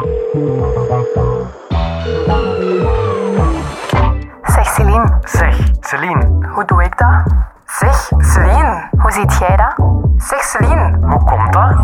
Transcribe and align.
Zeg 0.00 0.08
Celine, 4.74 5.18
Zeg, 5.24 5.56
Celine, 5.80 6.48
hoe 6.54 6.64
doe 6.64 6.84
ik 6.84 6.98
dat? 6.98 7.22
Zeg 7.66 8.10
Celine, 8.18 8.88
hoe 8.98 9.12
ziet 9.12 9.38
jij 9.38 9.56
dat? 9.56 9.74
Zeg 10.16 10.42
Celine, 10.42 10.98
hoe 11.00 11.24
komt 11.24 11.52
dat? 11.52 11.76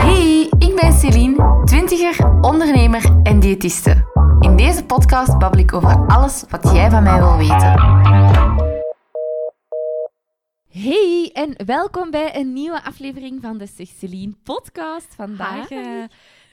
Hey, 0.00 0.52
ik 0.58 0.76
ben 0.80 0.92
Celine, 0.92 1.62
twintiger, 1.64 2.30
ondernemer 2.40 3.04
en 3.22 3.40
diëtiste. 3.40 4.04
In 4.40 4.56
deze 4.56 4.84
podcast 4.84 5.38
babbel 5.38 5.60
ik 5.60 5.74
over 5.74 6.06
alles 6.06 6.44
wat 6.48 6.70
jij 6.72 6.90
van 6.90 7.02
mij 7.02 7.18
wil 7.18 7.36
weten. 7.36 7.74
Hey 10.68 11.30
en 11.32 11.54
welkom 11.66 12.10
bij 12.10 12.36
een 12.36 12.52
nieuwe 12.52 12.84
aflevering 12.84 13.42
van 13.42 13.58
de 13.58 13.66
Zeg 13.76 13.88
Celine 13.98 14.34
podcast. 14.42 15.14
Vandaag 15.14 15.68
Hi. 15.68 16.06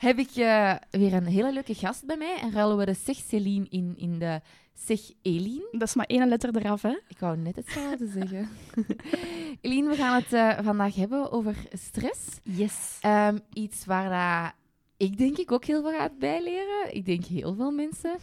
Heb 0.04 0.18
ik 0.18 0.30
eh, 0.30 0.74
weer 0.90 1.12
een 1.12 1.26
hele 1.26 1.52
leuke 1.52 1.74
gast 1.74 2.06
bij 2.06 2.16
mij 2.16 2.38
en 2.40 2.52
ruilen 2.52 2.76
we 2.76 2.84
de 2.84 2.94
Zeg 3.04 3.16
Celine 3.16 3.66
in, 3.68 3.94
in 3.96 4.18
de 4.18 4.40
Zeg 4.74 5.00
Eline. 5.22 5.68
Dat 5.72 5.88
is 5.88 5.94
maar 5.94 6.06
één 6.06 6.28
letter 6.28 6.56
eraf, 6.56 6.82
hè? 6.82 6.98
Ik 7.08 7.18
wou 7.18 7.36
net 7.36 7.56
hetzelfde 7.56 8.06
zeggen. 8.06 8.48
Eline, 9.60 9.88
we 9.88 9.96
gaan 9.96 10.14
het 10.14 10.32
eh, 10.32 10.58
vandaag 10.64 10.94
hebben 10.94 11.32
over 11.32 11.56
stress. 11.72 12.20
Yes. 12.42 12.98
Ehm, 13.00 13.38
iets 13.52 13.84
waar 13.84 14.10
dat 14.42 14.54
ik 14.96 15.18
denk 15.18 15.38
ik 15.38 15.52
ook 15.52 15.64
heel 15.64 15.82
veel 15.82 15.98
gaat 15.98 16.18
bijleren. 16.18 16.94
Ik 16.94 17.04
denk 17.04 17.24
heel 17.24 17.54
veel 17.54 17.70
mensen. 17.70 18.16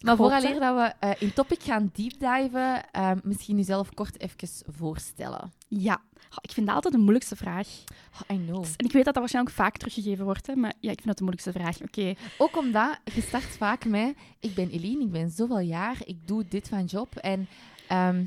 Maar 0.00 0.16
vooraleer 0.16 0.60
dat 0.60 0.76
we 0.76 0.92
eh, 1.00 1.10
in 1.18 1.32
topic 1.32 1.62
gaan 1.62 1.90
deepdiven, 1.92 2.90
ehm 2.92 3.18
misschien 3.22 3.56
jezelf 3.56 3.94
kort 3.94 4.20
even 4.20 4.48
voorstellen. 4.66 5.52
Ja. 5.68 6.02
Oh, 6.30 6.38
ik 6.40 6.50
vind 6.50 6.66
dat 6.66 6.74
altijd 6.74 6.94
de 6.94 7.00
moeilijkste 7.00 7.36
vraag. 7.36 7.68
Oh, 8.12 8.36
I 8.36 8.44
know. 8.44 8.64
En 8.64 8.86
ik 8.86 8.92
weet 8.92 9.04
dat 9.04 9.04
dat 9.04 9.16
waarschijnlijk 9.16 9.56
vaak 9.56 9.76
teruggegeven 9.76 10.24
wordt, 10.24 10.46
hè? 10.46 10.56
maar 10.56 10.72
ja, 10.80 10.90
ik 10.90 11.00
vind 11.00 11.06
dat 11.06 11.18
de 11.18 11.24
moeilijkste 11.24 11.52
vraag. 11.52 11.82
Oké. 11.82 12.14
Ook 12.38 12.56
omdat 12.56 12.98
je 13.14 13.20
start 13.20 13.44
vaak 13.44 13.84
met, 13.84 14.16
ik 14.40 14.54
ben 14.54 14.70
Eline, 14.70 15.04
ik 15.04 15.10
ben 15.10 15.30
zoveel 15.30 15.58
jaar, 15.58 15.96
ik 16.04 16.26
doe 16.26 16.44
dit 16.48 16.68
van 16.68 16.84
job 16.84 17.16
en 17.16 17.48
ehm, 17.88 18.24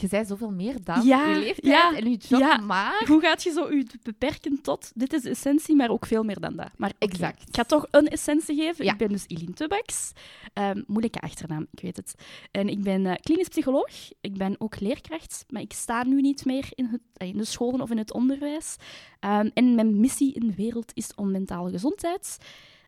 je 0.00 0.06
zei 0.06 0.24
zoveel 0.24 0.50
meer 0.50 0.84
dan 0.84 1.06
Ja, 1.06 1.28
je 1.28 1.38
leeftijd 1.38 1.66
ja, 1.66 1.96
en 1.96 2.10
je 2.10 2.16
job, 2.16 2.40
ja. 2.40 2.56
maar... 2.56 3.04
Hoe 3.06 3.20
gaat 3.20 3.42
je 3.42 3.50
zo 3.50 3.72
je 3.72 3.86
beperken 4.02 4.62
tot, 4.62 4.92
dit 4.94 5.12
is 5.12 5.22
de 5.22 5.30
essentie, 5.30 5.76
maar 5.76 5.90
ook 5.90 6.06
veel 6.06 6.22
meer 6.22 6.40
dan 6.40 6.56
dat. 6.56 6.70
Maar 6.76 6.92
Exact. 6.98 7.48
Ik 7.48 7.54
ga 7.56 7.62
toch 7.62 7.86
een 7.90 8.08
essentie 8.08 8.56
geven. 8.56 8.84
Ik 8.84 8.96
ben 8.96 9.08
dus 9.08 9.24
Eline 9.26 9.52
Tubbaks. 9.52 10.12
Ehm, 10.52 10.82
moeilijke 10.86 11.20
achternaam, 11.20 11.66
ik 11.70 11.80
weet 11.80 11.96
het. 11.96 12.14
En 12.50 12.68
ik 12.68 12.82
ben 12.82 13.06
eh, 13.06 13.14
klinisch 13.22 13.48
psycholoog. 13.48 13.90
Ik 14.20 14.36
ben 14.36 14.54
ook 14.58 14.80
leerkracht, 14.80 15.44
maar 15.48 15.62
ik 15.62 15.72
sta 15.72 16.04
nu 16.04 16.20
niet 16.20 16.44
meer 16.44 16.68
in, 16.74 16.86
het, 16.86 17.00
eh, 17.14 17.28
in 17.28 17.36
de 17.36 17.44
scholen 17.44 17.80
of 17.80 17.90
in 17.90 17.98
het 17.98 18.12
onderwijs. 18.12 18.76
Ehm, 19.20 19.50
en 19.54 19.74
mijn 19.74 20.00
missie 20.00 20.34
in 20.34 20.46
de 20.46 20.54
wereld 20.54 20.92
is 20.94 21.14
om 21.14 21.30
mentale 21.30 21.70
gezondheid 21.70 22.38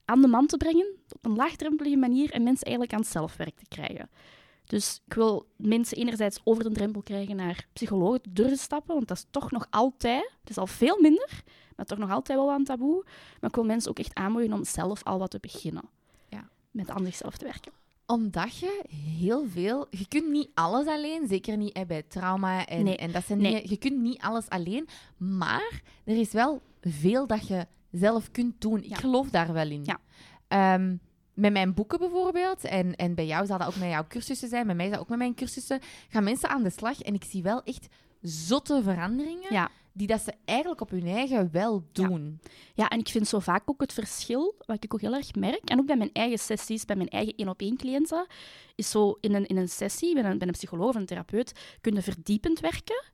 aan 0.04 0.20
de 0.20 0.28
man 0.28 0.46
te 0.46 0.56
brengen 0.56 0.86
op 1.08 1.24
een 1.24 1.36
laagdrempelige 1.36 1.96
manier 1.96 2.30
en 2.30 2.42
mensen 2.42 2.66
eigenlijk 2.66 2.94
aan 2.94 3.00
het 3.00 3.10
zelfwerk 3.10 3.56
te 3.56 3.68
krijgen. 3.68 4.08
Dus 4.66 5.00
ik 5.06 5.14
wil 5.14 5.46
mensen 5.56 5.96
enerzijds 5.96 6.40
over 6.44 6.62
de 6.64 6.70
drempel 6.70 7.02
krijgen 7.02 7.36
naar 7.36 7.66
psychologen 7.72 8.22
te 8.22 8.32
durven 8.32 8.58
stappen, 8.58 8.94
want 8.94 9.08
dat 9.08 9.16
is 9.16 9.26
toch 9.30 9.50
nog 9.50 9.66
altijd, 9.70 10.30
het 10.40 10.50
is 10.50 10.58
al 10.58 10.66
veel 10.66 10.98
minder, 11.00 11.42
maar 11.76 11.86
toch 11.86 11.98
nog 11.98 12.10
altijd 12.10 12.38
wel 12.38 12.50
een 12.50 12.64
taboe. 12.64 13.02
Maar 13.40 13.50
ik 13.50 13.54
wil 13.56 13.64
mensen 13.64 13.90
ook 13.90 13.98
echt 13.98 14.14
aanmoedigen 14.14 14.56
om 14.56 14.64
zelf 14.64 15.02
al 15.04 15.18
wat 15.18 15.30
te 15.30 15.38
beginnen. 15.40 15.82
Ja. 16.28 16.48
Met 16.70 16.90
aan 16.90 17.04
zichzelf 17.04 17.36
te 17.36 17.44
werken. 17.44 17.72
Omdat 18.06 18.56
je 18.58 18.82
heel 19.16 19.44
veel... 19.48 19.86
Je 19.90 20.08
kunt 20.08 20.28
niet 20.30 20.50
alles 20.54 20.86
alleen, 20.86 21.26
zeker 21.28 21.56
niet 21.56 21.86
bij 21.86 22.02
trauma 22.02 22.66
en, 22.66 22.84
Nee. 22.84 22.96
en 22.96 23.12
dat 23.12 23.24
zijn 23.24 23.38
Nee. 23.40 23.52
dingen. 23.54 23.70
Je 23.70 23.76
kunt 23.76 24.00
niet 24.00 24.20
alles 24.20 24.48
alleen, 24.48 24.88
maar 25.16 25.80
er 26.04 26.16
is 26.16 26.32
wel 26.32 26.62
veel 26.80 27.26
dat 27.26 27.46
je 27.48 27.66
zelf 27.90 28.30
kunt 28.30 28.60
doen. 28.60 28.78
Ik 28.82 28.88
Ja. 28.88 28.96
geloof 28.96 29.30
daar 29.30 29.52
wel 29.52 29.70
in. 29.70 29.84
Ja. 29.84 29.98
Ehm, 30.48 30.96
met 31.36 31.52
mijn 31.52 31.74
boeken 31.74 31.98
bijvoorbeeld, 31.98 32.64
en, 32.64 32.94
en 32.96 33.14
bij 33.14 33.26
jou 33.26 33.46
zal 33.46 33.58
dat 33.58 33.66
ook 33.66 33.76
met 33.76 33.88
jouw 33.88 34.06
cursussen 34.08 34.48
zijn, 34.48 34.66
bij 34.66 34.74
mij 34.74 34.84
zal 34.86 34.94
dat 34.94 35.02
ook 35.02 35.08
met 35.08 35.18
mijn 35.18 35.34
cursussen, 35.34 35.80
gaan 36.08 36.24
mensen 36.24 36.48
aan 36.48 36.62
de 36.62 36.70
slag 36.70 37.00
en 37.02 37.14
ik 37.14 37.24
zie 37.24 37.42
wel 37.42 37.62
echt 37.62 37.86
zotte 38.20 38.82
veranderingen 38.82 39.52
Ja. 39.52 39.70
die 39.92 40.06
dat 40.06 40.20
ze 40.20 40.32
eigenlijk 40.44 40.80
op 40.80 40.90
hun 40.90 41.06
eigen 41.06 41.48
wel 41.52 41.84
doen. 41.92 42.40
Ja, 42.74 42.88
en 42.88 42.98
ik 42.98 43.08
vind 43.08 43.28
zo 43.28 43.38
vaak 43.38 43.62
ook 43.70 43.80
het 43.80 43.92
verschil, 43.92 44.54
wat 44.66 44.84
ik 44.84 44.94
ook 44.94 45.00
heel 45.00 45.14
erg 45.14 45.34
merk, 45.34 45.70
en 45.70 45.78
ook 45.78 45.86
bij 45.86 45.96
mijn 45.96 46.12
eigen 46.12 46.38
sessies, 46.38 46.84
bij 46.84 46.96
mijn 46.96 47.08
eigen 47.08 47.34
één-op-één 47.36 47.76
cliënten, 47.76 48.26
is 48.74 48.90
zo 48.90 49.18
in 49.20 49.34
een, 49.34 49.46
in 49.46 49.56
een 49.56 49.68
sessie, 49.68 50.14
bij 50.14 50.24
een, 50.24 50.38
bij 50.38 50.46
een 50.46 50.52
psycholoog 50.52 50.88
of 50.88 50.94
een 50.94 51.06
therapeut, 51.06 51.52
kun 51.80 51.94
je 51.94 52.02
verdiepend 52.02 52.60
werken, 52.60 53.04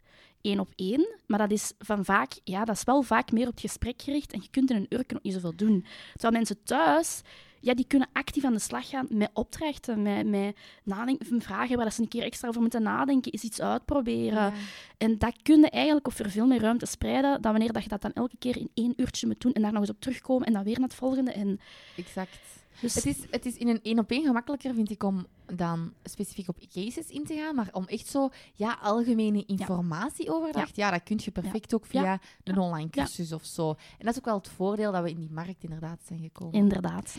één 0.41 0.61
op 0.61 0.73
één, 0.77 1.07
maar 1.27 1.39
dat 1.39 1.51
is 1.51 1.73
van 1.79 2.05
vaak, 2.05 2.33
ja, 2.45 2.65
dat 2.65 2.77
is 2.77 2.85
wel 2.85 3.03
vaak 3.03 3.33
meer 3.33 3.47
op 3.47 3.53
het 3.53 3.61
gesprek 3.61 4.03
gericht 4.03 4.33
en 4.33 4.41
je 4.43 4.51
kunt 4.51 4.71
in 4.71 4.77
een 4.77 4.87
uur 4.89 4.99
ook 4.99 5.23
niet 5.23 5.33
zoveel 5.33 5.57
doen. 5.57 5.85
Terwijl 6.13 6.33
mensen 6.33 6.63
thuis, 6.63 7.21
ja, 7.63 7.75
die 7.75 7.87
kunnen 7.87 8.09
actief 8.13 8.45
aan 8.45 8.53
de 8.53 8.59
slag 8.59 8.89
gaan 8.89 9.07
met 9.11 9.31
opdrachten, 9.33 10.03
met, 10.03 10.27
met 10.27 10.57
nadenken, 10.85 11.43
vragen 11.43 11.77
waar 11.77 11.93
ze 11.93 12.03
een 12.03 12.09
keer 12.09 12.23
extra 12.23 12.49
over 12.49 12.61
moeten 12.61 12.83
nadenken, 12.83 13.33
is 13.33 13.43
iets 13.43 13.61
uitproberen. 13.61 14.53
En 14.99 15.19
dat 15.19 15.35
kun 15.43 15.61
je 15.61 15.71
eigenlijk 15.71 16.07
op 16.07 16.13
veel 16.31 16.47
meer 16.47 16.61
ruimte 16.61 16.87
spreiden 16.87 17.43
dan 17.43 17.53
wanneer 17.53 17.73
dat 17.73 17.83
je 17.83 17.89
dat 17.89 18.03
dan 18.03 18.13
elke 18.13 18.37
keer 18.39 18.57
in 18.57 18.71
één 18.75 18.93
uurtje 18.97 19.27
moet 19.27 19.41
doen 19.41 19.53
en 19.53 19.63
daar 19.63 19.73
nog 19.73 19.81
eens 19.81 19.91
op 19.91 20.01
terugkomen 20.01 20.47
en 20.47 20.53
dan 20.53 20.65
weer 20.65 20.79
naar 20.79 20.89
het 20.89 20.99
volgende. 20.99 21.33
En 21.33 21.61
Exact. 21.97 22.39
dus, 22.81 22.95
Het 22.95 23.07
is, 23.07 23.17
het 23.31 23.47
is 23.47 23.57
in 23.57 23.69
een 23.69 23.81
één 23.83 23.99
op 23.99 24.11
één 24.11 24.25
gemakkelijker, 24.25 24.75
vind 24.75 24.91
ik, 24.91 25.03
om 25.03 25.27
dan 25.55 25.93
specifiek 26.05 26.49
op 26.49 26.57
cases 26.73 27.07
in 27.09 27.25
te 27.25 27.35
gaan. 27.35 27.55
Maar 27.55 27.69
om 27.73 27.85
echt 27.87 28.07
zo 28.07 28.29
ja, 28.55 28.79
algemene 28.83 29.45
informatieoverdracht, 29.47 30.77
ja. 30.77 30.91
dat 30.91 31.03
kun 31.03 31.21
je 31.25 31.31
perfect 31.31 31.75
ook 31.75 31.87
via 31.87 32.03
Ja. 32.03 32.21
een 32.45 32.59
online 32.59 32.91
cursus 32.91 33.33
of 33.33 33.45
zo. 33.45 33.69
En 33.71 33.77
dat 34.05 34.11
is 34.13 34.19
ook 34.19 34.25
wel 34.25 34.37
het 34.37 34.49
voordeel 34.49 34.93
dat 34.93 35.03
we 35.03 35.11
in 35.11 35.21
die 35.21 35.31
markt 35.31 35.65
inderdaad 35.65 36.01
zijn 36.07 36.21
gekomen. 36.21 36.55
inderdaad. 36.55 37.17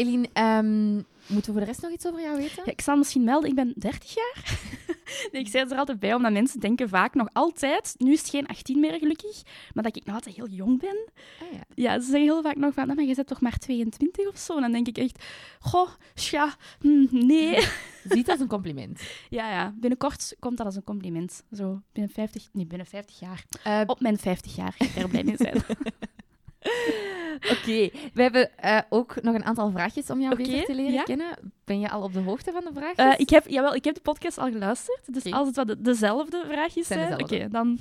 Eline, 0.00 0.28
ehm, 0.32 0.92
moeten 0.94 1.04
we 1.26 1.42
voor 1.52 1.60
de 1.60 1.66
rest 1.66 1.82
nog 1.82 1.90
iets 1.90 2.06
over 2.06 2.20
jou 2.20 2.36
weten? 2.36 2.62
Ja, 2.64 2.72
ik 2.72 2.80
zal 2.80 2.96
misschien 2.96 3.24
melden, 3.24 3.48
ik 3.48 3.54
ben 3.54 3.72
30 3.76 4.14
jaar. 4.14 4.58
nee, 5.32 5.42
ik 5.42 5.48
zei 5.48 5.62
het 5.62 5.72
er 5.72 5.78
altijd 5.78 6.00
bij, 6.00 6.14
omdat 6.14 6.32
mensen 6.32 6.60
denken 6.60 6.88
vaak 6.88 7.14
nog 7.14 7.28
altijd, 7.32 7.94
nu 7.98 8.12
is 8.12 8.18
het 8.20 8.28
geen 8.30 8.46
18 8.46 8.80
meer 8.80 8.98
gelukkig, 8.98 9.42
maar 9.74 9.84
dat 9.84 9.96
ik 9.96 10.04
nog 10.04 10.14
altijd 10.14 10.34
heel 10.34 10.48
jong 10.48 10.80
ben. 10.80 11.08
Ah, 11.40 11.52
ja. 11.52 11.60
Ja, 11.74 11.94
ze 12.00 12.04
zeggen 12.04 12.22
heel 12.22 12.42
vaak 12.42 12.56
nog 12.56 12.74
van, 12.74 12.84
"Nou, 12.84 12.96
maar 12.98 13.08
je 13.08 13.14
bent 13.14 13.26
toch 13.26 13.40
maar 13.40 13.58
22 13.58 14.28
of 14.28 14.38
zo? 14.38 14.54
En 14.56 14.60
dan 14.62 14.72
denk 14.72 14.88
ik 14.88 14.98
echt, 14.98 15.24
goh, 15.60 15.88
tja, 16.14 16.54
hm, 16.80 17.06
nee. 17.10 17.66
Ziet 18.08 18.30
als 18.30 18.40
een 18.40 18.48
compliment. 18.48 19.00
ja, 19.38 19.50
ja, 19.50 19.74
binnenkort 19.80 20.36
komt 20.38 20.56
dat 20.56 20.66
als 20.66 20.76
een 20.76 20.84
compliment. 20.84 21.42
Zo, 21.52 21.80
binnen 21.92 22.12
50, 22.12 22.48
nee, 22.52 22.66
binnen 22.66 22.86
50 22.86 23.18
jaar. 23.20 23.44
Eh, 23.62 23.80
Op 23.86 24.00
mijn 24.00 24.18
50 24.18 24.56
jaar 24.56 24.74
ik 24.78 24.96
er 24.96 25.08
blij 25.08 25.24
mee 25.24 25.36
zijn. 25.36 25.62
Oké, 27.50 27.90
we 28.14 28.22
hebben 28.22 28.58
eh, 28.58 28.78
ook 28.88 29.22
nog 29.22 29.34
een 29.34 29.44
aantal 29.44 29.70
vraagjes 29.70 30.10
om 30.10 30.20
jou 30.20 30.32
Oké, 30.32 30.42
beter 30.42 30.64
te 30.64 30.74
leren 30.74 30.92
ja. 30.92 31.02
kennen. 31.02 31.36
Ben 31.64 31.80
je 31.80 31.90
al 31.90 32.02
op 32.02 32.12
de 32.12 32.20
hoogte 32.20 32.52
van 32.52 32.64
de 32.64 32.70
vraagjes? 32.74 33.14
Eh, 33.14 33.20
ik, 33.20 33.30
heb, 33.30 33.48
jawel, 33.48 33.74
ik 33.74 33.84
heb 33.84 33.94
de 33.94 34.00
podcast 34.00 34.38
al 34.38 34.50
geluisterd, 34.50 35.00
dus 35.14 35.32
als 35.32 35.46
het 35.46 35.56
wat 35.56 35.66
de- 35.66 35.80
dezelfde 35.80 36.44
vraagjes 36.48 36.86
Zijn 36.86 37.08
zijn, 37.08 37.22
oké, 37.22 37.48
dan... 37.48 37.78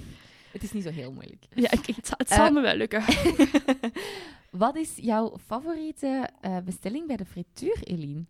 Het 0.51 0.63
is 0.63 0.72
niet 0.72 0.84
zo 0.84 0.89
heel 0.89 1.12
moeilijk. 1.12 1.45
Ja, 1.53 1.69
het, 1.69 2.07
zal- 2.07 2.18
het 2.18 2.29
zal 2.29 2.45
Eh, 2.45 2.51
me 2.51 2.62
wel 2.62 2.75
lukken. 2.75 3.03
Wat 4.51 4.75
is 4.75 4.91
jouw 4.95 5.38
favoriete 5.45 6.29
eh, 6.41 6.57
bestelling 6.66 7.07
bij 7.07 7.16
de 7.16 7.25
frituur, 7.25 7.78
Eline? 7.84 8.25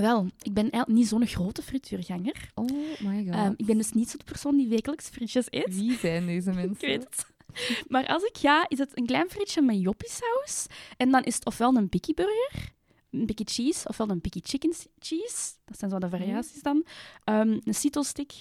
Wel, 0.00 0.26
ik 0.42 0.52
ben 0.54 0.70
niet 0.86 1.06
zo'n 1.08 1.26
grote 1.26 1.62
frituurganger. 1.62 2.50
Oh 2.54 2.66
my 3.00 3.24
god. 3.24 3.34
Ehm, 3.34 3.52
ik 3.56 3.66
ben 3.66 3.76
dus 3.76 3.92
niet 3.92 4.10
zo'n 4.10 4.20
persoon 4.24 4.56
die 4.56 4.68
wekelijks 4.68 5.08
frietjes 5.08 5.46
eet. 5.50 5.74
Wie 5.74 5.96
zijn 5.98 6.26
deze 6.26 6.50
Ik 6.50 6.56
mensen? 6.56 6.88
weet 6.88 7.02
het. 7.04 7.26
Maar 7.88 8.06
als 8.06 8.22
ik 8.22 8.36
ga, 8.38 8.64
is 8.68 8.78
het 8.78 8.98
een 8.98 9.06
klein 9.06 9.30
frietje 9.30 9.62
met 9.62 9.80
joppiesaus. 9.80 10.66
En 10.96 11.10
dan 11.10 11.22
is 11.22 11.34
het 11.34 11.46
ofwel 11.46 11.74
een 11.76 11.88
bikkie 11.88 12.14
burger, 12.14 12.72
een 13.10 13.26
bikkie 13.26 13.46
cheese, 13.48 13.88
ofwel 13.88 14.08
een 14.10 14.20
bikkie 14.20 14.42
chicken 14.44 14.74
cheese. 14.98 15.52
Dat 15.64 15.78
zijn 15.78 15.90
zo 15.90 15.98
de 15.98 16.08
variaties 16.08 16.62
dan. 16.62 16.84
Ehm, 17.24 17.58
een 17.64 17.74
cito 17.74 18.02
stick. 18.02 18.32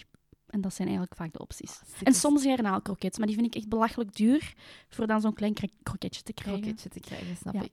En 0.48 0.62
dat 0.62 0.74
zijn 0.74 0.88
eigenlijk 0.88 1.18
vaak 1.18 1.34
de 1.34 1.40
opties. 1.40 1.80
En 2.04 2.14
soms 2.14 2.44
garnaalkroket, 2.44 3.18
maar 3.18 3.28
die 3.28 3.36
vind 3.36 3.48
ik 3.48 3.56
echt 3.56 3.70
belachelijk 3.70 4.16
duur 4.16 4.54
voor 4.90 5.08
dan 5.08 5.22
zo'n 5.22 5.34
klein 5.34 5.54
kro- 5.54 5.68
kroketje 5.84 6.22
te 6.22 6.34
krijgen. 6.34 6.62
kroketje 6.62 6.90
te 6.90 7.00
krijgen, 7.00 7.36
snap 7.38 7.54
Ja. 7.54 7.62
ik. 7.62 7.72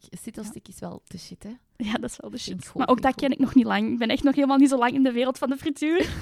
Is 0.68 0.78
wel 0.80 1.02
de 1.06 1.18
shit, 1.18 1.42
hè? 1.42 1.50
Ja, 1.76 1.92
dat 1.92 2.10
is 2.10 2.16
wel 2.16 2.30
de 2.30 2.38
shit. 2.38 2.74
Maar 2.74 2.88
ook 2.88 3.02
dat 3.02 3.14
ken 3.14 3.30
ik 3.30 3.38
nog 3.38 3.54
niet 3.54 3.64
lang. 3.64 3.92
Ik 3.92 3.98
ben 3.98 4.08
echt 4.08 4.22
nog 4.22 4.34
helemaal 4.34 4.56
niet 4.56 4.68
zo 4.68 4.78
lang 4.78 4.92
in 4.92 5.02
de 5.02 5.12
wereld 5.12 5.38
van 5.38 5.50
de 5.50 5.56
frituur. 5.56 6.08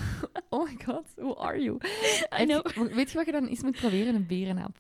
Oh 0.51 0.65
my 0.65 0.77
god, 0.85 1.05
who 1.17 1.35
are 1.37 1.61
you? 1.63 1.79
I 2.41 2.45
know. 2.45 2.67
Weet 2.95 3.11
je 3.11 3.17
wat 3.17 3.27
je 3.27 3.33
dan 3.33 3.47
eens 3.47 3.63
moet 3.63 3.77
proberen? 3.77 4.15
Een 4.15 4.27
berenhap. 4.27 4.77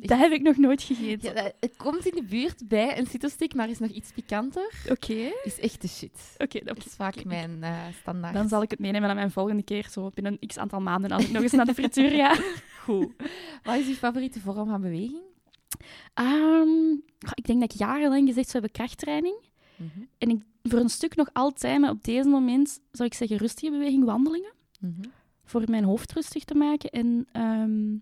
Echt- 0.00 0.08
Dat 0.08 0.18
heb 0.18 0.32
ik 0.32 0.42
nog 0.42 0.56
nooit 0.56 0.82
gegeten. 0.82 1.34
Ja, 1.34 1.42
dat- 1.42 1.54
het 1.60 1.76
komt 1.76 2.06
in 2.06 2.14
de 2.14 2.22
buurt 2.22 2.68
bij 2.68 2.98
een 2.98 3.06
citrusstick, 3.06 3.54
maar 3.54 3.68
is 3.70 3.78
nog 3.78 3.90
iets 3.90 4.12
pikanter. 4.12 4.72
Oké. 4.90 5.30
Is 5.44 5.58
echt 5.60 5.80
de 5.82 5.88
shit. 5.88 6.34
Oké, 6.38 6.60
Dat 6.64 6.76
is 6.86 6.92
vaak 6.94 7.24
mijn 7.24 7.62
eh, 7.62 7.78
standaard. 8.00 8.34
Dan 8.34 8.48
zal 8.48 8.62
ik 8.62 8.70
het 8.70 8.78
meenemen 8.78 9.08
aan 9.08 9.14
mijn 9.16 9.30
volgende 9.30 9.62
keer, 9.62 9.88
zo 9.90 10.10
binnen 10.14 10.36
een 10.40 10.48
x 10.48 10.58
aantal 10.58 10.80
maanden, 10.80 11.10
als 11.10 11.24
ik 11.24 11.30
nog 11.30 11.42
eens 11.42 11.52
naar 11.52 11.66
de 11.66 11.74
frituur 11.74 12.10
ga. 12.10 12.36
goed. 12.84 13.08
Wat 13.62 13.76
is 13.76 13.86
je 13.88 13.94
favoriete 13.94 14.40
vorm 14.40 14.68
van 14.68 14.80
beweging? 14.80 15.20
Ehm, 16.14 16.92
ik 17.34 17.46
denk 17.46 17.60
dat 17.60 17.72
ik 17.72 17.78
jarenlang 17.78 18.26
gezegd 18.28 18.48
zou 18.48 18.62
hebben 18.62 18.70
krachttraining. 18.72 19.36
Mhm. 19.76 20.00
En 20.18 20.28
ik, 20.30 20.42
voor 20.62 20.78
een 20.78 20.88
stuk 20.88 21.16
nog 21.16 21.28
altijd, 21.32 21.80
maar 21.80 21.90
op 21.90 22.04
deze 22.04 22.28
moment 22.28 22.80
zou 22.92 23.08
ik 23.08 23.14
zeggen 23.14 23.36
rustige 23.36 23.70
beweging, 23.72 24.04
wandelingen. 24.04 24.52
Mhm. 24.80 25.02
Voor 25.44 25.62
mijn 25.66 25.84
hoofd 25.84 26.12
rustig 26.12 26.44
te 26.44 26.54
maken. 26.54 26.90
En 26.90 27.26
ehm, 27.32 27.94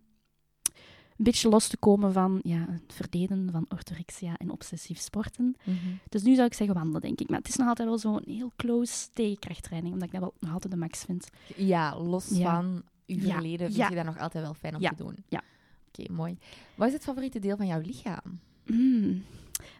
beetje 1.25 1.49
los 1.49 1.69
te 1.69 1.77
komen 1.77 2.13
van 2.13 2.41
ja, 2.43 2.67
het 2.69 2.93
verdelen 2.93 3.49
van 3.53 3.67
orthorexia 3.69 4.37
en 4.37 4.51
obsessief 4.51 4.99
sporten. 4.99 5.57
Mhm. 5.65 5.77
Dus 6.09 6.23
nu 6.23 6.35
zou 6.35 6.47
ik 6.47 6.55
zeggen 6.55 6.77
wandelen, 6.77 7.01
denk 7.01 7.21
ik. 7.21 7.29
Maar 7.29 7.39
het 7.39 7.49
is 7.49 7.57
nog 7.57 7.69
altijd 7.69 7.89
wel 7.89 7.99
zo'n 7.99 8.23
heel 8.27 8.53
close 8.57 9.09
tegenkrachttraining, 9.13 9.93
omdat 9.93 10.09
ik 10.09 10.15
dat 10.15 10.23
wel 10.23 10.35
nog 10.41 10.53
altijd 10.53 10.73
de 10.73 10.79
max 10.79 11.05
vind. 11.05 11.29
Ja, 11.57 11.99
los 12.03 12.29
Ja. 12.29 12.55
van 12.61 12.83
uw 13.07 13.17
Ja. 13.17 13.33
verleden 13.33 13.67
vind 13.67 13.75
Ja. 13.79 13.89
je 13.89 13.95
dat 13.95 14.05
nog 14.05 14.19
altijd 14.19 14.45
wel 14.45 14.55
fijn 14.55 14.75
om 14.75 14.81
te 14.81 14.95
doen. 14.97 15.17
Ja. 15.29 15.43
Oké, 15.89 16.13
mooi. 16.13 16.39
Wat 16.75 16.87
is 16.89 16.93
het 16.95 17.03
favoriete 17.03 17.39
deel 17.39 17.57
van 17.57 17.67
jouw 17.67 17.81
lichaam? 17.81 18.41
Mm. 18.67 19.23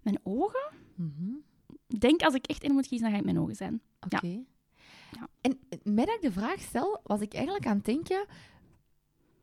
Mijn 0.03 0.19
ogen? 0.23 0.69
Ik 1.87 2.01
denk 2.01 2.23
als 2.23 2.35
ik 2.35 2.47
echt 2.47 2.63
in 2.63 2.73
moet 2.73 2.87
kiezen, 2.87 3.07
dan 3.07 3.15
ga 3.17 3.21
ik 3.23 3.33
mijn 3.33 3.41
ogen 3.43 3.57
zijn. 3.57 3.81
Oké. 4.01 4.27
Ja. 5.13 5.29
En 5.41 5.59
met 5.83 6.07
dat 6.07 6.15
ik 6.15 6.21
de 6.23 6.33
vraag 6.33 6.61
stel, 6.61 7.01
was 7.05 7.21
ik 7.21 7.35
eigenlijk 7.35 7.67
aan 7.67 7.77
het 7.77 7.85
denken... 7.85 8.25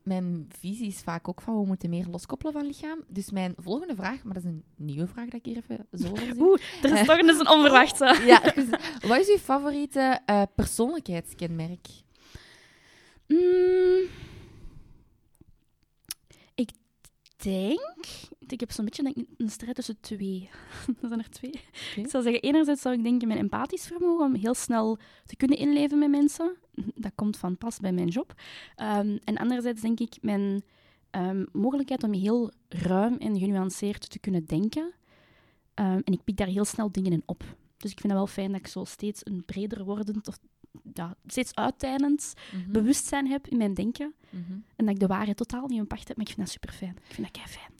Mijn 0.08 0.48
visie 0.58 0.86
is 0.86 1.00
vaak 1.00 1.28
ook 1.28 1.40
van, 1.40 1.60
we 1.60 1.66
moeten 1.66 1.90
meer 1.90 2.06
loskoppelen 2.10 2.52
van 2.52 2.66
lichaam. 2.66 3.04
Dus 3.08 3.30
mijn 3.30 3.54
volgende 3.56 3.94
vraag, 3.94 4.22
maar 4.22 4.34
dat 4.34 4.42
is 4.44 4.48
een 4.50 4.64
nieuwe 4.76 5.06
vraag 5.06 5.24
dat 5.24 5.34
ik 5.34 5.44
hier 5.44 5.56
even 5.56 5.86
zo 5.92 6.10
over 6.10 6.26
zie. 6.26 6.40
Oeh, 6.48 6.60
er 6.82 6.98
is 6.98 7.06
toch 7.06 7.18
eens 7.18 7.38
een 7.38 7.48
onverwachte. 7.50 8.18
Ja, 8.26 8.54
even- 8.54 8.80
wat 9.08 9.18
is 9.18 9.28
uw 9.28 9.36
favoriete 9.38 10.20
eh, 10.26 10.42
persoonlijkheidskenmerk? 10.54 11.86
Mm. 13.26 14.06
Ik 16.54 16.70
denk... 17.36 18.04
Ik 18.52 18.60
heb 18.60 18.72
zo'n 18.72 18.84
beetje 18.84 19.02
denk 19.02 19.16
ik, 19.16 19.26
een 19.36 19.50
strijd 19.50 19.74
tussen 19.74 20.00
twee. 20.00 20.48
er 21.02 21.08
zijn 21.08 21.18
er 21.20 21.30
twee. 21.30 21.60
Ik 21.96 22.08
zou 22.08 22.22
zeggen, 22.22 22.42
enerzijds 22.42 22.82
zou 22.82 22.94
ik 22.94 23.02
denken 23.02 23.28
mijn 23.28 23.40
empathisch 23.40 23.86
vermogen 23.86 24.24
om 24.26 24.34
heel 24.34 24.54
snel 24.54 24.98
te 25.26 25.36
kunnen 25.36 25.58
inleven 25.58 25.98
met 25.98 26.10
mensen. 26.10 26.56
Dat 26.94 27.12
komt 27.14 27.36
van 27.36 27.56
pas 27.58 27.78
bij 27.78 27.92
mijn 27.92 28.08
job. 28.08 28.34
Ehm, 28.74 29.18
en 29.24 29.36
anderzijds 29.36 29.80
denk 29.80 30.00
ik 30.00 30.16
mijn 30.20 30.62
ehm, 31.10 31.44
mogelijkheid 31.52 32.02
om 32.02 32.12
heel 32.12 32.52
ruim 32.68 33.16
en 33.16 33.38
genuanceerd 33.38 34.10
te 34.10 34.18
kunnen 34.18 34.44
denken. 34.46 34.92
Ehm, 35.74 36.00
en 36.04 36.12
ik 36.12 36.24
pik 36.24 36.36
daar 36.36 36.46
heel 36.46 36.64
snel 36.64 36.92
dingen 36.92 37.12
in 37.12 37.22
op. 37.26 37.42
Dus 37.76 37.90
ik 37.90 38.00
vind 38.00 38.12
het 38.12 38.22
wel 38.22 38.26
fijn 38.26 38.50
dat 38.52 38.60
ik 38.60 38.66
zo 38.66 38.84
steeds 38.84 39.20
een 39.24 39.44
breder 39.44 39.84
wordend 39.84 40.28
of 40.28 40.38
ja, 40.92 41.16
steeds 41.26 41.54
uitdijnend 41.54 42.32
Mhm. 42.52 42.72
bewustzijn 42.72 43.26
heb 43.26 43.46
in 43.46 43.56
mijn 43.56 43.74
denken. 43.74 44.14
Mhm. 44.30 44.52
En 44.76 44.84
dat 44.84 44.88
ik 44.94 45.00
de 45.00 45.06
waarheid 45.06 45.36
totaal 45.36 45.66
niet 45.66 45.78
in 45.78 45.86
pacht 45.86 46.08
heb, 46.08 46.16
maar 46.16 46.26
ik 46.26 46.32
vind 46.34 46.46
dat 46.46 46.54
super 46.54 46.72
fijn. 46.72 46.96
Ik 47.08 47.14
vind 47.14 47.26
dat 47.32 47.42
kei 47.42 47.46
fijn. 47.46 47.72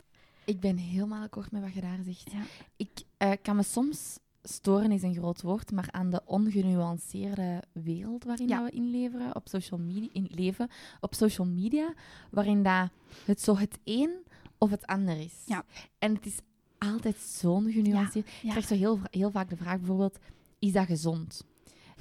Ik 0.48 0.60
ben 0.60 0.76
helemaal 0.76 1.22
akkoord 1.22 1.52
met 1.52 1.62
wat 1.62 1.74
je 1.74 1.80
daar 1.80 1.98
zegt. 2.04 2.32
Ja. 2.32 2.42
Ik 2.76 2.90
eh, 3.16 3.32
kan 3.42 3.56
me 3.56 3.62
soms, 3.62 4.18
storen 4.42 4.92
is 4.92 5.02
een 5.02 5.14
groot 5.14 5.42
woord, 5.42 5.70
maar 5.72 5.88
aan 5.90 6.10
de 6.10 6.22
ongenuanceerde 6.24 7.62
wereld 7.72 8.24
waarin 8.24 8.48
Ja. 8.48 8.64
we 8.64 8.70
inleveren, 8.70 9.34
op 9.34 9.48
social 9.48 9.80
media, 9.80 10.08
in 10.12 10.28
leven 10.30 10.68
op 11.00 11.14
social 11.14 11.46
media, 11.46 11.94
waarin 12.30 12.62
dat 12.62 12.90
het 13.24 13.40
zo 13.40 13.56
het 13.56 13.78
een 13.84 14.10
of 14.58 14.70
het 14.70 14.86
ander 14.86 15.20
is. 15.20 15.34
Ja. 15.46 15.64
En 15.98 16.14
het 16.14 16.26
is 16.26 16.38
altijd 16.78 17.16
zo'n 17.16 17.72
genuanceerd. 17.72 18.26
Ik 18.26 18.32
ja. 18.42 18.50
krijg 18.50 18.66
zo 18.66 18.74
heel, 18.74 18.98
heel 19.10 19.30
vaak 19.30 19.48
de 19.48 19.56
vraag 19.56 19.78
bijvoorbeeld, 19.78 20.18
is 20.58 20.72
dat 20.72 20.86
gezond? 20.86 21.44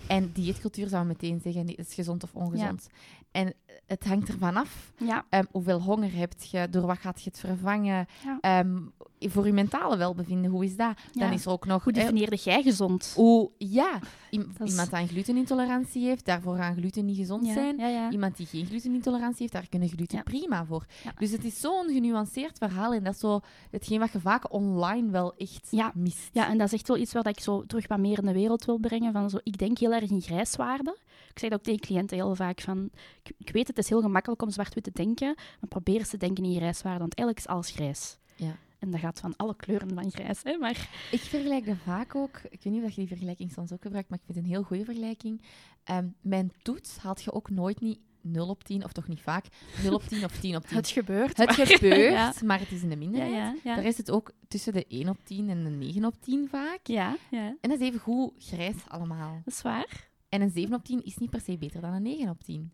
En 0.08 0.32
dieetcultuur 0.32 0.88
zou 0.88 1.06
meteen 1.06 1.40
zeggen, 1.42 1.76
is 1.76 1.94
gezond 1.94 2.24
of 2.24 2.36
ongezond. 2.36 2.88
En 3.38 3.54
het 3.86 4.04
hangt 4.06 4.28
ervan 4.30 4.56
af 4.56 4.92
Ja, 4.98 5.26
Ehm, 5.30 5.44
hoeveel 5.52 5.82
honger 5.82 6.16
heb 6.16 6.34
je? 6.52 6.68
Door 6.70 6.86
wat 6.86 6.98
gaat 6.98 7.22
je 7.24 7.30
het 7.30 7.40
vervangen? 7.40 8.08
Ja. 8.24 8.38
Ehm, 8.42 8.78
voor 9.20 9.46
je 9.46 9.54
mentale 9.54 9.98
welbevinden, 9.98 10.52
hoe 10.52 10.64
is 10.66 10.76
dat? 10.76 10.94
Dan 11.14 11.32
is 11.32 11.46
er 11.46 11.52
ook 11.52 11.66
nog... 11.66 11.84
hoe 11.84 11.94
hè, 11.94 12.00
definieerde 12.02 12.36
jij 12.36 12.62
gezond? 12.62 13.14
hoe, 13.16 13.52
ja, 13.58 14.00
i- 14.32 14.38
Dat 14.38 14.68
is- 14.68 14.70
iemand 14.70 14.90
die 14.90 15.00
een 15.00 15.08
glutenintolerantie 15.08 16.06
heeft, 16.06 16.26
daarvoor 16.26 16.56
gaan 16.56 16.76
gluten 16.76 17.06
niet 17.06 17.18
gezond 17.18 17.48
zijn. 17.54 17.80
Iemand 18.12 18.38
die 18.38 18.46
geen 18.46 18.66
glutenintolerantie 18.66 19.42
heeft, 19.42 19.54
daar 19.54 19.68
kunnen 19.70 19.90
gluten 19.90 20.24
prima 20.24 20.66
voor. 20.66 20.86
Dus 21.20 21.32
het 21.32 21.44
is 21.44 21.60
zo'n 21.60 21.90
genuanceerd 21.90 22.58
verhaal 22.58 22.94
en 22.94 23.04
dat 23.04 23.14
is 23.14 23.20
zo 23.20 23.40
hetgeen 23.72 24.00
wat 24.00 24.12
je 24.12 24.20
vaak 24.20 24.54
online 24.54 25.10
wel 25.12 25.36
echt 25.36 25.68
mist. 25.94 26.30
Ja, 26.32 26.48
en 26.50 26.58
dat 26.58 26.68
is 26.68 26.74
echt 26.74 26.88
wel 26.88 26.98
iets 26.98 27.14
waar 27.14 27.28
ik 27.28 27.40
zo 27.40 27.66
terug 27.66 27.88
wat 27.88 28.00
meer 28.00 28.18
in 28.20 28.26
de 28.26 28.34
wereld 28.34 28.66
wil 28.66 28.78
brengen. 28.78 29.12
Van 29.14 29.30
zo, 29.30 29.38
ik 29.44 29.58
denk 29.58 29.78
heel 29.78 29.94
erg 29.94 30.10
in 30.10 30.22
grijswaarden. 30.22 30.96
Ik 31.38 31.44
zeg 31.44 31.50
dat 31.52 31.60
ook 31.60 31.66
tegen 31.66 31.88
cliënten 31.88 32.18
heel 32.18 32.36
vaak 32.36 32.62
van... 32.62 32.90
Ik, 33.24 33.36
ik 33.38 33.50
weet, 33.50 33.68
het 33.68 33.78
is 33.78 33.90
heel 33.90 34.02
gemakkelijk 34.02 34.42
om 34.42 34.50
zwart-wit 34.50 34.84
te 34.84 34.92
denken, 34.94 35.36
maar 35.36 35.70
probeer 35.70 35.98
eens 36.00 36.10
te 36.10 36.18
denken 36.18 36.44
in 36.44 36.56
grijswaarden, 36.56 37.00
want 37.00 37.16
eigenlijk 37.16 37.48
is 37.48 37.54
alles 37.54 37.72
grijs. 37.72 38.18
Ja. 38.36 38.56
En 38.80 38.92
dat 38.92 39.00
gaat 39.00 39.20
van 39.20 39.34
alle 39.36 39.56
kleuren 39.56 39.94
van 39.94 40.12
grijs, 40.12 40.40
hè. 40.44 40.58
Maar 40.58 40.90
Ik 41.12 41.20
vergelijk 41.20 41.66
dat 41.66 41.76
vaak 41.84 42.16
ook. 42.16 42.38
Ik 42.50 42.64
weet 42.64 42.74
niet 42.74 42.84
of 42.84 42.90
je 42.90 42.96
die 42.96 43.08
vergelijking 43.08 43.52
soms 43.52 43.72
ook 43.72 43.82
gebruikt, 43.82 44.10
maar 44.10 44.18
ik 44.18 44.26
vind 44.26 44.38
het 44.38 44.48
een 44.48 44.54
heel 44.54 44.64
goede 44.64 44.86
vergelijking. 44.86 45.42
Ehm, 45.84 46.08
mijn 46.22 46.52
toets 46.62 46.98
haalt 46.98 47.24
je 47.24 47.34
ook 47.34 47.50
nooit 47.50 47.82
niet 47.82 48.00
0 48.22 48.48
op 48.48 48.64
10, 48.64 48.84
of 48.84 48.92
toch 48.92 49.08
niet 49.08 49.22
vaak, 49.22 49.46
0 49.84 49.94
op 49.94 50.04
10 50.04 50.24
of 50.24 50.40
10 50.40 50.56
op 50.56 50.68
10. 50.68 50.78
het 50.82 50.88
gebeurt. 50.88 51.38
Het 51.38 51.58
maar- 51.58 51.68
gebeurt, 51.68 52.12
ja. 52.12 52.34
maar 52.46 52.60
het 52.60 52.72
is 52.72 52.82
in 52.82 52.90
de 52.90 52.96
minderheid. 52.96 53.34
ja, 53.34 53.56
ja. 53.64 53.76
Daar 53.76 53.86
is 53.86 53.98
het 53.98 54.12
ook 54.12 54.32
tussen 54.48 54.74
de 54.74 54.86
1 54.88 55.10
op 55.10 55.18
10 55.24 55.50
en 55.50 55.64
de 55.64 55.70
9 55.70 56.06
op 56.06 56.22
10 56.22 56.48
vaak. 56.50 56.80
Ja, 56.84 57.18
ja, 57.32 57.56
En 57.62 57.70
dat 57.70 57.80
is 57.80 57.88
even 57.88 58.00
goed 58.00 58.34
grijs 58.38 58.76
allemaal. 58.88 59.42
dat 59.46 59.54
is 59.54 59.62
waar. 59.62 60.08
En 60.30 60.42
een 60.42 60.50
7 60.50 60.74
op 60.76 60.84
10 60.84 61.04
is 61.04 61.18
niet 61.18 61.30
per 61.30 61.42
se 61.42 61.58
beter 61.58 61.82
dan 61.82 61.94
een 61.94 62.02
9 62.02 62.30
op 62.30 62.44
10. 62.44 62.72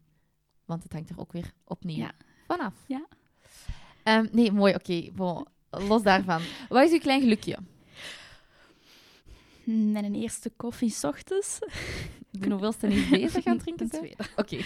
Want 0.65 0.83
het 0.83 0.93
hangt 0.93 1.09
er 1.09 1.19
ook 1.19 1.31
weer 1.31 1.51
opnieuw 1.63 1.97
Ja. 1.97 2.11
vanaf. 2.47 2.73
Ja. 2.87 3.07
Ehm, 4.03 4.27
nee, 4.31 4.51
mooi, 4.51 4.73
oké. 4.73 5.11
bon, 5.13 5.45
los 5.69 6.01
daarvan. 6.03 6.41
Wat 6.69 6.83
is 6.83 6.91
uw 6.91 6.99
klein 6.99 7.21
gelukje? 7.21 7.57
Mijn 9.63 10.15
eerste 10.15 10.49
koffie 10.49 10.89
's 10.89 11.03
ochtends. 11.03 11.59
De 12.31 12.49
hoeveelste 12.49 12.87
niet 12.87 13.09
bezig 13.19 13.43
gaan 13.43 13.57
drinken? 13.57 13.89
Oké. 14.35 14.57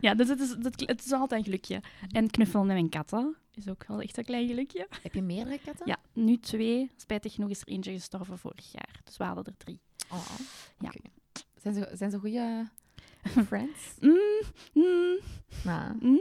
Ja, 0.00 0.14
dus 0.14 0.28
het 0.28 0.40
is, 0.40 0.54
dat, 0.58 0.80
het 0.80 1.04
is 1.04 1.12
altijd 1.12 1.40
een 1.40 1.44
gelukje. 1.46 1.82
En 2.10 2.30
knuffelen 2.30 2.66
met 2.66 2.74
mijn 2.76 2.88
katten 2.88 3.36
is 3.54 3.68
ook 3.68 3.84
wel 3.86 4.00
echt 4.00 4.16
een 4.18 4.24
klein 4.24 4.46
gelukje. 4.48 4.86
Heb 5.02 5.14
je 5.14 5.22
meerdere 5.22 5.58
katten? 5.64 5.86
Ja, 5.86 5.96
nu 6.12 6.38
twee. 6.38 6.90
Spijtig 6.96 7.32
genoeg 7.34 7.50
is 7.50 7.60
er 7.60 7.68
eentje 7.68 7.92
gestorven 7.92 8.38
vorig 8.38 8.72
jaar. 8.72 9.00
Dus 9.04 9.16
we 9.16 9.24
hadden 9.24 9.44
er 9.44 9.56
drie. 9.56 9.80
Oh, 10.10 10.24
Ja. 10.78 10.92
Zijn 11.62 11.74
ze, 11.74 11.88
zijn 11.92 12.10
ze 12.10 12.18
goede 12.18 12.68
friends? 13.48 13.94
Mm, 14.00 14.18
mm, 14.72 15.18
mm, 16.00 16.20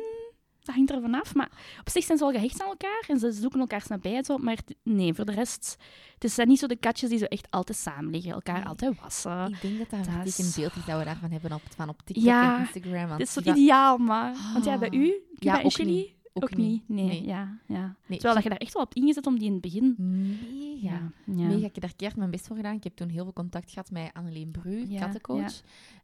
dat 0.63 0.75
hangt 0.75 0.91
er 0.91 1.01
vanaf. 1.01 1.35
Maar 1.35 1.49
op 1.79 1.89
zich 1.89 2.03
zijn 2.03 2.17
ze 2.17 2.23
wel 2.23 2.33
gehecht 2.33 2.61
aan 2.61 2.67
elkaar 2.67 3.03
en 3.07 3.19
ze 3.19 3.31
zoeken 3.31 3.59
elkaars 3.59 3.87
nabij. 3.87 4.15
en 4.15 4.25
Zo, 4.25 4.37
maar 4.37 4.57
nee, 4.83 5.13
voor 5.13 5.25
de 5.25 5.31
rest... 5.31 5.75
Het 6.19 6.31
zijn 6.31 6.47
niet 6.47 6.59
zo 6.59 6.67
de 6.67 6.75
katjes 6.75 7.09
die 7.09 7.19
zo 7.19 7.25
echt 7.25 7.47
altijd 7.51 7.77
samen 7.77 8.11
liggen. 8.11 8.31
Elkaar 8.31 8.57
Nee. 8.57 8.65
altijd 8.67 8.99
wassen. 9.01 9.47
ik 9.53 9.61
denk 9.61 9.77
dat 9.77 9.89
dat 9.89 9.99
een 10.07 10.17
dat 10.17 10.25
is- 10.25 10.35
vertekend 10.35 10.55
beeld 10.55 10.75
is 10.75 10.85
dat 10.85 10.97
we 10.99 11.05
daarvan 11.05 11.31
hebben 11.31 11.51
op, 11.53 11.61
van 11.75 11.89
op 11.89 12.01
TikTok 12.03 12.23
Ja, 12.25 12.55
en 12.55 12.59
Instagram. 12.61 13.07
want 13.07 13.19
Het 13.19 13.27
is 13.27 13.33
zo 13.33 13.51
ideaal, 13.51 13.97
maar... 13.97 14.33
Want 14.53 14.65
ja, 14.65 14.77
bij 14.77 14.91
u? 14.91 15.13
Ja, 15.35 15.53
bij 15.55 15.63
ook 15.63 15.71
Chili? 15.71 16.15
Ook, 16.33 16.55
niet. 16.55 16.83
Nee, 16.89 17.05
Nee. 17.05 17.25
ja. 17.25 17.57
ja. 17.65 17.95
Nee, 18.05 18.17
Terwijl 18.17 18.33
dat 18.33 18.43
je 18.43 18.49
daar 18.49 18.57
echt 18.57 18.73
wel 18.73 18.83
op 18.83 18.93
ingezet 18.93 19.27
om 19.27 19.37
die 19.39 19.47
in 19.47 19.51
het 19.53 19.61
begin... 19.61 19.95
Mega. 19.97 20.93
Ja, 20.93 21.11
ja. 21.25 21.47
Mega. 21.47 21.55
Ik 21.67 21.73
heb 21.73 21.81
daar 21.81 21.95
keihard 21.95 22.15
mijn 22.19 22.31
best 22.31 22.47
voor 22.47 22.55
gedaan. 22.55 22.75
Ik 22.75 22.83
heb 22.83 22.95
toen 22.95 23.09
heel 23.09 23.23
veel 23.23 23.33
contact 23.33 23.71
gehad 23.71 23.91
met 23.91 24.09
Anneleen 24.13 24.51
Bru, 24.51 24.85
Ja, 24.89 24.99
kattencoach. 24.99 25.61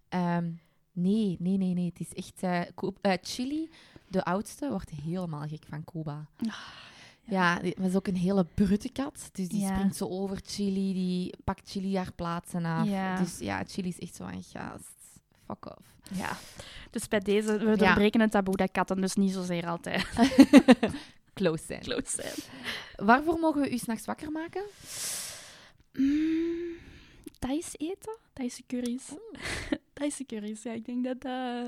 Ehm, 0.09 0.51
nee, 0.91 1.35
nee, 1.39 1.57
nee, 1.57 1.73
nee. 1.73 1.85
Het 1.85 1.99
is 1.99 2.13
echt... 2.13 2.43
eh, 2.43 2.61
eh, 3.01 3.17
Chili, 3.21 3.69
de 4.07 4.23
oudste, 4.23 4.69
wordt 4.69 4.89
helemaal 4.89 5.47
gek 5.47 5.63
van 5.69 5.83
Cuba. 5.83 6.25
Ja, 7.27 7.59
die- 7.59 7.75
maar 7.77 7.87
is 7.87 7.95
ook 7.95 8.07
een 8.07 8.15
hele 8.15 8.45
brute 8.53 8.89
kat. 8.91 9.29
Dus 9.31 9.47
die 9.47 9.59
Ja. 9.59 9.73
springt 9.75 9.95
zo 9.95 10.07
over 10.07 10.39
Chili, 10.45 10.93
die 10.93 11.33
pakt 11.43 11.69
Chili 11.69 11.95
haar 11.97 12.11
plaatsen 12.13 12.65
af. 12.65 12.87
Ja. 12.87 13.17
Dus 13.19 13.39
ja, 13.39 13.63
Chili 13.67 13.87
is 13.87 13.99
echt 13.99 14.15
zo 14.15 14.23
een 14.25 14.43
gast. 14.43 14.93
Fuck 15.45 15.65
off. 15.65 15.95
Ja. 16.13 16.37
Dus 16.91 17.07
bij 17.07 17.19
deze, 17.19 17.57
we 17.57 17.77
doorbreken 17.77 18.21
het 18.21 18.31
taboe 18.31 18.55
dat 18.55 18.71
katten 18.71 19.01
dus 19.01 19.15
niet 19.15 19.33
zozeer 19.33 19.67
altijd 19.67 20.05
Close 21.33 21.63
zijn. 21.65 21.81
close 21.81 22.21
zijn. 22.21 22.33
Waarvoor 23.07 23.39
mogen 23.39 23.61
we 23.61 23.71
u 23.71 23.77
s'nachts 23.77 24.05
wakker 24.05 24.31
maken? 24.31 24.63
Mm, 25.93 26.75
Thais 27.39 27.73
eten? 27.77 28.17
Thaise 28.33 28.63
curry's. 28.67 29.09
Thaise 29.93 30.25
curry's, 30.25 30.63
ja. 30.63 30.71
Ik 30.71 30.85
denk 30.85 31.03
dat 31.03 31.21
dat... 31.21 31.65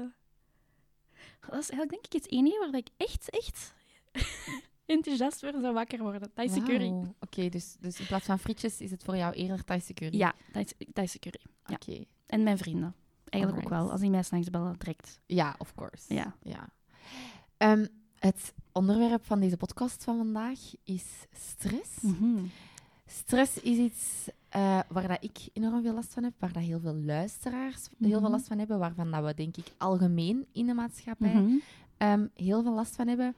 Dat 1.50 1.60
is 1.60 1.70
eigenlijk 1.70 1.90
denk 1.90 2.06
ik 2.06 2.14
het 2.14 2.32
enige 2.32 2.60
waar 2.60 2.80
ik 2.80 2.88
echt, 2.98 3.30
echt 3.30 3.74
enthousiast 4.86 5.40
voor 5.40 5.54
zou 5.62 5.74
wakker 5.74 6.00
worden. 6.00 6.34
Thaise 6.34 6.62
curry. 6.62 7.14
Oké, 7.20 7.50
dus, 7.50 7.76
dus 7.80 8.00
in 8.00 8.06
plaats 8.06 8.26
van 8.26 8.40
frietjes 8.40 8.82
is 8.82 8.92
het 8.92 9.04
voor 9.04 9.16
jou 9.18 9.34
eerder 9.34 9.64
Thaise 9.64 9.94
curry? 9.94 10.18
Ja, 10.18 10.34
Thaise, 10.52 10.74
Thaise 10.94 11.20
curry. 11.20 11.40
ja. 11.66 11.76
Oké. 11.76 12.04
En 12.26 12.44
mijn 12.44 12.58
vrienden. 12.58 12.96
Eigenlijk 13.30 13.64
ook 13.64 13.70
wel. 13.70 13.92
Als 13.92 14.02
die 14.02 14.10
mij 14.10 14.24
s'nachts 14.24 14.50
bellen, 14.50 14.76
direct. 14.78 15.20
Ja, 15.26 15.56
of 15.58 15.74
course. 15.76 16.14
Ja. 16.14 16.36
ja. 16.44 16.70
Ehm, 17.58 17.86
het 18.20 18.54
onderwerp 18.72 19.26
van 19.26 19.40
deze 19.40 19.58
podcast 19.58 20.04
van 20.04 20.18
vandaag 20.18 20.60
is 20.84 21.06
stress. 21.34 22.02
Mhm. 22.02 22.46
Stress 23.06 23.62
is 23.62 23.78
iets 23.78 24.30
eh, 24.50 24.80
waar 24.88 25.08
dat 25.08 25.24
ik 25.24 25.38
enorm 25.54 25.82
veel 25.82 25.94
last 25.94 26.14
van 26.14 26.24
heb, 26.24 26.34
waar 26.40 26.52
dat 26.54 26.64
heel 26.64 26.80
veel 26.80 26.96
luisteraars 26.96 27.90
heel 28.00 28.10
veel 28.10 28.20
Mhm. 28.22 28.32
last 28.32 28.48
van 28.48 28.58
hebben, 28.58 28.80
waarvan 28.80 29.12
dat 29.12 29.24
we 29.26 29.34
denk 29.34 29.58
ik 29.58 29.72
algemeen 29.78 30.46
in 30.52 30.66
de 30.66 30.74
maatschappij 30.74 31.34
Mhm. 31.34 31.56
ehm, 31.98 32.28
heel 32.36 32.64
veel 32.64 32.74
last 32.74 32.96
van 32.96 33.08
hebben. 33.08 33.36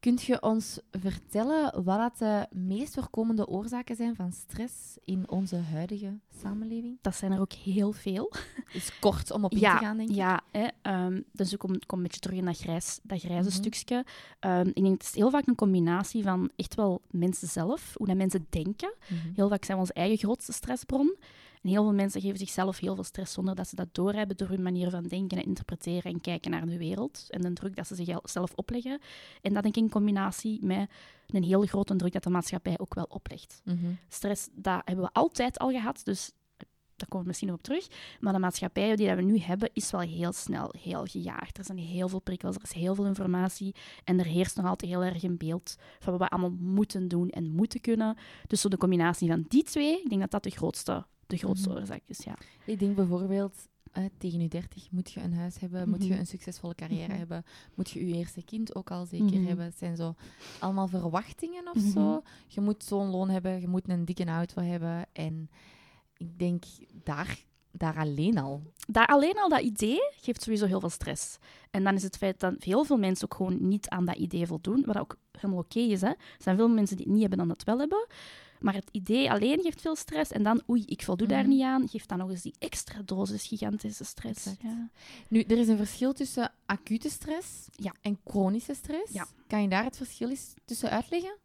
Kunt 0.00 0.22
je 0.22 0.42
ons 0.42 0.80
vertellen 0.90 1.84
wat 1.84 1.98
dat 1.98 2.18
de 2.18 2.46
meest 2.58 2.94
voorkomende 2.94 3.46
oorzaken 3.46 3.96
zijn 3.96 4.14
van 4.14 4.32
stress 4.32 4.96
in 5.04 5.30
onze 5.30 5.56
huidige 5.56 6.18
samenleving? 6.42 6.98
Dat 7.00 7.14
zijn 7.14 7.32
er 7.32 7.40
ook 7.40 7.52
heel 7.52 7.92
veel. 7.92 8.32
Is 8.72 8.98
kort 8.98 9.30
om 9.30 9.44
op 9.44 9.52
in 9.52 9.58
ja, 9.58 9.78
te 9.78 9.84
gaan, 9.84 9.96
denk 9.96 10.08
ik. 10.08 10.14
Ja, 10.16 10.40
hè, 10.50 10.66
ehm, 10.82 11.20
dus 11.32 11.52
ik 11.52 11.58
kom, 11.58 11.78
kom 11.86 11.98
een 11.98 12.04
beetje 12.04 12.20
terug 12.20 12.36
in 12.38 12.44
dat, 12.44 12.58
grijs, 12.58 13.00
dat 13.02 13.20
grijze 13.20 13.48
Mhm. 13.48 13.56
stukje. 13.58 14.04
Ehm, 14.40 14.66
ik 14.68 14.74
denk 14.82 14.92
het 14.92 15.02
is 15.02 15.14
heel 15.14 15.30
vaak 15.30 15.46
een 15.46 15.54
combinatie 15.54 16.22
van 16.22 16.50
echt 16.56 16.74
wel 16.74 17.02
mensen 17.10 17.48
zelf, 17.48 17.92
hoe 17.96 18.06
dat 18.06 18.16
mensen 18.16 18.46
denken. 18.50 18.94
Mhm. 19.08 19.32
Heel 19.34 19.48
vaak 19.48 19.64
zijn 19.64 19.76
we 19.76 19.82
onze 19.82 19.92
eigen 19.94 20.18
grootste 20.18 20.52
stressbron. 20.52 21.16
En 21.68 21.74
heel 21.74 21.82
veel 21.82 21.94
mensen 21.94 22.20
geven 22.20 22.38
zichzelf 22.38 22.78
heel 22.78 22.94
veel 22.94 23.04
stress 23.04 23.32
zonder 23.32 23.54
dat 23.54 23.68
ze 23.68 23.76
dat 23.76 23.88
doorhebben 23.92 24.36
door 24.36 24.48
hun 24.48 24.62
manier 24.62 24.90
van 24.90 25.02
denken 25.02 25.38
en 25.38 25.44
interpreteren 25.44 26.12
en 26.12 26.20
kijken 26.20 26.50
naar 26.50 26.66
de 26.66 26.78
wereld. 26.78 27.26
En 27.28 27.40
de 27.40 27.52
druk 27.52 27.76
dat 27.76 27.86
ze 27.86 27.94
zichzelf 27.94 28.52
opleggen. 28.54 29.00
En 29.42 29.52
dat 29.52 29.62
denk 29.62 29.76
ik 29.76 29.82
in 29.82 29.90
combinatie 29.90 30.64
met 30.64 30.90
een 31.26 31.42
heel 31.42 31.66
grote 31.66 31.96
druk 31.96 32.12
dat 32.12 32.22
de 32.22 32.30
maatschappij 32.30 32.78
ook 32.78 32.94
wel 32.94 33.06
oplegt. 33.08 33.60
Mhm. 33.64 33.76
Stress, 34.08 34.48
dat 34.52 34.82
hebben 34.84 35.04
we 35.04 35.10
altijd 35.12 35.58
al 35.58 35.70
gehad, 35.70 36.00
dus 36.04 36.32
daar 36.96 37.08
komen 37.08 37.20
we 37.20 37.26
misschien 37.26 37.48
nog 37.48 37.56
op 37.56 37.62
terug. 37.62 37.86
Maar 38.20 38.32
de 38.32 38.38
maatschappij 38.38 38.96
die 38.96 39.14
we 39.14 39.22
nu 39.22 39.38
hebben, 39.38 39.70
is 39.72 39.90
wel 39.90 40.00
heel 40.00 40.32
snel 40.32 40.74
heel 40.80 41.04
gejaagd. 41.04 41.58
Er 41.58 41.64
zijn 41.64 41.78
heel 41.78 42.08
veel 42.08 42.20
prikkels, 42.20 42.56
er 42.56 42.62
is 42.62 42.72
heel 42.72 42.94
veel 42.94 43.06
informatie. 43.06 43.74
En 44.04 44.18
er 44.18 44.26
heerst 44.26 44.56
nog 44.56 44.66
altijd 44.66 44.90
heel 44.90 45.04
erg 45.04 45.22
een 45.22 45.36
beeld 45.36 45.76
van 45.98 46.12
wat 46.12 46.20
we 46.20 46.28
allemaal 46.28 46.56
moeten 46.58 47.08
doen 47.08 47.30
en 47.30 47.50
moeten 47.50 47.80
kunnen. 47.80 48.16
Dus 48.46 48.60
zo 48.60 48.68
de 48.68 48.76
combinatie 48.76 49.28
van 49.28 49.44
die 49.48 49.62
twee, 49.62 50.00
ik 50.02 50.08
denk 50.08 50.20
dat 50.20 50.30
dat 50.30 50.42
de 50.42 50.50
grootste, 50.50 51.06
de 51.28 51.36
grootste 51.36 51.68
Mhm. 51.68 51.78
oorzaak 51.78 52.02
is, 52.06 52.18
ja. 52.24 52.34
Ik 52.64 52.78
denk 52.78 52.96
bijvoorbeeld, 52.96 53.54
eh, 53.92 54.04
tegen 54.18 54.40
je 54.40 54.48
30 54.48 54.90
moet 54.90 55.10
je 55.10 55.20
een 55.20 55.34
huis 55.34 55.58
hebben, 55.60 55.88
moet 55.88 56.02
je 56.04 56.10
Mhm. 56.10 56.18
een 56.18 56.26
succesvolle 56.26 56.74
carrière 56.74 57.08
Mhm. 57.08 57.18
hebben, 57.18 57.44
moet 57.74 57.90
je 57.90 58.06
je 58.08 58.14
eerste 58.14 58.42
kind 58.44 58.74
ook 58.74 58.90
al 58.90 59.06
zeker 59.06 59.42
hebben. 59.46 59.64
Het 59.64 59.78
zijn 59.78 59.96
zo 59.96 60.14
allemaal 60.58 60.88
verwachtingen 60.88 61.68
of 61.74 61.82
zo. 61.92 62.22
Je 62.46 62.60
moet 62.60 62.84
zo'n 62.84 63.10
loon 63.10 63.28
hebben, 63.30 63.60
je 63.60 63.68
moet 63.68 63.88
een 63.88 64.04
dikke 64.04 64.24
auto 64.24 64.62
hebben. 64.62 65.06
En 65.12 65.50
ik 66.16 66.38
denk, 66.38 66.64
daar, 67.04 67.44
daar 67.72 67.96
alleen 67.96 68.38
al. 68.38 68.62
Daar 68.88 69.06
alleen 69.06 69.38
al 69.38 69.48
dat 69.48 69.60
idee 69.60 70.00
geeft 70.20 70.42
sowieso 70.42 70.66
heel 70.66 70.80
veel 70.80 70.88
stress. 70.88 71.38
En 71.70 71.84
dan 71.84 71.94
is 71.94 72.02
het 72.02 72.16
feit 72.16 72.40
dat 72.40 72.62
heel 72.64 72.84
veel 72.84 72.98
mensen 72.98 73.24
ook 73.24 73.34
gewoon 73.34 73.68
niet 73.68 73.88
aan 73.88 74.04
dat 74.04 74.16
idee 74.16 74.46
voldoen, 74.46 74.82
wat 74.86 74.98
ook 74.98 75.16
helemaal 75.32 75.58
oké 75.62 75.78
is. 75.80 76.00
Hè. 76.00 76.08
Er 76.08 76.16
zijn 76.38 76.56
veel 76.56 76.68
mensen 76.68 76.96
die 76.96 77.04
het 77.04 77.14
niet 77.14 77.22
hebben 77.22 77.38
dan 77.38 77.48
het 77.48 77.64
wel 77.64 77.78
hebben. 77.78 78.06
Maar 78.60 78.74
het 78.74 78.88
idee 78.92 79.30
alleen 79.30 79.60
geeft 79.62 79.80
veel 79.80 79.96
stress. 79.96 80.30
En 80.32 80.42
dan, 80.42 80.62
oei, 80.70 80.82
ik 80.86 81.02
voldoe 81.02 81.26
daar 81.26 81.40
Mhm. 81.40 81.48
niet 81.48 81.62
aan, 81.62 81.88
geeft 81.88 82.08
dan 82.08 82.18
nog 82.18 82.30
eens 82.30 82.42
die 82.42 82.54
extra 82.58 83.02
dosis 83.04 83.46
gigantische 83.46 84.04
stress. 84.04 84.44
Ja. 84.62 84.88
Nu, 85.28 85.40
er 85.42 85.58
is 85.58 85.68
een 85.68 85.76
verschil 85.76 86.12
tussen 86.12 86.52
acute 86.66 87.08
stress 87.10 87.48
Ja. 87.72 87.92
en 88.02 88.18
chronische 88.24 88.74
stress. 88.74 89.12
Ja. 89.12 89.26
Kan 89.46 89.62
je 89.62 89.68
daar 89.68 89.84
het 89.84 89.96
verschil 89.96 90.28
eens 90.28 90.54
tussen 90.64 90.90
uitleggen? 90.90 91.36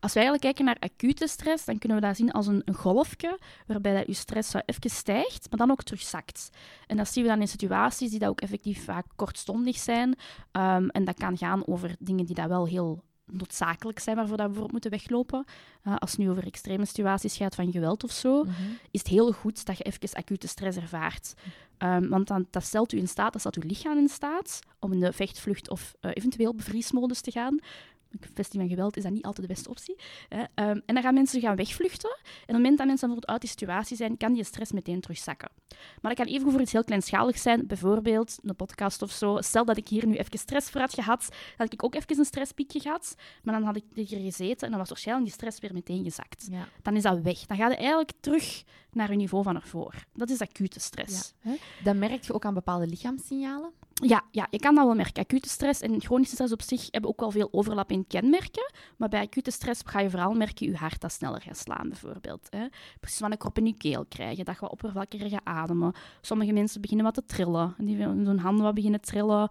Als 0.00 0.12
we 0.12 0.20
eigenlijk 0.20 0.40
kijken 0.40 0.64
naar 0.64 0.76
acute 0.78 1.26
stress, 1.26 1.64
dan 1.64 1.78
kunnen 1.78 2.00
we 2.00 2.06
dat 2.06 2.16
zien 2.16 2.30
als 2.32 2.46
een, 2.46 2.62
een 2.64 2.74
golfje, 2.74 3.38
waarbij 3.66 3.94
dat 3.96 4.06
je 4.06 4.12
stress 4.12 4.50
zo 4.50 4.58
even 4.66 4.90
stijgt, 4.90 5.46
maar 5.50 5.58
dan 5.58 5.70
ook 5.70 5.82
terugzakt. 5.82 6.50
En 6.86 6.96
dat 6.96 7.08
zien 7.12 7.22
we 7.24 7.28
dan 7.30 7.40
in 7.40 7.48
situaties 7.48 8.10
die 8.10 8.18
dat 8.18 8.28
ook 8.28 8.40
effectief 8.40 8.84
vaak 8.84 9.06
kortstondig 9.16 9.76
zijn. 9.78 10.16
Ehm, 10.52 10.88
en 10.88 11.04
dat 11.04 11.16
kan 11.18 11.36
gaan 11.38 11.66
over 11.66 11.96
dingen 11.98 12.24
die 12.26 12.34
dat 12.34 12.48
wel 12.48 12.66
heel 12.66 13.02
noodzakelijk 13.30 13.98
zijn, 13.98 14.16
waarvoor 14.16 14.36
dat 14.36 14.46
we 14.46 14.52
bijvoorbeeld 14.52 14.82
moeten 14.84 15.00
weglopen. 15.00 15.44
Eh, 15.82 15.96
als 15.96 16.10
het 16.10 16.20
nu 16.20 16.30
over 16.30 16.46
extreme 16.46 16.84
situaties 16.84 17.36
gaat 17.36 17.54
van 17.54 17.72
geweld 17.72 18.04
of 18.04 18.10
zo, 18.10 18.42
Mhm. 18.44 18.52
is 18.90 19.00
het 19.00 19.08
heel 19.08 19.32
goed 19.32 19.64
dat 19.66 19.78
je 19.78 19.84
even 19.84 20.08
acute 20.16 20.48
stress 20.48 20.78
ervaart. 20.78 21.34
Ehm, 21.78 22.08
want 22.08 22.26
dan, 22.26 22.46
dat 22.50 22.64
stelt 22.64 22.92
u 22.92 22.98
in 22.98 23.08
staat, 23.08 23.32
dat 23.32 23.40
stelt 23.40 23.56
uw 23.56 23.68
lichaam 23.68 23.98
in 23.98 24.08
staat 24.08 24.58
om 24.78 24.92
in 24.92 25.00
de 25.00 25.12
vechtvlucht 25.12 25.70
of 25.70 25.94
eh, 26.00 26.10
eventueel 26.14 26.54
bevriesmodus 26.54 27.20
te 27.20 27.30
gaan. 27.30 27.58
Een 28.10 28.32
kwestie 28.32 28.60
van 28.60 28.68
geweld 28.68 28.96
is 28.96 29.02
dat 29.02 29.12
niet 29.12 29.24
altijd 29.24 29.46
de 29.48 29.54
beste 29.54 29.70
optie. 29.70 29.96
Hè. 30.28 30.42
Ehm, 30.54 30.80
en 30.86 30.94
dan 30.94 31.02
gaan 31.02 31.14
mensen 31.14 31.40
gaan 31.40 31.56
wegvluchten. 31.56 32.10
En 32.10 32.24
op 32.24 32.46
het 32.46 32.56
moment 32.56 32.78
dat 32.78 32.86
mensen 32.86 33.08
bijvoorbeeld 33.08 33.26
uit 33.26 33.40
die 33.40 33.50
situatie 33.50 33.96
zijn, 33.96 34.16
kan 34.16 34.32
die 34.32 34.44
stress 34.44 34.72
meteen 34.72 35.00
terugzakken. 35.00 35.50
Maar 36.00 36.14
dat 36.14 36.24
kan 36.26 36.34
even 36.34 36.50
voor 36.50 36.60
iets 36.60 36.72
heel 36.72 36.84
kleinschaligs 36.84 37.42
zijn, 37.42 37.66
bijvoorbeeld 37.66 38.38
een 38.42 38.56
podcast 38.56 39.02
of 39.02 39.10
zo. 39.10 39.36
Stel 39.40 39.64
dat 39.64 39.76
ik 39.76 39.88
hier 39.88 40.06
nu 40.06 40.16
even 40.16 40.38
stress 40.38 40.70
voor 40.70 40.80
had 40.80 40.94
gehad, 40.94 41.28
had 41.56 41.72
ik 41.72 41.84
ook 41.84 41.94
even 41.94 42.18
een 42.18 42.24
stresspiekje 42.24 42.80
gehad. 42.80 43.14
Maar 43.42 43.54
dan 43.54 43.62
had 43.62 43.76
ik 43.76 43.84
hier 43.94 44.20
gezeten 44.20 44.64
en 44.64 44.70
dan 44.70 44.78
was 44.78 44.88
waarschijnlijk 44.88 45.26
die 45.26 45.36
stress 45.36 45.58
weer 45.60 45.72
meteen 45.72 46.04
gezakt 46.04 46.46
Ja. 46.50 46.68
dan 46.82 46.96
is 46.96 47.02
dat 47.02 47.20
weg. 47.20 47.46
Dan 47.46 47.56
ga 47.56 47.68
je 47.68 47.76
eigenlijk 47.76 48.12
terug 48.20 48.62
naar 48.92 49.10
je 49.10 49.16
niveau 49.16 49.44
van 49.44 49.56
ervoor. 49.56 49.94
Dat 50.14 50.30
is 50.30 50.40
acute 50.40 50.80
stress. 50.80 51.34
Ja. 51.42 51.54
Dat 51.84 51.96
merk 51.96 52.24
je 52.24 52.32
ook 52.32 52.44
aan 52.44 52.54
bepaalde 52.54 52.86
lichaamssignalen. 52.86 53.70
Ja, 54.00 54.22
je 54.50 54.58
kan 54.58 54.74
dat 54.74 54.84
wel 54.84 54.94
merken. 54.94 55.22
Acute 55.22 55.48
stress 55.48 55.80
en 55.80 56.00
chronische 56.00 56.34
stress 56.34 56.52
op 56.52 56.62
zich 56.62 56.88
hebben 56.90 57.10
ook 57.10 57.20
wel 57.20 57.30
veel 57.30 57.48
overlap 57.50 57.90
in 57.90 58.06
kenmerken. 58.06 58.72
Maar 58.96 59.08
bij 59.08 59.22
acute 59.22 59.50
stress 59.50 59.82
ga 59.84 60.00
je 60.00 60.10
vooral 60.10 60.32
merken 60.32 60.66
je 60.66 60.76
hart 60.76 61.00
dat 61.00 61.12
sneller 61.12 61.42
gaat 61.42 61.56
slaan, 61.56 61.88
bijvoorbeeld. 61.88 62.46
Hè. 62.50 62.66
Precies 63.00 63.20
wat 63.20 63.30
een 63.30 63.36
krop 63.36 63.58
in 63.58 63.66
je 63.66 63.76
keel 63.76 64.04
krijgen, 64.08 64.44
dat 64.44 64.54
je 64.54 64.60
wat 64.60 64.70
oppervlakkiger 64.70 65.28
gaat 65.28 65.44
ademen. 65.44 65.92
Sommige 66.20 66.52
mensen 66.52 66.80
beginnen 66.80 67.06
wat 67.06 67.14
te 67.14 67.24
trillen. 67.24 67.74
Die 67.78 67.96
hun 67.96 68.38
handen 68.38 68.64
wat 68.64 68.74
beginnen 68.74 69.00
trillen. 69.00 69.50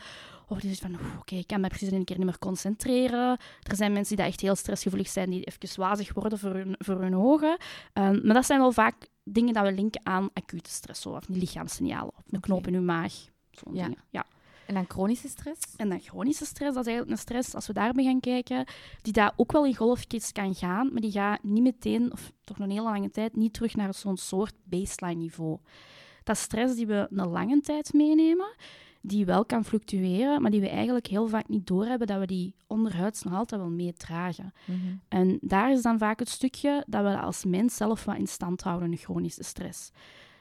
Of 0.50 0.60
die 0.60 0.74
zeggen 0.74 1.00
van, 1.00 1.18
oké, 1.20 1.36
ik 1.36 1.48
kan 1.48 1.62
me 1.62 1.68
precies 1.68 1.88
in 1.89 1.96
een 1.96 2.04
keer 2.06 2.18
niet 2.18 2.25
meer 2.25 2.39
concentreren. 2.39 3.38
Er 3.62 3.75
zijn 3.75 3.92
mensen 3.94 4.16
die 4.16 4.24
dat 4.25 4.34
echt 4.34 4.42
heel 4.42 4.56
stressgevoelig 4.56 5.08
zijn, 5.10 5.30
die 5.30 5.44
even 5.44 5.80
wazig 5.82 6.13
worden 6.13 6.39
voor 6.39 6.54
hun, 6.54 6.75
voor 6.77 7.01
hun 7.01 7.16
ogen. 7.16 7.58
Ehm, 7.94 8.20
maar 8.25 8.34
dat 8.34 8.46
zijn 8.46 8.60
wel 8.60 8.72
vaak 8.72 9.08
dingen 9.24 9.54
dat 9.54 9.63
we 9.66 9.72
linken 9.72 10.01
aan 10.04 10.30
acute 10.34 10.70
stress, 10.70 11.06
of 11.06 11.25
die 11.25 11.38
lichaamssignalen. 11.39 12.12
Of 12.18 12.24
een 12.30 12.39
knoop 12.39 12.68
in 12.68 12.74
uw 12.74 12.82
maag. 12.82 13.13
Zo'n 13.51 13.75
Ja. 13.75 13.84
dingen. 13.84 14.04
Ja. 14.10 14.25
En 14.66 14.74
dan 14.74 14.86
chronische 14.88 15.27
stress. 15.27 15.62
En 15.77 15.89
dan 15.89 16.00
chronische 16.00 16.46
stress, 16.46 16.74
dat 16.75 16.86
is 16.86 16.92
eigenlijk 16.92 17.10
een 17.12 17.24
stress, 17.24 17.56
als 17.56 17.68
we 17.68 17.74
daarbij 17.74 18.04
gaan 18.04 18.20
kijken, 18.20 18.66
die 19.01 19.13
daar 19.13 19.34
ook 19.36 19.51
wel 19.51 19.66
in 19.66 19.75
golfjes 19.75 20.32
kan 20.32 20.56
gaan, 20.56 20.89
maar 20.92 21.01
die 21.01 21.12
gaat 21.12 21.44
niet 21.44 21.63
meteen, 21.63 22.12
of 22.12 22.32
toch 22.44 22.58
nog 22.58 22.68
een 22.68 22.74
hele 22.74 22.89
lange 22.89 23.10
tijd, 23.12 23.36
niet 23.36 23.54
terug 23.54 23.75
naar 23.75 23.94
zo'n 23.94 24.18
soort 24.18 24.54
baseline 24.63 25.22
niveau. 25.22 25.58
Dat 26.24 26.36
is 26.36 26.42
stress 26.42 26.75
die 26.75 26.88
we 26.88 27.08
een 27.10 27.27
lange 27.27 27.62
tijd 27.62 27.94
meenemen, 27.94 28.56
die 29.01 29.25
wel 29.25 29.46
kan 29.46 29.66
fluctueren, 29.66 30.42
maar 30.42 30.51
die 30.51 30.62
we 30.62 30.70
eigenlijk 30.70 31.08
heel 31.08 31.27
vaak 31.27 31.48
niet 31.48 31.68
doorhebben 31.68 32.08
dat 32.08 32.20
we 32.20 32.25
die 32.25 32.56
onderhuids 32.68 33.24
nog 33.24 33.34
altijd 33.34 33.62
wel 33.62 33.70
meedragen. 33.70 34.54
Mhm. 34.66 34.77
En 35.08 35.38
daar 35.42 35.72
is 35.72 35.82
dan 35.82 35.98
vaak 35.98 36.20
het 36.20 36.30
stukje 36.30 36.84
dat 36.88 37.04
we 37.04 37.20
als 37.20 37.46
mens 37.46 37.75
zelf 37.75 38.06
wat 38.06 38.18
in 38.18 38.27
stand 38.27 38.62
houden, 38.62 38.98
chronische 38.98 39.44
stress. 39.44 39.92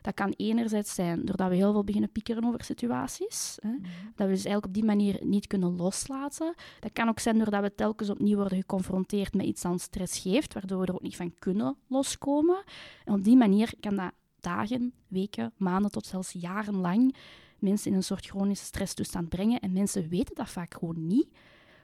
Dat 0.07 0.15
kan 0.15 0.35
enerzijds 0.37 0.95
zijn 0.95 1.25
doordat 1.25 1.49
we 1.49 1.55
heel 1.55 1.73
veel 1.73 1.85
beginnen 1.85 2.13
piekeren 2.13 2.45
over 2.45 2.65
situaties. 2.65 3.59
Hè? 3.61 3.71
Dat 4.15 4.27
we 4.27 4.33
dus 4.33 4.45
eigenlijk 4.45 4.67
op 4.67 4.75
die 4.75 4.85
manier 4.85 5.19
niet 5.25 5.47
kunnen 5.47 5.77
loslaten. 5.77 6.55
Dat 6.81 6.93
kan 6.93 7.09
ook 7.09 7.19
zijn 7.19 7.39
doordat 7.39 7.63
we 7.63 7.75
telkens 7.75 8.11
opnieuw 8.11 8.37
worden 8.37 8.59
geconfronteerd 8.59 9.35
met 9.35 9.47
iets 9.47 9.63
dat 9.63 9.73
ons 9.73 9.83
stress 9.83 10.19
geeft, 10.19 10.55
waardoor 10.55 10.81
we 10.81 10.87
er 10.87 10.95
ook 10.95 11.03
niet 11.03 11.17
van 11.17 11.35
kunnen 11.39 11.77
loskomen. 11.87 12.65
En 13.05 13.15
op 13.15 13.25
die 13.25 13.37
manier 13.37 13.73
kan 13.81 13.95
dat 13.95 14.13
dagen, 14.41 14.93
weken, 15.09 15.53
maanden 15.57 15.91
tot 15.91 16.07
zelfs 16.07 16.33
jarenlang 16.33 17.15
mensen 17.59 17.91
in 17.91 17.97
een 17.97 18.03
soort 18.03 18.27
chronische 18.27 18.65
stresstoestand 18.65 19.29
brengen. 19.29 19.61
En 19.61 19.73
mensen 19.73 20.09
weten 20.09 20.35
dat 20.35 20.49
vaak 20.49 20.75
gewoon 20.75 21.07
niet, 21.07 21.27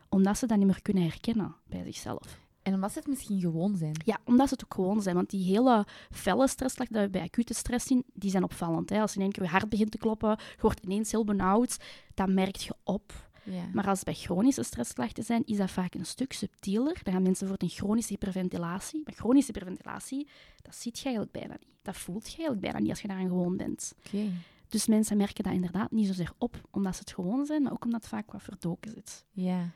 omdat 0.09 0.39
ze 0.39 0.47
dat 0.47 0.59
niet 0.59 0.67
meer 0.67 0.83
kunnen 0.83 1.03
herkennen 1.03 1.55
bij 1.69 1.85
zichzelf. 1.85 2.41
En 2.63 2.75
omdat 2.75 2.93
ze 2.93 2.99
het 2.99 3.09
misschien 3.09 3.41
gewoon 3.41 3.77
zijn. 3.77 3.95
Ja, 4.05 4.19
omdat 4.25 4.49
ze 4.49 4.55
het 4.55 4.65
ook 4.65 4.75
gewoon 4.75 5.03
zijn. 5.03 5.15
Want 5.15 5.31
die 5.31 5.45
hele 5.45 5.87
felle 6.11 6.49
stressklachten 6.49 6.97
die 6.97 7.05
we 7.05 7.11
bij 7.11 7.23
acute 7.23 7.55
stress 7.55 7.87
zien, 7.87 8.05
die 8.15 8.31
zijn 8.31 8.43
opvallend. 8.43 8.91
Hè? 8.91 9.01
Als 9.01 9.17
in 9.17 9.23
één 9.23 9.33
keer 9.33 9.43
je 9.43 9.49
hart 9.49 9.69
begint 9.69 9.91
te 9.91 9.99
kloppen, 9.99 10.31
je 10.31 10.61
wordt 10.61 10.85
ineens 10.85 11.11
heel 11.11 11.25
benauwd, 11.25 11.77
dat 12.15 12.29
merk 12.29 12.57
je 12.57 12.75
op. 12.85 13.31
Ja. 13.45 13.69
Maar 13.73 13.87
als 13.87 13.97
het 13.99 14.05
bij 14.05 14.15
chronische 14.15 14.63
stressklachten 14.63 15.25
zijn, 15.25 15.43
is 15.45 15.57
dat 15.57 15.71
vaak 15.71 15.95
een 15.95 16.07
stuk 16.07 16.33
subtieler. 16.33 17.01
Dan 17.03 17.13
gaan 17.13 17.23
mensen 17.23 17.47
voor 17.47 17.57
een 17.59 17.69
chronische 17.69 18.13
hyperventilatie. 18.13 19.01
Maar 19.05 19.15
chronische 19.15 19.53
hyperventilatie, 19.53 20.29
dat 20.63 20.75
ziet 20.75 20.99
je 20.99 21.05
eigenlijk 21.05 21.33
bijna 21.35 21.57
niet. 21.61 21.69
Dat 21.83 21.97
voelt 21.97 22.23
je 22.23 22.29
eigenlijk 22.29 22.61
bijna 22.61 22.79
niet 22.79 22.91
als 22.91 23.01
je 23.01 23.09
daaraan 23.09 23.29
gewoon 23.29 23.57
bent. 23.57 23.95
Oké. 24.07 24.31
Dus 24.73 24.87
mensen 24.87 25.17
merken 25.17 25.45
dat 25.45 25.53
inderdaad 25.53 25.91
niet 25.91 26.07
zozeer 26.07 26.33
op, 26.39 26.61
omdat 26.71 26.95
ze 26.95 27.01
het 27.01 27.13
gewoon 27.13 27.47
zijn, 27.47 27.63
maar 27.63 27.73
ook 27.73 27.85
omdat 27.85 28.01
het 28.01 28.11
vaak 28.11 28.33
wat 28.33 28.43
verdoken 28.43 28.91
zit. 28.91 29.25
Ja. 29.33 29.71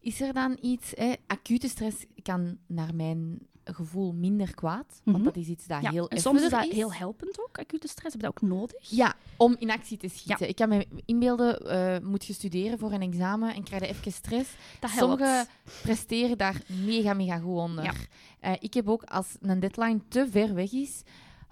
Is 0.00 0.20
er 0.20 0.32
dan 0.32 0.58
iets... 0.60 0.92
Hè, 0.96 1.12
acute 1.26 1.68
stress 1.68 2.04
kan 2.22 2.58
naar 2.66 2.94
mijn 2.94 3.38
gevoel 3.64 4.12
minder 4.12 4.54
kwaad. 4.54 5.00
Want 5.04 5.16
Mhm. 5.16 5.24
dat 5.26 5.36
is 5.36 5.46
iets 5.46 5.66
dat 5.66 5.82
Ja, 5.82 5.90
heel 5.90 6.08
en 6.08 6.20
soms 6.20 6.42
is 6.42 6.50
dat 6.50 6.68
heel 6.68 6.92
helpend 6.92 7.40
ook, 7.40 7.58
acute 7.58 7.88
stress. 7.88 8.12
Heb 8.12 8.22
je 8.22 8.28
dat 8.28 8.42
ook 8.42 8.48
nodig? 8.48 8.90
Ja, 8.90 9.14
om 9.36 9.56
in 9.58 9.70
actie 9.70 9.96
te 9.96 10.08
schieten. 10.08 10.48
Ik 10.48 10.56
kan 10.56 10.68
me 10.68 10.86
inbeelden, 11.04 11.60
eh, 11.70 12.08
moet 12.08 12.24
je 12.24 12.32
studeren 12.32 12.78
voor 12.78 12.92
een 12.92 13.02
examen 13.02 13.54
en 13.54 13.62
krijg 13.62 13.82
je 13.82 13.88
even 13.88 14.12
stress. 14.12 14.50
dat 14.80 14.90
helpt. 14.90 15.18
Sommigen 15.20 15.46
presteren 15.82 16.38
daar 16.38 16.62
mega, 16.84 17.12
mega 17.14 17.38
goed 17.38 17.56
onder. 17.58 17.84
Ja. 17.84 17.92
Eh, 18.40 18.52
ik 18.58 18.74
heb 18.74 18.88
ook, 18.88 19.02
als 19.02 19.26
een 19.40 19.60
deadline 19.60 20.00
te 20.08 20.28
ver 20.30 20.54
weg 20.54 20.72
is, 20.72 21.02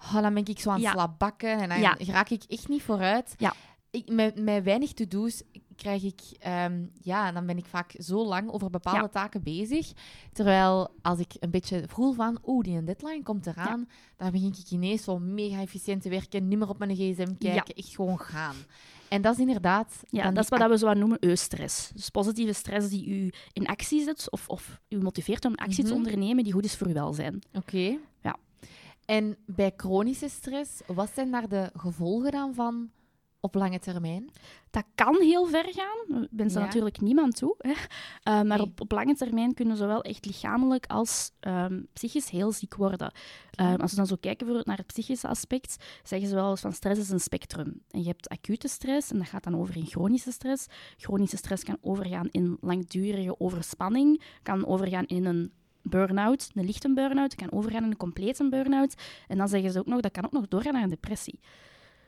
oh, 0.03 0.21
dan 0.21 0.33
ben 0.33 0.45
ik 0.45 0.59
zo 0.59 0.69
aan 0.69 0.81
het 0.81 0.91
slabakken 0.91 1.59
en 1.59 1.69
dan 1.69 1.79
Ja. 1.79 1.97
raak 2.07 2.29
ik 2.29 2.43
echt 2.47 2.67
niet 2.67 2.83
vooruit. 2.83 3.35
Ja. 3.37 3.53
Ik, 3.89 4.09
met, 4.11 4.39
met 4.39 4.63
weinig 4.63 4.93
to-do's 4.93 5.43
krijg 5.75 6.03
ik, 6.03 6.21
ehm, 6.39 6.85
ja, 7.01 7.31
dan 7.31 7.45
ben 7.45 7.57
ik 7.57 7.65
vaak 7.65 7.93
zo 7.97 8.25
lang 8.25 8.51
over 8.51 8.69
bepaalde 8.69 8.99
Ja. 9.01 9.07
taken 9.07 9.43
bezig. 9.43 9.91
Terwijl 10.33 10.89
als 11.01 11.19
ik 11.19 11.31
een 11.39 11.51
beetje 11.51 11.83
voel 11.87 12.13
van, 12.13 12.39
oeh, 12.45 12.63
die 12.63 12.83
deadline 12.83 13.23
komt 13.23 13.47
eraan, 13.47 13.87
dan 14.17 14.31
begin 14.31 14.47
ik 14.59 14.69
ineens 14.71 15.03
zo 15.03 15.19
mega 15.19 15.61
efficiënt 15.61 16.01
te 16.01 16.09
werken, 16.09 16.47
niet 16.47 16.57
meer 16.59 16.69
op 16.69 16.77
mijn 16.77 16.95
gsm 16.95 17.35
kijken, 17.39 17.75
echt 17.75 17.95
gewoon 17.95 18.19
gaan. 18.19 18.55
En 19.09 19.21
dat 19.21 19.33
is 19.33 19.39
inderdaad... 19.39 20.03
Ja, 20.09 20.31
dat 20.31 20.43
is 20.43 20.49
wat 20.49 20.69
we 20.69 20.77
zo 20.77 20.85
wat 20.85 20.97
noemen 20.97 21.17
eustress. 21.19 21.91
Dus 21.93 22.09
positieve 22.09 22.53
stress 22.53 22.89
die 22.89 23.07
u 23.09 23.31
in 23.53 23.65
actie 23.67 24.03
zet 24.03 24.31
of, 24.31 24.47
of 24.47 24.79
u 24.89 24.97
motiveert 24.97 25.45
om 25.45 25.55
actie 25.55 25.83
te 25.83 25.89
Mhm. 25.89 25.97
ondernemen 25.97 26.43
die 26.43 26.53
goed 26.53 26.65
is 26.65 26.75
voor 26.75 26.87
uw 26.87 26.93
welzijn. 26.93 27.41
Oké. 27.53 27.97
En 29.05 29.37
bij 29.45 29.73
chronische 29.77 30.29
stress, 30.29 30.81
wat 30.87 31.09
zijn 31.13 31.31
daar 31.31 31.47
de 31.49 31.69
gevolgen 31.75 32.31
dan 32.31 32.53
van 32.53 32.89
op 33.39 33.55
lange 33.55 33.79
termijn? 33.79 34.29
Dat 34.69 34.83
kan 34.95 35.21
heel 35.21 35.45
ver 35.45 35.65
gaan. 35.73 36.21
Ik 36.23 36.27
wens 36.31 36.53
Ja. 36.53 36.59
natuurlijk 36.59 37.01
niemand 37.01 37.35
toe. 37.35 37.55
Hè. 37.57 37.71
Eh, 37.71 37.77
maar 38.23 38.45
Nee. 38.45 38.61
op, 38.61 38.81
op 38.81 38.91
lange 38.91 39.15
termijn 39.15 39.53
kunnen 39.53 39.77
zowel 39.77 40.01
echt 40.01 40.25
lichamelijk 40.25 40.85
als 40.87 41.31
ehm, 41.39 41.81
psychisch 41.93 42.29
heel 42.29 42.51
ziek 42.51 42.75
worden. 42.75 43.11
Ehm, 43.51 43.81
als 43.81 43.91
we 43.91 43.97
dan 43.97 44.07
zo 44.07 44.15
kijken 44.15 44.37
bijvoorbeeld 44.37 44.65
naar 44.67 44.77
het 44.77 44.85
psychische 44.87 45.27
aspect, 45.27 45.75
zeggen 46.03 46.27
ze 46.29 46.35
wel 46.35 46.49
eens 46.49 46.61
van 46.61 46.73
stress 46.73 46.99
is 46.99 47.09
een 47.09 47.19
spectrum. 47.19 47.81
En 47.89 48.01
je 48.01 48.07
hebt 48.07 48.29
acute 48.29 48.67
stress 48.67 49.11
en 49.11 49.17
dat 49.17 49.27
gaat 49.27 49.43
dan 49.43 49.55
over 49.57 49.75
in 49.77 49.85
chronische 49.85 50.31
stress. 50.31 50.65
Chronische 50.97 51.37
stress 51.37 51.63
kan 51.63 51.77
overgaan 51.81 52.27
in 52.31 52.57
langdurige 52.61 53.39
overspanning, 53.39 54.23
kan 54.43 54.65
overgaan 54.65 55.05
in 55.05 55.25
een 55.25 55.51
burn-out, 55.83 56.51
een 56.53 56.65
lichte 56.65 56.93
burn-out, 56.93 57.35
kan 57.35 57.51
overgaan 57.51 57.83
in 57.83 57.89
een 57.89 57.97
complete 57.97 58.49
burn-out. 58.49 58.93
En 59.27 59.37
dan 59.37 59.47
zeggen 59.47 59.71
ze 59.71 59.79
ook 59.79 59.85
nog, 59.85 59.99
dat 59.99 60.11
kan 60.11 60.25
ook 60.25 60.31
nog 60.31 60.47
doorgaan 60.47 60.73
naar 60.73 60.83
een 60.83 60.89
depressie. 60.89 61.39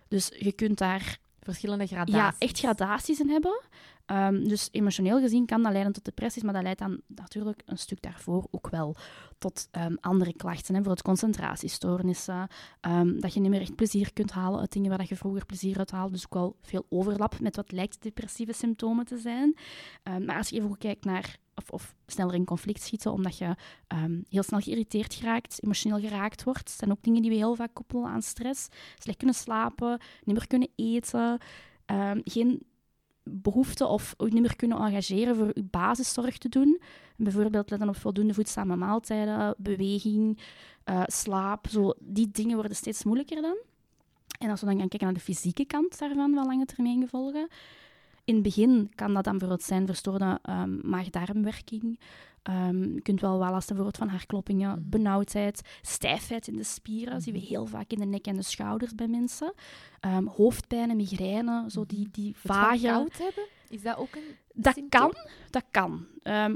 Dus 0.08 0.32
je 0.38 0.52
kunt 0.52 0.78
daar 0.78 1.20
Verschillende 1.44 1.88
gradaties. 1.88 2.16
ja, 2.16 2.34
echt 2.38 2.60
gradaties 2.60 3.20
in 3.20 3.30
hebben. 3.30 3.62
Ehm, 4.06 4.48
dus 4.48 4.70
emotioneel 4.72 5.20
gezien 5.20 5.46
kan 5.46 5.62
dat 5.62 5.72
leiden 5.72 5.94
tot 5.94 6.06
depressies, 6.06 6.44
maar 6.44 6.54
dat 6.54 6.64
leidt 6.64 6.80
dan 6.80 7.02
natuurlijk 7.08 7.62
een 7.66 7.78
stuk 7.78 8.02
daarvoor 8.02 8.48
ook 8.52 8.70
wel 8.70 8.96
tot 9.38 9.68
ehm, 9.72 9.96
andere 10.00 10.34
klachten. 10.34 10.76
Hè, 10.76 10.82
bijvoorbeeld 10.82 11.02
concentratiestoornissen, 11.02 12.48
ehm, 12.80 13.20
dat 13.20 13.34
je 13.34 13.40
niet 13.40 13.50
meer 13.50 13.62
echt 13.62 13.76
plezier 13.76 14.14
kunt 14.14 14.32
halen 14.32 14.60
uit 14.60 14.72
dingen 14.72 14.90
waar 14.90 15.06
je 15.08 15.16
vroeger 15.16 15.46
plezier 15.46 15.78
uit 15.78 15.92
haalde. 15.92 16.14
Dus 16.14 16.26
ook 16.26 16.34
wel 16.34 16.56
veel 16.62 16.86
overlap 16.90 17.40
met 17.40 17.56
wat 17.56 17.72
lijkt 17.72 18.02
depressieve 18.02 18.54
symptomen 18.54 19.06
te 19.06 19.18
zijn. 19.18 19.58
Maar 20.26 20.38
als 20.38 20.50
je 20.50 20.56
even 20.56 20.70
goed 20.70 20.78
kijkt 20.78 21.06
naar 21.06 21.38
of, 21.72 21.96
sneller 22.08 22.36
in 22.36 22.46
conflict 22.46 22.82
schieten, 22.82 23.12
omdat 23.12 23.38
je 23.38 23.56
ehm, 23.88 24.22
heel 24.30 24.44
snel 24.44 24.60
geïrriteerd 24.60 25.14
geraakt, 25.14 25.64
emotioneel 25.64 26.00
geraakt 26.00 26.44
wordt. 26.44 26.66
Dat 26.66 26.78
zijn 26.78 26.92
ook 26.92 27.04
dingen 27.04 27.22
die 27.22 27.32
we 27.32 27.38
heel 27.38 27.56
vaak 27.56 27.74
koppelen 27.74 28.06
aan 28.06 28.22
stress. 28.22 28.68
Slecht 28.98 29.18
kunnen 29.18 29.36
slapen, 29.36 30.00
niet 30.24 30.36
meer 30.36 30.48
kunnen 30.48 30.70
eten, 30.76 31.40
ehm, 31.86 32.22
geen 32.24 32.66
behoefte 33.24 33.86
of 33.88 34.16
niet 34.18 34.42
meer 34.42 34.56
kunnen 34.56 34.78
engageren 34.78 35.36
voor 35.36 35.52
uw 35.54 35.68
basiszorg 35.70 36.38
te 36.38 36.50
doen. 36.50 36.82
Bijvoorbeeld 37.18 37.70
letten 37.70 37.90
op 37.90 37.96
voldoende 37.96 38.34
voedzame 38.34 38.76
maaltijden, 38.76 39.56
beweging, 39.58 40.40
eh, 40.84 41.04
slaap. 41.06 41.68
Zo, 41.70 41.94
die 42.00 42.32
dingen 42.32 42.56
worden 42.56 42.76
steeds 42.76 43.04
moeilijker 43.04 43.42
dan. 43.42 43.58
En 44.40 44.50
als 44.50 44.60
we 44.60 44.66
dan 44.66 44.80
gaan 44.80 44.88
kijken 44.88 45.08
naar 45.08 45.18
de 45.18 45.24
fysieke 45.24 45.66
kant 45.66 46.00
daarvan, 46.00 46.34
van 46.34 46.46
lange 46.46 46.66
termijn 46.66 47.02
gevolgen. 47.02 47.48
In 48.26 48.34
het 48.34 48.44
begin 48.44 48.92
kan 48.96 49.14
dat 49.14 49.24
dan 49.24 49.38
bijvoorbeeld 49.38 49.68
zijn 49.68 49.86
verstoorde 49.86 50.40
ehm, 50.42 50.90
maag-darmwerking. 50.90 52.00
Ehm, 52.44 52.94
je 52.94 53.02
kunt 53.02 53.22
wel 53.22 53.40
wel 53.40 53.52
last 53.52 53.70
hebben 53.70 53.94
van 53.94 54.08
hartkloppingen, 54.08 54.70
Mhm. 54.80 54.90
benauwdheid, 54.90 55.62
stijfheid 55.82 56.48
in 56.48 56.56
de 56.58 56.64
spieren. 56.64 57.22
zien 57.22 57.34
we 57.34 57.40
Mhm. 57.40 57.48
heel 57.50 57.66
vaak 57.66 57.92
in 57.92 58.00
de 58.00 58.06
nek 58.06 58.26
en 58.28 58.36
de 58.36 58.42
schouders 58.42 58.96
bij 58.96 59.08
mensen. 59.08 59.54
Ehm, 60.00 60.26
hoofdpijn 60.26 60.90
en 60.90 60.96
migraine, 60.96 61.66
zo 61.68 61.86
die, 61.86 62.08
die 62.12 62.36
van 62.38 62.56
vage... 62.56 62.88
koud 62.88 63.18
hebben, 63.18 63.44
is 63.70 63.82
dat 63.82 63.98
ook 63.98 64.16
een 64.16 64.36
Dat 64.54 64.74
symptoom? 64.74 65.12
kan, 65.12 65.28
dat 65.50 65.64
kan. 65.72 66.06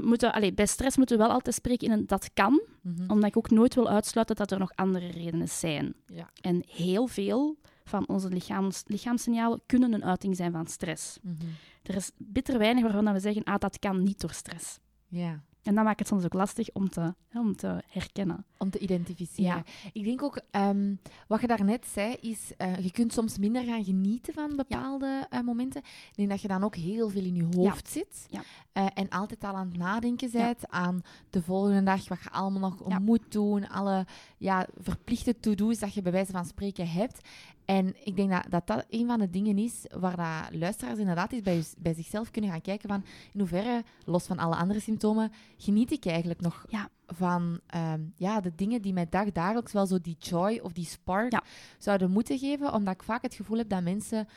Moeten, 0.02 0.32
allee, 0.32 0.52
bij 0.54 0.66
stress 0.66 0.96
moeten 0.96 1.18
we 1.18 1.22
wel 1.24 1.32
altijd 1.32 1.54
spreken 1.54 1.86
in 1.86 1.92
een 1.92 2.06
dat 2.06 2.30
kan, 2.34 2.62
Mhm. 2.82 3.10
omdat 3.10 3.28
ik 3.28 3.36
ook 3.36 3.50
nooit 3.50 3.74
wil 3.74 3.88
uitsluiten 3.88 4.36
dat 4.36 4.50
er 4.50 4.58
nog 4.58 4.72
andere 4.74 5.10
redenen 5.10 5.48
zijn. 5.48 5.94
Ja. 6.06 6.30
En 6.40 6.62
heel 6.66 7.06
veel 7.06 7.56
van 7.88 8.08
onze 8.08 8.28
lichaams, 8.28 8.82
lichaamssignalen 8.86 9.60
kunnen 9.66 9.92
een 9.92 10.04
uiting 10.04 10.36
zijn 10.36 10.52
van 10.52 10.66
stress. 10.66 11.18
Mhm. 11.22 11.34
Er 11.82 11.94
is 11.94 12.10
bitter 12.16 12.58
weinig 12.58 12.82
waarvan 12.82 13.12
we 13.12 13.20
zeggen, 13.20 13.44
ah, 13.44 13.58
dat 13.58 13.78
kan 13.78 14.02
niet 14.02 14.20
door 14.20 14.32
stress. 14.32 14.78
Ja. 15.06 15.42
En 15.62 15.74
dat 15.74 15.84
maakt 15.84 15.98
het 15.98 16.08
soms 16.08 16.24
ook 16.24 16.32
lastig 16.32 16.68
om 16.72 16.88
te, 16.88 17.14
hè, 17.28 17.40
om 17.40 17.56
te 17.56 17.82
herkennen. 17.88 18.44
Om 18.58 18.70
te 18.70 18.78
identificeren. 18.78 19.64
Ik 19.92 20.04
denk 20.04 20.22
ook, 20.22 20.40
ehm, 20.50 20.94
wat 21.28 21.40
je 21.40 21.46
daarnet 21.46 21.86
zei, 21.86 22.14
is 22.20 22.52
uh, 22.58 22.78
je 22.78 22.90
kunt 22.92 23.12
soms 23.12 23.38
minder 23.38 23.62
gaan 23.64 23.84
genieten 23.84 24.34
van 24.34 24.56
bepaalde 24.56 25.26
uh, 25.30 25.40
momenten. 25.40 25.80
Ik 25.82 26.12
denk 26.14 26.28
dat 26.28 26.40
je 26.40 26.48
dan 26.48 26.64
ook 26.64 26.76
heel 26.76 27.08
veel 27.08 27.24
in 27.24 27.34
je 27.34 27.48
hoofd 27.56 27.88
zit. 27.88 28.26
Ja. 28.30 28.40
Uh, 28.74 28.86
en 28.94 29.08
altijd 29.08 29.44
al 29.44 29.54
aan 29.54 29.68
het 29.68 29.76
nadenken 29.76 30.30
bent 30.32 30.68
aan 30.68 31.02
de 31.30 31.42
volgende 31.42 31.82
dag, 31.82 32.08
wat 32.08 32.22
je 32.22 32.30
allemaal 32.30 32.60
nog 32.70 32.88
Ja. 32.88 32.98
moet 32.98 33.32
doen. 33.32 33.68
Alle 33.68 34.06
ja, 34.38 34.66
verplichte 34.78 35.40
to-do's 35.40 35.78
dat 35.78 35.94
je 35.94 36.02
bij 36.02 36.12
wijze 36.12 36.32
van 36.32 36.44
spreken 36.44 36.88
hebt. 36.90 37.28
En 37.64 37.94
ik 38.04 38.16
denk 38.16 38.30
dat, 38.30 38.44
dat 38.48 38.66
dat 38.66 38.86
een 38.90 39.06
van 39.06 39.18
de 39.18 39.30
dingen 39.30 39.58
is 39.58 39.84
waar 39.98 40.16
dat 40.16 40.58
luisteraars 40.60 40.98
inderdaad 40.98 41.32
eens 41.32 41.42
bij, 41.42 41.62
bij 41.78 41.94
zichzelf 41.94 42.30
kunnen 42.30 42.50
gaan 42.50 42.60
kijken 42.60 42.88
van 42.88 43.04
in 43.32 43.40
hoeverre, 43.40 43.84
los 44.04 44.24
van 44.26 44.38
alle 44.38 44.56
andere 44.56 44.80
symptomen, 44.80 45.32
geniet 45.58 45.92
ik 45.92 46.06
eigenlijk 46.06 46.40
nog 46.40 46.64
Ja. 46.68 46.88
van 47.06 47.60
ehm, 47.66 48.00
ja, 48.16 48.40
de 48.40 48.54
dingen 48.54 48.82
die 48.82 48.92
mij 48.92 49.06
dagdagelijks 49.10 49.72
wel 49.72 49.86
zo 49.86 49.98
die 50.00 50.16
joy 50.18 50.58
of 50.62 50.72
die 50.72 50.84
spark 50.86 51.32
Ja. 51.32 51.42
zouden 51.78 52.10
moeten 52.10 52.38
geven. 52.38 52.72
Omdat 52.72 52.94
ik 52.94 53.02
vaak 53.02 53.22
het 53.22 53.34
gevoel 53.34 53.58
heb 53.58 53.68
dat 53.68 53.82
mensen 53.82 54.28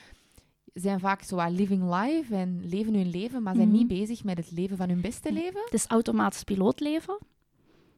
zijn 0.73 0.99
vaak 0.99 1.23
zo 1.23 1.45
living 1.49 1.83
life 2.01 2.35
en 2.35 2.61
leven 2.65 2.93
hun 2.93 3.09
leven, 3.09 3.43
maar 3.43 3.55
zijn 3.55 3.67
Mhm. 3.67 3.77
niet 3.77 3.87
bezig 3.87 4.23
met 4.23 4.37
het 4.37 4.51
leven 4.51 4.77
van 4.77 4.89
hun 4.89 5.01
beste 5.01 5.31
leven. 5.33 5.61
Het 5.63 5.73
is 5.73 5.85
automatisch 5.87 6.43
pilootleven. 6.43 7.17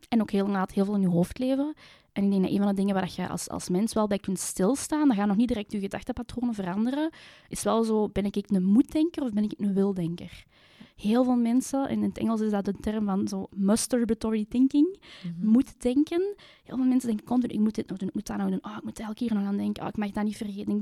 En 0.10 0.22
ook 0.22 0.32
heel, 0.32 0.48
heel 0.74 0.86
veel 0.86 0.96
in 0.96 1.02
je 1.02 1.08
hoofd 1.08 1.38
leven. 1.40 1.74
En 2.12 2.24
ik 2.24 2.30
denk 2.30 2.42
dat 2.44 2.52
een 2.52 2.58
van 2.58 2.68
de 2.68 2.74
dingen 2.74 2.94
waar 2.96 3.12
je 3.16 3.28
als, 3.30 3.50
als 3.50 3.70
mens 3.70 3.94
wel 3.94 4.08
bij 4.08 4.18
kunt 4.18 4.40
stilstaan, 4.40 5.08
dat 5.08 5.18
gaat 5.18 5.28
nog 5.28 5.36
niet 5.38 5.48
direct 5.48 5.72
je 5.72 5.80
gedachtepatronen 5.80 6.54
veranderen, 6.54 7.10
is 7.48 7.64
wel 7.64 7.84
zo, 7.84 8.10
ben 8.10 8.26
ik 8.26 8.36
een 8.50 8.64
moeddenker 8.64 9.24
of 9.24 9.32
ben 9.32 9.44
ik 9.44 9.54
een 9.58 9.74
wildenker? 9.74 10.44
Heel 10.96 11.24
veel 11.24 11.36
mensen, 11.36 11.88
en 11.90 11.96
in 11.98 12.04
het 12.04 12.18
Engels 12.18 12.42
is 12.42 12.52
dat 12.52 12.66
de 12.66 12.74
term 12.82 13.06
van 13.06 13.28
zo 13.28 13.48
masturbatory 13.56 14.46
thinking, 14.50 15.00
Mhm. 15.24 15.50
moet 15.50 15.82
denken. 15.82 16.36
Heel 16.64 16.76
veel 16.76 16.86
mensen 16.86 17.08
denken 17.10 17.26
continu, 17.26 17.54
ik 17.54 17.60
moet 17.60 17.76
dit 17.76 17.90
nog 17.90 17.98
doen, 17.98 18.08
ik 18.08 18.14
moet 18.14 18.26
dat 18.28 18.38
nog 18.38 18.50
doen, 18.50 18.60
oh, 18.62 18.76
ik 18.78 18.84
moet 18.84 19.00
elke 19.00 19.14
keer 19.14 19.34
nog 19.34 19.44
aan 19.46 19.58
denken, 19.58 19.84
oh, 19.84 19.90
ik 19.90 19.98
mag 19.98 20.12
dat 20.12 20.24
niet 20.24 20.38
vergeten. 20.38 20.82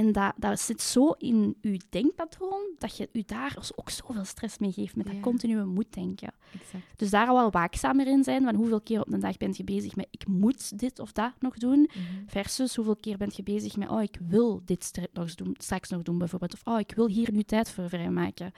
En 0.00 0.12
dat, 0.12 0.32
dat 0.36 0.60
zit 0.60 0.82
zo 0.82 1.10
in 1.10 1.56
je 1.60 1.80
denkpatroon, 1.90 2.74
dat 2.78 2.96
je 2.96 3.08
je 3.12 3.22
daar 3.26 3.56
ook 3.76 3.90
zoveel 3.90 4.24
stress 4.24 4.58
mee 4.58 4.72
geeft 4.72 4.96
met 4.96 5.06
Ja. 5.06 5.12
dat 5.12 5.20
continue 5.22 5.64
moet 5.64 5.92
denken. 5.92 6.32
Exact. 6.54 6.84
Dus 6.96 7.10
daar 7.10 7.26
al 7.28 7.34
wel 7.34 7.50
waakzamer 7.50 8.06
in 8.06 8.24
zijn, 8.24 8.42
van 8.44 8.54
hoeveel 8.54 8.80
keer 8.80 9.00
op 9.00 9.12
een 9.12 9.20
dag 9.20 9.36
ben 9.36 9.52
je 9.56 9.64
bezig 9.64 9.96
met 9.96 10.06
ik 10.10 10.26
moet 10.26 10.78
dit 10.78 10.98
of 10.98 11.12
dat 11.12 11.32
nog 11.38 11.56
doen, 11.56 11.78
Mhm. 11.94 12.02
versus 12.26 12.76
hoeveel 12.76 12.96
keer 12.96 13.16
ben 13.16 13.30
je 13.34 13.42
bezig 13.42 13.76
met 13.76 13.88
oh, 13.88 14.02
ik 14.02 14.18
wil 14.28 14.62
dit 14.64 15.08
nog 15.12 15.34
doen, 15.34 15.54
straks 15.58 15.88
nog 15.88 16.02
doen 16.02 16.18
bijvoorbeeld, 16.18 16.52
of 16.54 16.60
oh, 16.64 16.78
ik 16.78 16.92
wil 16.96 17.06
hier 17.08 17.32
nu 17.32 17.42
tijd 17.42 17.70
voor 17.70 17.88
vrijmaken. 17.88 18.52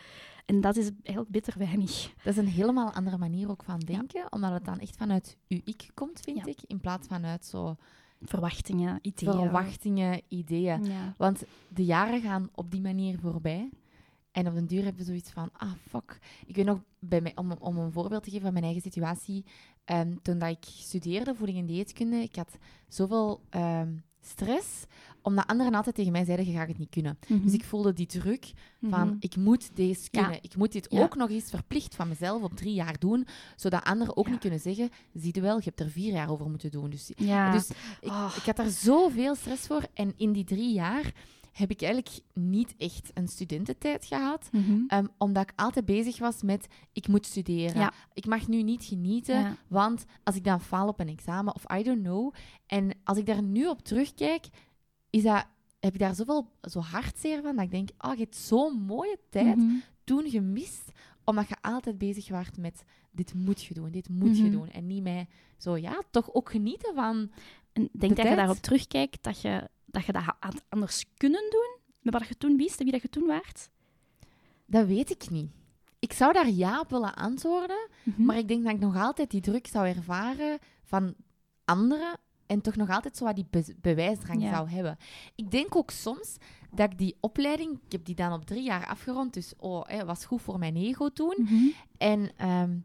En 0.46 0.61
dat 0.61 0.76
is 0.76 0.90
eigenlijk 1.02 1.28
bitter 1.31 1.59
weinig. 1.59 2.12
Dat 2.24 2.33
is 2.33 2.37
een 2.37 2.46
helemaal 2.48 2.92
andere 2.92 3.18
manier 3.18 3.50
ook 3.50 3.62
van 3.64 3.78
denken, 3.78 4.33
omdat 4.33 4.52
het 4.52 4.64
dan 4.64 4.78
echt 4.78 4.96
vanuit 4.96 5.37
uw 5.48 5.61
ik 5.64 5.90
komt, 5.94 6.20
vind 6.20 6.37
Ja. 6.38 6.44
ik, 6.46 6.59
in 6.66 6.81
plaats 6.81 7.07
vanuit 7.09 7.44
zo 7.44 7.76
Verwachtingen, 8.24 8.98
ideeën. 9.02 9.32
verwachtingen, 9.32 10.20
ideeën. 10.28 10.85
Ja. 10.85 11.14
Want 11.16 11.44
de 11.68 11.85
jaren 11.85 12.20
gaan 12.20 12.48
op 12.54 12.70
die 12.70 12.80
manier 12.80 13.18
voorbij. 13.18 13.70
En 14.32 14.46
op 14.46 14.54
den 14.54 14.66
duur 14.66 14.85
heb 14.85 14.98
je 14.98 15.04
zoiets 15.04 15.30
van, 15.30 15.48
ah, 15.52 15.72
fuck. 15.88 16.18
Ik 16.46 16.56
weet 16.56 16.64
nog, 16.64 16.82
bij 16.98 17.20
mij, 17.20 17.32
om, 17.35 17.52
om 17.52 17.78
een 17.78 17.92
voorbeeld 17.92 18.22
te 18.22 18.30
geven 18.30 18.44
van 18.44 18.52
mijn 18.52 18.64
eigen 18.64 18.82
situatie. 18.82 19.44
ehm, 19.85 20.14
toen 20.22 20.38
dat 20.38 20.48
ik 20.50 20.64
studeerde, 20.64 21.35
voeding 21.35 21.58
en 21.58 21.66
dieetkunde, 21.66 22.16
ik 22.16 22.37
had 22.37 22.58
zoveel 22.88 23.40
ehm, 23.50 23.94
stress, 24.26 24.85
omdat 25.22 25.46
anderen 25.46 25.74
altijd 25.74 25.94
tegen 25.94 26.12
mij 26.12 26.24
zeiden, 26.24 26.46
je 26.46 26.52
gaat 26.52 26.68
het 26.68 26.78
niet 26.78 26.90
kunnen. 26.90 27.18
Mhm. 27.28 27.42
Dus 27.44 27.52
ik 27.52 27.64
voelde 27.64 27.92
die 27.92 28.06
druk 28.06 28.52
van, 28.82 29.06
Mhm. 29.06 29.16
ik 29.18 29.37
moet 29.37 29.70
deze 29.76 30.08
Ja. 30.11 30.20
kunnen. 30.22 30.38
Ik 30.42 30.56
moet 30.56 30.72
dit 30.72 30.87
Ja. 30.90 31.02
ook 31.02 31.16
nog 31.16 31.30
eens 31.30 31.50
verplicht 31.50 31.94
van 31.94 32.08
mezelf 32.08 32.42
op 32.42 32.56
drie 32.56 32.74
jaar 32.74 32.98
doen, 32.98 33.26
zodat 33.56 33.85
anderen 33.85 34.16
ook 34.16 34.24
Ja. 34.24 34.30
niet 34.30 34.40
kunnen 34.40 34.61
zeggen, 34.61 34.90
zie 35.14 35.35
je 35.35 35.40
wel, 35.40 35.56
je 35.56 35.62
hebt 35.64 35.80
er 35.80 35.90
vier 35.90 36.12
jaar 36.12 36.30
over 36.30 36.50
moeten 36.50 36.70
doen. 36.70 36.90
Dus 36.90 37.06
dus 37.06 37.68
ik, 38.00 38.11
Oh. 38.11 38.35
ik 38.37 38.42
had 38.42 38.56
daar 38.56 38.68
zoveel 38.70 39.35
stress 39.35 39.66
voor. 39.66 39.82
En 39.94 40.12
in 40.16 40.32
die 40.32 40.44
drie 40.44 40.72
jaar 40.72 41.12
heb 41.53 41.71
ik 41.71 41.83
eigenlijk 41.83 42.19
niet 42.35 42.75
echt 42.79 43.11
een 43.15 43.29
studententijd 43.29 44.05
gehad. 44.05 44.49
Mhm. 44.53 44.81
ehm, 44.87 45.07
omdat 45.19 45.43
ik 45.43 45.53
altijd 45.57 45.85
bezig 45.85 46.19
was 46.19 46.43
met, 46.43 46.67
ik 46.93 47.09
moet 47.09 47.27
studeren. 47.27 47.81
Ja. 47.81 47.93
Ik 48.12 48.27
mag 48.27 48.49
nu 48.49 48.62
niet 48.62 48.85
genieten, 48.85 49.38
Ja. 49.41 49.57
want 49.69 50.05
als 50.25 50.37
ik 50.37 50.45
dan 50.45 50.61
faal 50.61 50.88
op 50.88 51.01
een 51.01 51.09
examen 51.09 51.55
of 51.55 51.65
I 51.79 51.83
don't 51.83 52.03
know. 52.03 52.33
En 52.67 52.91
als 53.05 53.19
ik 53.19 53.27
daar 53.27 53.43
nu 53.43 53.67
op 53.69 53.83
terugkijk, 53.83 54.47
is 55.11 55.23
dat, 55.23 55.47
heb 55.81 55.93
ik 55.95 55.99
daar 56.01 56.15
zoveel 56.15 56.51
zo 56.61 56.81
hartzeer 56.81 57.43
van, 57.43 57.57
dat 57.57 57.65
ik 57.65 57.71
denk, 57.71 57.88
oh, 57.99 58.12
je 58.15 58.21
hebt 58.23 58.37
zo'n 58.37 58.81
mooie 58.83 59.19
tijd 59.31 59.57
Mhm. 59.57 59.75
toen 60.05 60.31
gemist, 60.31 60.91
omdat 61.25 61.49
je 61.49 61.57
altijd 61.61 61.99
bezig 61.99 62.29
was 62.29 62.47
met, 62.59 62.85
dit 63.11 63.35
moet 63.35 63.62
je 63.65 63.75
doen, 63.75 63.91
dit 63.91 64.09
moet 64.09 64.37
je 64.37 64.43
Mhm. 64.43 64.53
doen. 64.53 64.69
En 64.71 64.87
niet 64.87 65.03
mij 65.03 65.29
zo, 65.59 65.77
ja, 65.77 66.03
toch 66.11 66.35
ook 66.35 66.51
genieten 66.51 66.95
van... 66.95 67.31
En 67.73 67.88
denk 67.93 68.17
De 68.17 68.23
dat 68.23 68.29
je 68.31 68.37
daarop 68.37 68.57
terugkijkt, 68.57 69.23
dat 69.23 69.41
je, 69.41 69.69
dat 69.92 70.05
je 70.05 70.12
dat 70.12 70.22
had 70.40 70.62
anders 70.68 71.05
kunnen 71.16 71.50
doen? 71.50 71.76
Met 72.00 72.12
wat 72.12 72.26
je 72.28 72.37
toen 72.37 72.57
wist 72.57 72.78
en 72.78 72.83
wie 72.85 72.92
dat 72.92 73.02
je 73.02 73.09
toen 73.09 73.26
waart? 73.26 73.70
Dat 74.66 74.87
weet 74.87 75.11
ik 75.11 75.31
niet. 75.31 75.50
Ik 75.98 76.12
zou 76.12 76.33
daar 76.33 76.48
ja 76.50 76.81
op 76.81 76.90
willen 76.90 77.14
antwoorden, 77.14 77.88
Mhm. 78.02 78.24
maar 78.24 78.38
ik 78.38 78.48
denk 78.48 78.64
dat 78.64 78.72
ik 78.74 78.81
nog 78.81 78.96
altijd 78.96 79.31
die 79.31 79.40
druk 79.40 79.66
zou 79.66 79.87
ervaren 79.88 80.59
van 80.83 81.14
anderen 81.64 82.18
en 82.46 82.61
toch 82.61 82.76
nog 82.76 82.90
altijd 82.90 83.16
zo 83.16 83.24
wat 83.24 83.35
die 83.35 83.46
be- 83.50 83.74
bewijsdrang 83.81 84.42
Ja. 84.42 84.55
zou 84.55 84.68
hebben. 84.68 84.96
Ik 85.35 85.50
denk 85.50 85.76
ook 85.76 85.90
soms 85.90 86.37
dat 86.70 86.92
ik 86.92 86.98
die 86.98 87.16
opleiding, 87.20 87.81
ik 87.87 87.92
heb 87.92 88.05
die 88.05 88.14
dan 88.14 88.33
op 88.33 88.44
drie 88.44 88.62
jaar 88.62 88.87
afgerond, 88.87 89.35
dus 89.35 89.52
oh, 89.59 89.85
hè, 89.87 90.05
was 90.05 90.24
goed 90.24 90.42
voor 90.42 90.59
mijn 90.59 90.76
ego 90.76 91.09
toen. 91.09 91.35
Mhm. 91.38 91.66
En 91.98 92.31
ehm, 92.37 92.76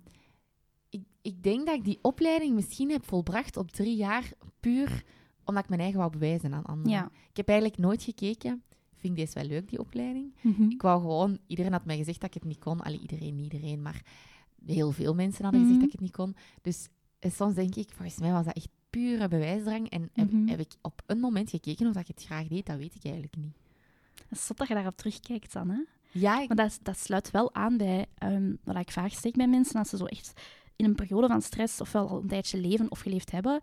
ik, 0.90 1.04
ik 1.22 1.44
denk 1.44 1.66
dat 1.66 1.76
ik 1.76 1.84
die 1.84 2.00
opleiding 2.02 2.56
misschien 2.56 2.92
heb 2.92 3.06
volbracht 3.06 3.58
op 3.58 3.72
drie 3.72 3.96
jaar 3.96 4.32
puur 4.60 5.04
omdat 5.48 5.64
ik 5.64 5.70
mijn 5.70 5.82
eigen 5.82 6.00
wou 6.00 6.12
bewijzen 6.12 6.54
aan 6.54 6.66
anderen. 6.66 6.92
Ja. 6.92 7.10
Ik 7.30 7.38
heb 7.38 7.48
eigenlijk 7.50 7.80
nooit 7.80 8.04
gekeken. 8.04 8.64
Vind 8.96 9.18
ik 9.18 9.26
deze 9.26 9.34
wel 9.40 9.48
leuk, 9.50 9.70
die 9.70 9.80
opleiding? 9.80 10.34
Mhm. 10.42 10.64
Ik 10.70 10.82
wou 10.82 11.02
gewoon... 11.02 11.38
Iedereen 11.48 11.72
had 11.72 11.86
mij 11.86 11.98
gezegd 11.98 12.20
dat 12.22 12.30
ik 12.30 12.34
het 12.42 12.44
niet 12.46 12.60
kon. 12.60 12.82
Allee, 12.82 13.00
iedereen, 13.00 13.36
niet 13.36 13.54
iedereen, 13.54 13.82
maar 13.82 14.02
heel 14.66 14.92
veel 14.92 15.14
mensen 15.16 15.44
hadden 15.44 15.62
gezegd 15.62 15.80
Mhm. 15.80 15.90
dat 15.90 15.94
ik 15.96 16.00
het 16.00 16.02
niet 16.02 16.16
kon. 16.16 16.36
Dus 16.62 16.88
eh, 17.20 17.32
soms 17.32 17.56
denk 17.56 17.76
ik, 17.76 17.90
volgens 17.92 18.20
mij 18.20 18.32
was 18.32 18.46
dat 18.46 18.56
echt 18.56 18.70
pure 18.90 19.28
bewijsdrang. 19.28 19.90
En 19.90 20.10
heb, 20.14 20.32
Mhm. 20.32 20.48
heb 20.48 20.60
ik 20.60 20.72
op 20.82 21.02
een 21.06 21.20
moment 21.20 21.50
gekeken 21.50 21.88
of 21.88 21.94
dat 21.94 22.02
ik 22.10 22.16
het 22.16 22.26
graag 22.26 22.48
deed, 22.48 22.66
dat 22.66 22.78
weet 22.78 22.96
ik 22.96 23.04
eigenlijk 23.04 23.36
niet. 23.36 23.54
Dat 24.16 24.38
is 24.40 24.46
zot 24.46 24.58
dat 24.58 24.68
je 24.68 24.74
daarop 24.74 24.98
terugkijkt 24.98 25.54
dan, 25.54 25.70
hè? 25.70 25.80
Ja, 26.12 26.42
ik, 26.42 26.48
Maar 26.48 26.58
dat, 26.58 26.80
dat 26.82 26.98
sluit 26.98 27.32
wel 27.32 27.54
aan 27.54 27.78
bij 27.78 28.06
ehm, 28.18 28.54
wat 28.64 28.78
ik 28.78 28.92
vaak 28.92 29.12
zeg 29.12 29.32
bij 29.32 29.48
mensen 29.48 29.80
als 29.80 29.90
ze 29.90 29.98
zo 29.98 30.06
echt 30.06 30.42
in 30.76 30.86
een 30.86 30.96
periode 30.96 31.28
van 31.28 31.42
stress 31.42 31.82
ofwel 31.82 32.10
al 32.10 32.22
een 32.22 32.28
tijdje 32.28 32.58
leven 32.60 32.92
of 32.92 33.00
geleefd 33.00 33.32
hebben, 33.32 33.60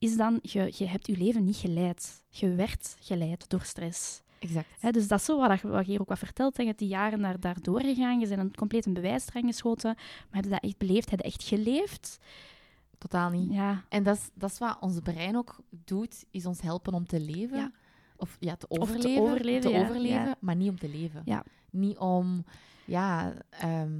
is 0.00 0.16
dan 0.16 0.38
je, 0.42 0.72
je 0.76 0.86
hebt 0.86 1.06
je 1.06 1.16
leven 1.16 1.44
niet 1.44 1.56
geleid. 1.56 2.22
Je 2.28 2.54
werd 2.54 2.96
geleid 3.00 3.48
door 3.48 3.62
stress. 3.62 4.22
exact. 4.38 4.92
Dus 4.92 5.08
dat 5.08 5.18
is 5.18 5.24
zo 5.24 5.38
wat, 5.48 5.60
je- 5.60 5.68
wat 5.68 5.84
je 5.84 5.90
hier 5.90 6.00
ook 6.00 6.08
wat 6.08 6.18
vertelt. 6.18 6.56
Je 6.56 6.64
hebt 6.64 6.78
die 6.78 6.88
jaren 6.88 7.20
daar, 7.20 7.40
daar 7.40 7.60
doorgegaan, 7.62 8.20
je 8.20 8.28
bent 8.28 8.40
een 8.40 8.54
compleet 8.54 8.86
een 8.86 8.92
bewijsdrang 8.92 9.44
geschoten, 9.46 9.94
maar 9.96 10.26
heb 10.42 10.44
je 10.44 10.50
dat 10.50 10.62
echt 10.62 10.78
beleefd? 10.78 11.10
Heb 11.10 11.18
je 11.18 11.24
echt 11.26 11.42
geleefd? 11.42 12.18
Totaal 12.98 13.30
niet. 13.30 13.52
Ja. 13.52 13.84
En 13.88 14.02
dat 14.02 14.16
is, 14.16 14.30
dat 14.34 14.50
is 14.50 14.58
wat 14.58 14.76
ons 14.80 14.98
brein 15.02 15.36
ook 15.36 15.56
doet, 15.84 16.24
is 16.30 16.46
ons 16.46 16.60
helpen 16.60 16.94
om 16.94 17.06
te 17.06 17.20
leven. 17.20 17.56
Ja. 17.56 17.70
Of 18.16 18.36
ja, 18.40 18.56
te 18.56 18.66
te 18.68 18.80
overleven. 18.80 19.22
overleven, 19.22 19.60
te 19.60 19.68
ja, 19.68 19.80
overleven, 19.82 20.36
maar 20.40 20.56
niet 20.56 20.68
om 20.70 20.78
te 20.78 20.88
leven. 20.88 21.22
Ja. 21.24 21.44
Niet 21.70 21.98
om 21.98 22.44
ja, 22.84 23.32
ehm, 23.50 23.98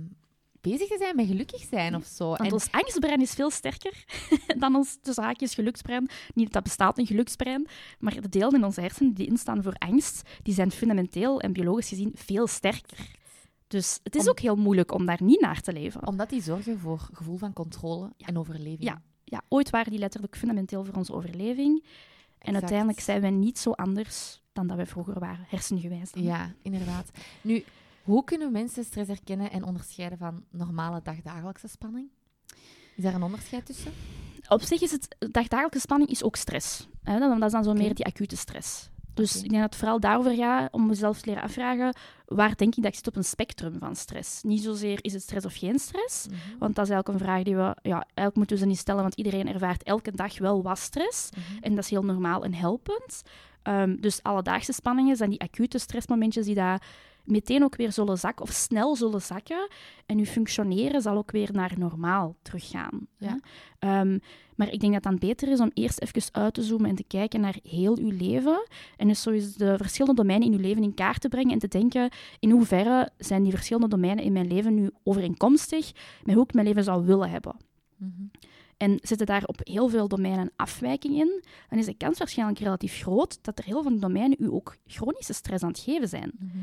bezig 0.60 0.88
te 0.88 0.96
zijn 0.98 1.16
met 1.16 1.26
gelukkig 1.26 1.64
zijn 1.70 1.94
of 1.94 2.04
zo. 2.06 2.28
Want 2.28 2.40
En- 2.40 2.52
ons 2.52 2.70
angstbrein 2.70 3.20
is 3.20 3.32
veel 3.32 3.50
sterker 3.50 4.04
dan 4.58 4.74
ons 4.74 4.98
tussen 5.02 5.24
haakjes 5.24 5.54
geluksbrein. 5.54 6.08
Niet 6.34 6.44
dat 6.44 6.52
dat 6.52 6.62
bestaat, 6.62 6.98
een 6.98 7.06
geluksbrein. 7.06 7.66
Maar 7.98 8.20
de 8.20 8.28
delen 8.28 8.54
in 8.54 8.64
onze 8.64 8.80
hersenen 8.80 9.14
die 9.14 9.26
instaan 9.26 9.62
voor 9.62 9.74
angst, 9.78 10.22
die 10.42 10.54
zijn 10.54 10.70
fundamenteel 10.70 11.40
en 11.40 11.52
biologisch 11.52 11.88
gezien 11.88 12.12
veel 12.14 12.46
sterker. 12.46 12.98
Dus 13.66 14.00
het 14.02 14.14
is 14.14 14.22
Om- 14.22 14.28
ook 14.28 14.40
heel 14.40 14.56
moeilijk 14.56 14.92
om 14.92 15.06
daar 15.06 15.22
niet 15.22 15.40
naar 15.40 15.60
te 15.60 15.72
leven. 15.72 16.06
Omdat 16.06 16.30
die 16.30 16.42
zorgen 16.42 16.78
voor 16.78 17.08
gevoel 17.12 17.36
van 17.36 17.52
controle 17.52 18.12
en 18.18 18.38
overleving. 18.38 18.82
Ja. 18.82 19.02
Ja, 19.24 19.42
ooit 19.48 19.70
waren 19.70 19.90
die 19.90 20.00
letterlijk 20.00 20.36
fundamenteel 20.36 20.84
voor 20.84 20.94
onze 20.94 21.12
overleving. 21.12 21.82
En 21.82 21.84
Exact. 22.38 22.54
uiteindelijk 22.60 23.00
zijn 23.00 23.20
wij 23.20 23.30
niet 23.30 23.58
zo 23.58 23.70
anders 23.70 24.40
dan 24.52 24.66
dat 24.66 24.76
we 24.76 24.86
vroeger 24.86 25.18
waren, 25.18 25.44
hersengewijs. 25.48 26.12
dan. 26.12 26.22
Ja, 26.22 26.52
inderdaad. 26.62 27.10
Nu, 27.40 27.64
hoe 28.10 28.24
kunnen 28.24 28.52
mensen 28.52 28.84
stress 28.84 29.08
herkennen 29.08 29.50
en 29.50 29.64
onderscheiden 29.64 30.18
van 30.18 30.44
normale 30.50 31.00
dagdagelijkse 31.02 31.68
spanning? 31.68 32.08
Is 32.96 33.02
daar 33.02 33.14
een 33.14 33.22
onderscheid 33.22 33.66
tussen? 33.66 33.92
Op 34.48 34.62
zich 34.62 34.80
is 34.80 34.90
het 34.90 35.16
dagdagelijkse 35.18 35.80
spanning 35.80 36.10
is 36.10 36.22
ook 36.22 36.36
stress. 36.36 36.88
Hè? 37.02 37.18
Dat 37.18 37.42
is 37.42 37.52
dan 37.52 37.64
zo 37.64 37.72
meer 37.72 37.94
die 37.94 38.04
acute 38.04 38.36
stress. 38.36 38.90
Dus 39.14 39.34
ik 39.36 39.40
denk 39.48 39.62
dat 39.62 39.70
het 39.70 39.76
vooral 39.76 40.00
daarover 40.00 40.34
gaat 40.34 40.72
om 40.72 40.86
mezelf 40.86 41.20
te 41.20 41.26
leren 41.28 41.42
afvragen 41.42 41.94
waar 42.26 42.56
denk 42.56 42.76
ik 42.76 42.82
dat 42.82 42.92
ik 42.92 42.94
zit 42.98 43.06
op 43.06 43.16
een 43.16 43.24
spectrum 43.24 43.78
van 43.78 43.96
stress. 43.96 44.42
Niet 44.42 44.62
zozeer 44.62 44.98
is 45.00 45.12
het 45.12 45.22
stress 45.22 45.46
of 45.46 45.54
geen 45.54 45.78
stress, 45.78 46.26
Mhm. 46.26 46.36
want 46.58 46.74
dat 46.74 46.84
is 46.86 46.90
eigenlijk 46.90 47.08
een 47.08 47.26
vraag 47.26 47.42
die 47.42 47.56
we... 47.56 47.76
Ja, 47.82 47.94
eigenlijk 48.02 48.36
moeten 48.36 48.56
we 48.56 48.62
ze 48.62 48.68
niet 48.68 48.78
stellen, 48.78 49.02
want 49.02 49.14
iedereen 49.14 49.48
ervaart 49.52 49.82
elke 49.82 50.10
dag 50.10 50.38
wel 50.38 50.62
wat 50.62 50.78
stress. 50.78 51.28
Mhm. 51.30 51.62
En 51.62 51.74
dat 51.74 51.84
is 51.84 51.90
heel 51.90 52.04
normaal 52.04 52.44
en 52.44 52.54
helpend. 52.54 53.22
Ehm, 53.62 53.96
dus 54.00 54.22
alledaagse 54.22 54.72
spanningen 54.72 55.16
zijn 55.16 55.30
die 55.30 55.40
acute 55.40 55.78
stressmomentjes 55.78 56.46
die 56.46 56.54
daar 56.54 56.82
meteen 57.24 57.64
ook 57.64 57.76
weer 57.76 57.92
zullen 57.92 58.18
zakken 58.18 58.44
of 58.44 58.50
snel 58.50 58.96
zullen 58.96 59.22
zakken. 59.22 59.68
En 60.06 60.18
uw 60.18 60.24
functioneren 60.24 61.02
zal 61.02 61.16
ook 61.16 61.30
weer 61.30 61.48
naar 61.52 61.72
normaal 61.78 62.36
teruggaan. 62.42 63.06
Ja. 63.16 63.38
Ehm, 63.78 64.18
maar 64.56 64.72
ik 64.72 64.80
denk 64.80 64.92
dat 64.92 65.04
het 65.04 65.20
dan 65.20 65.28
beter 65.28 65.48
is 65.48 65.60
om 65.60 65.70
eerst 65.74 66.00
even 66.00 66.22
uit 66.32 66.54
te 66.54 66.62
zoomen 66.62 66.88
en 66.88 66.96
te 66.96 67.04
kijken 67.06 67.40
naar 67.40 67.56
heel 67.62 67.98
uw 67.98 68.10
leven. 68.10 68.66
En 68.96 69.08
dus 69.08 69.26
eens 69.26 69.54
de 69.54 69.76
verschillende 69.76 70.22
domeinen 70.22 70.48
in 70.48 70.54
uw 70.54 70.60
leven 70.60 70.82
in 70.82 70.94
kaart 70.94 71.20
te 71.20 71.28
brengen 71.28 71.52
en 71.52 71.58
te 71.58 71.68
denken 71.68 72.10
in 72.38 72.50
hoeverre 72.50 73.10
zijn 73.18 73.42
die 73.42 73.52
verschillende 73.52 73.88
domeinen 73.88 74.24
in 74.24 74.32
mijn 74.32 74.46
leven 74.46 74.74
nu 74.74 74.90
overeenkomstig 75.02 75.92
met 76.24 76.34
hoe 76.34 76.44
ik 76.44 76.54
mijn 76.54 76.66
leven 76.66 76.84
zou 76.84 77.06
willen 77.06 77.30
hebben. 77.30 77.56
Mhm. 77.96 78.22
En 78.76 78.98
zitten 79.02 79.26
daar 79.26 79.44
op 79.44 79.60
heel 79.62 79.88
veel 79.88 80.08
domeinen 80.08 80.40
een 80.40 80.52
afwijking 80.56 81.14
in, 81.14 81.42
dan 81.68 81.78
is 81.78 81.86
de 81.86 81.96
kans 81.96 82.18
waarschijnlijk 82.18 82.58
relatief 82.58 83.00
groot 83.00 83.38
dat 83.42 83.58
er 83.58 83.64
heel 83.64 83.82
veel 83.82 83.98
domeinen 83.98 84.36
u 84.40 84.50
ook 84.50 84.76
chronische 84.86 85.32
stress 85.32 85.62
aan 85.62 85.70
het 85.70 85.78
geven 85.78 86.08
zijn. 86.08 86.32
Mhm. 86.38 86.58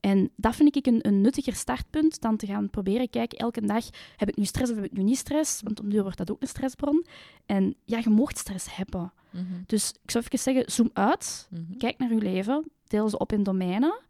En 0.00 0.30
dat 0.36 0.54
vind 0.56 0.76
ik 0.76 0.86
een, 0.86 1.06
een 1.06 1.20
nuttiger 1.20 1.54
startpunt 1.54 2.20
dan 2.20 2.36
te 2.36 2.46
gaan 2.46 2.70
proberen 2.70 3.10
kijken 3.10 3.38
elke 3.38 3.60
dag, 3.60 3.84
heb 4.16 4.28
ik 4.28 4.36
nu 4.36 4.44
stress 4.44 4.70
of 4.70 4.76
heb 4.76 4.86
ik 4.86 4.92
nu 4.96 5.02
niet 5.02 5.18
stress? 5.18 5.60
Want 5.62 5.80
om 5.80 5.88
duur 5.90 6.02
wordt 6.02 6.18
dat 6.18 6.30
ook 6.30 6.42
een 6.42 6.48
stressbron. 6.48 7.06
En 7.46 7.74
ja, 7.84 7.98
je 8.02 8.10
mocht 8.10 8.38
stress 8.38 8.76
hebben. 8.76 9.12
Mhm. 9.30 9.44
Dus 9.66 9.94
ik 10.02 10.10
zou 10.10 10.24
even 10.24 10.38
zeggen, 10.38 10.72
zoom 10.72 10.90
uit, 10.92 11.48
Mhm. 11.50 11.76
kijk 11.78 11.98
naar 11.98 12.12
je 12.14 12.20
leven, 12.20 12.70
deel 12.86 13.08
ze 13.08 13.18
op 13.18 13.32
in 13.32 13.42
domeinen. 13.42 14.00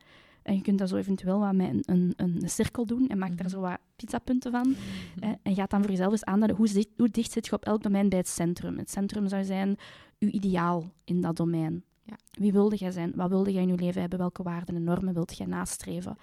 En 0.42 0.54
je 0.54 0.62
kunt 0.62 0.78
dat 0.78 0.88
zo 0.88 0.96
eventueel 0.96 1.38
wat 1.38 1.52
met 1.54 1.68
een, 1.70 1.82
een, 1.86 2.14
een 2.42 2.48
cirkel 2.48 2.86
doen 2.86 3.08
en 3.08 3.18
maak 3.18 3.28
daar 3.36 3.46
Mhm. 3.46 3.48
zo 3.54 3.60
wat 3.60 3.78
pizzapunten 3.96 4.50
van. 4.50 4.74
Eh, 5.20 5.30
En 5.42 5.54
ga 5.54 5.66
dan 5.66 5.80
voor 5.80 5.90
jezelf 5.90 6.10
eens 6.12 6.24
aanduiden 6.24 6.56
hoe, 6.56 6.66
zit, 6.68 6.88
hoe 6.96 7.08
dicht 7.08 7.32
zit 7.32 7.46
je 7.46 7.52
op 7.52 7.64
elk 7.64 7.82
domein 7.82 8.08
bij 8.08 8.18
het 8.18 8.28
centrum. 8.28 8.78
Het 8.78 8.90
centrum 8.90 9.28
zou 9.28 9.44
zijn 9.44 9.76
uw 10.18 10.28
ideaal 10.28 10.92
in 11.04 11.20
dat 11.20 11.36
domein. 11.36 11.84
Ja. 12.10 12.16
Wie 12.30 12.52
wilde 12.52 12.76
jij 12.76 12.90
zijn? 12.90 13.12
Wat 13.14 13.28
wilde 13.28 13.52
jij 13.52 13.62
in 13.62 13.68
je 13.68 13.74
leven 13.74 14.00
hebben? 14.00 14.18
Welke 14.18 14.42
waarden 14.42 14.74
en 14.74 14.84
normen 14.84 15.14
wilde 15.14 15.34
jij 15.34 15.46
nastreven? 15.46 16.16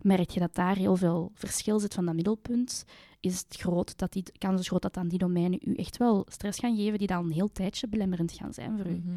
Merk 0.00 0.30
je 0.30 0.40
dat 0.40 0.54
daar 0.54 0.76
heel 0.76 0.96
veel 0.96 1.30
verschil 1.34 1.78
zit 1.78 1.94
van 1.94 2.04
dat 2.04 2.14
middelpunt, 2.14 2.84
is 3.20 3.38
het 3.38 3.56
groot 3.58 3.98
dat 3.98 4.12
die 4.12 4.22
kans 4.38 4.60
is 4.60 4.68
groot 4.68 4.82
dat 4.82 4.94
dan 4.94 5.08
die 5.08 5.18
domeinen 5.18 5.58
u 5.64 5.74
echt 5.74 5.96
wel 5.96 6.26
stress 6.28 6.58
gaan 6.58 6.76
geven 6.76 6.98
die 6.98 7.06
dan 7.06 7.24
een 7.24 7.32
heel 7.32 7.52
tijdje 7.52 7.88
belemmerend 7.88 8.32
gaan 8.32 8.52
zijn 8.52 8.76
voor 8.76 8.86
u. 8.86 8.94
Mhm. 9.04 9.14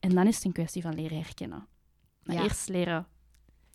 En 0.00 0.14
dan 0.14 0.26
is 0.26 0.34
het 0.36 0.44
een 0.44 0.52
kwestie 0.52 0.82
van 0.82 0.94
leren 0.94 1.18
herkennen. 1.22 1.66
Maar 2.22 2.36
Ja. 2.36 2.42
eerst 2.42 2.68
leren 2.68 3.06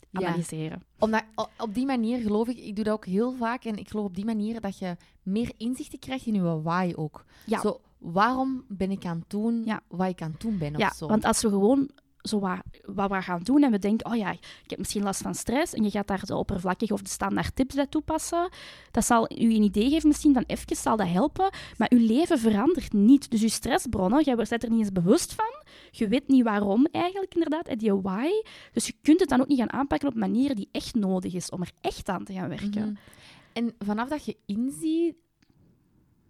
Ja. 0.09 0.27
analyseren. 0.27 0.81
Omdat 0.99 1.23
o- 1.35 1.47
op 1.57 1.73
die 1.73 1.85
manier 1.85 2.21
geloof 2.21 2.47
ik, 2.47 2.57
ik 2.57 2.75
doe 2.75 2.83
dat 2.83 2.93
ook 2.93 3.05
heel 3.05 3.33
vaak, 3.33 3.63
en 3.65 3.75
ik 3.77 3.89
geloof 3.89 4.05
op 4.05 4.15
die 4.15 4.25
manier 4.25 4.61
dat 4.61 4.77
je 4.77 4.97
meer 5.23 5.51
inzichten 5.57 5.99
krijgt 5.99 6.25
in 6.25 6.33
je 6.33 6.61
why 6.61 6.93
ook. 6.95 7.25
Ja. 7.45 7.59
Zo, 7.61 7.81
waarom 8.03 8.63
ben 8.67 8.91
ik 8.91 9.05
aan 9.05 9.17
het 9.19 9.29
doen 9.29 9.61
Ja. 9.65 9.81
wat 9.87 10.09
ik 10.09 10.21
aan 10.21 10.31
het 10.31 10.41
doen 10.41 10.57
ben 10.57 10.77
Ja, 10.77 10.87
of 10.87 10.95
zo? 10.95 11.07
want 11.07 11.23
als 11.25 11.41
we 11.41 11.49
gewoon 11.49 11.89
zo 12.21 12.39
wat, 12.39 12.59
wat 12.85 13.09
we 13.11 13.21
gaan 13.21 13.43
doen 13.43 13.63
en 13.63 13.71
we 13.71 13.79
denken, 13.79 14.11
oh 14.11 14.15
ja, 14.15 14.31
ik 14.31 14.69
heb 14.69 14.79
misschien 14.79 15.03
last 15.03 15.21
van 15.21 15.35
stress 15.35 15.73
en 15.73 15.83
je 15.83 15.89
gaat 15.89 16.07
daar 16.07 16.25
de 16.25 16.35
oppervlakkige 16.35 16.93
of 16.93 17.01
de 17.01 17.09
standaard 17.09 17.55
tips 17.55 17.75
bij 17.75 17.87
toepassen, 17.87 18.49
dat 18.91 19.05
zal 19.05 19.23
u 19.31 19.55
een 19.55 19.63
idee 19.63 19.89
geven 19.89 20.07
misschien 20.07 20.33
van 20.33 20.43
even 20.47 20.75
zal 20.75 20.97
dat 20.97 21.07
helpen, 21.07 21.49
maar 21.77 21.91
uw 21.93 22.05
leven 22.07 22.39
verandert 22.39 22.93
niet. 22.93 23.31
Dus 23.31 23.41
uw 23.41 23.47
stressbronnen, 23.47 24.23
jij 24.23 24.35
bent 24.35 24.51
er 24.63 24.69
niet 24.69 24.79
eens 24.79 24.91
bewust 24.91 25.33
van, 25.33 25.63
je 25.91 26.07
weet 26.07 26.27
niet 26.27 26.43
waarom 26.43 26.87
eigenlijk 26.91 27.33
inderdaad, 27.33 27.67
en 27.67 27.77
die 27.77 27.93
why, 27.93 28.27
dus 28.73 28.87
je 28.87 28.93
kunt 29.01 29.19
het 29.19 29.29
dan 29.29 29.41
ook 29.41 29.47
niet 29.47 29.59
gaan 29.59 29.73
aanpakken 29.73 30.07
op 30.07 30.15
manieren 30.15 30.55
die 30.55 30.69
echt 30.71 30.95
nodig 30.95 31.33
is 31.33 31.49
om 31.49 31.61
er 31.61 31.71
echt 31.81 32.09
aan 32.09 32.23
te 32.23 32.33
gaan 32.33 32.49
werken. 32.49 32.81
Mhm. 32.81 32.93
En 33.53 33.73
vanaf 33.79 34.09
dat 34.09 34.25
je 34.25 34.37
inziet 34.45 35.15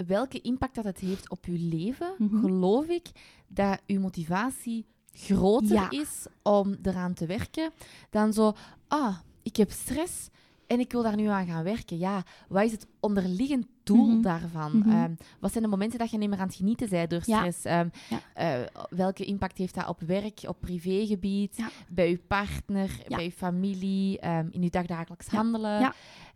welke 0.08 0.41
impact 0.41 0.75
dat 0.75 0.84
het 0.84 0.99
heeft 0.99 1.29
op 1.29 1.45
je 1.45 1.51
leven, 1.60 2.13
Mhm. 2.17 2.39
geloof 2.39 2.86
ik 2.88 3.08
dat 3.47 3.82
je 3.86 3.99
motivatie 3.99 4.86
groter 5.13 5.73
Ja. 5.75 5.89
is 5.89 6.25
om 6.43 6.75
eraan 6.84 7.13
te 7.13 7.25
werken 7.25 7.71
dan 8.10 8.34
zo, 8.34 8.53
ah, 8.88 9.17
ik 9.43 9.56
heb 9.56 9.71
stress 9.71 10.29
en 10.67 10.79
ik 10.79 10.91
wil 10.91 11.03
daar 11.03 11.15
nu 11.15 11.25
aan 11.27 11.45
gaan 11.47 11.63
werken. 11.63 11.97
Ja, 11.97 12.23
wat 12.47 12.63
is 12.63 12.71
het 12.71 12.88
onderliggend 12.99 13.67
doel 13.84 14.08
Mhm. 14.08 14.21
daarvan? 14.21 14.77
Mhm. 14.77 14.89
Ehm, 14.89 15.13
wat 15.39 15.51
zijn 15.51 15.63
de 15.63 15.69
momenten 15.69 15.99
dat 15.99 16.12
je 16.12 16.17
niet 16.17 16.29
meer 16.29 16.39
aan 16.39 16.47
het 16.47 16.56
genieten 16.56 16.89
bent 16.89 17.10
door 17.10 17.21
Ja. 17.25 17.38
stress? 17.38 17.65
Ehm, 17.65 17.89
Ja. 18.10 18.19
eh, 18.34 18.65
welke 18.89 19.25
impact 19.25 19.58
heeft 19.58 19.75
dat 19.75 19.88
op 19.88 19.99
werk, 20.01 20.39
op 20.47 20.58
privégebied, 20.60 21.58
Ja. 21.58 21.69
bij 21.89 22.10
je 22.10 22.17
partner, 22.27 22.99
bij 23.08 23.23
je 23.23 23.32
familie, 23.32 24.19
ehm, 24.19 24.47
in 24.51 24.62
je 24.62 24.69
dagdagelijks 24.69 25.25
Ja. 25.32 25.38
handelen? 25.38 25.93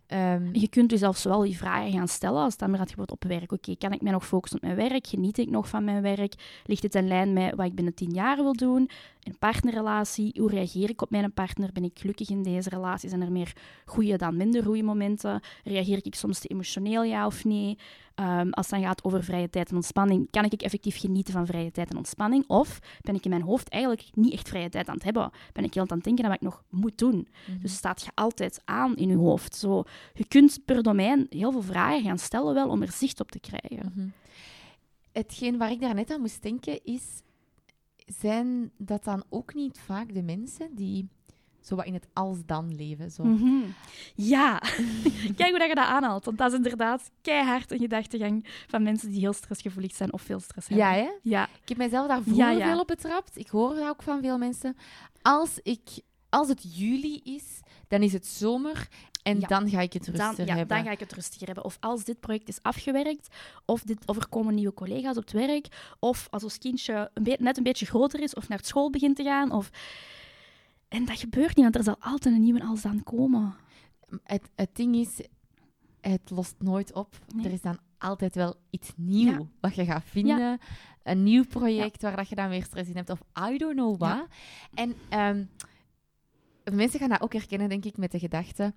Ehm, 0.08 0.48
Je 0.52 0.68
kunt 0.68 0.90
dus 0.90 0.98
zelfs 0.98 1.24
wel 1.24 1.40
die 1.40 1.56
vragen 1.56 1.92
gaan 1.92 2.08
stellen 2.08 2.42
als 2.42 2.52
het 2.52 2.60
dan 2.60 2.76
gaat 2.76 2.90
gebeuren 2.90 3.14
op 3.14 3.24
werk. 3.24 3.52
Oké, 3.52 3.76
kan 3.76 3.92
ik 3.92 4.00
mij 4.00 4.12
nog 4.12 4.26
focussen 4.26 4.62
op 4.62 4.64
mijn 4.64 4.88
werk? 4.88 5.06
Geniet 5.06 5.38
ik 5.38 5.50
nog 5.50 5.68
van 5.68 5.84
mijn 5.84 6.02
werk? 6.02 6.34
Ligt 6.64 6.82
het 6.82 6.94
in 6.94 7.08
lijn 7.08 7.32
met 7.32 7.54
wat 7.54 7.66
ik 7.66 7.74
binnen 7.74 7.94
tien 7.94 8.10
jaar 8.10 8.36
wil 8.36 8.52
doen? 8.52 8.90
Een 9.22 9.38
partnerrelatie, 9.38 10.34
hoe 10.40 10.50
reageer 10.50 10.90
ik 10.90 11.02
op 11.02 11.10
mijn 11.10 11.32
partner? 11.32 11.72
Ben 11.72 11.84
ik 11.84 11.98
gelukkig 11.98 12.30
in 12.30 12.42
deze 12.42 12.68
relatie? 12.68 13.08
Zijn 13.08 13.22
er 13.22 13.32
meer 13.32 13.52
goede 13.84 14.16
dan 14.16 14.36
minder 14.36 14.64
goede 14.64 14.82
momenten? 14.82 15.40
Reageer 15.64 16.00
ik 16.02 16.14
soms 16.14 16.38
te 16.38 16.48
emotioneel, 16.48 17.02
ja 17.02 17.26
of 17.26 17.44
nee? 17.44 17.78
Ehm, 18.18 18.50
als 18.50 18.70
het 18.70 18.74
dan 18.74 18.88
gaat 18.88 19.04
over 19.04 19.24
vrije 19.24 19.50
tijd 19.50 19.70
en 19.70 19.76
ontspanning, 19.76 20.30
kan 20.30 20.44
ik 20.44 20.62
effectief 20.62 20.98
genieten 20.98 21.32
van 21.32 21.46
vrije 21.46 21.70
tijd 21.70 21.90
en 21.90 21.96
ontspanning? 21.96 22.44
Of 22.46 22.78
ben 23.00 23.14
ik 23.14 23.24
in 23.24 23.30
mijn 23.30 23.42
hoofd 23.42 23.68
eigenlijk 23.68 24.04
niet 24.14 24.32
echt 24.32 24.48
vrije 24.48 24.68
tijd 24.68 24.88
aan 24.88 24.94
het 24.94 25.04
hebben? 25.04 25.30
Ben 25.52 25.64
ik 25.64 25.74
heel 25.74 25.82
aan 25.88 25.96
het 25.96 26.04
denken 26.04 26.24
aan 26.24 26.30
wat 26.30 26.40
ik 26.40 26.46
nog 26.46 26.62
moet 26.70 26.98
doen? 26.98 27.28
Dus 27.60 27.74
staat 27.74 28.02
je 28.02 28.10
altijd 28.14 28.62
aan 28.64 28.96
in 28.96 29.08
je 29.08 29.16
hoofd. 29.16 29.54
Zo, 29.54 29.84
je 30.14 30.26
kunt 30.28 30.58
per 30.64 30.82
domein 30.82 31.26
heel 31.30 31.52
veel 31.52 31.62
vragen 31.62 32.02
gaan 32.02 32.18
stellen 32.18 32.54
wel 32.54 32.68
om 32.68 32.82
er 32.82 32.92
zicht 32.92 33.20
op 33.20 33.30
te 33.30 33.40
krijgen. 33.40 33.92
Mhm. 33.94 34.08
Hetgeen 35.12 35.58
waar 35.58 35.70
ik 35.70 35.80
daarnet 35.80 36.10
aan 36.10 36.20
moest 36.20 36.42
denken 36.42 36.84
is, 36.84 37.22
zijn 37.96 38.70
dat 38.76 39.04
dan 39.04 39.24
ook 39.28 39.54
niet 39.54 39.78
vaak 39.78 40.14
de 40.14 40.22
mensen 40.22 40.74
die 40.74 41.08
zo 41.60 41.76
wat 41.76 41.84
in 41.84 41.94
het 41.94 42.06
als-dan 42.12 42.74
leven? 42.76 43.10
Zo. 43.10 43.24
Mhm. 43.24 43.64
Ja, 44.14 44.58
kijk 45.36 45.50
hoe 45.50 45.58
dat 45.58 45.68
je 45.68 45.74
dat 45.74 45.86
aanhaalt. 45.86 46.24
Want 46.24 46.38
dat 46.38 46.50
is 46.50 46.56
inderdaad 46.56 47.10
keihard 47.22 47.70
een 47.70 47.78
gedachtegang 47.78 48.46
van 48.66 48.82
mensen 48.82 49.10
die 49.10 49.20
heel 49.20 49.32
stressgevoelig 49.32 49.94
zijn 49.94 50.12
of 50.12 50.22
veel 50.22 50.40
stress 50.40 50.68
hebben. 50.68 50.86
Ja, 50.86 50.92
hè? 50.92 51.08
Ja, 51.22 51.48
Ik 51.62 51.68
heb 51.68 51.76
mijzelf 51.78 52.08
daar 52.08 52.22
vroeger 52.22 52.44
Ja, 52.44 52.50
ja. 52.50 52.66
veel 52.70 52.80
op 52.80 52.86
betrapt. 52.86 53.36
Ik 53.38 53.48
hoor 53.48 53.74
dat 53.74 53.88
ook 53.88 54.02
van 54.02 54.20
veel 54.20 54.38
mensen. 54.38 54.76
Als, 55.22 55.58
ik, 55.62 55.80
als 56.28 56.48
het 56.48 56.76
juli 56.78 57.20
is, 57.24 57.60
dan 57.88 58.02
is 58.02 58.12
het 58.12 58.26
zomer 58.26 58.88
en 59.22 59.40
Ja. 59.40 59.46
dan 59.46 59.68
ga 59.70 59.80
ik 59.80 59.92
het 59.92 60.04
dan, 60.04 60.14
rustiger 60.14 60.46
ja, 60.46 60.54
hebben. 60.56 60.76
dan 60.76 60.84
ga 60.86 60.90
ik 60.92 61.00
het 61.00 61.12
rustiger 61.12 61.46
hebben. 61.46 61.64
Of 61.64 61.76
als 61.80 62.04
dit 62.04 62.20
project 62.20 62.48
is 62.48 62.62
afgewerkt, 62.62 63.28
of, 63.64 63.82
dit, 63.82 64.06
of 64.06 64.16
er 64.16 64.28
komen 64.28 64.54
nieuwe 64.54 64.74
collega's 64.74 65.16
op 65.16 65.22
het 65.22 65.32
werk, 65.32 65.94
of 65.98 66.26
als 66.30 66.42
ons 66.44 66.58
kindje 66.58 67.10
een 67.14 67.36
net 67.38 67.56
een 67.56 67.62
beetje 67.62 67.86
groter 67.86 68.20
is, 68.20 68.34
of 68.34 68.48
naar 68.48 68.64
school 68.64 68.90
begint 68.90 69.16
te 69.16 69.22
gaan. 69.22 69.50
Of... 69.52 69.70
En 70.88 71.04
dat 71.04 71.18
gebeurt 71.18 71.56
niet, 71.56 71.64
want 71.64 71.76
er 71.76 71.82
zal 71.82 71.96
altijd 72.00 72.34
een 72.34 72.42
nieuwe 72.42 72.62
als 72.64 72.82
dan 72.82 73.02
komen. 73.02 73.54
Het, 74.22 74.50
het 74.56 74.76
ding 74.76 74.94
is, 74.96 75.20
het 76.00 76.30
lost 76.30 76.54
nooit 76.58 76.92
op. 76.92 77.14
Nee. 77.34 77.46
Er 77.46 77.52
is 77.52 77.60
dan 77.60 77.78
altijd 77.98 78.34
wel 78.34 78.54
iets 78.70 78.92
nieuws 78.96 79.30
Ja. 79.36 79.46
wat 79.60 79.74
je 79.74 79.84
gaat 79.84 80.04
vinden. 80.04 80.58
Een 81.02 81.22
nieuw 81.22 81.44
project 81.46 82.02
waar 82.02 82.16
dat 82.16 82.28
je 82.28 82.34
dan 82.34 82.48
weer 82.48 82.62
stress 82.64 82.88
in 82.90 82.96
hebt. 82.96 83.10
Of 83.10 83.20
I 83.50 83.58
don't 83.58 83.74
know 83.74 83.98
what. 84.00 84.26
En 84.74 84.94
ehm, 85.08 85.44
mensen 86.72 87.00
gaan 87.00 87.08
dat 87.08 87.20
ook 87.20 87.32
herkennen, 87.32 87.68
denk 87.68 87.84
ik, 87.84 87.96
met 87.96 88.10
de 88.12 88.18
gedachte... 88.18 88.74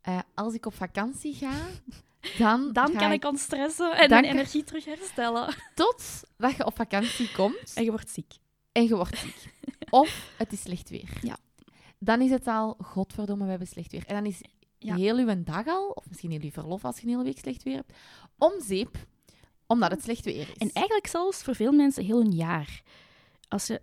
eh, 0.00 0.18
als 0.34 0.54
ik 0.54 0.66
op 0.66 0.74
vakantie 0.74 1.34
ga, 1.34 1.52
dan, 2.38 2.72
Dan 2.72 2.90
ga 2.92 2.98
kan 2.98 3.12
ik 3.12 3.24
ontstressen 3.24 3.96
en 3.96 4.10
mijn 4.10 4.24
energie 4.24 4.64
terug 4.64 4.84
herstellen. 4.84 5.54
tot 5.74 6.22
dat 6.36 6.56
je 6.56 6.66
op 6.66 6.76
vakantie 6.76 7.32
komt 7.32 7.72
En 7.74 7.84
je 7.84 7.90
wordt 7.90 8.10
ziek. 8.10 8.32
en 8.72 8.82
je 8.82 8.94
wordt 8.96 9.18
ziek. 9.18 9.52
Of 9.90 10.32
het 10.38 10.52
is 10.52 10.60
slecht 10.60 10.90
weer. 10.90 11.18
Ja. 11.22 11.36
Dan 12.04 12.20
is 12.20 12.30
het 12.30 12.46
al, 12.46 12.76
godverdomme, 12.80 13.44
we 13.44 13.50
hebben 13.50 13.68
slecht 13.68 13.92
weer. 13.92 14.04
En 14.06 14.14
dan 14.14 14.26
is 14.26 14.40
Ja. 14.78 14.94
heel 14.96 15.16
uw 15.16 15.42
dag 15.44 15.66
al, 15.66 15.88
of 15.88 16.08
misschien 16.08 16.30
heel 16.30 16.40
uw 16.42 16.50
verlof 16.50 16.84
als 16.84 16.96
je 16.96 17.02
een 17.02 17.08
hele 17.12 17.24
week 17.24 17.38
slecht 17.38 17.62
weer 17.62 17.74
hebt, 17.74 17.92
om 18.38 18.52
zeep, 18.60 18.96
omdat 19.66 19.90
het 19.90 20.02
slecht 20.02 20.24
weer 20.24 20.36
is. 20.40 20.52
En 20.58 20.70
eigenlijk 20.72 21.06
zelfs 21.06 21.42
voor 21.42 21.54
veel 21.54 21.72
mensen 21.72 22.04
heel 22.04 22.20
een 22.20 22.32
jaar. 22.32 22.82
Als 23.48 23.66
je... 23.66 23.80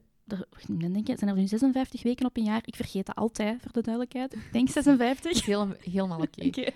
Moet 0.68 0.82
net 0.82 0.94
denken, 0.94 1.18
zijn 1.18 1.30
er 1.30 1.36
nu 1.36 1.48
56 1.48 2.04
weken 2.04 2.26
op 2.26 2.38
een 2.38 2.44
jaar? 2.44 2.62
Ik 2.66 2.76
vergeet 2.76 3.06
dat 3.06 3.16
altijd, 3.16 3.62
voor 3.62 3.72
de 3.72 3.82
duidelijkheid. 3.82 4.34
Ik 4.34 4.50
denk 4.52 4.70
56. 4.70 5.24
Dat 5.24 5.32
is 5.36 5.46
heel, 5.46 5.68
helemaal 5.80 6.20
oké. 6.20 6.46
Oké. 6.46 6.70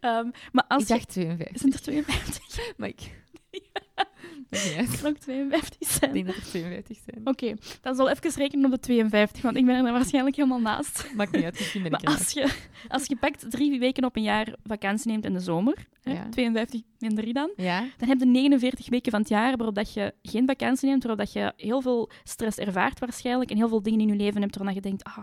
Ehm, 0.00 0.30
maar 0.52 0.64
als 0.68 0.82
Ik 0.82 0.88
je... 0.88 0.94
dacht 0.94 1.08
52. 1.08 1.60
Zijn 1.60 1.72
er 1.72 1.80
52? 1.80 2.72
Maar 2.76 2.88
ik... 2.88 3.22
uit. 4.50 5.02
Er 5.02 5.02
nog 5.02 5.18
52 5.18 5.88
zijn. 5.88 6.14
Ik 6.14 6.24
denk 6.24 6.26
dat 6.26 6.36
er 6.36 6.42
52 6.50 6.98
zijn. 7.04 7.26
Oké, 7.26 7.54
dan 7.80 7.94
zal 7.94 8.10
even 8.10 8.30
rekenen 8.34 8.64
op 8.64 8.70
de 8.70 8.78
52, 8.80 9.42
want 9.42 9.56
ik 9.56 9.66
ben 9.66 9.86
er 9.86 9.92
waarschijnlijk 9.92 10.36
helemaal 10.36 10.60
naast. 10.60 11.10
Maakt 11.16 11.32
niet 11.32 11.44
uit, 11.44 11.58
misschien 11.58 11.82
ben 11.82 11.92
ik 11.92 12.02
Maar 12.04 12.14
als 12.16 12.32
je, 12.32 12.52
als 12.88 13.06
je 13.06 13.16
pakt 13.16 13.50
drie 13.50 13.78
weken 13.78 14.04
op 14.04 14.16
een 14.16 14.22
jaar 14.22 14.54
vakantie 14.64 15.10
neemt 15.10 15.24
in 15.24 15.32
de 15.32 15.40
zomer, 15.40 15.86
hè, 16.02 16.12
Ja. 16.12 16.28
52 16.28 16.80
min 16.98 17.14
3 17.14 17.32
dan, 17.32 17.50
Ja? 17.56 17.80
dan 17.96 18.08
heb 18.08 18.18
je 18.18 18.26
49 18.26 18.88
weken 18.88 19.10
van 19.10 19.20
het 19.20 19.28
jaar 19.28 19.56
waarop 19.56 19.74
dat 19.74 19.92
je 19.92 20.14
geen 20.22 20.46
vakantie 20.46 20.88
neemt, 20.88 21.02
waarop 21.02 21.24
dat 21.24 21.32
je 21.32 21.52
heel 21.56 21.80
veel 21.82 22.10
stress 22.24 22.58
ervaart 22.58 22.98
waarschijnlijk 22.98 23.50
en 23.50 23.56
heel 23.56 23.68
veel 23.68 23.82
dingen 23.82 24.00
in 24.00 24.08
je 24.08 24.14
leven 24.16 24.40
hebt 24.40 24.56
waarvan 24.56 24.74
je 24.74 24.80
denkt, 24.80 25.04
ah, 25.04 25.18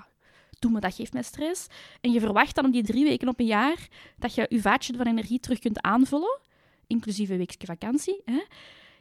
doe 0.59 0.71
me, 0.71 0.79
dat 0.79 0.95
geeft 0.95 1.13
mij 1.13 1.23
stress. 1.23 1.67
En 2.01 2.11
je 2.11 2.19
verwacht 2.19 2.55
dan 2.55 2.65
op 2.65 2.71
die 2.71 2.83
drie 2.83 3.03
weken 3.03 3.27
op 3.27 3.39
een 3.39 3.45
jaar 3.45 3.87
dat 4.17 4.35
je 4.35 4.45
je 4.49 4.61
vaatje 4.61 4.95
van 4.95 5.05
energie 5.07 5.39
terug 5.39 5.59
kunt 5.59 5.81
aanvullen, 5.81 6.39
inclusief 6.87 7.29
een 7.29 7.37
weekje 7.37 7.65
vakantie. 7.67 8.21
Hè? 8.25 8.41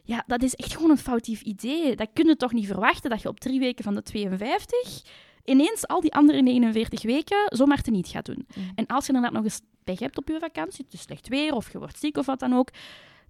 Ja, 0.07 0.25
dat 0.27 0.43
is 0.43 0.55
echt 0.55 0.75
gewoon 0.75 0.91
een 0.91 0.99
foutief 0.99 1.41
idee. 1.43 1.97
Dat 1.97 2.09
kun 2.13 2.27
je 2.27 2.37
toch 2.37 2.53
niet 2.53 2.67
verwachten 2.67 3.11
dat 3.11 3.23
je 3.23 3.29
op 3.29 3.41
drie 3.41 3.59
weken 3.61 3.85
van 3.85 3.95
de 3.95 4.03
52 4.03 5.03
ineens 5.45 5.87
al 5.87 6.01
die 6.01 6.15
andere 6.15 6.43
49 6.43 7.03
weken 7.03 7.37
zomaar 7.49 7.83
te 7.83 7.91
niet 7.91 8.09
gaat 8.09 8.25
doen. 8.27 8.47
Mm. 8.57 8.71
En 8.75 8.87
als 8.87 9.07
je 9.07 9.13
inderdaad 9.13 9.37
nog 9.37 9.45
eens 9.45 9.61
pech 9.85 9.99
hebt 9.99 10.19
op 10.19 10.29
je 10.29 10.39
vakantie, 10.41 10.85
het 10.85 10.95
is 10.95 11.01
slecht 11.01 11.29
weer 11.29 11.55
of 11.55 11.73
je 11.73 11.79
wordt 11.79 11.99
ziek 11.99 12.17
of 12.17 12.27
wat 12.27 12.39
dan 12.39 12.53
ook, 12.53 12.69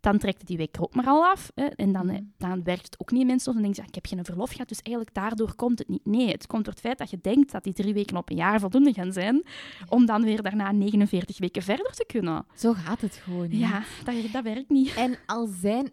dan 0.00 0.18
trekt 0.18 0.38
het 0.38 0.46
die 0.46 0.56
week 0.56 0.76
er 0.76 0.82
ook 0.82 0.94
maar 0.94 1.06
al 1.06 1.24
af. 1.24 1.50
Hè? 1.54 1.64
En 1.64 1.92
dan, 1.92 2.06
Mhm. 2.06 2.20
dan 2.38 2.62
werkt 2.64 2.84
het 2.84 3.00
ook 3.00 3.10
niet 3.10 3.26
mensen. 3.26 3.48
Of 3.48 3.54
dan 3.54 3.62
denk 3.62 3.74
je, 3.74 3.80
ja, 3.82 3.88
ik 3.88 3.94
heb 3.94 4.06
geen 4.06 4.24
verlof 4.24 4.50
gehad, 4.50 4.68
dus 4.68 4.80
eigenlijk 4.82 5.16
daardoor 5.16 5.54
komt 5.54 5.78
het 5.78 5.88
niet. 5.88 6.06
Nee, 6.06 6.28
het 6.30 6.46
komt 6.46 6.64
door 6.64 6.72
het 6.72 6.82
feit 6.82 6.98
dat 6.98 7.10
je 7.10 7.18
denkt 7.22 7.52
dat 7.52 7.64
die 7.64 7.72
drie 7.72 7.94
weken 7.94 8.16
op 8.16 8.30
een 8.30 8.36
jaar 8.36 8.60
voldoende 8.60 8.92
gaan 8.92 9.12
zijn, 9.12 9.42
om 9.88 10.06
dan 10.06 10.22
weer 10.22 10.42
daarna 10.42 10.72
49 10.72 11.38
weken 11.38 11.62
verder 11.62 11.92
te 11.92 12.04
kunnen. 12.06 12.46
Zo 12.56 12.72
gaat 12.72 13.00
het 13.00 13.14
gewoon. 13.14 13.50
Ja, 13.50 13.82
dat, 14.04 14.14
dat 14.32 14.42
werkt 14.44 14.70
niet. 14.70 14.94
En 14.94 15.16
al 15.26 15.46
zijn 15.60 15.92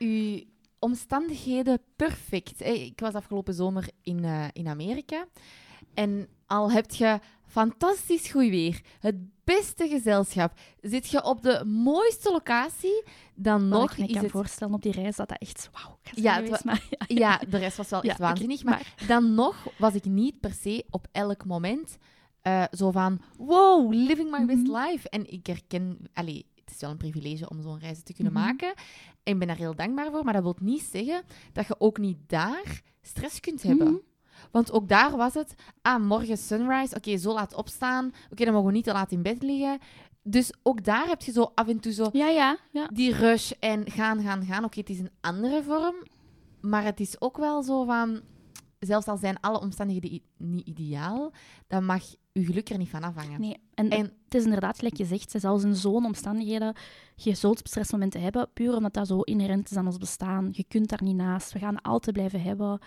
uw 0.00 0.40
omstandigheden 0.78 1.78
perfect. 1.96 2.60
Ik 2.66 3.00
was 3.00 3.14
afgelopen 3.14 3.54
zomer 3.54 3.88
in, 4.02 4.24
eh, 4.24 4.44
in 4.52 4.68
Amerika. 4.68 5.26
En 5.94 6.28
al 6.46 6.70
heb 6.72 6.90
je 6.90 7.18
fantastisch 7.46 8.30
goed 8.30 8.48
weer, 8.48 8.80
het 9.00 9.16
beste 9.44 9.88
gezelschap, 9.88 10.58
zit 10.80 11.08
je 11.10 11.24
op 11.24 11.42
de 11.42 11.64
mooiste 11.64 12.30
locatie, 12.32 13.02
dan 13.34 13.68
Wat 13.68 13.80
nog 13.80 13.90
ik 13.92 13.98
me 13.98 14.06
is 14.06 14.12
kan 14.12 14.22
het... 14.22 14.30
voorstellen 14.32 14.74
op 14.74 14.82
die 14.82 14.92
reis 14.92 15.16
dat 15.16 15.28
dat 15.28 15.38
echt 15.38 15.70
wauw 15.72 15.98
Ja, 16.14 16.34
geweest, 16.34 16.64
maar 16.64 16.84
ja, 16.90 17.04
Ja, 17.08 17.40
de 17.48 17.58
rest 17.58 17.76
was 17.76 17.88
wel 17.88 18.04
Ja, 18.04 18.10
echt 18.10 18.18
waanzinnig. 18.18 18.64
Maar 18.64 18.94
dan 19.06 19.34
nog 19.34 19.66
was 19.78 19.94
ik 19.94 20.04
niet 20.04 20.40
per 20.40 20.52
se 20.52 20.84
op 20.90 21.06
elk 21.12 21.44
moment 21.44 21.96
eh, 22.40 22.64
zo 22.70 22.90
van... 22.90 23.20
Wow, 23.36 23.92
living 23.92 24.30
my 24.30 24.44
best 24.44 24.66
Mhm. 24.66 24.76
life. 24.76 25.08
En 25.08 25.32
ik 25.32 25.46
herken... 25.46 25.98
Allee, 26.12 26.46
het 26.70 26.78
is 26.80 26.80
wel 26.80 26.90
een 26.90 27.10
privilege 27.10 27.48
om 27.48 27.62
zo'n 27.62 27.78
reis 27.78 28.02
te 28.02 28.12
kunnen 28.12 28.32
Mhm. 28.32 28.42
maken. 28.42 28.68
En 29.22 29.32
ik 29.32 29.38
ben 29.38 29.48
daar 29.48 29.56
heel 29.56 29.74
dankbaar 29.74 30.10
voor. 30.10 30.24
Maar 30.24 30.32
dat 30.32 30.42
wil 30.42 30.56
niet 30.60 30.82
zeggen 30.82 31.22
dat 31.52 31.66
je 31.66 31.74
ook 31.78 31.98
niet 31.98 32.18
daar 32.26 32.82
stress 33.02 33.40
kunt 33.40 33.62
hebben. 33.62 33.86
Mhm. 33.86 33.96
Want 34.50 34.72
ook 34.72 34.88
daar 34.88 35.16
was 35.16 35.34
het... 35.34 35.54
Ah, 35.82 36.02
morgen 36.02 36.38
sunrise. 36.38 36.96
Oké, 36.96 37.16
zo 37.16 37.32
laat 37.32 37.54
opstaan. 37.54 38.12
Oké, 38.30 38.44
dan 38.44 38.52
mogen 38.52 38.68
we 38.68 38.74
niet 38.74 38.84
te 38.84 38.92
laat 38.92 39.12
in 39.12 39.22
bed 39.22 39.42
liggen. 39.42 39.78
Dus 40.22 40.52
ook 40.62 40.84
daar 40.84 41.06
heb 41.06 41.20
je 41.22 41.32
zo 41.32 41.50
af 41.54 41.68
en 41.68 41.80
toe 41.80 41.92
zo 41.92 42.08
ja, 42.12 42.28
ja, 42.28 42.58
ja. 42.72 42.88
die 42.92 43.14
rush 43.14 43.50
en 43.50 43.90
gaan, 43.90 44.22
gaan, 44.22 44.44
gaan. 44.44 44.64
Oké, 44.64 44.80
het 44.80 44.90
is 44.90 44.98
een 44.98 45.10
andere 45.20 45.62
vorm, 45.62 45.94
maar 46.60 46.84
het 46.84 47.00
is 47.00 47.20
ook 47.20 47.36
wel 47.36 47.62
zo 47.62 47.84
van... 47.84 48.20
Zelfs 48.78 49.06
al 49.06 49.16
zijn 49.16 49.40
alle 49.40 49.60
omstandigheden 49.60 50.22
niet 50.36 50.66
ideaal, 50.66 51.32
dan 51.66 51.84
mag 51.84 52.02
je 52.40 52.46
geluk 52.46 52.70
er 52.70 52.78
niet 52.78 52.88
van 52.88 53.02
afhangen. 53.02 53.40
Nee, 53.40 53.56
en, 53.74 53.88
En 53.88 54.12
het 54.24 54.34
is 54.34 54.44
inderdaad, 54.44 54.78
gelijk 54.78 54.96
je 54.96 55.04
zegt, 55.04 55.30
zelfs 55.30 55.64
in 55.64 55.74
zo'n 55.74 56.04
omstandigheden, 56.04 56.74
je 57.14 57.34
zult 57.34 57.58
stressmomenten 57.68 58.20
hebben, 58.20 58.48
puur 58.52 58.76
omdat 58.76 58.94
dat 58.94 59.06
zo 59.06 59.20
inherent 59.20 59.70
is 59.70 59.76
aan 59.76 59.86
ons 59.86 59.98
bestaan. 59.98 60.48
Je 60.52 60.64
kunt 60.68 60.88
daar 60.88 61.02
niet 61.02 61.16
naast. 61.16 61.52
We 61.52 61.58
gaan 61.58 61.74
het 61.74 61.84
altijd 61.84 62.16
blijven 62.16 62.42
hebben. 62.42 62.78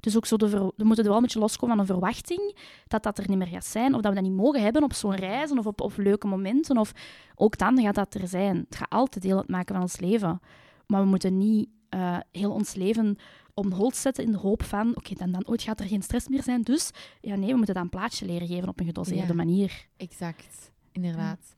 Dus 0.00 0.16
ook 0.16 0.26
zo 0.26 0.36
de 0.36 0.48
ver- 0.48 0.72
we 0.76 0.84
moeten 0.84 1.04
er 1.04 1.10
wel 1.10 1.16
een 1.16 1.22
beetje 1.22 1.38
loskomen 1.38 1.76
van 1.76 1.84
een 1.84 1.92
verwachting 1.92 2.56
dat 2.88 3.02
dat 3.02 3.18
er 3.18 3.28
niet 3.28 3.38
meer 3.38 3.46
gaat 3.46 3.64
zijn, 3.64 3.94
of 3.94 4.00
dat 4.00 4.12
we 4.14 4.20
dat 4.20 4.28
niet 4.28 4.38
mogen 4.38 4.62
hebben 4.62 4.82
op 4.82 4.92
zo'n 4.92 5.14
reizen 5.14 5.58
of 5.58 5.66
op, 5.66 5.80
op 5.80 5.96
leuke 5.96 6.26
momenten. 6.26 6.78
Of 6.78 6.92
ook 7.34 7.58
dan 7.58 7.80
gaat 7.80 7.94
dat 7.94 8.14
er 8.14 8.28
zijn. 8.28 8.56
Het 8.56 8.76
gaat 8.76 8.90
altijd 8.90 9.24
deel 9.24 9.36
uitmaken 9.36 9.74
van 9.74 9.82
ons 9.82 10.00
leven. 10.00 10.40
Maar 10.86 11.02
we 11.02 11.08
moeten 11.08 11.38
niet 11.38 11.68
eh, 11.90 12.18
heel 12.32 12.52
ons 12.52 12.74
leven 12.74 13.16
om 13.54 13.72
hold 13.72 13.96
zetten 13.96 14.24
in 14.24 14.30
de 14.32 14.38
hoop 14.38 14.62
van, 14.62 14.96
oké, 14.96 15.14
dan, 15.14 15.30
dan 15.32 15.46
ooit 15.48 15.62
gaat 15.62 15.80
er 15.80 15.86
geen 15.86 16.02
stress 16.02 16.28
meer 16.28 16.42
zijn. 16.42 16.62
Dus 16.62 16.90
ja, 17.20 17.34
nee, 17.36 17.50
we 17.50 17.56
moeten 17.56 17.74
dat 17.74 17.82
een 17.82 17.90
plaatsje 17.90 18.26
leren 18.26 18.46
geven 18.48 18.68
op 18.68 18.80
een 18.80 18.86
gedoseerde 18.86 19.26
Ja. 19.26 19.34
manier. 19.34 19.86
exact, 19.96 20.70
inderdaad. 20.92 21.54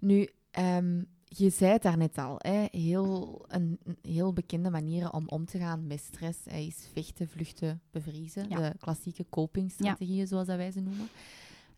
Nu, 0.00 0.28
ehm, 0.50 1.02
je 1.24 1.50
zei 1.50 1.72
het 1.72 1.82
daarnet 1.82 2.18
al, 2.18 2.34
hè, 2.38 2.64
heel, 2.70 3.44
een, 3.48 3.78
heel 4.02 4.32
bekende 4.32 4.70
manier 4.70 5.10
om 5.12 5.28
om 5.28 5.44
te 5.44 5.58
gaan 5.58 5.86
met 5.86 6.00
stress 6.00 6.38
hè, 6.44 6.58
is 6.58 6.88
vechten, 6.92 7.28
vluchten, 7.28 7.80
bevriezen. 7.90 8.46
Ja. 8.48 8.56
De 8.70 8.76
klassieke 8.78 9.26
copingstrategieën, 9.30 10.26
zoals 10.26 10.46
dat 10.46 10.56
wij 10.56 10.70
ze 10.70 10.80
noemen. 10.80 11.08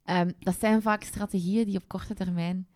Ehm, 0.04 0.30
dat 0.38 0.58
zijn 0.60 0.82
vaak 0.82 1.02
strategieën 1.02 1.64
die 1.66 1.76
op 1.76 1.88
korte 1.88 2.14
termijn 2.14 2.66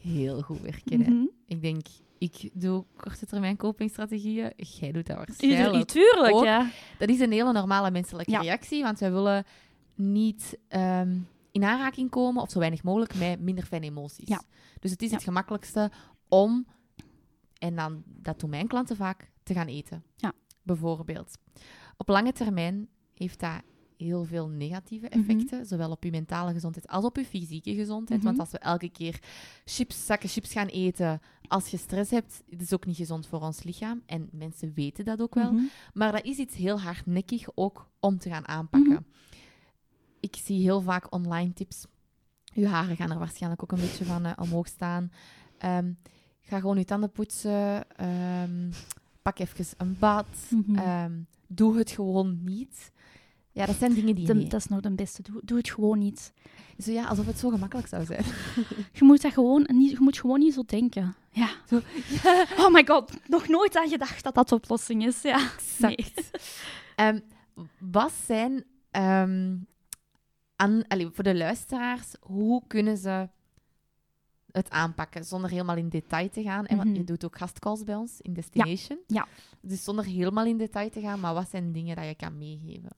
heel 0.00 0.42
goed 0.42 0.60
werken. 0.60 1.00
hè. 1.02 1.10
Mhm. 1.10 1.26
Ik 1.46 1.60
denk, 1.62 1.86
ik 2.18 2.50
doe 2.52 2.84
korte 2.96 3.26
termijn 3.26 3.56
copingstrategieën. 3.56 4.52
Jij 4.56 4.92
doet 4.92 5.06
dat 5.06 5.16
waarschijnlijk. 5.16 5.88
tuurlijk, 5.88 6.34
ook. 6.34 6.44
ja. 6.44 6.70
Dat 6.98 7.08
is 7.08 7.20
een 7.20 7.32
hele 7.32 7.52
normale 7.52 7.90
menselijke 7.90 8.30
Ja. 8.30 8.40
reactie, 8.40 8.82
want 8.82 8.98
wij 8.98 9.12
willen 9.12 9.44
niet 9.94 10.58
ehm, 10.68 11.18
in 11.52 11.64
aanraking 11.64 12.10
komen, 12.10 12.42
of 12.42 12.50
zo 12.50 12.58
weinig 12.58 12.82
mogelijk, 12.82 13.14
met 13.14 13.40
minder 13.40 13.64
fijne 13.64 13.86
emoties. 13.86 14.28
Ja. 14.28 14.42
Dus 14.80 14.90
het 14.90 15.02
is 15.02 15.08
Ja. 15.10 15.14
het 15.14 15.24
gemakkelijkste 15.24 15.90
om, 16.28 16.66
en 17.58 17.76
dan, 17.76 18.02
dat 18.06 18.40
doen 18.40 18.50
mijn 18.50 18.66
klanten 18.66 18.96
vaak, 18.96 19.30
te 19.42 19.54
gaan 19.54 19.66
eten. 19.66 20.04
Ja. 20.16 20.32
Bijvoorbeeld. 20.62 21.38
Op 21.96 22.08
lange 22.08 22.32
termijn 22.32 22.88
heeft 23.14 23.40
dat 23.40 23.60
heel 23.96 24.24
veel 24.24 24.48
negatieve 24.48 25.06
Mhm. 25.10 25.18
effecten, 25.18 25.66
zowel 25.66 25.90
op 25.90 26.04
je 26.04 26.10
mentale 26.10 26.52
gezondheid 26.52 26.88
als 26.88 27.04
op 27.04 27.16
je 27.16 27.24
fysieke 27.24 27.74
gezondheid. 27.74 28.22
Want 28.22 28.32
Mhm. 28.36 28.40
als 28.44 28.50
we 28.52 28.58
elke 28.58 28.88
keer 28.88 29.20
chips, 29.64 30.06
zakken 30.06 30.28
chips 30.28 30.52
gaan 30.52 30.66
eten 30.66 31.20
als 31.48 31.68
je 31.68 31.76
stress 31.76 32.10
hebt, 32.10 32.42
het 32.50 32.62
is 32.62 32.72
ook 32.72 32.86
niet 32.86 32.96
gezond 32.96 33.26
voor 33.26 33.40
ons 33.40 33.62
lichaam. 33.62 34.02
En 34.06 34.28
mensen 34.32 34.72
weten 34.74 35.04
dat 35.04 35.20
ook 35.22 35.34
wel. 35.34 35.52
Mhm. 35.52 35.62
Maar 35.94 36.12
dat 36.12 36.24
is 36.24 36.36
iets 36.36 36.56
heel 36.56 36.80
hardnekkig 36.80 37.46
ook 37.54 37.88
om 38.00 38.18
te 38.18 38.28
gaan 38.28 38.48
aanpakken. 38.48 39.06
Ik 40.20 40.36
zie 40.36 40.60
heel 40.62 40.80
vaak 40.80 41.12
online 41.14 41.52
tips. 41.52 41.86
Je 42.54 42.66
haren 42.68 42.96
gaan 42.96 43.10
er 43.10 43.18
waarschijnlijk 43.18 43.62
ook 43.62 43.72
een 43.72 43.80
beetje 43.80 44.04
van 44.04 44.24
eh, 44.24 44.32
omhoog 44.36 44.66
staan. 44.66 45.10
Ehm, 45.58 45.92
ga 46.40 46.60
gewoon 46.60 46.78
je 46.78 46.84
tanden 46.84 47.10
poetsen. 47.10 47.90
Ehm, 47.96 48.70
pak 49.22 49.38
even 49.38 49.66
een 49.76 49.96
bad. 49.98 50.26
Ehm, 50.74 51.12
doe 51.48 51.76
het 51.78 51.90
gewoon 51.90 52.44
niet. 52.44 52.92
Ja, 53.56 53.66
dat 53.66 53.76
zijn 53.76 53.94
dingen 53.94 54.14
die... 54.14 54.26
De- 54.26 54.34
nee. 54.34 54.46
dat 54.46 54.60
is 54.60 54.66
nog 54.66 54.80
de 54.80 54.90
beste. 54.94 55.22
Doe, 55.22 55.40
doe 55.44 55.56
het 55.58 55.70
gewoon 55.70 55.98
niet. 55.98 56.32
Zo, 56.78 56.90
ja, 56.92 57.04
alsof 57.06 57.26
het 57.26 57.38
zo 57.38 57.48
gemakkelijk 57.50 57.88
zou 57.88 58.04
zijn. 58.04 58.24
Je 58.98 59.04
moet, 59.04 59.22
dat 59.22 59.32
gewoon 59.32 59.68
niet, 59.72 59.90
je 59.90 59.96
moet 60.00 60.18
gewoon 60.18 60.38
niet 60.38 60.54
zo 60.54 60.62
denken. 60.66 61.14
Ja. 61.30 61.48
Zo, 61.68 61.80
Oh 62.64 62.72
my 62.72 62.84
god, 62.86 63.12
nog 63.28 63.48
nooit 63.48 63.76
aan 63.76 63.88
gedacht 63.88 64.22
dat 64.24 64.34
dat 64.34 64.48
de 64.48 64.54
oplossing 64.54 65.06
is. 65.06 65.22
Ja. 65.22 65.50
Exact. 65.56 66.30
Ehm, 66.96 67.20
wat 67.78 68.12
zijn, 68.26 68.64
ehm, 68.90 69.56
aan, 70.56 70.82
voor 70.88 71.24
de 71.24 71.34
luisteraars, 71.36 72.14
hoe 72.20 72.62
kunnen 72.66 72.96
ze 72.96 73.28
het 74.50 74.70
aanpakken 74.70 75.24
zonder 75.24 75.50
helemaal 75.50 75.76
in 75.76 75.88
detail 75.88 76.28
te 76.30 76.42
gaan? 76.42 76.66
En 76.66 76.76
want 76.76 76.88
Mhm. 76.88 76.98
je 76.98 77.04
doet 77.04 77.24
ook 77.24 77.38
gastcalls 77.38 77.84
bij 77.84 77.94
ons 77.94 78.20
in 78.20 78.32
Destination. 78.32 78.98
ja. 79.06 79.26
Dus 79.60 79.84
zonder 79.84 80.04
helemaal 80.04 80.46
in 80.46 80.56
detail 80.56 80.90
te 80.90 81.00
gaan, 81.00 81.20
maar 81.20 81.34
wat 81.34 81.48
zijn 81.50 81.72
dingen 81.72 81.96
dat 81.96 82.04
je 82.06 82.14
kan 82.14 82.38
meegeven? 82.38 82.90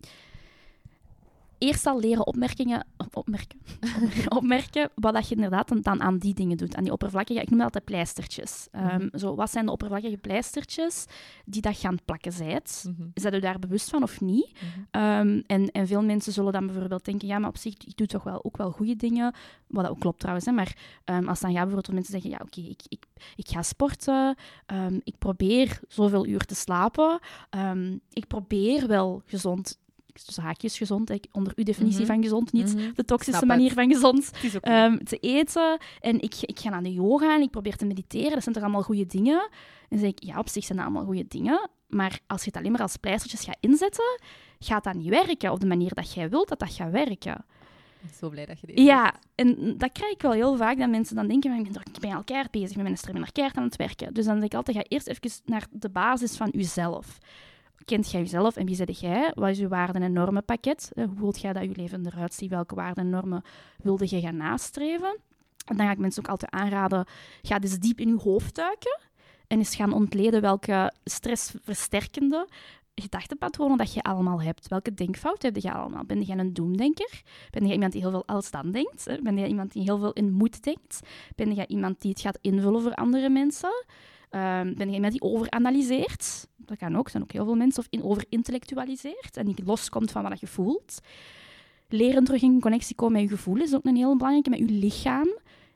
Eerst 1.58 1.86
al 1.86 2.00
leren 2.00 2.26
opmerkingen, 2.26 2.86
opmerken, 3.12 3.58
opmerken 4.38 4.90
wat 4.94 5.14
dat 5.14 5.28
je 5.28 5.34
inderdaad 5.34 5.82
dan, 5.84 6.00
aan 6.02 6.18
die 6.18 6.34
dingen 6.34 6.56
doet, 6.56 6.76
aan 6.76 6.82
die 6.82 6.92
oppervlakkige, 6.92 7.40
ik 7.40 7.48
noem 7.48 7.56
dat 7.58 7.66
altijd 7.66 7.84
pleistertjes. 7.84 8.68
Ehm, 8.70 8.86
Mhm. 9.04 9.18
zo, 9.18 9.34
wat 9.34 9.50
zijn 9.50 9.66
de 9.66 9.72
oppervlakkige 9.72 10.16
pleistertjes 10.16 11.06
die 11.44 11.62
dat 11.62 11.76
gaan 11.76 11.98
plakken 12.04 12.32
zijt? 12.32 12.84
Mhm, 12.88 13.08
Is 13.14 13.22
dat 13.22 13.34
u 13.34 13.40
daar 13.40 13.58
bewust 13.58 13.90
van 13.90 14.02
of 14.02 14.20
niet? 14.20 14.52
mhm. 14.52 14.80
Ehm, 14.90 15.40
en, 15.46 15.70
en 15.70 15.86
veel 15.86 16.02
mensen 16.02 16.32
zullen 16.32 16.52
dan 16.52 16.66
bijvoorbeeld 16.66 17.04
denken, 17.04 17.28
ja, 17.28 17.38
maar 17.38 17.48
op 17.48 17.56
zich, 17.56 17.72
ik 17.72 17.96
doe 17.96 18.06
toch 18.06 18.22
wel 18.22 18.44
ook 18.44 18.56
wel 18.56 18.70
goede 18.70 18.96
dingen. 18.96 19.34
Wat 19.66 19.82
dat 19.82 19.92
ook 19.92 20.00
klopt 20.00 20.18
trouwens, 20.18 20.46
hè, 20.46 20.52
maar 20.52 20.76
ehm, 21.04 21.28
als 21.28 21.40
dan 21.40 21.52
gaat 21.52 21.64
bijvoorbeeld 21.66 21.94
mensen 21.94 22.12
zeggen, 22.12 22.30
ja, 22.30 22.38
oké, 22.42 22.60
ik, 22.60 22.80
ik, 22.88 23.04
ik 23.36 23.48
ga 23.48 23.62
sporten, 23.62 24.36
ehm, 24.66 24.98
ik 25.04 25.18
probeer 25.18 25.80
zoveel 25.88 26.26
uur 26.26 26.44
te 26.44 26.54
slapen, 26.54 27.18
ehm, 27.50 27.96
ik 28.12 28.26
probeer 28.26 28.86
wel 28.86 29.22
gezond, 29.26 29.78
tussen 30.24 30.42
haakjes 30.42 30.76
gezond, 30.78 31.08
hè, 31.08 31.16
onder 31.32 31.52
uw 31.56 31.64
definitie 31.64 31.98
Mhm. 32.04 32.06
van 32.12 32.22
gezond, 32.22 32.52
niet 32.52 32.74
Mhm. 32.74 32.90
de 32.94 33.04
toxische 33.04 33.36
Snap 33.40 33.48
manier 33.48 33.70
het. 33.70 33.78
van 33.78 33.92
gezond, 33.92 34.30
ehm, 34.60 34.96
te 34.98 35.16
eten. 35.18 35.78
En 36.00 36.20
ik, 36.20 36.34
ik 36.40 36.58
ga 36.58 36.68
naar 36.70 36.82
de 36.82 36.92
yoga 36.92 37.34
en 37.34 37.42
ik 37.42 37.50
probeer 37.50 37.76
te 37.76 37.84
mediteren. 37.86 38.32
Dat 38.32 38.42
zijn 38.42 38.54
toch 38.54 38.64
allemaal 38.64 38.82
goede 38.82 39.06
dingen? 39.06 39.40
En 39.40 39.88
dan 39.88 39.98
zeg 39.98 40.08
ik, 40.08 40.22
ja, 40.24 40.38
op 40.38 40.48
zich 40.48 40.64
zijn 40.64 40.78
dat 40.78 40.86
allemaal 40.86 41.04
goede 41.06 41.24
dingen. 41.28 41.68
Maar 41.86 42.18
als 42.26 42.40
je 42.42 42.46
het 42.50 42.58
alleen 42.58 42.72
maar 42.72 42.80
als 42.80 42.96
pleistertjes 42.96 43.44
gaat 43.44 43.56
inzetten, 43.60 44.20
gaat 44.58 44.84
dat 44.84 44.94
niet 44.94 45.08
werken 45.08 45.52
op 45.52 45.60
de 45.60 45.66
manier 45.66 45.94
dat 45.94 46.12
jij 46.14 46.28
wilt 46.30 46.48
dat 46.48 46.58
dat 46.58 46.72
gaat 46.72 46.90
werken. 46.90 47.44
Ik 48.00 48.04
ben 48.04 48.14
zo 48.18 48.28
blij 48.28 48.46
dat 48.46 48.60
je 48.60 48.66
dit 48.66 48.78
Ja, 48.78 49.14
en 49.34 49.74
dat 49.78 49.92
krijg 49.92 50.12
ik 50.12 50.22
wel 50.22 50.32
heel 50.32 50.56
vaak, 50.56 50.78
dat 50.78 50.88
mensen 50.88 51.16
dan 51.16 51.28
denken, 51.28 51.52
ik 51.58 51.72
ben, 51.72 51.82
ik 51.94 52.00
ben 52.00 52.12
al 52.12 52.22
bezig 52.50 52.76
met 52.76 53.02
ik 53.06 53.12
ben 53.12 53.22
er 53.22 53.32
keihard 53.32 53.58
aan 53.58 53.64
het 53.64 53.76
werken. 53.76 54.14
Dus 54.14 54.24
dan 54.24 54.34
denk 54.34 54.46
ik 54.52 54.54
altijd, 54.58 54.76
ga 54.76 54.84
eerst 54.88 55.06
even 55.06 55.30
naar 55.44 55.66
de 55.70 55.88
basis 55.90 56.36
van 56.36 56.48
jezelf. 56.52 57.18
Kent 57.84 58.10
jij 58.10 58.20
jezelf 58.20 58.56
en 58.56 58.66
wie 58.66 58.74
zit 58.74 59.00
jij? 59.00 59.32
Wat 59.34 59.48
is 59.48 59.58
je 59.58 59.68
waarden- 59.68 60.02
en 60.02 60.12
normenpakket? 60.12 60.90
Eh, 60.94 61.04
Hoe 61.04 61.18
wilt 61.20 61.40
jij 61.40 61.52
dat 61.52 61.62
je 61.62 61.76
leven 61.76 62.06
eruit 62.06 62.34
ziet? 62.34 62.50
Welke 62.50 62.74
waarden 62.74 63.04
en 63.04 63.10
normen 63.10 63.42
wilde 63.82 64.06
je 64.10 64.20
gaan 64.20 64.36
nastreven? 64.36 65.16
En 65.66 65.76
dan 65.76 65.86
ga 65.86 65.92
ik 65.92 65.98
mensen 65.98 66.22
ook 66.22 66.30
altijd 66.30 66.50
aanraden, 66.52 67.06
ga 67.42 67.58
dus 67.58 67.78
diep 67.78 68.00
in 68.00 68.08
je 68.08 68.16
hoofd 68.22 68.54
duiken 68.54 69.00
en 69.46 69.58
eens 69.58 69.76
gaan 69.76 69.92
ontleden 69.92 70.40
welke 70.40 70.92
stressversterkende 71.04 72.48
gedachtepatronen 72.94 73.78
dat 73.78 73.92
je 73.94 74.02
allemaal 74.02 74.42
hebt. 74.42 74.68
Welke 74.68 74.94
denkfouten 74.94 75.52
heb 75.52 75.62
je 75.62 75.72
allemaal? 75.72 76.04
Ben 76.04 76.22
jij 76.22 76.38
een 76.38 76.52
doemdenker? 76.54 77.22
Ben 77.50 77.62
jij 77.64 77.72
iemand 77.74 77.92
die 77.92 78.00
heel 78.00 78.10
veel 78.10 78.26
als 78.26 78.50
dan 78.50 78.70
denkt? 78.70 79.04
hè? 79.04 79.22
Ben 79.22 79.38
jij 79.38 79.48
iemand 79.48 79.72
die 79.72 79.82
heel 79.82 79.98
veel 79.98 80.12
in 80.12 80.32
moed 80.32 80.62
denkt? 80.62 81.00
Ben 81.36 81.54
jij 81.54 81.66
iemand 81.66 82.00
die 82.00 82.10
het 82.10 82.20
gaat 82.20 82.38
invullen 82.40 82.82
voor 82.82 82.94
andere 82.94 83.28
mensen? 83.28 83.84
Ehm, 84.30 84.74
ben 84.74 84.86
jij 84.86 84.94
iemand 84.94 85.12
die 85.12 85.22
overanalyseert? 85.22 86.46
Dat 86.68 86.78
kan 86.78 86.96
ook, 86.96 87.04
er 87.04 87.10
zijn 87.10 87.22
ook 87.22 87.32
heel 87.32 87.44
veel 87.44 87.54
mensen. 87.54 87.82
Of 87.82 87.86
in, 87.90 88.02
overintellectualiseert 88.02 89.36
en 89.36 89.46
die 89.46 89.64
loskomt 89.64 90.10
van 90.10 90.22
wat 90.22 90.40
je 90.40 90.46
voelt. 90.46 91.00
Leren 91.88 92.24
terug 92.24 92.42
in 92.42 92.60
connectie 92.60 92.94
komen 92.96 93.20
met 93.20 93.30
je 93.30 93.36
gevoel 93.36 93.56
is 93.56 93.74
ook 93.74 93.84
een 93.84 93.96
heel 93.96 94.16
belangrijke, 94.16 94.50
met 94.50 94.58
je 94.58 94.64
lichaam. 94.74 95.28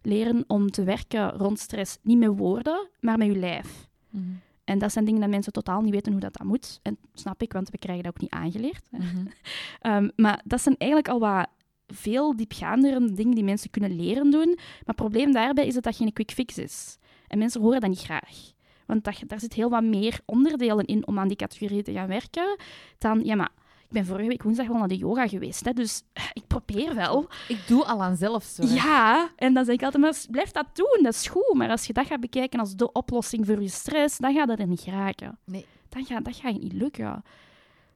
Leren 0.02 0.44
om 0.46 0.70
te 0.70 0.84
werken 0.84 1.30
rond 1.30 1.58
stress, 1.58 1.98
niet 2.02 2.18
met 2.18 2.38
woorden, 2.38 2.88
maar 3.00 3.18
met 3.18 3.26
je 3.26 3.36
lijf. 3.38 3.88
Mhm, 4.10 4.24
En 4.64 4.78
dat 4.78 4.92
zijn 4.92 5.04
dingen 5.04 5.20
dat 5.20 5.30
mensen 5.30 5.52
totaal 5.52 5.80
niet 5.80 5.92
weten 5.92 6.12
hoe 6.12 6.20
dat, 6.20 6.36
dat 6.36 6.46
moet. 6.46 6.78
En 6.82 6.98
snap 7.14 7.42
ik, 7.42 7.52
want 7.52 7.70
we 7.70 7.78
krijgen 7.78 8.04
dat 8.04 8.12
ook 8.14 8.20
niet 8.20 8.30
aangeleerd. 8.30 8.84
mhm. 8.90 9.26
Ehm, 9.80 10.08
maar 10.16 10.40
dat 10.44 10.60
zijn 10.60 10.74
eigenlijk 10.78 11.10
al 11.12 11.18
wat 11.18 11.48
veel 11.86 12.36
diepgaandere 12.36 13.12
dingen 13.12 13.34
die 13.34 13.44
mensen 13.44 13.70
kunnen 13.70 13.96
leren 13.96 14.30
doen. 14.30 14.52
Maar 14.56 14.82
het 14.84 14.96
probleem 14.96 15.32
daarbij 15.32 15.66
is 15.66 15.74
dat 15.74 15.82
dat 15.82 15.96
geen 15.96 16.12
quick 16.12 16.30
fix 16.30 16.58
is. 16.58 16.98
En 17.26 17.38
mensen 17.38 17.60
horen 17.60 17.80
dat 17.80 17.90
niet 17.90 17.98
graag. 17.98 18.52
Want 18.86 19.04
dat, 19.04 19.22
daar 19.26 19.40
zit 19.40 19.52
heel 19.52 19.70
wat 19.70 19.82
meer 19.82 20.20
onderdelen 20.24 20.84
in 20.86 21.06
om 21.06 21.18
aan 21.18 21.28
die 21.28 21.36
categorie 21.36 21.82
te 21.82 21.92
gaan 21.92 22.08
werken. 22.08 22.56
Dan, 22.98 23.24
ja, 23.24 23.34
maar 23.34 23.50
ik 23.82 23.88
ben 23.98 24.06
vorige 24.06 24.28
week 24.28 24.42
woensdag 24.42 24.66
wel 24.66 24.76
naar 24.78 24.88
de 24.88 24.96
yoga 24.96 25.28
geweest. 25.28 25.64
Hè, 25.64 25.72
dus 25.72 26.02
ik 26.32 26.46
probeer 26.46 26.94
wel. 26.94 27.28
Ik 27.48 27.58
doe 27.66 27.84
al 27.84 28.02
aan 28.02 28.16
zelfzorg. 28.16 28.74
Ja, 28.74 29.30
en 29.36 29.54
dan 29.54 29.64
zeg 29.64 29.74
ik 29.74 29.82
altijd, 29.82 30.02
maar 30.02 30.14
blijf 30.30 30.50
dat 30.50 30.66
doen, 30.72 31.02
dat 31.02 31.14
is 31.14 31.26
goed. 31.26 31.54
Maar 31.54 31.70
als 31.70 31.86
je 31.86 31.92
dat 31.92 32.06
gaat 32.06 32.20
bekijken 32.20 32.60
als 32.60 32.76
de 32.76 32.92
oplossing 32.92 33.46
voor 33.46 33.62
je 33.62 33.68
stress, 33.68 34.18
dan 34.18 34.34
gaat 34.34 34.48
dat 34.48 34.58
er 34.58 34.66
niet 34.66 34.80
geraken. 34.80 35.38
Nee. 35.44 35.66
Dan 35.88 36.04
gaat, 36.04 36.24
dat 36.24 36.36
gaat 36.36 36.52
je 36.54 36.58
niet 36.58 36.72
lukken. 36.72 37.22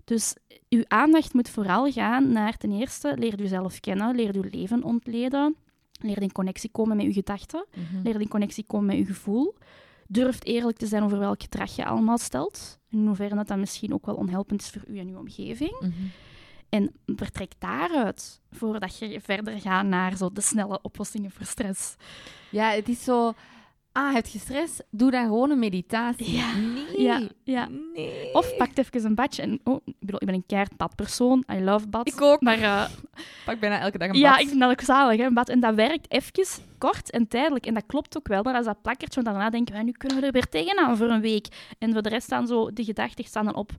Dus 0.04 0.36
uw 0.68 0.82
aandacht 0.88 1.34
moet 1.34 1.48
vooral 1.48 1.92
gaan 1.92 2.32
naar 2.32 2.56
ten 2.56 2.72
eerste, 2.72 3.14
leer 3.18 3.34
jezelf 3.36 3.80
kennen, 3.80 4.14
leer 4.14 4.34
je 4.34 4.48
leven 4.50 4.82
ontleden, 4.84 5.56
leer 6.00 6.22
in 6.22 6.32
connectie 6.32 6.70
komen 6.70 6.96
met 6.96 7.06
je 7.06 7.12
gedachten, 7.12 7.66
Mhm. 7.74 8.02
leer 8.02 8.20
in 8.20 8.28
connectie 8.28 8.64
komen 8.66 8.86
met 8.86 8.96
je 8.96 9.04
gevoel. 9.04 9.54
Durf 10.08 10.38
eerlijk 10.42 10.76
te 10.76 10.86
zijn 10.86 11.02
over 11.02 11.18
welk 11.18 11.42
gedrag 11.42 11.76
je 11.76 11.84
allemaal 11.84 12.18
stelt. 12.18 12.78
In 12.90 13.06
hoeverre 13.06 13.34
dat, 13.34 13.48
dat 13.48 13.58
misschien 13.58 13.92
ook 13.92 14.06
wel 14.06 14.14
onhelpend 14.14 14.60
is 14.60 14.70
voor 14.70 14.82
u 14.86 14.98
en 14.98 15.08
uw 15.08 15.18
omgeving. 15.18 15.76
Mhm. 15.80 15.92
En 16.68 16.92
vertrek 17.06 17.52
daaruit 17.58 18.40
voordat 18.50 18.98
je 18.98 19.20
verder 19.20 19.60
gaat 19.60 19.86
naar 19.86 20.16
zo 20.16 20.32
de 20.32 20.40
snelle 20.40 20.78
oplossingen 20.82 21.30
voor 21.30 21.46
stress. 21.46 21.96
Ja, 22.50 22.70
het 22.70 22.88
is 22.88 23.04
zo... 23.04 23.32
Ah, 23.96 24.14
heb 24.14 24.26
je 24.26 24.38
stress? 24.38 24.80
Doe 24.90 25.10
dan 25.10 25.24
gewoon 25.24 25.50
een 25.50 25.58
meditatie. 25.58 26.36
Ja, 26.36 26.56
Nee. 26.56 27.02
ja, 27.02 27.20
ja. 27.44 27.68
Nee. 27.94 28.34
Of 28.34 28.56
pak 28.56 28.68
even 28.74 29.04
een 29.04 29.14
badje. 29.14 29.42
En, 29.42 29.60
oh, 29.64 29.80
ik 29.84 29.94
bedoel, 30.00 30.20
ik 30.20 30.26
ben 30.26 30.34
een 30.34 30.46
keihard 30.46 30.76
badpersoon. 30.76 31.44
I 31.52 31.60
love 31.62 31.88
bad. 31.88 32.08
Ik 32.08 32.20
ook. 32.22 32.40
Maar 32.40 32.58
eh, 32.60 32.84
pak 33.44 33.60
bijna 33.60 33.80
elke 33.80 33.98
dag 33.98 34.08
een 34.08 34.18
ja, 34.18 34.30
bad. 34.30 34.40
ik 34.40 34.48
vind 34.48 34.60
dat 34.60 34.70
ook 34.70 34.80
zalig, 34.80 35.18
hè, 35.18 35.24
een 35.24 35.34
bad. 35.34 35.48
En 35.48 35.60
dat 35.60 35.74
werkt 35.74 36.12
even 36.12 36.64
kort 36.78 37.10
en 37.10 37.28
tijdelijk. 37.28 37.66
En 37.66 37.74
dat 37.74 37.84
klopt 37.86 38.16
ook 38.16 38.28
wel. 38.28 38.42
Maar 38.42 38.54
als 38.54 38.64
dat 38.66 38.82
plakkertje, 38.82 39.22
want 39.22 39.34
daarna 39.34 39.50
denken 39.50 39.74
we, 39.74 39.82
nu 39.82 39.92
kunnen 39.92 40.20
we 40.20 40.26
er 40.26 40.32
weer 40.32 40.48
tegenaan 40.48 40.96
voor 40.96 41.08
een 41.08 41.20
week. 41.20 41.46
En 41.78 41.92
voor 41.92 42.02
de 42.02 42.08
rest 42.08 42.24
staan 42.26 42.46
zo, 42.46 42.72
de 42.72 42.84
gedachten 42.84 43.24
staan 43.24 43.44
dan 43.44 43.54
op, 43.54 43.70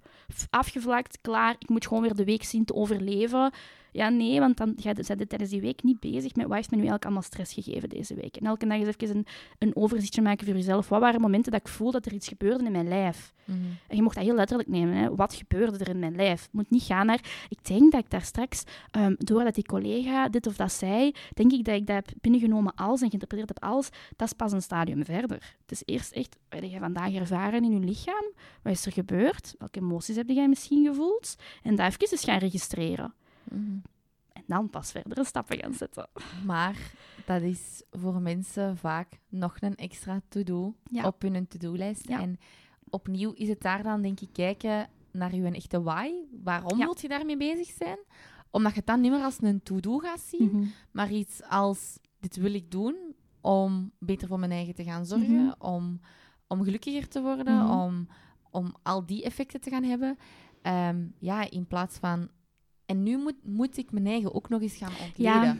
afgevlakt, 0.50 1.18
klaar. 1.22 1.56
Ik 1.60 1.70
moet 1.70 1.88
gewoon 1.88 2.04
weer 2.04 2.16
de 2.16 2.26
week 2.26 2.44
zien 2.44 2.66
te 2.66 2.74
overleven. 2.74 3.52
Ja, 3.98 4.10
nee, 4.10 4.40
want 4.40 4.58
dan 4.58 4.74
ga 4.76 4.90
je 4.96 5.04
zijn 5.04 5.28
tijdens 5.28 5.50
die 5.50 5.62
week 5.62 5.84
niet 5.84 6.00
bezig 6.00 6.36
met 6.36 6.46
wat 6.46 6.56
heeft 6.56 6.70
me 6.70 6.76
nu 6.76 6.82
eigenlijk 6.82 7.04
allemaal 7.04 7.22
stress 7.22 7.54
gegeven 7.54 7.90
deze 7.90 8.14
week. 8.14 8.36
En 8.36 8.46
elke 8.46 8.68
dag 8.68 8.78
eens 8.78 8.96
even 8.98 9.16
een, 9.16 9.26
een 9.58 9.76
overzichtje 9.76 10.22
maken 10.22 10.46
voor 10.46 10.56
jezelf. 10.56 10.90
Wat 10.90 11.00
waren 11.00 11.22
momenten 11.22 11.52
dat 11.52 11.62
ik 11.62 11.68
voel 11.68 11.92
dat 11.92 12.06
er 12.06 12.14
iets 12.14 12.28
gebeurde 12.28 12.64
in 12.64 12.72
mijn 12.72 12.88
lijf? 12.88 13.34
Mhm. 13.46 13.60
En 13.88 13.96
je 13.96 14.02
mocht 14.02 14.16
dat 14.16 14.24
heel 14.24 14.36
letterlijk 14.36 14.70
nemen. 14.70 14.94
Hè. 14.94 15.16
Wat 15.16 15.34
gebeurde 15.34 15.78
er 15.78 15.90
in 15.90 16.00
mijn 16.00 16.16
lijf? 16.16 16.42
Het 16.42 16.54
moet 16.54 16.70
niet 16.70 16.84
gaan 16.84 17.06
naar... 17.06 17.46
Ik 17.50 17.66
denk 17.66 17.92
dat 17.92 18.04
ik 18.04 18.10
daar 18.10 18.22
straks, 18.22 18.64
ehm, 18.92 19.14
doordat 19.18 19.56
die 19.56 19.66
collega 19.66 20.30
dit 20.30 20.48
of 20.48 20.56
dat 20.56 20.72
zei, 20.72 21.12
denk 21.34 21.52
ik 21.52 21.66
dat 21.66 21.76
ik 21.76 21.88
dat 21.88 21.96
heb 21.96 22.10
binnengenomen 22.22 22.76
als 22.76 23.02
en 23.02 23.08
geïnterpreteerd 23.08 23.50
heb 23.50 23.64
als, 23.64 23.90
dat 24.16 24.28
is 24.28 24.34
pas 24.34 24.52
een 24.52 24.62
stadium 24.62 25.06
verder. 25.06 25.56
Het 25.62 25.72
is 25.72 25.82
eerst 25.86 26.12
echt, 26.12 26.38
wat 26.50 26.62
heb 26.62 26.72
je 26.72 26.80
vandaag 26.80 27.14
ervaren 27.14 27.64
in 27.64 27.72
je 27.72 27.80
lichaam? 27.80 28.26
Wat 28.62 28.74
is 28.74 28.86
er 28.86 28.92
gebeurd? 28.92 29.56
Welke 29.58 29.80
emoties 29.80 30.16
heb 30.16 30.30
jij 30.30 30.48
misschien 30.48 30.86
gevoeld? 30.86 31.36
En 31.64 31.76
dat 31.76 31.88
even 31.88 32.12
eens 32.12 32.24
gaan 32.24 32.40
registreren. 32.40 33.14
Mhm. 33.52 33.78
En 34.34 34.44
dan 34.48 34.70
pas 34.70 34.92
verdere 34.92 35.24
stappen 35.24 35.58
gaan 35.58 35.74
zetten. 35.74 36.10
Maar 36.46 36.92
dat 37.26 37.42
is 37.42 37.84
voor 37.92 38.22
mensen 38.22 38.78
vaak 38.78 39.20
nog 39.30 39.56
een 39.60 39.76
extra 39.76 40.22
to-do 40.30 40.76
Ja. 40.84 41.04
op 41.08 41.22
hun 41.22 41.48
to-do-lijst. 41.48 42.08
Ja. 42.08 42.22
En 42.22 42.38
opnieuw 42.90 43.32
is 43.32 43.48
het 43.48 43.62
daar 43.62 43.84
dan, 43.84 44.02
denk 44.02 44.20
ik, 44.20 44.30
kijken 44.34 44.90
naar 45.12 45.36
je 45.36 45.52
echte 45.52 45.82
why. 45.84 46.10
Waarom 46.44 46.78
Ja. 46.78 46.84
wilt 46.86 47.02
je 47.02 47.08
daarmee 47.08 47.38
bezig 47.38 47.68
zijn? 47.78 47.98
Omdat 48.52 48.72
je 48.72 48.78
het 48.78 48.88
dan 48.88 49.02
niet 49.02 49.12
meer 49.12 49.24
als 49.24 49.38
een 49.42 49.64
to-do 49.64 49.98
gaat 49.98 50.20
zien, 50.20 50.50
Mhm. 50.54 50.64
maar 50.92 51.12
iets 51.12 51.44
als, 51.44 52.00
dit 52.20 52.36
wil 52.36 52.54
ik 52.54 52.72
doen 52.72 52.96
om 53.42 53.92
beter 54.00 54.28
voor 54.28 54.40
mijn 54.40 54.52
eigen 54.52 54.76
te 54.76 54.84
gaan 54.84 55.06
zorgen, 55.06 55.44
Mhm. 55.46 55.54
om, 55.60 56.00
om 56.48 56.64
gelukkiger 56.64 57.08
te 57.08 57.22
worden, 57.22 57.70
om, 57.70 58.08
om 58.52 58.76
al 58.84 59.06
die 59.06 59.24
effecten 59.24 59.62
te 59.62 59.70
gaan 59.70 59.84
hebben. 59.84 60.18
Ehm, 60.62 61.08
ja, 61.20 61.50
in 61.50 61.68
plaats 61.68 61.98
van 61.98 62.30
En 62.88 63.04
nu 63.04 63.18
moet, 63.18 63.36
moet 63.44 63.78
ik 63.78 63.92
mijn 63.92 64.08
eigen 64.08 64.34
ook 64.34 64.50
nog 64.50 64.62
eens 64.62 64.76
gaan 64.76 64.94
ontleden. 65.06 65.42
Ja, 65.44 65.58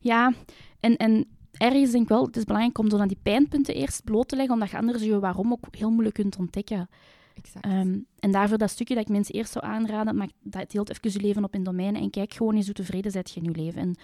ja. 0.00 0.32
En, 0.80 0.96
en 0.96 1.26
ergens 1.52 1.90
denk 1.90 2.02
ik 2.02 2.08
wel, 2.08 2.26
het 2.26 2.36
is 2.36 2.44
belangrijk 2.44 2.78
om 2.78 2.90
zo 2.90 2.96
dan 2.96 3.08
die 3.08 3.18
pijnpunten 3.22 3.74
eerst 3.74 4.04
bloot 4.04 4.28
te 4.28 4.36
leggen, 4.36 4.54
omdat 4.54 4.70
je 4.70 4.76
anders 4.76 5.02
je 5.02 5.18
waarom 5.18 5.52
ook 5.52 5.64
heel 5.70 5.90
moeilijk 5.90 6.14
kunt 6.14 6.38
ontdekken. 6.38 6.88
Exact. 7.34 7.64
Ehm, 7.64 7.98
en 8.18 8.30
daarvoor 8.30 8.58
dat 8.58 8.70
stukje 8.70 8.94
dat 8.94 9.02
ik 9.02 9.10
mensen 9.10 9.34
eerst 9.34 9.52
zou 9.52 9.64
aanraden, 9.64 10.16
maak 10.16 10.30
dat 10.42 10.70
deelt 10.70 10.90
even 10.90 11.20
je 11.20 11.26
leven 11.26 11.44
op 11.44 11.54
in 11.54 11.64
domeinen 11.64 12.02
en 12.02 12.10
kijk 12.10 12.34
gewoon 12.34 12.54
eens 12.54 12.66
hoe 12.66 12.74
tevreden 12.74 13.12
bent 13.12 13.30
je 13.30 13.40
in 13.40 13.52
je 13.52 13.62
leven. 13.62 13.80
En 13.80 13.96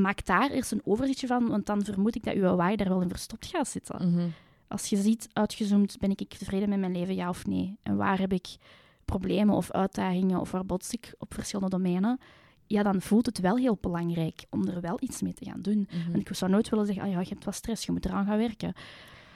maak 0.00 0.26
daar 0.26 0.50
eerst 0.50 0.72
een 0.72 0.82
overzichtje 0.84 1.26
van, 1.26 1.48
want 1.48 1.66
dan 1.66 1.84
vermoed 1.84 2.14
ik 2.14 2.24
dat 2.24 2.34
je 2.34 2.40
waai 2.40 2.76
daar 2.76 2.88
wel 2.88 3.00
in 3.00 3.08
verstopt 3.08 3.46
gaat 3.46 3.68
zitten. 3.68 4.10
Mhm. 4.10 4.28
Als 4.68 4.86
je 4.86 4.96
ziet, 4.96 5.28
uitgezoomd, 5.32 5.98
ben 5.98 6.10
ik 6.10 6.28
tevreden 6.28 6.68
met 6.68 6.78
mijn 6.78 6.92
leven, 6.92 7.14
ja 7.14 7.28
of 7.28 7.46
nee? 7.46 7.76
En 7.82 7.96
waar 7.96 8.18
heb 8.18 8.32
ik 8.32 8.56
problemen 9.04 9.54
of 9.54 9.70
uitdagingen 9.70 10.40
of 10.40 10.50
waar 10.50 10.66
bots 10.66 10.92
ik 10.92 11.14
op 11.18 11.34
verschillende 11.34 11.76
domeinen? 11.76 12.20
Ja, 12.66 12.82
dan 12.82 13.00
voelt 13.00 13.26
het 13.26 13.40
wel 13.40 13.56
heel 13.56 13.78
belangrijk 13.80 14.44
om 14.50 14.68
er 14.68 14.80
wel 14.80 14.96
iets 15.00 15.22
mee 15.22 15.34
te 15.34 15.44
gaan 15.44 15.62
doen. 15.62 15.88
Mhm. 15.90 16.14
En 16.14 16.20
ik 16.20 16.28
zou 16.34 16.50
nooit 16.50 16.68
willen 16.68 16.86
zeggen, 16.86 17.04
ah 17.04 17.10
ja, 17.10 17.20
je 17.20 17.28
hebt 17.28 17.44
wat 17.44 17.54
stress, 17.54 17.86
je 17.86 17.92
moet 17.92 18.04
eraan 18.04 18.26
gaan 18.26 18.38
werken. 18.38 18.72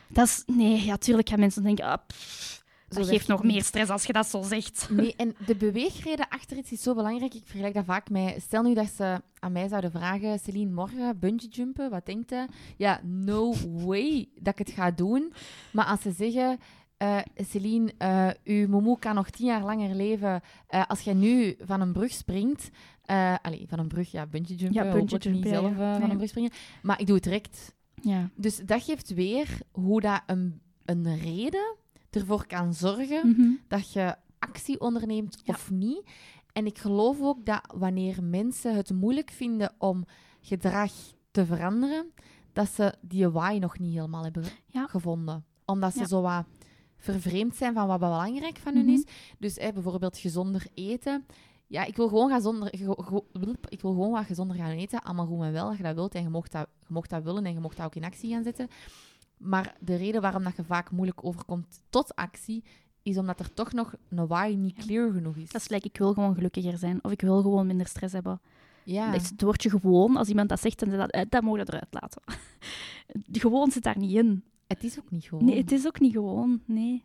Dat 0.09 0.27
is, 0.27 0.43
nee, 0.47 0.85
ja, 0.85 0.97
tuurlijk 0.97 1.29
gaan 1.29 1.41
mensen 1.41 1.62
denken, 1.62 1.85
ah, 1.85 1.99
pff, 2.07 2.64
dat 2.89 3.09
geeft 3.09 3.29
nog 3.29 3.43
niet. 3.43 3.53
meer 3.53 3.64
stress 3.64 3.91
als 3.91 4.05
je 4.05 4.12
dat 4.12 4.27
zo 4.27 4.43
zegt. 4.43 4.89
Nee, 4.91 5.14
en 5.17 5.35
de 5.47 5.57
beweegreden 5.57 6.29
achter 6.29 6.57
iets 6.57 6.73
is 6.73 6.83
zo 6.83 6.95
belangrijk. 6.95 7.35
Ik 7.35 7.43
vergelijk 7.45 7.75
dat 7.75 7.85
vaak 7.85 8.11
met... 8.11 8.43
Stel 8.43 8.62
nu 8.62 8.75
dat 8.75 8.89
ze 8.97 9.23
aan 9.39 9.53
mij 9.53 9.69
zouden 9.69 9.91
vragen... 9.91 10.39
Celine, 10.39 10.73
morgen 10.73 11.19
bungee 11.19 11.49
jumpen, 11.49 11.91
wat 11.91 12.07
denkt 12.07 12.31
je? 12.31 12.47
Ja, 12.77 13.01
no 13.05 13.55
way 13.62 14.29
dat 14.41 14.59
ik 14.59 14.67
het 14.67 14.77
ga 14.77 14.91
doen. 14.91 15.33
Maar 15.71 15.85
als 15.85 16.01
ze 16.01 16.12
zeggen... 16.12 16.59
eh 16.97 17.18
Celine, 17.36 17.92
eh, 17.99 18.28
uw 18.44 18.68
momoe 18.68 18.99
kan 18.99 19.14
nog 19.14 19.30
tien 19.30 19.47
jaar 19.47 19.64
langer 19.64 19.94
leven 19.94 20.40
eh, 20.66 20.86
als 20.86 21.01
jij 21.01 21.14
nu 21.14 21.57
van 21.61 21.80
een 21.80 21.92
brug 21.92 22.12
springt. 22.12 22.70
allee, 23.42 23.64
van 23.68 23.78
een 23.78 23.88
brug, 23.88 24.11
ja, 24.11 24.26
bungee 24.26 24.57
jumpen. 24.57 24.84
Ja, 24.84 24.92
bungee 24.92 25.32
niet 25.32 25.44
ja, 25.44 25.49
zelf 25.51 25.70
ja. 25.70 25.76
van 25.92 26.01
Nee. 26.01 26.11
een 26.11 26.16
brug 26.16 26.28
springen. 26.28 26.51
Maar 26.82 27.01
ik 27.01 27.07
doe 27.07 27.14
het 27.14 27.24
direct. 27.24 27.74
Ja. 28.03 28.30
Dus 28.34 28.57
dat 28.57 28.82
geeft 28.82 29.14
weer 29.14 29.59
hoe 29.72 30.01
dat 30.01 30.22
een, 30.26 30.61
een 30.84 31.18
reden 31.18 31.74
ervoor 32.11 32.47
kan 32.47 32.74
zorgen 32.74 33.28
Mhm. 33.28 33.49
dat 33.68 33.92
je 33.92 34.14
actie 34.38 34.80
onderneemt 34.80 35.40
Ja. 35.44 35.55
of 35.55 35.70
niet. 35.70 36.03
En 36.53 36.66
ik 36.66 36.78
geloof 36.78 37.20
ook 37.20 37.47
dat 37.47 37.61
wanneer 37.74 38.22
mensen 38.24 38.74
het 38.74 38.92
moeilijk 38.92 39.30
vinden 39.30 39.72
om 39.78 40.05
gedrag 40.40 40.92
te 41.30 41.47
veranderen, 41.47 42.12
dat 42.53 42.68
ze 42.68 42.94
die 43.01 43.28
why 43.28 43.59
nog 43.61 43.78
niet 43.78 43.94
helemaal 43.94 44.22
hebben 44.22 44.44
Ja. 44.66 44.86
gevonden. 44.86 45.44
Omdat 45.64 45.94
ze 45.94 46.07
zo 46.07 46.20
wat 46.22 46.44
vervreemd 47.12 47.57
zijn 47.57 47.74
van 47.74 47.86
wat 47.86 47.98
belangrijk 47.98 48.57
van 48.59 48.74
hun 48.74 48.84
Mhm. 48.84 48.94
is. 48.94 49.04
Dus 49.38 49.57
hè, 49.57 49.72
bijvoorbeeld 49.72 50.18
gezonder 50.18 50.66
eten. 50.74 51.26
Ja, 51.66 51.84
ik 51.84 51.96
wil 51.96 52.09
gewoon, 52.09 52.30
gaan 52.30 52.40
zonder, 52.40 52.72
ik 53.68 53.80
wil 53.80 53.92
gewoon 53.92 54.11
wat 54.11 54.24
gezonder 54.24 54.57
gaan 54.57 54.70
eten. 54.70 55.02
Allemaal 55.02 55.26
goed 55.26 55.42
en 55.42 55.52
wel, 55.52 55.66
als 55.66 55.76
je 55.76 55.82
dat 55.82 55.94
wilt. 55.94 56.14
En 56.14 56.22
je 56.22 56.28
mocht 56.28 56.52
dat, 56.52 56.66
je 56.80 56.92
mocht 56.94 57.11
dat 57.11 57.22
willen 57.22 57.44
en 57.44 57.52
je 57.52 57.61
mocht 57.61 57.76
dat 57.76 57.86
ook 57.86 57.94
in 57.94 58.04
actie 58.04 58.30
gaan 58.32 58.42
zetten. 58.42 58.68
Maar 59.38 59.76
de 59.80 59.96
reden 59.96 60.20
waarom 60.20 60.44
dat 60.44 60.57
je 60.57 60.64
vaak 60.64 60.90
moeilijk 60.90 61.24
overkomt 61.24 61.82
tot 61.90 62.14
actie, 62.14 62.64
is 63.02 63.18
omdat 63.18 63.40
er 63.40 63.54
toch 63.54 63.72
nog 63.72 63.94
een 64.09 64.26
why 64.26 64.54
niet 64.59 64.74
clear 64.78 65.12
genoeg 65.12 65.36
is. 65.36 65.50
Dat 65.50 65.61
is 65.61 65.68
ik 65.68 65.96
wil 65.98 66.12
gewoon 66.12 66.34
gelukkiger 66.34 66.78
zijn. 66.78 67.04
Of 67.04 67.11
ik 67.11 67.20
wil 67.20 67.42
gewoon 67.42 67.66
minder 67.66 67.86
stress 67.86 68.12
hebben. 68.12 68.40
ja. 68.84 69.11
Dat 69.12 69.20
is 69.20 69.30
het 69.30 69.42
woordje 69.42 69.70
gewoon. 69.70 70.16
Als 70.16 70.28
iemand 70.28 70.48
dat 70.48 70.61
zegt, 70.61 70.78
dan 70.78 70.90
dat, 70.90 71.26
dat 71.28 71.42
mogen 71.42 71.64
we 71.66 71.72
eruit 71.72 71.94
laten. 72.00 72.22
Gewoon 73.32 73.70
zit 73.70 73.82
daar 73.82 73.98
niet 73.98 74.12
in. 74.16 74.44
Het 74.67 74.85
is 74.85 74.99
ook 74.99 75.11
niet 75.11 75.25
gewoon. 75.25 75.45
Nee, 75.45 75.57
het 75.57 75.73
is 75.73 75.87
ook 75.87 76.01
niet 76.01 76.12
gewoon. 76.12 76.62
Nee. 76.64 77.05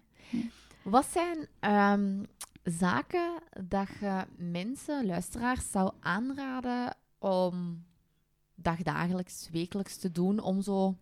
Wat 0.84 1.06
zijn 1.06 1.48
ehm, 1.60 2.24
zaken 2.64 3.34
dat 3.66 3.88
je 4.00 4.24
mensen, 4.38 5.06
luisteraars, 5.06 5.72
zou 5.72 5.92
aanraden 6.00 6.96
om 7.20 7.84
dagdagelijks, 8.56 9.50
wekelijks 9.52 9.98
te 9.98 10.12
doen 10.12 10.40
om 10.40 10.62
zo 10.62 10.96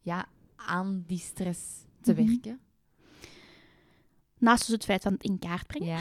ja, 0.00 0.26
aan 0.56 1.04
die 1.06 1.18
stress 1.18 1.60
te 2.00 2.12
Mhm. 2.12 2.26
werken? 2.26 2.60
Naast 4.38 4.64
dus 4.66 4.74
het 4.74 4.84
feit 4.84 5.02
van 5.02 5.12
het 5.12 5.22
in 5.22 5.38
kaart 5.38 5.66
brengen, 5.66 5.86
Ja. 5.88 6.00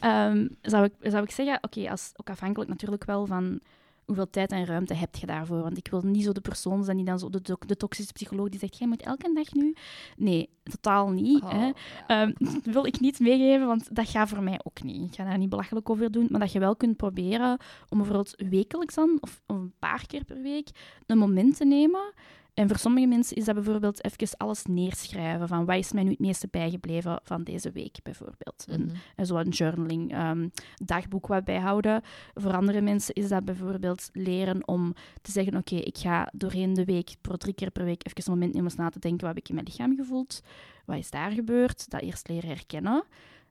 ehm, 0.30 0.48
zou, 0.62 0.84
ik, 0.84 1.10
zou 1.10 1.22
ik 1.24 1.30
zeggen, 1.30 1.58
oké, 1.60 1.90
als 1.90 2.12
ook 2.16 2.30
afhankelijk 2.30 2.70
natuurlijk 2.70 3.04
wel 3.04 3.26
van 3.26 3.60
hoeveel 4.06 4.30
tijd 4.30 4.52
en 4.52 4.64
ruimte 4.64 4.94
heb 4.94 5.14
je 5.14 5.26
daarvoor. 5.26 5.62
Want 5.62 5.76
ik 5.76 5.88
wil 5.88 6.02
niet 6.02 6.24
zo 6.24 6.32
de 6.32 6.40
persoon 6.40 6.84
zijn 6.84 6.96
die 6.96 7.06
dan 7.06 7.18
zo 7.18 7.30
de, 7.30 7.40
de, 7.40 7.56
de 7.66 7.76
toxische 7.76 8.12
psycholoog 8.12 8.48
die 8.48 8.58
zegt, 8.58 8.78
jij 8.78 8.88
moet 8.88 9.02
elke 9.02 9.32
dag 9.34 9.52
nu. 9.52 9.74
Nee, 10.16 10.48
totaal 10.62 11.10
niet. 11.10 11.42
Oh, 11.42 11.50
hè. 11.50 11.66
ja. 11.66 11.74
Ehm, 12.06 12.32
dat 12.38 12.74
wil 12.74 12.86
ik 12.86 13.00
niet 13.00 13.20
meegeven, 13.20 13.66
want 13.66 13.94
dat 13.94 14.08
gaat 14.08 14.28
voor 14.28 14.42
mij 14.42 14.60
ook 14.62 14.82
niet. 14.82 15.10
Ik 15.10 15.14
ga 15.14 15.24
daar 15.24 15.38
niet 15.38 15.48
belachelijk 15.48 15.90
over 15.90 16.10
doen, 16.10 16.26
maar 16.30 16.40
dat 16.40 16.52
je 16.52 16.58
wel 16.58 16.76
kunt 16.76 16.96
proberen 16.96 17.58
om 17.88 17.98
bijvoorbeeld 17.98 18.34
wekelijks 18.36 18.94
dan, 18.94 19.18
of, 19.20 19.42
of 19.46 19.56
een 19.56 19.74
paar 19.78 20.06
keer 20.06 20.24
per 20.24 20.42
week, 20.42 20.68
een 21.06 21.18
moment 21.18 21.56
te 21.56 21.64
nemen. 21.64 22.12
En 22.56 22.68
voor 22.68 22.78
sommige 22.78 23.06
mensen 23.06 23.36
is 23.36 23.44
dat 23.44 23.54
bijvoorbeeld 23.54 24.04
even 24.04 24.28
alles 24.36 24.64
neerschrijven 24.64 25.48
van 25.48 25.64
wat 25.64 25.76
is 25.76 25.92
mij 25.92 26.02
nu 26.02 26.10
het 26.10 26.18
meeste 26.18 26.48
bijgebleven 26.50 27.20
van 27.22 27.44
deze 27.44 27.70
week, 27.70 27.96
bijvoorbeeld. 28.02 28.64
Een, 28.68 28.84
Mhm. 28.84 28.94
en 29.16 29.26
zo 29.26 29.36
een 29.36 29.48
journaling, 29.48 30.12
ehm, 30.12 30.48
dagboek 30.74 31.26
wat 31.26 31.44
bijhouden. 31.44 32.02
Voor 32.34 32.56
andere 32.56 32.80
mensen 32.80 33.14
is 33.14 33.28
dat 33.28 33.44
bijvoorbeeld 33.44 34.08
leren 34.12 34.68
om 34.68 34.94
te 35.22 35.30
zeggen, 35.30 35.56
oké, 35.56 35.74
ik 35.76 35.98
ga 35.98 36.28
doorheen 36.32 36.74
de 36.74 36.84
week, 36.84 37.14
pro 37.20 37.36
drie 37.36 37.54
keer 37.54 37.70
per 37.70 37.84
week, 37.84 38.06
even 38.06 38.22
een 38.24 38.38
moment 38.38 38.52
nemen 38.52 38.58
om 38.58 38.64
eens 38.72 38.76
na 38.82 38.88
te 38.88 38.98
denken, 38.98 39.26
wat 39.26 39.34
heb 39.34 39.38
ik 39.44 39.48
in 39.48 39.54
mijn 39.54 39.66
lichaam 39.66 39.96
gevoeld? 39.96 40.40
Wat 40.84 40.96
is 40.98 41.10
daar 41.10 41.30
gebeurd? 41.30 41.90
Dat 41.90 42.00
eerst 42.00 42.28
leren 42.28 42.48
herkennen. 42.48 43.04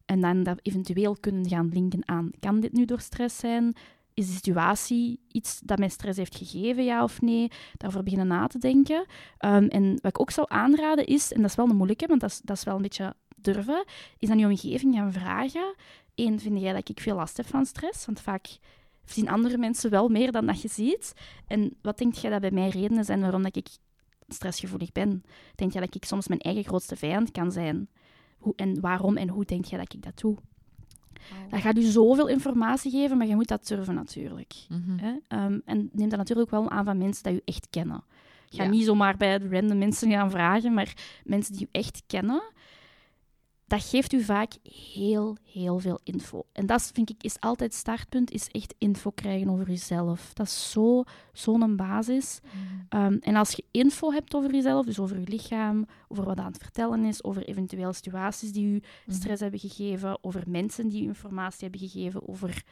En 0.05 0.21
dan 0.21 0.43
dat 0.43 0.59
eventueel 0.61 1.17
kunnen 1.19 1.47
gaan 1.49 1.69
linken 1.73 2.07
aan, 2.07 2.29
kan 2.39 2.59
dit 2.59 2.73
nu 2.73 2.85
door 2.85 2.99
stress 2.99 3.37
zijn? 3.39 3.73
Is 4.15 4.27
de 4.27 4.33
situatie 4.33 5.19
iets 5.27 5.59
dat 5.63 5.77
mij 5.77 5.89
stress 5.89 6.17
heeft 6.17 6.37
gegeven, 6.37 6.83
ja 6.83 7.03
of 7.03 7.21
nee? 7.21 7.51
Daarvoor 7.77 8.03
beginnen 8.03 8.27
na 8.27 8.47
te 8.47 8.57
denken. 8.57 9.05
Ehm, 9.37 9.65
en 9.65 9.89
wat 9.89 10.05
ik 10.11 10.19
ook 10.19 10.31
zou 10.31 10.47
aanraden 10.49 11.05
is, 11.05 11.33
en 11.33 11.41
dat 11.41 11.49
is 11.49 11.55
wel 11.55 11.69
een 11.69 11.75
moeilijke, 11.75 12.07
want 12.07 12.21
dat 12.21 12.29
is, 12.29 12.41
dat 12.43 12.57
is 12.57 12.63
wel 12.63 12.75
een 12.75 12.81
beetje 12.81 13.15
durven, 13.35 13.85
is 14.19 14.29
aan 14.29 14.39
je 14.39 14.45
omgeving 14.45 14.95
gaan 14.95 15.13
vragen. 15.13 15.75
Eén, 16.15 16.39
vind 16.39 16.59
jij 16.59 16.73
dat 16.73 16.89
ik 16.89 16.99
veel 16.99 17.15
last 17.15 17.37
heb 17.37 17.45
van 17.45 17.65
stress? 17.65 18.05
Want 18.05 18.21
vaak 18.21 18.57
zien 19.05 19.29
andere 19.29 19.57
mensen 19.57 19.89
wel 19.89 20.09
meer 20.09 20.31
dan 20.31 20.45
dat 20.45 20.61
je 20.61 20.67
ziet. 20.67 21.13
En 21.47 21.77
wat 21.81 21.97
denk 21.97 22.13
jij 22.13 22.29
dat 22.29 22.41
bij 22.41 22.51
mij 22.51 22.69
redenen 22.69 23.05
zijn 23.05 23.21
waarom 23.21 23.43
dat 23.43 23.55
ik 23.55 23.67
stressgevoelig 24.27 24.91
ben? 24.91 25.23
Denk 25.55 25.71
jij 25.71 25.81
dat 25.81 25.95
ik 25.95 26.05
soms 26.05 26.27
mijn 26.27 26.39
eigen 26.39 26.63
grootste 26.63 26.95
vijand 26.95 27.31
kan 27.31 27.51
zijn? 27.51 27.89
Hoe, 28.37 28.53
en 28.55 28.79
waarom 28.81 29.17
en 29.17 29.29
hoe 29.29 29.45
denk 29.45 29.65
jij 29.65 29.79
dat 29.79 29.93
ik 29.93 30.03
dat 30.03 30.19
doe? 30.19 30.37
Dat 31.49 31.59
gaat 31.61 31.77
u 31.77 31.81
zoveel 31.81 32.27
informatie 32.27 32.91
geven, 32.91 33.17
maar 33.17 33.27
je 33.27 33.35
moet 33.35 33.47
dat 33.47 33.67
durven 33.67 33.93
natuurlijk. 33.95 34.53
Mhm. 34.69 34.97
Hè? 34.97 35.13
Ehm, 35.27 35.59
en 35.65 35.89
neem 35.93 36.09
dat 36.09 36.17
natuurlijk 36.17 36.49
wel 36.49 36.69
aan 36.69 36.85
van 36.85 36.97
mensen 36.97 37.23
die 37.23 37.33
u 37.33 37.41
echt 37.45 37.67
kennen. 37.69 38.03
Ga 38.49 38.63
Ja. 38.63 38.69
niet 38.69 38.85
zomaar 38.85 39.17
bij 39.17 39.39
de 39.39 39.49
random 39.49 39.77
mensen 39.77 40.11
gaan 40.11 40.31
vragen, 40.31 40.73
maar 40.73 40.93
mensen 41.23 41.53
die 41.53 41.65
u 41.65 41.69
echt 41.71 42.03
kennen. 42.07 42.41
Dat 43.67 43.83
geeft 43.83 44.13
u 44.13 44.23
vaak 44.23 44.51
heel, 44.93 45.37
heel 45.43 45.79
veel 45.79 45.99
info. 46.03 46.45
En 46.51 46.65
dat 46.65 46.89
vind 46.93 47.09
ik 47.09 47.23
is 47.23 47.39
altijd 47.39 47.71
het 47.71 47.79
startpunt, 47.79 48.31
is 48.31 48.47
echt 48.47 48.75
info 48.77 49.11
krijgen 49.11 49.49
over 49.49 49.67
jezelf. 49.67 50.33
Dat 50.33 50.45
is 50.45 50.71
zo- 50.71 51.03
zo'n 51.33 51.75
basis. 51.75 52.39
Mhm. 52.43 52.53
Ehm, 52.89 53.17
en 53.21 53.35
als 53.35 53.51
je 53.51 53.63
info 53.71 54.11
hebt 54.11 54.35
over 54.35 54.51
jezelf, 54.53 54.85
dus 54.85 54.99
over 54.99 55.19
je 55.19 55.27
lichaam, 55.27 55.85
over 56.07 56.25
wat 56.25 56.37
aan 56.37 56.51
het 56.51 56.61
vertellen 56.61 57.05
is, 57.05 57.23
over 57.23 57.43
eventuele 57.43 57.93
situaties 57.93 58.51
die 58.51 58.65
u 58.65 58.81
Mhm. 59.05 59.15
stress 59.17 59.41
hebben 59.41 59.59
gegeven, 59.59 60.17
over 60.23 60.43
mensen 60.47 60.87
die 60.87 61.03
u 61.03 61.05
informatie 61.07 61.69
hebben 61.69 61.89
gegeven, 61.89 62.27
over 62.27 62.63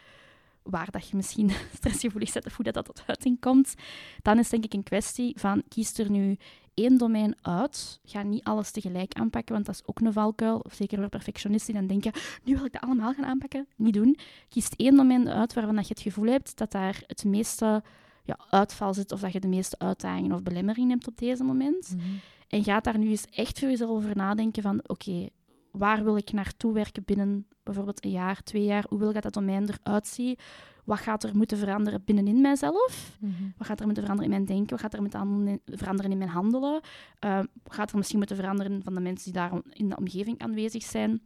waar 0.63 0.91
dat 0.91 1.09
je 1.09 1.15
misschien 1.15 1.51
stressgevoelig 1.77 2.33
bent 2.33 2.45
of 2.45 2.55
hoe 2.55 2.65
dat, 2.65 2.73
dat 2.73 2.85
tot 2.85 3.03
uiting 3.07 3.39
komt, 3.39 3.73
dan 4.21 4.39
is 4.39 4.49
denk 4.49 4.63
ik 4.63 4.73
een 4.73 4.83
kwestie 4.83 5.33
van 5.37 5.63
kies 5.67 5.97
er 5.97 6.09
nu 6.09 6.37
één 6.73 6.97
domein 6.97 7.35
uit. 7.41 7.99
Ga 8.05 8.23
niet 8.23 8.43
alles 8.43 8.71
tegelijk 8.71 9.13
aanpakken, 9.13 9.53
want 9.53 9.65
dat 9.65 9.75
is 9.75 9.81
ook 9.85 9.99
een 9.99 10.13
valkuil. 10.13 10.59
Of 10.59 10.73
zeker 10.73 10.97
voor 10.97 11.09
perfectionisten 11.09 11.73
die 11.73 11.81
dan 11.81 11.99
denken, 11.99 12.21
nu 12.43 12.55
wil 12.55 12.65
ik 12.65 12.71
dat 12.71 12.81
allemaal 12.81 13.13
gaan 13.13 13.25
aanpakken. 13.25 13.67
Niet 13.75 13.93
doen. 13.93 14.17
Kies 14.49 14.69
één 14.75 14.95
domein 14.95 15.29
uit 15.29 15.53
waarvan 15.53 15.75
dat 15.75 15.87
je 15.87 15.93
het 15.93 16.03
gevoel 16.03 16.27
hebt 16.27 16.57
dat 16.57 16.71
daar 16.71 17.03
het 17.07 17.25
meeste 17.25 17.83
ja, 18.23 18.39
uitval 18.49 18.93
zit 18.93 19.11
of 19.11 19.19
dat 19.19 19.33
je 19.33 19.39
de 19.39 19.47
meeste 19.47 19.79
uitdagingen 19.79 20.31
of 20.31 20.43
belemmeringen 20.43 20.89
hebt 20.89 21.07
op 21.07 21.17
deze 21.17 21.43
moment. 21.43 21.95
Mhm. 21.95 22.07
En 22.47 22.63
ga 22.63 22.79
daar 22.79 22.97
nu 22.97 23.09
eens 23.09 23.25
echt 23.25 23.59
voor 23.59 23.69
jezelf 23.69 23.89
over 23.89 24.15
nadenken 24.15 24.61
van, 24.61 24.79
oké, 24.87 25.29
waar 25.77 26.03
wil 26.03 26.17
ik 26.17 26.31
naartoe 26.31 26.73
werken 26.73 27.03
binnen 27.03 27.47
bijvoorbeeld 27.63 28.05
een 28.05 28.11
jaar, 28.11 28.43
twee 28.43 28.63
jaar? 28.63 28.85
Hoe 28.89 28.99
wil 28.99 29.07
ik 29.07 29.13
dat 29.13 29.23
dat 29.23 29.33
domein 29.33 29.69
eruit 29.69 30.07
zien? 30.07 30.37
Wat 30.83 30.99
gaat 30.99 31.23
er 31.23 31.35
moeten 31.35 31.57
veranderen 31.57 32.03
binnenin 32.05 32.41
mijzelf? 32.41 33.17
Mhm. 33.19 33.43
Wat 33.57 33.67
gaat 33.67 33.79
er 33.79 33.85
moeten 33.85 34.03
veranderen 34.03 34.31
in 34.31 34.37
mijn 34.37 34.47
denken? 34.47 34.69
Wat 34.69 34.79
gaat 34.79 34.93
er 34.93 35.01
moeten 35.01 35.61
veranderen 35.65 36.11
in 36.11 36.17
mijn 36.17 36.29
handelen? 36.29 36.81
Eh, 37.19 37.37
wat 37.63 37.73
gaat 37.73 37.91
er 37.91 37.97
misschien 37.97 38.17
moeten 38.17 38.35
veranderen 38.35 38.83
van 38.83 38.93
de 38.93 38.99
mensen 38.99 39.31
die 39.31 39.41
daar 39.41 39.61
in 39.69 39.89
de 39.89 39.95
omgeving 39.95 40.39
aanwezig 40.39 40.83
zijn? 40.83 41.21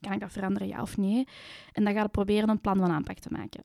Kan 0.00 0.12
ik 0.12 0.20
dat 0.20 0.32
veranderen, 0.32 0.68
ja 0.68 0.82
of 0.82 0.96
nee? 0.96 1.26
En 1.72 1.84
dan 1.84 1.94
ga 1.94 2.02
je 2.02 2.08
proberen 2.08 2.48
een 2.48 2.60
plan 2.60 2.76
van 2.76 2.90
aanpak 2.90 3.18
te 3.18 3.30
maken. 3.30 3.64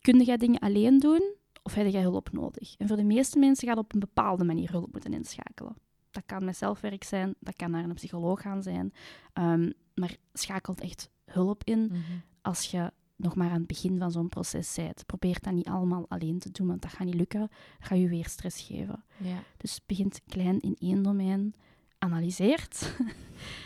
Kun 0.00 0.22
jij 0.22 0.36
dingen 0.36 0.60
alleen 0.60 0.98
doen 0.98 1.34
of 1.62 1.74
heb 1.74 1.86
je 1.86 1.98
hulp 1.98 2.32
nodig? 2.32 2.74
En 2.76 2.88
voor 2.88 2.96
de 2.96 3.04
meeste 3.04 3.38
mensen 3.38 3.68
gaat 3.68 3.78
op 3.78 3.94
een 3.94 4.00
bepaalde 4.00 4.44
manier 4.44 4.70
hulp 4.70 4.92
moeten 4.92 5.12
inschakelen. 5.12 5.76
Dat 6.16 6.26
kan 6.26 6.44
met 6.44 6.56
zelfwerk 6.56 7.04
zijn, 7.04 7.34
dat 7.40 7.56
kan 7.56 7.70
naar 7.70 7.84
een 7.84 7.94
psycholoog 7.94 8.40
gaan 8.40 8.62
zijn. 8.62 8.92
Ehm, 9.32 9.70
maar 9.94 10.16
schakelt 10.32 10.80
echt 10.80 11.10
hulp 11.24 11.64
in 11.64 11.80
Mhm. 11.86 12.00
als 12.42 12.70
je 12.70 12.92
nog 13.16 13.34
maar 13.34 13.50
aan 13.50 13.58
het 13.58 13.66
begin 13.66 13.98
van 13.98 14.10
zo'n 14.10 14.28
proces 14.28 14.74
bent. 14.74 15.06
Probeer 15.06 15.38
dat 15.40 15.52
niet 15.52 15.66
allemaal 15.68 16.04
alleen 16.08 16.38
te 16.38 16.50
doen, 16.50 16.66
want 16.66 16.82
dat 16.82 16.90
gaat 16.90 17.06
niet 17.06 17.14
lukken. 17.14 17.40
Dat 17.40 17.50
gaat 17.78 17.98
je 17.98 18.08
weer 18.08 18.26
stress 18.28 18.60
geven. 18.66 19.04
Ja. 19.16 19.42
Dus 19.56 19.80
begint 19.86 20.20
klein 20.26 20.60
in 20.60 20.76
één 20.78 21.02
domein, 21.02 21.54
analyseert. 21.98 22.96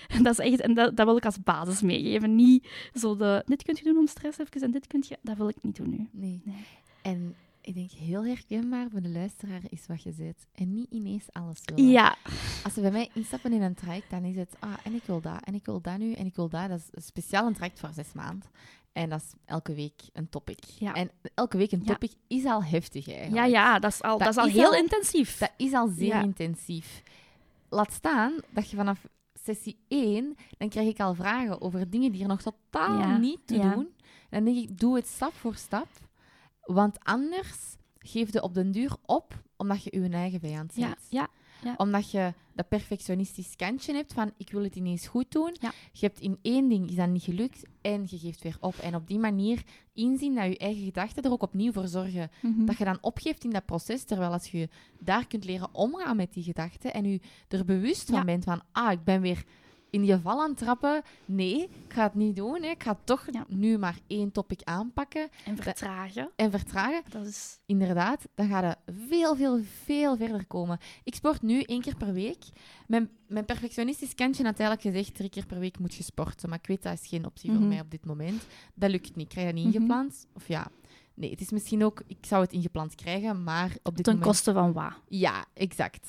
en 0.08 0.22
dat, 0.26 0.38
is 0.38 0.50
echt, 0.52 0.60
en 0.60 0.74
dat, 0.74 0.96
dat 0.96 1.06
wil 1.06 1.16
ik 1.16 1.24
als 1.24 1.42
basis 1.42 1.82
meegeven. 1.82 2.34
Niet 2.34 2.68
zo 2.94 3.16
de, 3.16 3.42
dit 3.46 3.62
kun 3.62 3.76
je 3.78 3.84
doen 3.84 3.98
om 3.98 4.06
stress 4.06 4.38
even 4.38 4.60
en 4.62 4.70
dit 4.70 4.86
kun 4.86 5.04
je... 5.08 5.18
Dat 5.22 5.36
wil 5.36 5.48
ik 5.48 5.62
niet 5.62 5.76
doen 5.76 5.90
nu. 5.90 6.08
Nee. 6.12 6.40
Nee. 6.44 6.64
En 7.02 7.34
ik 7.62 7.74
denk 7.74 7.90
heel 7.90 8.24
herkenbaar 8.26 8.86
voor 8.90 9.00
de 9.02 9.08
luisteraar 9.08 9.60
is 9.68 9.86
wat 9.86 10.02
je 10.02 10.12
zegt. 10.12 10.46
En 10.54 10.74
niet 10.74 10.90
ineens 10.90 11.24
alles 11.32 11.60
willen. 11.64 11.90
Ja. 11.90 12.16
Als 12.64 12.74
ze 12.74 12.80
bij 12.80 12.90
mij 12.90 13.10
instappen 13.14 13.52
in 13.52 13.62
een 13.62 13.74
traject, 13.74 14.10
dan 14.10 14.24
is 14.24 14.36
het, 14.36 14.56
ah, 14.58 14.72
en 14.84 14.94
ik 14.94 15.02
wil 15.04 15.20
dat, 15.20 15.44
en 15.44 15.54
ik 15.54 15.64
wil 15.64 15.80
dat 15.80 15.98
nu, 15.98 16.12
en 16.12 16.26
ik 16.26 16.34
wil 16.36 16.48
dat. 16.48 16.68
Dat 16.68 16.78
is 16.78 16.88
een 16.90 17.02
speciaal 17.02 17.46
een 17.46 17.54
traject 17.54 17.80
voor 17.80 17.90
zes 17.92 18.12
maanden. 18.12 18.48
En 18.92 19.08
dat 19.08 19.20
is 19.20 19.32
elke 19.44 19.74
week 19.74 20.00
een 20.12 20.28
topic. 20.28 20.64
Ja. 20.64 20.94
En 20.94 21.10
elke 21.34 21.56
week 21.56 21.72
een 21.72 21.82
Ja. 21.84 21.92
topic 21.92 22.12
is 22.28 22.44
al 22.44 22.64
heftig 22.64 23.08
eigenlijk. 23.08 23.36
Ja, 23.36 23.44
ja, 23.44 23.78
dat 23.78 23.92
is 23.92 24.02
al, 24.02 24.10
dat 24.18 24.26
Dat 24.26 24.28
is 24.36 24.36
al 24.42 24.46
is 24.46 24.52
heel 24.52 24.64
al- 24.72 24.74
intensief. 24.82 25.38
Dat 25.38 25.52
is 25.56 25.72
al 25.72 25.88
zeer 25.88 26.06
Ja. 26.06 26.22
intensief. 26.22 27.02
Laat 27.68 27.92
staan 27.92 28.32
dat 28.50 28.70
je 28.70 28.76
vanaf 28.76 29.06
sessie 29.44 29.78
1, 29.88 30.36
dan 30.58 30.68
krijg 30.68 30.88
ik 30.88 31.00
al 31.00 31.14
vragen 31.14 31.60
over 31.60 31.90
dingen 31.90 32.12
die 32.12 32.22
er 32.22 32.28
nog 32.28 32.42
totaal 32.42 33.18
niet 33.18 33.38
te 33.46 33.58
doen. 33.58 33.88
Dan 34.30 34.44
denk 34.44 34.56
ik, 34.56 34.78
doe 34.78 34.96
het 34.96 35.06
stap 35.06 35.32
voor 35.34 35.54
stap. 35.54 35.88
Want 36.74 36.98
anders 37.04 37.76
geef 37.98 38.32
je 38.32 38.42
op 38.42 38.54
den 38.54 38.70
duur 38.72 38.96
op, 39.06 39.42
omdat 39.56 39.82
je 39.84 40.00
je 40.00 40.08
eigen 40.08 40.40
vijand 40.40 40.72
ja, 40.74 40.86
bent. 40.86 41.06
ja, 41.08 41.28
Omdat 41.76 42.10
je 42.10 42.32
dat 42.54 42.68
perfectionistisch 42.68 43.56
kantje 43.56 43.94
hebt 43.94 44.12
van, 44.12 44.32
ik 44.36 44.50
wil 44.50 44.62
het 44.62 44.76
ineens 44.76 45.06
goed 45.06 45.30
doen. 45.32 45.56
Ja. 45.60 45.72
Je 45.92 46.06
hebt 46.06 46.20
in 46.20 46.38
één 46.42 46.68
ding, 46.68 46.88
is 46.88 46.94
dat 46.96 47.08
niet 47.08 47.22
gelukt, 47.22 47.62
en 47.80 48.06
je 48.08 48.18
geeft 48.18 48.42
weer 48.42 48.56
op. 48.60 48.74
En 48.76 48.94
op 48.94 49.06
die 49.06 49.18
manier 49.18 49.62
inzien 49.92 50.34
dat 50.34 50.44
je 50.44 50.58
eigen 50.58 50.84
gedachten 50.84 51.22
er 51.22 51.30
ook 51.30 51.42
opnieuw 51.42 51.72
voor 51.72 51.88
zorgen 51.88 52.30
Mhm. 52.42 52.64
dat 52.64 52.78
je 52.78 52.84
dan 52.84 52.98
opgeeft 53.00 53.44
in 53.44 53.50
dat 53.50 53.64
proces, 53.64 54.04
terwijl 54.04 54.32
als 54.32 54.46
je 54.50 54.68
daar 54.98 55.26
kunt 55.26 55.44
leren 55.44 55.74
omgaan 55.74 56.16
met 56.16 56.32
die 56.32 56.42
gedachten 56.42 56.92
en 56.94 57.04
je 57.04 57.20
er 57.48 57.64
bewust 57.64 58.04
van 58.10 58.18
Ja. 58.18 58.24
bent 58.24 58.44
van, 58.44 58.62
ah, 58.72 58.92
ik 58.92 59.04
ben 59.04 59.20
weer 59.20 59.44
in 59.90 60.00
die 60.02 60.16
val 60.16 60.40
aan 60.42 60.48
het 60.48 60.58
trappen. 60.58 61.02
Nee, 61.24 61.62
ik 61.62 61.92
ga 61.92 62.02
het 62.02 62.14
niet 62.14 62.36
doen. 62.36 62.62
Hè. 62.62 62.68
Ik 62.68 62.82
ga 62.82 62.98
toch 63.04 63.26
Ja. 63.30 63.44
nu 63.48 63.78
maar 63.78 63.98
één 64.06 64.32
topic 64.32 64.60
aanpakken 64.64 65.28
En 65.44 65.56
vertragen. 65.56 66.30
en 66.36 66.50
vertragen. 66.50 67.02
Dat 67.10 67.26
is... 67.26 67.58
Inderdaad, 67.66 68.28
dan 68.34 68.48
ga 68.48 68.66
je 68.68 68.92
veel, 69.08 69.36
veel, 69.36 69.60
veel 69.84 70.16
verder 70.16 70.46
komen. 70.46 70.78
Ik 71.04 71.14
sport 71.14 71.42
nu 71.42 71.60
één 71.62 71.80
keer 71.80 71.96
per 71.96 72.12
week. 72.12 72.44
Mijn, 72.86 73.10
mijn 73.26 73.44
perfectionistisch 73.44 74.14
kantje 74.14 74.44
had 74.44 74.58
eigenlijk 74.58 74.96
gezegd, 74.96 75.14
drie 75.16 75.28
keer 75.30 75.46
per 75.46 75.58
week 75.58 75.78
moet 75.78 75.94
je 75.94 76.02
sporten. 76.02 76.48
Maar 76.48 76.58
ik 76.58 76.66
weet, 76.66 76.82
dat 76.82 76.92
is 77.02 77.06
geen 77.08 77.26
optie 77.26 77.50
Mhm. 77.50 77.58
voor 77.58 77.68
mij 77.68 77.80
op 77.80 77.90
dit 77.90 78.04
moment. 78.06 78.42
Dat 78.74 78.90
lukt 78.90 79.16
niet. 79.16 79.24
Ik 79.24 79.28
krijg 79.28 79.46
dat 79.46 79.54
niet 79.56 79.64
Mhm. 79.66 79.74
ingepland. 79.74 80.26
Of 80.34 80.48
ja, 80.48 80.70
nee, 81.14 81.30
het 81.30 81.40
is 81.40 81.50
misschien 81.50 81.84
ook... 81.84 82.02
Ik 82.06 82.18
zou 82.26 82.42
het 82.42 82.52
ingepland 82.52 82.94
krijgen, 82.94 83.42
maar 83.44 83.76
op 83.82 83.96
dit 83.96 84.04
Ten 84.04 84.14
moment... 84.14 84.30
koste 84.30 84.52
van 84.52 84.72
wat? 84.72 84.92
Ja, 85.08 85.44
exact. 85.54 86.08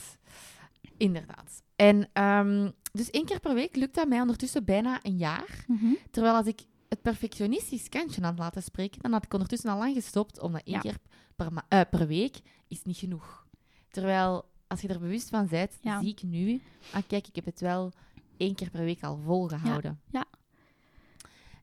Inderdaad. 1.01 1.63
En 1.75 2.09
ehm, 2.13 2.71
dus 2.91 3.09
één 3.09 3.25
keer 3.25 3.39
per 3.39 3.53
week 3.53 3.75
lukt 3.75 3.95
dat 3.95 4.07
mij 4.07 4.21
ondertussen 4.21 4.65
bijna 4.65 4.99
een 5.03 5.17
jaar. 5.17 5.65
Mhm. 5.67 5.93
Terwijl 6.11 6.35
als 6.35 6.45
ik 6.45 6.61
het 6.89 7.01
perfectionistisch 7.01 7.89
kantje 7.89 8.21
had 8.21 8.37
laten 8.37 8.63
spreken, 8.63 9.01
dan 9.01 9.11
had 9.11 9.23
ik 9.25 9.33
ondertussen 9.33 9.69
al 9.69 9.77
lang 9.77 9.93
gestopt, 9.93 10.39
omdat 10.39 10.61
één 10.63 10.75
Ja. 10.75 10.81
keer 10.81 10.97
per, 11.35 11.47
eh, 11.67 11.81
per 11.89 12.07
week 12.07 12.39
is 12.67 12.83
niet 12.83 12.97
genoeg. 12.97 13.45
Terwijl, 13.89 14.45
als 14.67 14.81
je 14.81 14.87
er 14.87 14.99
bewust 14.99 15.29
van 15.29 15.47
bent, 15.47 15.77
Ja. 15.81 15.99
zie 15.99 16.09
ik 16.09 16.23
nu, 16.23 16.61
ah 16.93 17.01
kijk, 17.07 17.27
ik 17.27 17.35
heb 17.35 17.45
het 17.45 17.59
wel 17.59 17.91
één 18.37 18.55
keer 18.55 18.69
per 18.69 18.83
week 18.83 19.03
al 19.03 19.17
volgehouden. 19.17 20.01
ja. 20.11 20.25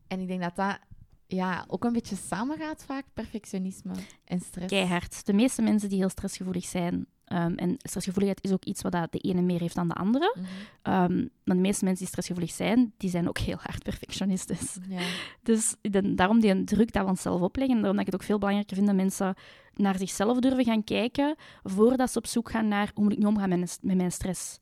En 0.07 0.21
ik 0.21 0.27
denk 0.29 0.41
dat 0.43 0.57
dat 0.57 0.79
ja, 1.27 1.65
ook 1.67 1.85
een 1.85 1.93
beetje 1.93 2.17
samengaat 2.17 2.85
vaak, 2.85 3.05
perfectionisme 3.15 3.93
en 4.25 4.41
stress. 4.41 4.69
Keihard. 4.69 5.27
De 5.27 5.33
meeste 5.33 5.63
mensen 5.63 5.89
die 5.89 5.99
heel 5.99 6.09
stressgevoelig 6.09 6.65
zijn, 6.65 7.07
ehm, 7.29 7.53
en 7.55 7.75
stressgevoeligheid 7.79 8.45
is 8.45 8.53
ook 8.53 8.65
iets 8.65 8.83
wat 8.83 8.93
dat 8.93 9.13
de 9.13 9.19
ene 9.19 9.41
meer 9.43 9.61
heeft 9.61 9.75
dan 9.75 9.89
de 9.89 9.95
andere, 9.95 10.35
Mhm. 10.37 10.45
Ehm, 10.83 11.17
maar 11.45 11.57
de 11.57 11.63
meeste 11.63 11.85
mensen 11.85 12.05
die 12.05 12.07
stressgevoelig 12.07 12.51
zijn, 12.53 12.93
die 12.97 13.11
zijn 13.11 13.29
ook 13.29 13.39
heel 13.39 13.57
hard 13.61 13.83
perfectionistisch. 13.83 14.77
Ja. 14.89 15.01
Dus 15.43 15.75
de- 15.81 16.15
daarom 16.15 16.41
die 16.41 16.65
druk 16.65 16.93
dat 16.93 17.03
we 17.05 17.09
onszelf 17.09 17.41
opleggen. 17.41 17.75
En 17.77 17.83
daarom 17.83 17.99
dat 17.99 18.07
ik 18.07 18.13
het 18.13 18.21
ook 18.21 18.27
veel 18.27 18.39
belangrijker 18.39 18.77
vind 18.77 18.89
dat 18.89 18.97
mensen 18.97 19.35
naar 19.75 19.99
zichzelf 19.99 20.39
durven 20.39 20.65
gaan 20.65 20.85
kijken 20.85 21.35
voordat 21.63 22.11
ze 22.13 22.19
op 22.19 22.27
zoek 22.27 22.51
gaan 22.51 22.69
naar 22.69 22.91
hoe 22.95 23.05
moet 23.05 23.13
ik 23.13 23.19
nu 23.19 23.25
omgaan 23.27 23.49
met, 23.49 23.59
mijn- 23.59 23.71
met 23.81 23.97
mijn 23.97 24.13
stress. 24.13 24.59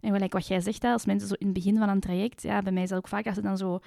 En 0.00 0.12
gelijk 0.12 0.32
wat 0.32 0.46
jij 0.46 0.60
zegt, 0.60 0.84
als 0.84 1.04
mensen 1.06 1.28
zo 1.28 1.34
in 1.38 1.46
het 1.46 1.54
begin 1.54 1.76
van 1.78 1.88
een 1.88 2.00
traject, 2.00 2.42
ja, 2.42 2.62
bij 2.62 2.72
mij 2.72 2.82
is 2.82 2.88
dat 2.88 2.98
ook 2.98 3.08
vaak 3.08 3.26
als 3.26 3.34
ze 3.34 3.42
dan 3.42 3.56
zo, 3.56 3.78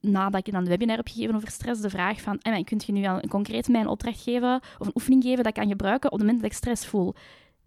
nadat 0.00 0.46
ik 0.46 0.52
dan 0.52 0.62
een 0.62 0.68
webinar 0.68 0.96
heb 0.96 1.08
gegeven 1.08 1.34
over 1.34 1.50
stress, 1.50 1.80
de 1.80 1.90
vraag 1.90 2.20
van, 2.20 2.36
hey, 2.42 2.64
kunt 2.64 2.84
je 2.84 2.92
nu 2.92 3.06
al 3.06 3.22
een 3.22 3.28
concreet 3.28 3.68
mij 3.68 3.80
een 3.80 3.86
opdracht 3.86 4.20
geven 4.22 4.60
of 4.78 4.86
een 4.86 4.94
oefening 4.94 5.22
geven 5.22 5.36
dat 5.36 5.46
ik 5.46 5.54
kan 5.54 5.68
gebruiken 5.68 6.12
op 6.12 6.18
het 6.18 6.26
moment 6.26 6.42
dat 6.42 6.50
ik 6.50 6.56
stress 6.56 6.86
voel? 6.86 7.14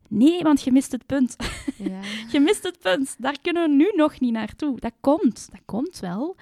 Nee, 0.08 0.44
want 0.44 0.62
je 0.62 0.72
mist 0.72 0.92
het 0.92 1.06
punt. 1.06 1.36
Ja. 1.78 2.00
Je 2.32 2.40
mist 2.40 2.64
het 2.64 2.80
punt. 2.80 3.16
Daar 3.18 3.36
kunnen 3.42 3.64
we 3.70 3.76
nu 3.76 3.92
nog 3.96 4.20
niet 4.20 4.32
naartoe. 4.32 4.80
Dat 4.80 4.94
komt. 5.00 5.48
Dat 5.52 5.62
komt 5.66 6.00
wel. 6.00 6.36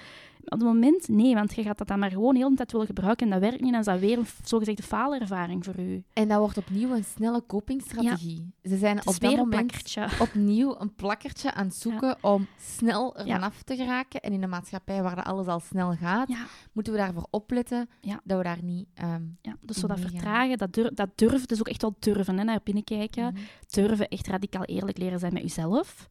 Op 0.46 0.60
het 0.60 0.68
moment, 0.68 1.08
nee, 1.08 1.34
want 1.34 1.56
je 1.56 1.64
gaat 1.64 1.78
dat 1.78 1.88
dan 1.88 2.00
maar 2.00 2.12
gewoon 2.12 2.34
de 2.34 2.40
hele 2.40 2.56
tijd 2.56 2.72
willen 2.72 2.88
gebruiken 2.88 3.26
en 3.26 3.32
dat 3.32 3.42
werkt 3.42 3.62
niet. 3.62 3.72
Dan 3.72 3.80
is 3.80 3.86
dat 3.86 4.00
weer 4.00 4.18
een 4.18 4.26
zogezegde 4.44 4.84
faalervaring 4.84 5.66
voor 5.66 5.80
u. 5.80 6.04
En 6.14 6.28
dat 6.28 6.40
wordt 6.40 6.58
opnieuw 6.58 6.92
een 6.96 7.04
snelle 7.04 7.44
copingstrategie. 7.48 8.54
Ze 8.64 8.78
zijn 8.78 9.00
op 9.00 9.20
dat 9.20 9.34
een 9.34 10.10
opnieuw 10.28 10.76
een 10.80 10.96
plakkertje 10.96 11.54
aan 11.54 11.66
het 11.66 11.76
zoeken 11.76 12.18
om 12.22 12.48
snel 12.60 13.16
er 13.18 13.26
Ja. 13.26 13.34
vanaf 13.36 13.64
te 13.64 13.76
geraken. 13.76 14.22
En 14.22 14.32
in 14.34 14.44
een 14.44 14.50
maatschappij 14.50 15.02
waar 15.04 15.16
dat 15.16 15.26
alles 15.26 15.48
al 15.48 15.60
snel 15.60 15.92
gaat, 15.94 16.30
moeten 16.74 16.94
we 16.94 17.00
daarvoor 17.00 17.28
opletten 17.30 17.90
dat 18.24 18.38
we 18.38 18.44
daar 18.44 18.64
niet... 18.64 18.88
ehm, 18.94 19.24
ja. 19.42 19.56
Dus 19.62 19.78
zo 19.78 19.88
dat 19.88 20.00
vertragen, 20.00 20.58
dat, 20.58 20.74
dur 20.74 20.96
dat 20.96 21.10
durven, 21.16 21.48
dus 21.48 21.60
ook 21.60 21.68
echt 21.68 21.82
wel 21.82 21.96
durven, 22.00 22.38
hè, 22.38 22.44
naar 22.44 22.60
binnen 22.64 22.84
kijken. 22.84 23.24
mhm. 23.34 23.42
Durven 23.70 24.08
echt 24.08 24.28
radicaal 24.28 24.64
eerlijk 24.64 24.98
leren 24.98 25.20
zijn 25.20 25.34
met 25.34 25.42
jezelf. 25.42 26.08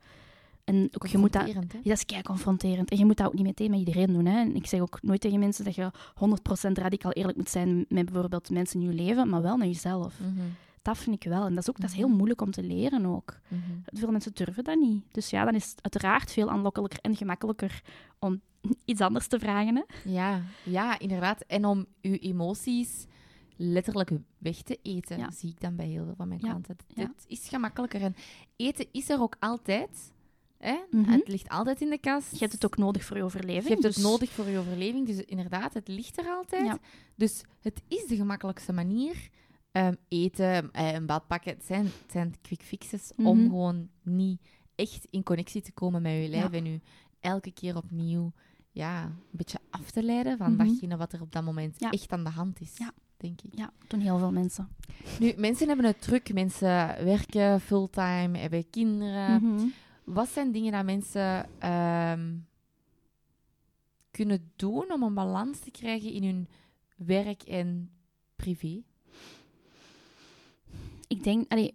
En 0.65 0.89
ook, 0.93 1.07
je 1.07 1.19
moet 1.19 1.33
dat... 1.33 1.47
Ja, 1.49 1.61
dat 1.61 1.85
is 1.85 2.05
kei 2.07 2.23
confronterend. 2.23 2.91
En 2.91 2.99
je 2.99 3.05
moet 3.05 3.17
dat 3.17 3.27
ook 3.27 3.35
niet 3.35 3.45
meteen 3.45 3.71
met 3.71 3.79
iedereen 3.79 4.13
doen. 4.13 4.27
Hè. 4.27 4.39
En 4.41 4.55
ik 4.57 4.67
zeg 4.67 4.81
ook 4.81 5.03
nooit 5.03 5.21
tegen 5.21 5.39
mensen 5.39 5.65
dat 5.65 5.75
je 5.75 5.91
100% 6.69 6.73
radicaal 6.73 7.13
eerlijk 7.13 7.37
moet 7.37 7.49
zijn 7.51 7.85
met 7.89 8.05
bijvoorbeeld 8.11 8.51
mensen 8.51 8.81
in 8.81 8.87
je 8.89 8.95
leven, 8.95 9.29
maar 9.29 9.43
wel 9.43 9.57
met 9.57 9.67
jezelf. 9.69 10.21
Mhm, 10.21 10.41
Dat 10.83 10.99
vind 10.99 11.17
ik 11.25 11.31
wel. 11.31 11.45
En 11.47 11.55
dat 11.55 11.63
is 11.63 11.69
ook 11.71 11.81
dat 11.81 11.91
is 11.91 11.97
heel 11.97 12.07
Mhm. 12.09 12.17
moeilijk 12.17 12.41
om 12.41 12.51
te 12.51 12.63
leren 12.63 13.07
ook. 13.07 13.39
mhm. 13.49 13.61
Veel 13.85 14.11
mensen 14.11 14.35
durven 14.35 14.65
dat 14.65 14.79
niet. 14.79 15.05
Dus 15.11 15.31
ja, 15.31 15.45
dan 15.45 15.55
is 15.55 15.71
het 15.71 15.83
uiteraard 15.83 16.33
veel 16.33 16.51
aanlokkelijker 16.51 16.99
en 17.03 17.17
gemakkelijker 17.17 17.83
om 18.19 18.41
iets 18.85 19.01
anders 19.01 19.27
te 19.27 19.39
vragen. 19.39 19.77
Hè? 19.77 20.11
Ja, 20.11 20.43
ja, 20.65 20.99
inderdaad. 20.99 21.41
En 21.47 21.65
om 21.65 21.87
uw 22.03 22.15
emoties 22.15 23.07
letterlijk 23.57 24.11
weg 24.39 24.63
te 24.63 24.79
eten, 24.83 25.19
Ja. 25.19 25.31
zie 25.31 25.51
ik 25.51 25.61
dan 25.61 25.77
bij 25.77 25.87
heel 25.87 26.05
veel 26.05 26.15
van 26.17 26.29
mijn 26.29 26.41
Ja, 26.43 26.49
klanten. 26.49 26.77
Het, 26.77 26.97
ja. 26.97 27.03
het 27.03 27.25
is 27.27 27.49
gemakkelijker. 27.49 28.03
En 28.03 28.15
eten 28.57 28.87
is 28.93 29.09
er 29.11 29.21
ook 29.21 29.37
altijd. 29.41 30.13
Hè? 30.65 30.77
Mhm. 30.91 31.11
Het 31.11 31.29
ligt 31.29 31.49
altijd 31.49 31.81
in 31.81 31.91
de 31.91 31.99
kast. 31.99 32.31
Je 32.33 32.39
hebt 32.39 32.53
het 32.53 32.65
ook 32.65 32.77
nodig 32.77 33.05
voor 33.05 33.17
je 33.17 33.23
overleving. 33.23 33.63
Je 33.65 33.71
hebt 33.71 33.83
het 33.83 33.95
dus- 33.95 34.03
nodig 34.03 34.31
voor 34.31 34.49
je 34.49 34.59
overleving. 34.59 35.07
Dus 35.07 35.25
inderdaad, 35.25 35.75
het 35.75 35.89
ligt 35.89 36.19
er 36.19 36.27
altijd. 36.29 36.67
Ja. 36.67 36.79
Dus 37.15 37.43
het 37.61 37.83
is 37.89 38.07
de 38.07 38.17
gemakkelijkste 38.17 38.73
manier. 38.73 39.29
Ehm, 39.73 39.95
eten, 40.09 40.71
eh, 40.73 40.93
een 40.93 41.07
bad 41.07 41.27
pakken, 41.27 41.53
het 41.55 41.65
zijn, 41.65 41.85
het 41.85 42.13
zijn 42.13 42.35
quick 42.43 42.63
fixes 42.63 43.13
om 43.17 43.39
Mhm. 43.39 43.49
gewoon 43.49 43.89
niet 44.03 44.41
echt 44.75 45.07
in 45.11 45.23
connectie 45.23 45.63
te 45.63 45.73
komen 45.73 46.03
met 46.03 46.13
je 46.23 46.29
lijf 46.29 46.51
Ja. 46.53 46.59
en 46.59 46.67
u 46.67 46.81
elke 47.21 47.51
keer 47.53 47.77
opnieuw 47.77 48.33
ja, 48.71 49.03
een 49.05 49.15
beetje 49.31 49.59
af 49.71 49.91
te 49.91 50.03
leiden 50.03 50.37
van 50.39 50.53
Mhm. 50.55 50.67
datgene 50.67 50.97
wat 50.97 51.13
er 51.13 51.21
op 51.21 51.33
dat 51.33 51.45
moment 51.45 51.75
Ja. 51.81 51.91
echt 51.91 52.13
aan 52.13 52.25
de 52.25 52.31
hand 52.31 52.61
is, 52.61 52.73
Ja. 52.77 52.93
denk 53.17 53.41
ik. 53.43 53.51
Ja, 53.59 53.73
doen 53.89 54.01
heel 54.01 54.19
veel 54.19 54.33
mensen. 54.33 54.69
Nu, 55.21 55.33
mensen 55.37 55.67
hebben 55.69 55.87
het 55.87 56.01
druk, 56.03 56.33
mensen 56.33 56.69
werken 57.05 57.61
fulltime, 57.61 58.39
hebben 58.39 58.71
kinderen. 58.71 59.43
Wat 60.05 60.29
zijn 60.29 60.53
dingen 60.53 60.73
dat 60.73 60.85
mensen 60.85 61.47
ehm, 61.59 62.37
kunnen 64.11 64.53
doen 64.57 64.93
om 64.93 65.03
een 65.03 65.15
balans 65.15 65.59
te 65.59 65.71
krijgen 65.71 66.13
in 66.13 66.25
hun 66.25 66.49
werk 66.97 67.43
en 67.43 67.91
privé? 68.37 68.83
Ik 71.07 71.25
denk, 71.25 71.53
een 71.53 71.73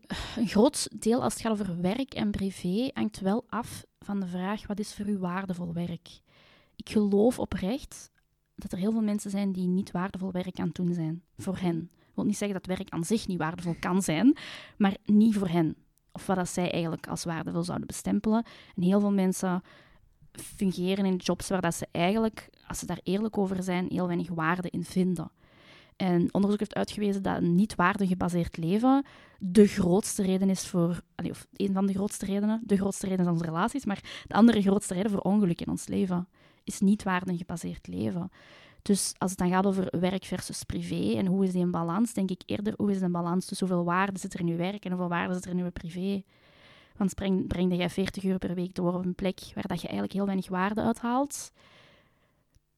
groot 0.48 1.02
deel 1.02 1.24
als 1.24 1.34
het 1.34 1.42
gaat 1.42 1.52
over 1.52 1.82
werk 1.82 2.14
en 2.14 2.32
privé 2.32 2.90
hangt 2.94 3.20
wel 3.20 3.46
af 3.50 3.86
van 4.00 4.20
de 4.20 4.28
vraag: 4.28 4.68
wat 4.68 4.80
is 4.80 4.94
voor 4.94 5.08
u 5.08 5.18
waardevol 5.18 5.74
werk? 5.74 6.22
Ik 6.76 6.90
geloof 6.90 7.40
oprecht 7.40 8.12
dat 8.56 8.72
er 8.72 8.78
heel 8.78 8.92
veel 8.92 9.02
mensen 9.02 9.32
zijn 9.32 9.52
die 9.52 9.68
niet 9.68 9.92
waardevol 9.92 10.32
werk 10.32 10.60
aan 10.60 10.68
het 10.68 10.76
doen 10.76 10.94
zijn 10.94 11.24
voor 11.38 11.58
hen. 11.58 11.90
Ik 11.94 12.16
wil 12.16 12.26
niet 12.26 12.38
zeggen 12.38 12.58
dat 12.62 12.78
werk 12.78 12.90
aan 12.90 13.04
zich 13.04 13.28
niet 13.28 13.38
waardevol 13.38 13.76
kan 13.80 14.02
zijn, 14.02 14.38
maar 14.78 14.98
niet 15.06 15.36
voor 15.36 15.48
hen. 15.48 15.76
Of 16.20 16.26
wat 16.26 16.36
dat 16.36 16.49
zij 16.49 16.72
eigenlijk 16.72 17.07
als 17.07 17.24
waardevol 17.24 17.63
zouden 17.63 17.88
bestempelen. 17.88 18.45
En 18.76 18.82
heel 18.82 18.99
veel 18.99 19.11
mensen 19.11 19.61
fungeren 20.32 21.05
in 21.05 21.15
jobs 21.15 21.49
waar 21.49 21.61
dat 21.61 21.76
ze 21.76 21.88
eigenlijk, 21.91 22.49
als 22.67 22.80
ze 22.80 22.86
daar 22.86 22.99
eerlijk 23.03 23.38
over 23.38 23.63
zijn, 23.63 23.88
heel 23.89 24.07
weinig 24.07 24.30
waarde 24.30 24.70
in 24.70 24.84
vinden. 24.84 25.32
En 25.95 26.34
onderzoek 26.34 26.59
heeft 26.59 26.76
uitgewezen 26.76 27.24
dat 27.24 27.38
een 27.38 27.55
niet 27.55 27.76
waardegebaseerd 27.76 28.57
leven 28.57 29.05
de 29.38 29.67
grootste 29.67 30.24
reden 30.24 30.49
is 30.49 30.67
voor, 30.67 31.01
of 31.30 31.47
een 31.53 31.74
van 31.74 31.86
de 31.86 31.93
grootste 31.93 32.26
redenen, 32.26 32.61
de 32.63 32.78
grootste 32.78 33.07
reden 33.07 33.26
is 33.26 33.32
onze 33.32 33.45
relaties, 33.45 33.86
maar 33.86 34.24
de 34.28 34.34
andere 34.34 34.61
grootste 34.61 34.93
reden 34.93 35.11
voor 35.11 35.20
ongeluk 35.20 35.61
in 35.61 35.70
ons 35.70 35.88
leven 35.88 36.28
is 36.63 36.80
niet 36.80 37.03
waardegebaseerd 37.03 37.88
leven. 37.88 38.32
Dus 38.82 39.14
als 39.18 39.30
het 39.30 39.40
dan 39.40 39.50
gaat 39.50 39.66
over 39.66 40.00
werk 40.00 40.26
versus 40.26 40.64
privé 40.64 41.18
en 41.18 41.26
hoe 41.26 41.44
is 41.44 41.52
die 41.52 41.62
in 41.62 41.72
balans, 41.72 42.14
denk 42.14 42.30
ik 42.30 42.42
eerder 42.46 42.74
hoe 42.78 42.92
is 42.92 43.00
de 43.00 43.10
balans 43.10 43.46
tussen 43.46 43.68
hoeveel 43.68 43.86
waarde 43.86 44.20
zit 44.20 44.34
er 44.34 44.40
in 44.40 44.48
je 44.48 44.56
werk 44.56 44.86
en 44.86 44.92
hoeveel 44.92 45.10
waarde 45.10 45.34
zit 45.34 45.46
er 45.46 45.52
in 45.52 45.58
je 45.58 45.72
privé. 45.72 46.24
Want 46.98 47.16
breng, 47.16 47.48
breng 47.48 47.76
jij 47.76 47.90
40 47.90 48.24
uur 48.24 48.38
per 48.38 48.56
week 48.56 48.76
door 48.76 48.94
op 48.94 49.06
een 49.06 49.16
plek 49.16 49.40
waar 49.54 49.68
dat 49.68 49.82
je 49.82 49.88
eigenlijk 49.88 50.14
heel 50.14 50.26
weinig 50.26 50.50
waarde 50.50 50.82
uithaalt. 50.82 51.52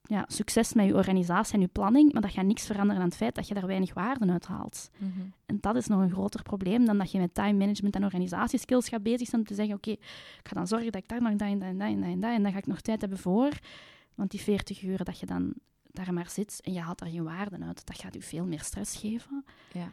Ja, 0.03 0.25
succes 0.27 0.73
met 0.73 0.85
je 0.85 0.95
organisatie 0.95 1.53
en 1.53 1.61
je 1.61 1.67
planning, 1.67 2.13
maar 2.13 2.21
dat 2.21 2.31
gaat 2.31 2.45
niks 2.45 2.65
veranderen 2.65 3.01
aan 3.01 3.07
het 3.07 3.17
feit 3.17 3.35
dat 3.35 3.47
je 3.47 3.53
daar 3.53 3.67
weinig 3.67 3.93
waarde 3.93 4.31
uit 4.31 4.45
haalt. 4.45 4.89
Mhm. 4.97 5.09
En 5.45 5.57
dat 5.61 5.75
is 5.75 5.87
nog 5.87 6.01
een 6.01 6.11
groter 6.11 6.41
probleem 6.41 6.85
dan 6.85 6.97
dat 6.97 7.11
je 7.11 7.19
met 7.19 7.33
time 7.33 7.57
management 7.57 7.95
en 7.95 8.03
organisatieskills 8.03 8.89
gaat 8.89 9.03
bezig 9.03 9.27
zijn 9.27 9.41
om 9.41 9.47
te 9.47 9.53
zeggen, 9.53 9.75
oké, 9.75 9.91
ik 9.91 9.99
ga 10.43 10.55
dan 10.55 10.67
zorgen 10.67 10.91
dat 10.91 11.01
ik 11.01 11.07
daar 11.07 11.21
nog 11.21 11.35
dat 11.35 11.47
en 11.47 11.59
dat 11.59 11.67
en 11.69 11.77
dat 11.77 11.87
en 11.87 11.99
dat 11.99 12.09
en 12.09 12.19
dat 12.19 12.31
en 12.31 12.43
dan 12.43 12.51
ga 12.51 12.57
ik 12.57 12.67
nog 12.67 12.81
tijd 12.81 13.01
hebben 13.01 13.19
voor. 13.19 13.49
Want 14.15 14.31
die 14.31 14.41
40 14.41 14.83
uur 14.83 15.03
dat 15.03 15.19
je 15.19 15.25
dan 15.25 15.53
daar 15.93 16.13
maar 16.13 16.29
zit 16.29 16.61
en 16.63 16.73
je 16.73 16.79
haalt 16.79 16.99
daar 16.99 17.09
geen 17.09 17.23
waarde 17.23 17.59
uit, 17.65 17.85
dat 17.85 17.99
gaat 17.99 18.13
je 18.13 18.21
veel 18.21 18.45
meer 18.45 18.61
stress 18.61 18.95
geven 18.97 19.45
Ja. 19.73 19.89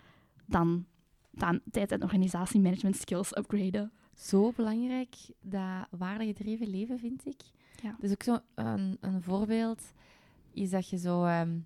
dan, 0.47 0.87
dan 1.31 1.61
tijd 1.71 1.93
en 1.93 2.03
organisatiemanagement 2.03 2.97
skills 2.97 3.37
upgraden. 3.37 3.93
Zo 4.15 4.53
belangrijk, 4.57 5.15
dat 5.41 5.87
waardegedreven 5.91 6.69
leven, 6.71 6.99
vind 6.99 7.27
ik. 7.27 7.41
Ja. 7.83 7.97
Dus 8.01 8.11
ook 8.11 8.23
zo 8.23 8.39
een, 8.55 8.97
een 9.01 9.23
voorbeeld 9.23 9.93
is 10.53 10.71
dat 10.71 10.89
je 10.89 10.99
zo... 10.99 11.25
ehm, 11.25 11.59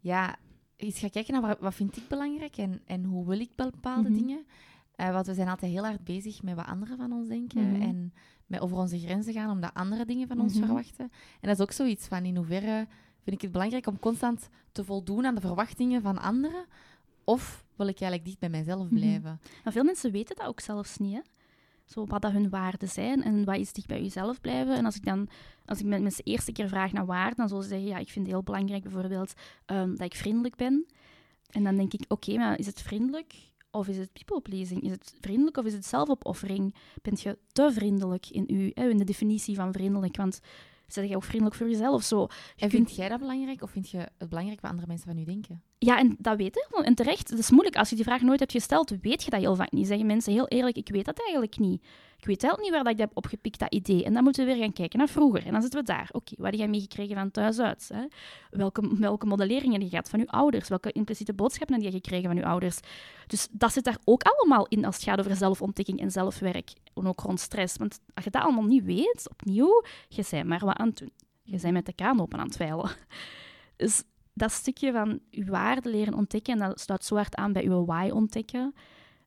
ja, 0.00 0.36
eens 0.76 0.98
gaat 0.98 1.10
kijken 1.10 1.40
naar 1.40 1.56
wat, 1.60 1.74
vind 1.74 1.96
ik 1.96 2.08
belangrijk 2.08 2.56
en, 2.56 2.80
en 2.86 3.04
hoe 3.04 3.26
wil 3.26 3.40
ik 3.40 3.50
bepaalde 3.56 4.08
Mhm. 4.10 4.18
dingen. 4.18 4.46
Eh, 4.94 5.12
want 5.12 5.26
we 5.26 5.34
zijn 5.34 5.48
altijd 5.48 5.72
heel 5.72 5.84
hard 5.84 6.04
bezig 6.04 6.42
met 6.42 6.54
wat 6.54 6.66
anderen 6.66 6.96
van 6.96 7.12
ons 7.12 7.28
denken 7.28 7.72
Mhm. 7.72 7.82
en 7.82 8.12
met 8.46 8.60
over 8.60 8.76
onze 8.76 8.98
grenzen 8.98 9.32
gaan, 9.32 9.50
omdat 9.50 9.74
andere 9.74 10.04
dingen 10.04 10.28
van 10.28 10.40
ons 10.40 10.54
Mhm. 10.54 10.64
verwachten. 10.64 11.04
En 11.40 11.48
dat 11.48 11.50
is 11.58 11.60
ook 11.60 11.72
zoiets 11.72 12.06
van 12.06 12.24
in 12.24 12.36
hoeverre 12.36 12.86
vind 13.24 13.36
ik 13.36 13.42
het 13.42 13.52
belangrijk 13.52 13.86
om 13.86 13.98
constant 13.98 14.48
te 14.72 14.84
voldoen 14.84 15.26
aan 15.26 15.34
de 15.34 15.40
verwachtingen 15.40 16.02
van 16.02 16.18
anderen, 16.18 16.64
of 17.24 17.64
wil 17.76 17.86
ik 17.86 18.00
eigenlijk 18.00 18.24
dicht 18.24 18.38
bij 18.38 18.48
mijzelf 18.48 18.86
Mhm. 18.90 18.94
blijven? 18.94 19.40
Maar 19.64 19.72
veel 19.72 19.84
mensen 19.84 20.10
weten 20.12 20.36
dat 20.36 20.46
ook 20.46 20.60
zelfs 20.60 20.96
niet, 20.98 21.14
hè. 21.14 21.20
Zo 21.84 22.06
wat 22.06 22.22
dat 22.22 22.32
hun 22.32 22.48
waarden 22.50 22.88
zijn 22.88 23.22
en 23.22 23.44
wat 23.44 23.56
is 23.56 23.72
dicht 23.72 23.86
bij 23.86 24.02
jezelf 24.02 24.40
blijven. 24.40 24.74
En 24.76 24.84
als 24.84 24.96
ik 24.96 25.04
dan, 25.04 25.28
als 25.66 25.78
ik 25.78 25.84
met 25.86 26.02
mensen 26.02 26.24
de 26.24 26.30
eerste 26.30 26.52
keer 26.52 26.68
vraag 26.68 26.92
naar 26.92 27.06
waarden, 27.06 27.36
dan 27.36 27.48
zullen 27.48 27.62
ze 27.62 27.68
zeggen, 27.68 27.88
ja, 27.88 27.98
ik 27.98 28.08
vind 28.08 28.26
het 28.26 28.34
heel 28.34 28.42
belangrijk 28.44 28.82
bijvoorbeeld 28.82 29.32
ehm, 29.66 29.88
dat 29.90 30.06
ik 30.06 30.14
vriendelijk 30.14 30.56
ben. 30.56 30.86
En 31.50 31.64
dan 31.64 31.76
denk 31.76 31.92
ik, 31.92 32.04
oké, 32.08 32.36
maar 32.36 32.58
is 32.58 32.66
het 32.66 32.82
vriendelijk 32.82 33.34
of 33.70 33.88
is 33.88 33.96
het 33.96 34.12
people 34.12 34.40
pleasing? 34.40 34.82
Is 34.82 34.90
het 34.90 35.14
vriendelijk 35.20 35.56
of 35.56 35.64
is 35.64 35.72
het 35.72 35.86
zelfopoffering? 35.86 36.74
Bent 37.02 37.20
je 37.20 37.38
te 37.52 37.72
vriendelijk 37.72 38.28
in, 38.30 38.44
u, 38.48 38.70
hè, 38.74 38.88
in 38.88 38.98
de 38.98 39.04
definitie 39.04 39.54
van 39.54 39.72
vriendelijk? 39.72 40.16
Want 40.16 40.40
zeg 40.86 41.08
je 41.08 41.16
ook 41.16 41.24
vriendelijk 41.24 41.56
voor 41.56 41.68
jezelf? 41.68 42.02
Zo. 42.02 42.20
Je 42.20 42.26
En 42.64 42.68
kunt- 42.68 42.70
vind 42.70 42.94
jij 42.96 43.08
dat 43.08 43.18
belangrijk, 43.18 43.62
of 43.62 43.70
vind 43.70 43.90
je 43.90 43.98
het 44.18 44.28
belangrijk 44.28 44.60
wat 44.60 44.70
andere 44.70 44.88
mensen 44.88 45.08
van 45.10 45.18
u 45.18 45.24
denken? 45.24 45.62
Ja, 45.78 45.98
en 45.98 46.16
dat 46.18 46.36
weet 46.36 46.54
je. 46.54 46.82
En 46.84 46.94
terecht, 46.94 47.30
het 47.30 47.38
is 47.38 47.50
moeilijk. 47.50 47.76
Als 47.76 47.88
je 47.90 47.94
die 47.94 48.04
vraag 48.04 48.22
nooit 48.22 48.38
hebt 48.40 48.52
gesteld, 48.52 48.90
weet 49.00 49.22
je 49.24 49.30
dat 49.30 49.40
heel 49.40 49.56
vaak 49.56 49.72
niet. 49.72 49.86
Zeggen 49.86 50.06
mensen 50.06 50.32
heel 50.32 50.48
eerlijk, 50.48 50.76
ik 50.76 50.88
weet 50.88 51.04
dat 51.04 51.18
eigenlijk 51.22 51.58
niet. 51.58 51.86
Ik 52.24 52.30
weet 52.30 52.42
eigenlijk 52.42 52.72
niet 52.72 52.84
waar 52.84 52.84
dat 52.84 52.92
ik 52.92 52.98
dat 52.98 53.08
heb 53.08 53.24
opgepikt, 53.24 53.58
dat 53.58 53.72
idee. 53.72 54.04
En 54.04 54.12
dan 54.14 54.22
moeten 54.22 54.46
we 54.46 54.52
weer 54.52 54.62
gaan 54.62 54.72
kijken 54.72 54.98
naar 54.98 55.08
vroeger. 55.08 55.46
En 55.46 55.52
dan 55.52 55.62
zitten 55.62 55.80
we 55.80 55.86
daar. 55.86 56.08
Oké, 56.12 56.34
wat 56.36 56.46
heb 56.46 56.54
jij 56.54 56.68
meegekregen 56.68 57.16
van 57.16 57.30
thuis 57.30 57.58
uit? 57.58 57.90
Hè? 57.94 58.06
Welke, 58.50 58.96
welke 58.98 59.26
modelleringen 59.26 59.72
heb 59.72 59.82
je 59.82 59.88
gehad 59.88 60.08
van 60.08 60.18
je 60.18 60.28
ouders? 60.28 60.68
Welke 60.68 60.92
impliciete 60.92 61.32
boodschappen 61.32 61.74
heb 61.74 61.84
je 61.84 61.90
gekregen 61.90 62.26
van 62.26 62.36
je 62.36 62.44
ouders? 62.44 62.78
Dus 63.26 63.48
dat 63.50 63.72
zit 63.72 63.84
daar 63.84 63.98
ook 64.04 64.22
allemaal 64.22 64.66
in 64.66 64.84
als 64.84 64.94
het 64.94 65.04
gaat 65.04 65.18
over 65.18 65.36
zelfontdekking 65.36 66.00
en 66.00 66.10
zelfwerk. 66.10 66.72
En 66.94 67.06
ook 67.06 67.20
rond 67.20 67.40
stress. 67.40 67.76
Want 67.76 68.00
als 68.14 68.24
je 68.24 68.30
dat 68.30 68.42
allemaal 68.42 68.64
niet 68.64 68.84
weet, 68.84 69.28
opnieuw, 69.30 69.82
je 70.08 70.24
bent 70.30 70.46
maar 70.46 70.64
wat 70.64 70.76
aan 70.76 70.88
het 70.88 70.98
doen. 70.98 71.12
Je 71.42 71.58
bent 71.60 71.72
met 71.72 71.86
de 71.86 71.92
kraan 71.92 72.20
open 72.20 72.38
aan 72.38 72.46
het 72.46 72.56
veilen. 72.56 72.90
Dus 73.76 74.02
dat 74.32 74.52
stukje 74.52 74.92
van 74.92 75.20
je 75.30 75.44
waarde 75.44 75.90
leren 75.90 76.14
ontdekken, 76.14 76.52
en 76.52 76.68
dat 76.68 76.80
sluit 76.80 77.04
zo 77.04 77.14
hard 77.14 77.34
aan 77.34 77.52
bij 77.52 77.62
je 77.62 77.84
why 77.84 78.10
ontdekken, 78.12 78.74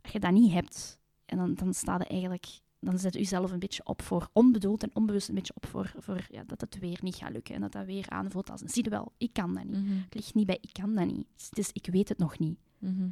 als 0.02 0.12
je 0.12 0.20
dat 0.20 0.32
niet 0.32 0.54
hebt, 0.54 1.00
en 1.26 1.38
dan, 1.38 1.54
dan 1.54 1.74
staat 1.74 2.00
er 2.00 2.08
eigenlijk, 2.08 2.46
dan 2.92 3.00
zet 3.00 3.14
je 3.14 3.20
jezelf 3.20 3.52
een 3.52 3.60
beetje 3.60 3.86
op 3.86 4.02
voor, 4.02 4.30
onbedoeld 4.34 4.84
en 4.84 4.90
onbewust 4.94 5.30
een 5.30 5.36
beetje 5.36 5.54
op 5.56 5.66
voor, 5.66 5.94
voor 5.98 6.28
ja, 6.32 6.44
dat 6.44 6.62
het 6.62 6.80
weer 6.80 7.00
niet 7.02 7.16
gaat 7.16 7.32
lukken. 7.32 7.56
En 7.56 7.62
dat 7.62 7.72
dat 7.72 7.86
weer 7.86 8.10
aanvoelt 8.10 8.50
als, 8.50 8.62
een, 8.62 8.70
zie 8.70 8.84
je 8.84 8.90
wel, 8.90 9.12
ik 9.18 9.34
kan 9.34 9.54
dat 9.54 9.64
niet. 9.64 9.78
Het 10.04 10.16
ligt 10.16 10.34
niet 10.34 10.46
bij, 10.46 10.58
ik 10.62 10.74
kan 10.74 10.96
dat 10.96 11.06
niet. 11.06 11.28
Het 11.50 11.58
is, 11.58 11.70
ik 11.74 11.88
weet 11.92 12.10
het 12.10 12.18
nog 12.18 12.40
niet. 12.40 12.58
Mhm. 12.80 13.10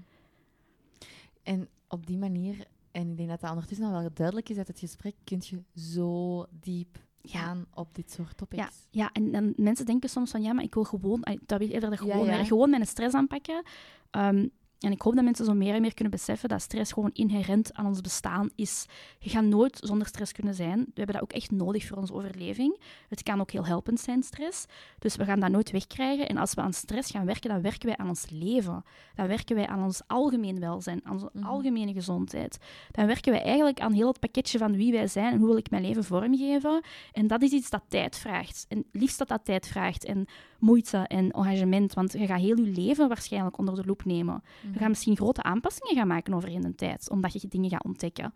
En 1.43 1.67
op 1.87 2.05
die 2.05 2.17
manier, 2.17 2.65
en 2.91 3.09
ik 3.09 3.17
denk 3.17 3.29
dat 3.29 3.39
dat 3.39 3.49
ondertussen 3.49 3.85
al 3.85 3.91
wel 3.91 4.09
duidelijk 4.13 4.49
is 4.49 4.57
uit 4.57 4.67
het 4.67 4.79
gesprek, 4.79 5.15
kun 5.23 5.41
je 5.43 5.81
zo 5.81 6.45
diep 6.59 7.03
Ja. 7.21 7.39
gaan 7.39 7.65
op 7.73 7.95
dit 7.95 8.11
soort 8.11 8.37
topics. 8.37 8.61
Ja, 8.61 8.69
ja 8.89 9.09
en 9.11 9.31
dan, 9.31 9.53
mensen 9.55 9.85
denken 9.85 10.09
soms 10.09 10.31
van, 10.31 10.41
ja, 10.41 10.53
maar 10.53 10.63
ik 10.63 10.73
wil 10.73 10.83
gewoon, 10.83 11.25
dat 11.45 11.59
wil 11.59 11.69
eerder 11.69 11.97
gewoon, 11.97 12.25
ja. 12.25 12.43
gewoon 12.43 12.69
mijn 12.69 12.85
stress 12.85 13.15
aanpakken. 13.15 13.63
Ehm, 14.09 14.47
en 14.79 14.91
ik 14.91 15.01
hoop 15.01 15.15
dat 15.15 15.23
mensen 15.23 15.45
zo 15.45 15.53
meer 15.53 15.73
en 15.75 15.81
meer 15.81 15.93
kunnen 15.93 16.13
beseffen 16.13 16.49
dat 16.49 16.61
stress 16.61 16.91
gewoon 16.91 17.09
inherent 17.13 17.73
aan 17.73 17.85
ons 17.85 18.01
bestaan 18.01 18.49
is. 18.55 18.85
Je 19.19 19.29
gaat 19.29 19.43
nooit 19.43 19.77
zonder 19.83 20.07
stress 20.07 20.31
kunnen 20.31 20.53
zijn. 20.53 20.79
We 20.79 20.91
hebben 20.93 21.13
dat 21.15 21.23
ook 21.23 21.33
echt 21.33 21.51
nodig 21.51 21.85
voor 21.85 21.97
onze 21.97 22.13
overleving. 22.13 22.79
Het 23.09 23.23
kan 23.23 23.39
ook 23.41 23.51
heel 23.51 23.65
helpend 23.65 23.99
zijn, 23.99 24.23
stress. 24.23 24.65
Dus 24.99 25.15
we 25.15 25.25
gaan 25.25 25.39
dat 25.39 25.51
nooit 25.51 25.71
wegkrijgen. 25.71 26.27
En 26.29 26.37
als 26.37 26.53
we 26.53 26.61
aan 26.61 26.73
stress 26.73 27.11
gaan 27.11 27.25
werken, 27.25 27.49
dan 27.49 27.61
werken 27.61 27.87
wij 27.87 27.97
aan 27.97 28.07
ons 28.07 28.29
leven. 28.29 28.83
Dan 29.15 29.27
werken 29.27 29.55
wij 29.55 29.67
aan 29.67 29.83
ons 29.83 30.01
algemeen 30.07 30.59
welzijn, 30.59 31.01
aan 31.03 31.13
onze 31.13 31.29
Mhm. 31.33 31.45
algemene 31.45 31.93
gezondheid. 31.93 32.57
Dan 32.91 33.05
werken 33.05 33.31
wij 33.31 33.41
eigenlijk 33.41 33.79
aan 33.79 33.93
heel 33.93 34.07
het 34.07 34.19
pakketje 34.19 34.57
van 34.57 34.75
wie 34.75 34.91
wij 34.91 35.07
zijn 35.07 35.31
en 35.33 35.37
hoe 35.39 35.47
wil 35.47 35.57
ik 35.57 35.69
mijn 35.69 35.83
leven 35.83 36.03
vormgeven. 36.03 36.83
En 37.11 37.27
dat 37.27 37.41
is 37.41 37.51
iets 37.51 37.69
dat 37.69 37.83
tijd 37.87 38.17
vraagt. 38.17 38.65
En 38.69 38.85
liefst 38.91 39.17
dat 39.17 39.27
dat 39.27 39.45
tijd 39.45 39.67
vraagt 39.67 40.05
en 40.05 40.25
moeite 40.59 40.97
en 40.97 41.31
engagement. 41.31 41.93
Want 41.93 42.11
je 42.11 42.25
gaat 42.25 42.39
heel 42.39 42.57
je 42.57 42.71
leven 42.71 43.07
waarschijnlijk 43.07 43.57
onder 43.57 43.75
de 43.75 43.85
loep 43.85 44.05
nemen. 44.05 44.43
Je 44.73 44.79
gaat 44.79 44.89
misschien 44.89 45.15
grote 45.15 45.43
aanpassingen 45.43 45.95
gaan 45.95 46.07
maken 46.07 46.33
over 46.33 46.49
in 46.49 46.61
de 46.61 46.75
tijd, 46.75 47.09
omdat 47.09 47.41
je 47.41 47.47
dingen 47.47 47.69
gaat 47.69 47.83
ontdekken. 47.83 48.33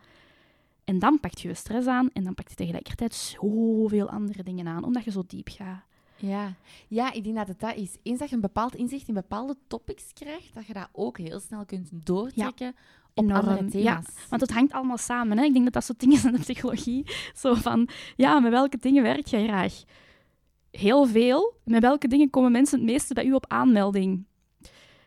En 0.83 0.99
dan 0.99 1.19
pakt 1.19 1.41
je 1.41 1.47
je 1.47 1.53
stress 1.53 1.87
aan 1.87 2.09
en 2.13 2.23
dan 2.23 2.33
pakt 2.33 2.49
je 2.49 2.55
tegelijkertijd 2.55 3.13
zoveel 3.13 4.09
andere 4.09 4.43
dingen 4.43 4.67
aan, 4.67 4.83
omdat 4.83 5.03
je 5.03 5.11
zo 5.11 5.23
diep 5.27 5.49
gaat. 5.51 5.83
Ja. 6.15 6.53
ja, 6.87 7.13
ik 7.13 7.23
denk 7.23 7.35
dat 7.35 7.47
het 7.47 7.59
dat 7.59 7.75
is. 7.75 7.97
Eens 8.03 8.19
dat 8.19 8.29
je 8.29 8.35
een 8.35 8.41
bepaald 8.41 8.75
inzicht 8.75 9.07
in 9.07 9.13
bepaalde 9.13 9.57
topics 9.67 10.13
krijgt, 10.13 10.53
dat 10.53 10.65
je 10.65 10.73
dat 10.73 10.89
ook 10.91 11.17
heel 11.17 11.39
snel 11.39 11.65
kunt 11.65 11.89
doortrekken 11.91 12.75
op 13.13 13.23
Enorm, 13.23 13.47
andere 13.47 13.63
ja. 13.63 13.69
thema's. 13.69 14.27
Want 14.29 14.41
het 14.41 14.51
hangt 14.51 14.73
allemaal 14.73 14.97
samen. 14.97 15.37
Hè? 15.37 15.43
Ik 15.43 15.53
denk 15.53 15.63
dat 15.63 15.73
dat 15.73 15.83
soort 15.83 15.99
dingen 15.99 16.17
zijn 16.17 16.33
in 16.33 16.39
de 16.39 16.45
psychologie. 16.45 17.05
Zo 17.35 17.53
van, 17.53 17.89
ja, 18.15 18.39
met 18.39 18.51
welke 18.51 18.77
dingen 18.77 19.03
werk 19.03 19.25
je 19.25 19.43
graag? 19.43 19.83
Heel 20.71 21.05
veel. 21.05 21.53
Met 21.63 21.81
welke 21.81 22.07
dingen 22.07 22.29
komen 22.29 22.51
mensen 22.51 22.79
het 22.79 22.89
meeste 22.89 23.13
bij 23.13 23.25
u 23.25 23.33
op 23.33 23.45
aanmelding? 23.47 24.25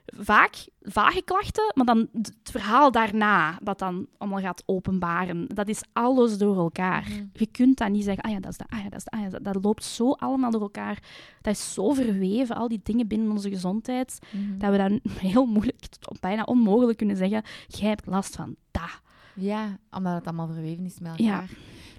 Vaak 0.06 0.66
vage 0.82 1.22
klachten, 1.24 1.72
maar 1.74 1.86
dan 1.86 2.08
het 2.12 2.32
verhaal 2.42 2.90
daarna 2.90 3.58
dat 3.62 3.78
dan 3.78 4.06
allemaal 4.18 4.40
gaat 4.40 4.62
openbaren. 4.66 5.46
Dat 5.48 5.68
is 5.68 5.82
alles 5.92 6.38
door 6.38 6.56
elkaar. 6.56 7.02
Mhm. 7.08 7.24
Je 7.32 7.46
kunt 7.46 7.78
dat 7.78 7.90
niet 7.90 8.04
zeggen, 8.04 8.22
ah 8.22 8.30
ja, 8.32 8.40
dat 8.40 8.50
is 8.50 8.56
dat, 8.58 8.66
ah 8.70 8.78
ja, 8.78 8.88
dat 8.88 8.98
is 8.98 9.04
dat, 9.04 9.12
ah 9.14 9.20
ja, 9.20 9.28
dat, 9.28 9.44
dat 9.44 9.64
loopt 9.64 9.84
zo 9.84 10.10
allemaal 10.12 10.50
door 10.50 10.60
elkaar. 10.60 10.98
Dat 11.40 11.54
is 11.54 11.72
zo 11.72 11.92
verweven, 11.92 12.56
al 12.56 12.68
die 12.68 12.80
dingen 12.82 13.06
binnen 13.06 13.30
onze 13.30 13.48
gezondheid, 13.48 14.18
Mhm. 14.32 14.58
dat 14.58 14.70
we 14.70 14.76
dan 14.76 15.00
heel 15.30 15.46
moeilijk, 15.46 15.84
bijna 16.20 16.42
onmogelijk 16.42 16.98
kunnen 16.98 17.16
zeggen, 17.16 17.42
jij 17.66 17.88
hebt 17.88 18.06
last 18.06 18.36
van 18.36 18.56
dat. 18.70 19.00
Ja, 19.34 19.78
omdat 19.90 20.14
het 20.14 20.26
allemaal 20.26 20.46
verweven 20.52 20.84
is 20.84 20.98
met 21.00 21.18
Ja. 21.18 21.32
elkaar. 21.32 21.50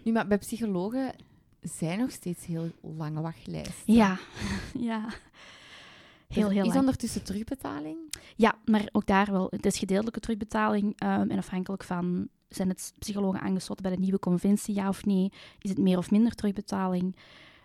Nu, 0.04 0.12
maar 0.12 0.28
bij 0.28 0.38
psychologen 0.38 1.14
zijn 1.62 1.99
nog 1.99 2.12
steeds 2.12 2.45
heel 2.45 2.72
lange 2.82 3.22
wachtlijsten. 3.22 3.93
Ja, 3.93 4.18
ja. 4.80 5.06
Heel, 6.34 6.48
Er 6.48 6.54
heel 6.54 6.66
is 6.66 6.76
ondertussen 6.76 7.24
terugbetaling. 7.24 7.98
Ja, 8.36 8.56
maar 8.66 8.90
ook 8.92 9.06
daar 9.06 9.32
wel. 9.32 9.48
Het 9.50 9.66
is 9.66 9.78
gedeeltelijke 9.78 10.20
terugbetaling. 10.20 10.94
ehm, 10.98 11.30
en 11.30 11.38
afhankelijk 11.38 11.84
van, 11.84 12.28
zijn 12.50 12.70
het 12.70 12.94
psychologen 13.00 13.40
aangesloten 13.42 13.84
bij 13.84 13.92
de 13.92 14.00
nieuwe 14.02 14.20
conventie, 14.20 14.76
ja 14.76 14.88
of 14.88 15.06
nee? 15.06 15.32
Is 15.60 15.70
het 15.70 15.80
meer 15.80 15.98
of 15.98 16.12
minder 16.12 16.32
terugbetaling? 16.36 17.16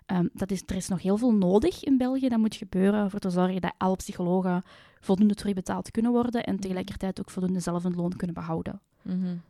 Ehm, 0.07 0.27
dat 0.33 0.51
is, 0.51 0.63
er 0.67 0.77
is 0.77 0.89
nog 0.89 1.03
heel 1.03 1.17
veel 1.17 1.35
nodig 1.35 1.85
in 1.85 1.97
België. 1.99 2.29
Dat 2.29 2.39
moet 2.39 2.55
gebeuren 2.55 3.11
voor 3.11 3.21
te 3.21 3.31
zorgen 3.31 3.61
dat 3.61 3.75
alle 3.77 3.97
psychologen 3.97 4.63
voldoende 5.01 5.35
terugbetaald 5.35 5.91
kunnen 5.91 6.13
worden 6.13 6.45
en 6.45 6.61
tegelijkertijd 6.61 7.21
ook 7.21 7.31
voldoende 7.31 7.61
zelf 7.61 7.85
een 7.85 7.95
loon 7.95 8.17
kunnen 8.17 8.35
behouden. 8.35 8.81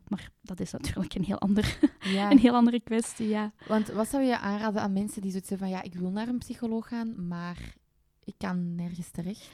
Maar 0.09 0.31
dat 0.43 0.61
is 0.61 0.73
natuurlijk 0.73 1.15
een 1.15 1.25
heel, 1.25 1.39
ander, 1.39 1.79
Ja, 2.17 2.31
een 2.31 2.39
heel 2.39 2.55
andere 2.55 2.81
kwestie, 2.81 3.29
ja. 3.29 3.53
want 3.67 3.89
wat 3.89 4.09
zou 4.09 4.23
je 4.23 4.39
aanraden 4.39 4.83
aan 4.83 4.93
mensen 4.93 5.23
die 5.23 5.31
zoiets 5.31 5.49
hebben 5.49 5.69
van 5.69 5.77
ja, 5.77 5.83
ik 5.83 5.95
wil 5.95 6.11
naar 6.11 6.29
een 6.29 6.39
psycholoog 6.39 6.89
gaan, 6.89 7.29
maar 7.29 7.75
ik 8.29 8.35
kan 8.39 8.75
nergens 8.75 9.11
terecht? 9.11 9.49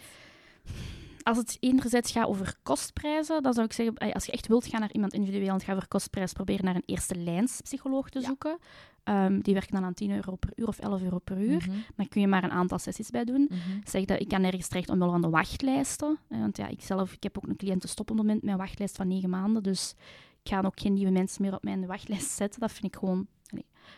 Als 1.22 1.36
het 1.36 1.56
enerzijds 1.60 2.12
gaat 2.12 2.26
over 2.26 2.54
kostprijzen, 2.62 3.42
dan 3.42 3.52
zou 3.52 3.66
ik 3.66 3.72
zeggen, 3.72 3.96
eh, 3.96 4.12
als 4.12 4.24
je 4.26 4.32
echt 4.32 4.46
wilt 4.46 4.66
gaan 4.66 4.80
naar 4.80 4.92
iemand 4.92 5.12
individueel 5.12 5.48
en 5.48 5.54
het 5.54 5.62
gaat 5.62 5.74
over 5.76 5.88
kostprijs, 5.88 6.32
probeer 6.32 6.62
naar 6.64 6.74
een 6.74 6.82
eerste 6.86 7.14
lijns 7.14 7.60
psycholoog 7.60 8.08
te 8.10 8.20
Ja. 8.20 8.26
zoeken. 8.26 8.58
Ehm, 9.04 9.40
die 9.40 9.54
werken 9.54 9.72
dan 9.74 9.84
aan 9.84 9.94
10 9.94 10.10
euro 10.10 10.36
per 10.36 10.50
uur 10.56 10.66
of 10.68 10.78
11 10.78 11.02
euro 11.02 11.18
per 11.18 11.38
uur. 11.40 11.56
Mhm, 11.68 11.76
Dan 11.96 12.08
kun 12.08 12.20
je 12.20 12.26
maar 12.26 12.44
een 12.44 12.50
aantal 12.50 12.78
sessies 12.78 13.10
bij 13.10 13.24
doen. 13.24 13.46
mhm. 13.50 13.60
Zeg 13.84 14.04
dat 14.04 14.20
ik 14.20 14.28
kan 14.28 14.40
nergens 14.40 14.68
terecht 14.68 14.88
omwille 14.88 15.10
van 15.10 15.20
de 15.22 15.28
wachtlijsten. 15.28 16.18
Eh, 16.28 16.38
Want 16.38 16.56
ja, 16.56 16.68
ik 16.68 16.82
zelf 16.82 17.12
ik 17.12 17.22
heb 17.22 17.36
ook 17.38 17.46
een 17.46 17.56
cliëntenstop 17.56 18.10
op 18.10 18.16
het 18.16 18.26
moment 18.26 18.42
met 18.42 18.52
een 18.52 18.58
wachtlijst 18.58 18.96
van 18.96 19.08
9 19.08 19.30
maanden. 19.30 19.62
Dus 19.62 19.94
ik 20.42 20.50
ga 20.50 20.60
ook 20.64 20.80
geen 20.80 20.92
nieuwe 20.92 21.10
mensen 21.12 21.42
meer 21.42 21.54
op 21.54 21.62
mijn 21.62 21.86
wachtlijst 21.86 22.30
zetten. 22.30 22.60
Dat 22.60 22.72
vind 22.72 22.84
ik 22.84 22.96
gewoon, 22.96 23.26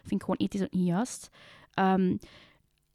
vind 0.03 0.13
ik 0.13 0.21
gewoon 0.21 0.37
ethisch 0.37 0.63
ook 0.63 0.73
niet 0.73 0.87
juist. 0.87 1.29
Ehm, 1.75 2.17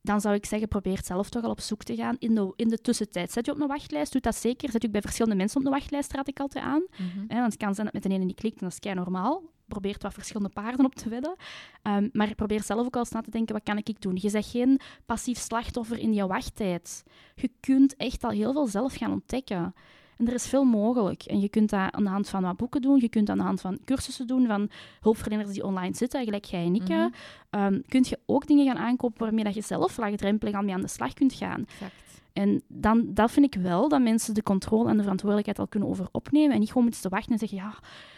dan 0.02 0.22
zou 0.22 0.36
ik 0.36 0.46
zeggen, 0.46 0.68
probeer 0.68 1.00
zelf 1.04 1.30
toch 1.30 1.44
al 1.44 1.50
op 1.50 1.60
zoek 1.60 1.84
te 1.84 1.96
gaan 1.96 2.16
in 2.20 2.36
de, 2.36 2.54
in 2.56 2.68
de 2.68 2.78
tussentijd. 2.78 3.32
Zet 3.32 3.46
je 3.46 3.52
op 3.52 3.60
een 3.60 3.68
wachtlijst, 3.68 4.12
doe 4.12 4.22
dat 4.22 4.36
zeker. 4.36 4.72
Zet 4.72 4.82
je 4.82 4.90
bij 4.90 5.02
verschillende 5.02 5.38
mensen 5.38 5.60
op 5.60 5.66
een 5.66 5.72
wachtlijst, 5.72 6.14
raad 6.14 6.28
ik 6.28 6.40
altijd 6.40 6.66
aan. 6.66 6.84
Mhm. 6.92 7.28
Want 7.28 7.54
het 7.54 7.58
kan 7.58 7.74
zijn 7.74 7.86
dat 7.86 7.94
met 7.94 8.04
de 8.04 8.10
ene 8.10 8.26
niet 8.26 8.40
klikt 8.40 8.56
en 8.56 8.64
dat 8.64 8.72
is 8.72 8.80
kei 8.80 8.96
normaal. 8.96 9.44
Probeer 9.68 9.96
wat 10.00 10.14
verschillende 10.14 10.50
paarden 10.54 10.86
op 10.86 10.96
te 10.96 11.10
wedden. 11.10 11.36
Ehm, 11.82 12.10
maar 12.12 12.36
probeer 12.36 12.64
zelf 12.64 12.86
ook 12.86 12.94
al 12.94 13.00
eens 13.00 13.12
na 13.12 13.22
te 13.22 13.32
denken, 13.32 13.54
wat 13.54 13.64
kan 13.64 13.78
ik 13.78 14.02
doen? 14.02 14.18
Je 14.22 14.30
zegt 14.30 14.50
geen 14.50 14.80
passief 15.06 15.38
slachtoffer 15.38 15.98
in 15.98 16.14
je 16.14 16.28
wachttijd. 16.28 17.04
Je 17.36 17.52
kunt 17.60 17.96
echt 17.96 18.24
al 18.24 18.30
heel 18.30 18.52
veel 18.52 18.68
zelf 18.68 18.96
gaan 18.96 19.12
ontdekken. 19.12 19.74
En 20.22 20.28
er 20.28 20.34
is 20.34 20.48
veel 20.48 20.64
mogelijk. 20.64 21.24
En 21.24 21.40
je 21.40 21.50
kunt 21.50 21.70
dat 21.70 21.92
aan 21.92 22.04
de 22.04 22.10
hand 22.10 22.30
van 22.30 22.42
wat 22.42 22.58
boeken 22.58 22.82
doen. 22.82 23.00
Je 23.00 23.10
kunt 23.10 23.28
dat 23.28 23.36
aan 23.36 23.42
de 23.42 23.48
hand 23.48 23.62
van 23.62 23.80
cursussen 23.86 24.28
doen 24.28 24.48
van 24.48 24.70
hulpverleners 25.00 25.52
die 25.52 25.64
online 25.64 25.96
zitten, 25.96 26.24
gelijk 26.24 26.46
jij 26.46 26.66
en 26.66 26.76
ik. 26.76 26.88
Mhm. 26.88 27.10
Ehm, 27.50 27.82
kun 27.88 28.06
je 28.10 28.20
ook 28.26 28.48
dingen 28.48 28.66
gaan 28.66 28.78
aankopen 28.78 29.24
waarmee 29.24 29.44
dat 29.44 29.54
je 29.54 29.62
zelf 29.62 29.98
laagdrempelig 29.98 30.54
aan 30.54 30.66
mee 30.66 30.74
aan 30.74 30.82
de 30.82 30.88
slag 30.88 31.14
kunt 31.14 31.34
gaan. 31.34 31.66
Exact. 31.68 31.94
En 32.34 32.62
dan, 32.68 33.14
dat 33.14 33.32
vind 33.32 33.56
ik 33.56 33.62
wel, 33.62 33.90
dat 33.90 34.02
mensen 34.02 34.34
de 34.34 34.44
controle 34.44 34.90
en 34.90 34.96
de 34.96 35.02
verantwoordelijkheid 35.02 35.60
al 35.60 35.68
kunnen 35.68 35.90
over 35.90 36.08
opnemen. 36.12 36.52
En 36.54 36.60
niet 36.60 36.68
gewoon 36.68 36.84
moeten 36.84 37.02
te 37.02 37.10
wachten 37.10 37.32
en 37.32 37.40
zeggen, 37.40 37.58
ja, 37.58 37.74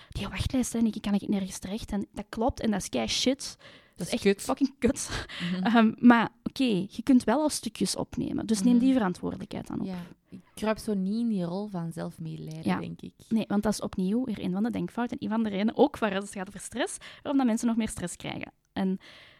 die 0.09 0.27
wachtlijst, 0.27 0.73
hè, 0.73 0.79
ik 0.79 1.01
kan 1.01 1.13
ik 1.13 1.27
nergens 1.27 1.59
terecht. 1.59 1.91
En 1.91 2.07
dat 2.13 2.25
klopt, 2.29 2.59
en 2.59 2.71
dat 2.71 2.81
is 2.81 2.89
kei 2.89 3.07
shit. 3.07 3.57
Dat 3.95 4.07
is 4.07 4.13
echt 4.13 4.21
kut. 4.21 4.41
fucking 4.41 4.73
kut. 4.79 5.25
Mhm. 5.51 5.63
Ehm, 5.63 5.91
maar 5.97 6.29
oké, 6.53 6.85
je 6.89 7.01
kunt 7.03 7.23
wel 7.23 7.41
al 7.41 7.49
stukjes 7.49 7.95
opnemen. 7.95 8.45
Dus 8.45 8.61
neem 8.63 8.75
Mhm. 8.75 8.83
die 8.83 8.93
verantwoordelijkheid 8.93 9.67
dan 9.67 9.79
op. 9.79 9.85
Ja, 9.85 9.97
ik 10.29 10.41
kruip 10.53 10.77
zo 10.77 10.93
niet 10.93 11.19
in 11.19 11.27
die 11.27 11.43
rol 11.43 11.67
van 11.67 11.91
zelfmedelijden, 11.91 12.63
Ja. 12.63 12.79
denk 12.79 13.01
ik. 13.01 13.13
Nee, 13.29 13.45
want 13.47 13.63
dat 13.63 13.73
is 13.73 13.81
opnieuw 13.81 14.23
weer 14.25 14.43
een 14.43 14.51
van 14.51 14.63
de 14.63 14.69
denkfouten. 14.71 15.17
En 15.17 15.23
een 15.25 15.31
van 15.33 15.43
de 15.43 15.49
redenen, 15.49 15.77
ook 15.77 15.97
waar 15.97 16.13
het 16.13 16.29
gaat 16.31 16.47
over 16.47 16.59
stress, 16.59 16.97
waarom 17.21 17.37
dat 17.37 17.45
mensen 17.45 17.67
nog 17.67 17.75
meer 17.77 17.87
stress 17.89 18.15
krijgen. 18.15 18.51
En 18.73 18.97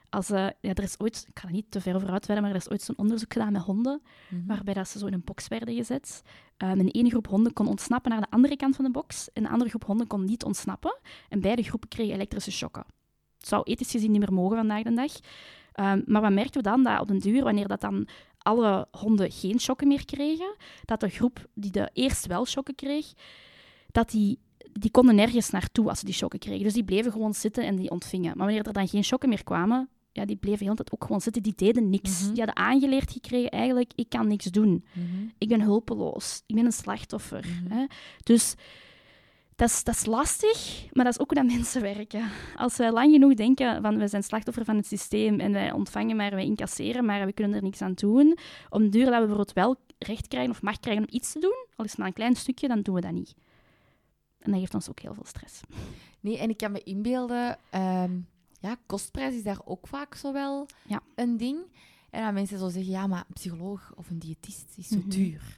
als, 0.10 0.30
eh, 0.30 0.40
ja, 0.40 0.74
er 0.74 0.84
is 0.84 1.00
ooit, 1.00 1.26
ik 1.30 1.40
ga 1.40 1.48
er 1.48 1.54
niet 1.54 1.72
te 1.72 1.82
ver 1.82 1.96
over 1.96 2.10
uitweiden, 2.10 2.48
maar 2.48 2.56
er 2.58 2.62
is 2.66 2.72
ooit 2.72 2.82
zo'n 2.82 2.98
onderzoek 2.98 3.34
gedaan 3.34 3.52
met 3.52 3.62
honden, 3.62 4.02
Mhm. 4.30 4.46
waarbij 4.46 4.74
dat 4.74 4.88
ze 4.88 5.00
zo 5.00 5.06
in 5.06 5.14
een 5.14 5.24
box 5.24 5.48
werden 5.48 5.76
gezet. 5.76 6.22
Um, 6.58 6.80
en 6.80 6.88
ene 6.88 7.10
groep 7.10 7.28
honden 7.28 7.54
kon 7.54 7.68
ontsnappen 7.68 8.12
naar 8.12 8.22
de 8.22 8.30
andere 8.30 8.56
kant 8.56 8.76
van 8.76 8.86
de 8.86 8.92
box, 8.92 9.30
en 9.34 9.44
de 9.44 9.50
andere 9.50 9.70
groep 9.70 9.86
honden 9.86 10.08
kon 10.08 10.24
niet 10.26 10.44
ontsnappen. 10.44 11.00
En 11.30 11.42
beide 11.42 11.64
groepen 11.64 11.90
kregen 11.90 12.14
elektrische 12.14 12.52
shocken. 12.52 12.84
Het 13.38 13.48
zou 13.48 13.64
ethisch 13.64 13.92
gezien 13.92 14.12
niet 14.12 14.20
meer 14.20 14.34
mogen 14.34 14.58
vandaag 14.58 14.84
de 14.84 14.94
dag. 14.94 15.12
Um, 15.80 16.04
maar 16.06 16.22
wat 16.22 16.32
merken 16.32 16.54
we 16.54 16.62
dan? 16.62 16.84
Dat 16.84 17.00
op 17.00 17.08
den 17.08 17.20
duur, 17.20 17.44
wanneer 17.44 17.68
dat 17.68 17.82
dan 17.82 18.08
alle 18.38 18.88
honden 18.92 19.32
geen 19.32 19.60
shocken 19.60 19.88
meer 19.88 20.06
kregen, 20.06 20.56
dat 20.86 21.00
de 21.00 21.10
groep 21.10 21.48
die 21.54 21.72
de 21.72 21.90
eerst 21.94 22.26
wel 22.26 22.46
shocken 22.46 22.76
kreeg, 22.76 23.14
dat 23.92 24.10
die, 24.10 24.40
die 24.72 24.92
konden 24.92 25.16
nergens 25.16 25.50
naartoe 25.50 25.90
als 25.90 26.00
ze 26.00 26.06
die 26.06 26.14
shocken 26.14 26.40
kregen. 26.40 26.64
Dus 26.64 26.74
die 26.74 26.84
bleven 26.84 27.12
gewoon 27.12 27.34
zitten 27.34 27.66
en 27.66 27.76
die 27.76 27.90
ontvingen. 27.90 28.38
Maar 28.38 28.46
wanneer 28.46 28.66
er 28.66 28.74
dan 28.74 28.88
geen 28.88 29.04
shocken 29.04 29.30
meer 29.30 29.44
kwamen, 29.44 29.90
ja, 30.12 30.26
die 30.26 30.36
bleven 30.36 30.60
de 30.60 30.64
hele 30.64 30.76
tijd 30.76 30.92
ook 30.92 31.04
gewoon 31.04 31.22
zitten. 31.22 31.44
Die 31.44 31.54
deden 31.56 31.90
niks. 31.90 32.22
Mhm. 32.22 32.34
Die 32.34 32.44
hadden 32.44 32.66
aangeleerd 32.66 33.12
gekregen, 33.12 33.50
eigenlijk, 33.50 33.92
ik 33.96 34.10
kan 34.10 34.28
niks 34.28 34.46
doen. 34.46 34.86
Mhm. 34.94 35.28
Ik 35.38 35.48
ben 35.48 35.62
hulpeloos. 35.62 36.44
Ik 36.46 36.56
ben 36.56 36.66
een 36.66 36.72
slachtoffer. 36.72 37.46
Mhm. 37.64 37.74
Hè? 37.74 37.86
Dus 38.24 38.56
dat 39.56 39.70
is, 39.70 39.84
dat 39.84 39.96
is 39.96 40.06
lastig, 40.06 40.86
maar 40.92 41.04
dat 41.06 41.14
is 41.14 41.20
ook 41.20 41.34
hoe 41.34 41.44
dat 41.44 41.52
mensen 41.56 41.82
werken. 41.82 42.30
Als 42.56 42.78
wij 42.78 42.92
lang 42.92 43.12
genoeg 43.14 43.34
denken 43.34 43.82
van 43.82 43.98
we 43.98 44.08
zijn 44.08 44.24
slachtoffer 44.24 44.66
van 44.66 44.76
het 44.76 44.86
systeem 44.88 45.40
en 45.40 45.52
wij 45.52 45.72
ontvangen 45.72 46.16
maar, 46.16 46.32
wij 46.32 46.46
incasseren 46.46 47.06
maar, 47.06 47.26
we 47.26 47.34
kunnen 47.34 47.56
er 47.56 47.64
niks 47.64 47.82
aan 47.82 47.94
doen, 47.94 48.38
om 48.70 48.90
duur 48.90 49.04
dat 49.06 49.14
we 49.14 49.20
bijvoorbeeld 49.20 49.54
wel 49.54 49.76
recht 49.98 50.28
krijgen 50.28 50.52
of 50.52 50.62
macht 50.62 50.80
krijgen 50.80 51.04
om 51.04 51.14
iets 51.16 51.32
te 51.32 51.40
doen, 51.40 51.66
al 51.76 51.86
is 51.86 51.90
het 51.92 52.00
maar 52.00 52.08
een 52.08 52.14
klein 52.14 52.36
stukje, 52.36 52.68
dan 52.68 52.82
doen 52.82 52.96
we 52.96 53.02
dat 53.02 53.12
niet. 53.12 53.34
En 54.40 54.52
dat 54.52 54.60
geeft 54.60 54.74
ons 54.74 54.90
ook 54.90 55.00
heel 55.00 55.14
veel 55.14 55.26
stress. 55.26 55.60
Nee, 56.20 56.38
en 56.38 56.50
ik 56.50 56.58
kan 56.58 56.72
me 56.72 56.84
inbeelden, 56.84 57.58
ehm, 57.70 58.12
ja, 58.60 58.76
kostprijs 58.86 59.36
is 59.36 59.44
daar 59.44 59.60
ook 59.66 59.88
vaak 59.88 60.16
zo 60.16 60.34
wel 60.34 60.66
Ja. 60.88 61.02
een 61.16 61.38
ding. 61.38 61.58
En 62.14 62.24
dat 62.24 62.34
mensen 62.34 62.60
zo 62.60 62.70
zeggen, 62.70 62.92
ja, 62.92 63.08
maar 63.08 63.20
een 63.28 63.34
psycholoog 63.34 63.92
of 63.96 64.10
een 64.10 64.20
diëtist 64.20 64.74
is 64.78 64.88
zo 64.88 64.98
Mhm. 64.98 65.10
duur. 65.10 65.58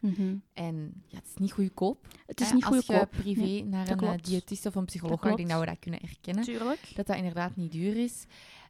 En 0.53 1.03
ja, 1.07 1.17
het 1.17 1.25
is 1.27 1.33
niet 1.35 1.51
goedkoop. 1.51 2.07
Het 2.25 2.41
is 2.41 2.47
hè, 2.49 2.53
niet 2.55 2.65
Als 2.65 2.85
je 2.85 3.07
privé 3.09 3.63
naar 3.65 3.81
een 3.87 3.93
eh, 3.93 3.97
klopt. 3.97 4.25
diëtist 4.25 4.65
of 4.65 4.75
een 4.75 4.85
psycholoog 4.85 5.21
gaat, 5.21 5.31
ik 5.31 5.37
denk 5.37 5.49
dat 5.49 5.59
we 5.59 5.65
dat 5.65 5.79
kunnen 5.79 5.99
erkennen. 6.01 6.43
Tuurlijk. 6.43 6.91
Dat 6.95 7.07
dat 7.07 7.15
inderdaad 7.15 7.55
niet 7.55 7.71
duur 7.71 7.97
is. 7.97 8.25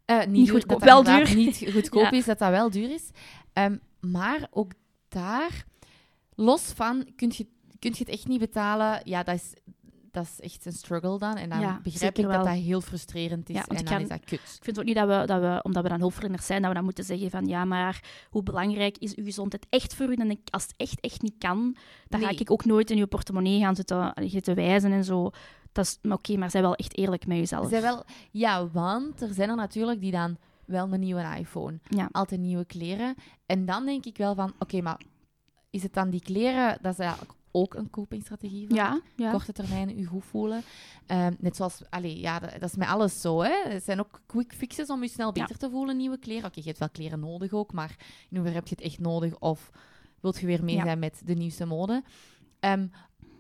Eh, 0.05 0.17
niet, 0.19 0.27
Niet 0.27 0.45
duur, 0.45 0.53
goedkoop, 0.53 0.79
dat 0.79 0.87
dat 1.05 1.05
wel 1.05 1.25
duur. 1.25 1.35
niet 1.35 1.57
goedkoop 1.71 2.03
Ja. 2.11 2.11
is, 2.11 2.25
dat 2.25 2.39
dat 2.39 2.49
wel 2.49 2.69
duur 2.69 2.91
is. 2.93 3.09
Ehm, 3.53 3.77
maar 3.99 4.47
ook 4.51 4.71
daar, 5.07 5.65
los 6.35 6.61
van, 6.61 7.05
kun 7.15 7.31
je, 7.35 7.47
kun 7.79 7.91
je 7.91 7.99
het 7.99 8.09
echt 8.09 8.27
niet 8.27 8.39
betalen. 8.39 9.01
Ja, 9.03 9.23
dat 9.23 9.35
is, 9.35 9.53
dat 10.15 10.23
is 10.23 10.39
echt 10.39 10.65
een 10.65 10.71
struggle 10.73 11.17
dan. 11.19 11.35
En 11.35 11.49
dan 11.49 11.59
Ja, 11.59 11.79
begrijp 11.83 12.17
ik 12.17 12.23
dat 12.23 12.35
wel. 12.35 12.43
dat 12.45 12.53
heel 12.53 12.81
frustrerend 12.81 13.49
is. 13.49 13.55
Ja, 13.55 13.65
en 13.67 13.75
dan 13.75 13.83
kan- 13.83 14.01
is 14.01 14.07
dat 14.07 14.19
kut. 14.23 14.39
Ik 14.57 14.63
vind 14.63 14.79
ook 14.79 14.85
niet 14.85 14.95
dat 14.95 15.07
we, 15.07 15.23
dat 15.25 15.41
we, 15.41 15.59
omdat 15.63 15.83
we 15.83 15.89
dan 15.89 15.99
hulpverleners 15.99 16.45
zijn, 16.45 16.59
dat 16.59 16.69
we 16.69 16.75
dan 16.75 16.83
moeten 16.83 17.03
zeggen 17.03 17.29
van 17.29 17.45
ja, 17.47 17.65
maar 17.65 18.03
hoe 18.29 18.43
belangrijk 18.43 18.97
is 18.97 19.15
uw 19.15 19.23
gezondheid 19.23 19.65
echt 19.69 19.95
voor 19.95 20.09
u? 20.09 20.13
En 20.13 20.29
ik- 20.31 20.47
als 20.49 20.63
het 20.63 20.73
echt, 20.77 20.99
echt 20.99 21.21
niet 21.21 21.35
kan, 21.37 21.75
dan 22.07 22.21
ga 22.21 22.29
ik 22.29 22.51
ook 22.51 22.65
nooit 22.65 22.91
in 22.91 22.97
uw 22.97 23.05
portemonnee 23.07 23.59
gaan 23.59 23.75
zitten, 23.75 24.13
zitten 24.25 24.55
wijzen 24.55 24.91
en 24.91 25.03
zo. 25.03 25.29
Dat 25.71 25.85
is, 25.85 26.11
oké, 26.11 26.37
maar 26.37 26.51
zij 26.51 26.61
wel 26.61 26.75
echt 26.75 26.97
eerlijk 26.97 27.27
met 27.27 27.37
jezelf. 27.37 27.69
Zij 27.69 27.81
wel, 27.81 28.03
ja, 28.31 28.67
want 28.67 29.21
er 29.21 29.33
zijn 29.33 29.49
er 29.49 29.55
natuurlijk 29.55 30.01
die 30.01 30.11
dan 30.11 30.37
wel 30.65 30.93
een 30.93 30.99
nieuwe 30.99 31.25
iPhone, 31.39 31.79
Ja. 31.89 32.09
altijd 32.11 32.39
nieuwe 32.41 32.65
kleren. 32.65 33.15
En 33.45 33.65
dan 33.65 33.85
denk 33.85 34.05
ik 34.05 34.17
wel 34.17 34.35
van, 34.35 34.53
oké, 34.59 34.81
maar 34.81 34.99
is 35.69 35.83
het 35.83 35.93
dan 35.93 36.09
die 36.09 36.21
kleren, 36.21 36.77
dat 36.81 36.99
eigenlijk 36.99 37.31
ook 37.55 37.73
een 37.73 37.89
kopingsstrategie 37.89 38.67
van 38.67 38.75
Ja, 38.75 39.01
ja. 39.15 39.31
korte 39.31 39.51
termijn 39.53 39.97
je 39.97 40.05
goed 40.05 40.23
voelen. 40.25 40.61
Ehm, 41.05 41.33
net 41.39 41.55
zoals, 41.55 41.81
allee, 41.89 42.19
ja, 42.19 42.39
dat, 42.39 42.51
dat 42.51 42.69
is 42.69 42.75
met 42.75 42.87
alles 42.87 43.21
zo. 43.21 43.41
Hè. 43.41 43.55
Het 43.67 43.83
zijn 43.83 43.99
ook 43.99 44.21
quick 44.25 44.53
fixes 44.53 44.87
om 44.89 45.01
je 45.01 45.09
snel 45.09 45.29
Ja. 45.33 45.41
beter 45.41 45.57
te 45.57 45.69
voelen, 45.69 45.97
nieuwe 45.97 46.17
kleren. 46.19 46.45
Oké, 46.45 46.59
je 46.59 46.65
hebt 46.67 46.79
wel 46.79 46.89
kleren 46.89 47.19
nodig 47.19 47.51
ook, 47.51 47.73
maar 47.73 47.95
in 48.29 48.35
hoeverre 48.37 48.55
heb 48.57 48.67
je 48.67 48.75
het 48.75 48.83
echt 48.85 48.99
nodig? 48.99 49.39
Of 49.39 49.69
wilt 50.21 50.39
je 50.39 50.45
weer 50.45 50.63
mee 50.63 50.81
zijn 50.81 50.99
met 50.99 51.21
de 51.25 51.33
nieuwste 51.33 51.65
mode? 51.65 52.03
Ehm, 52.59 52.87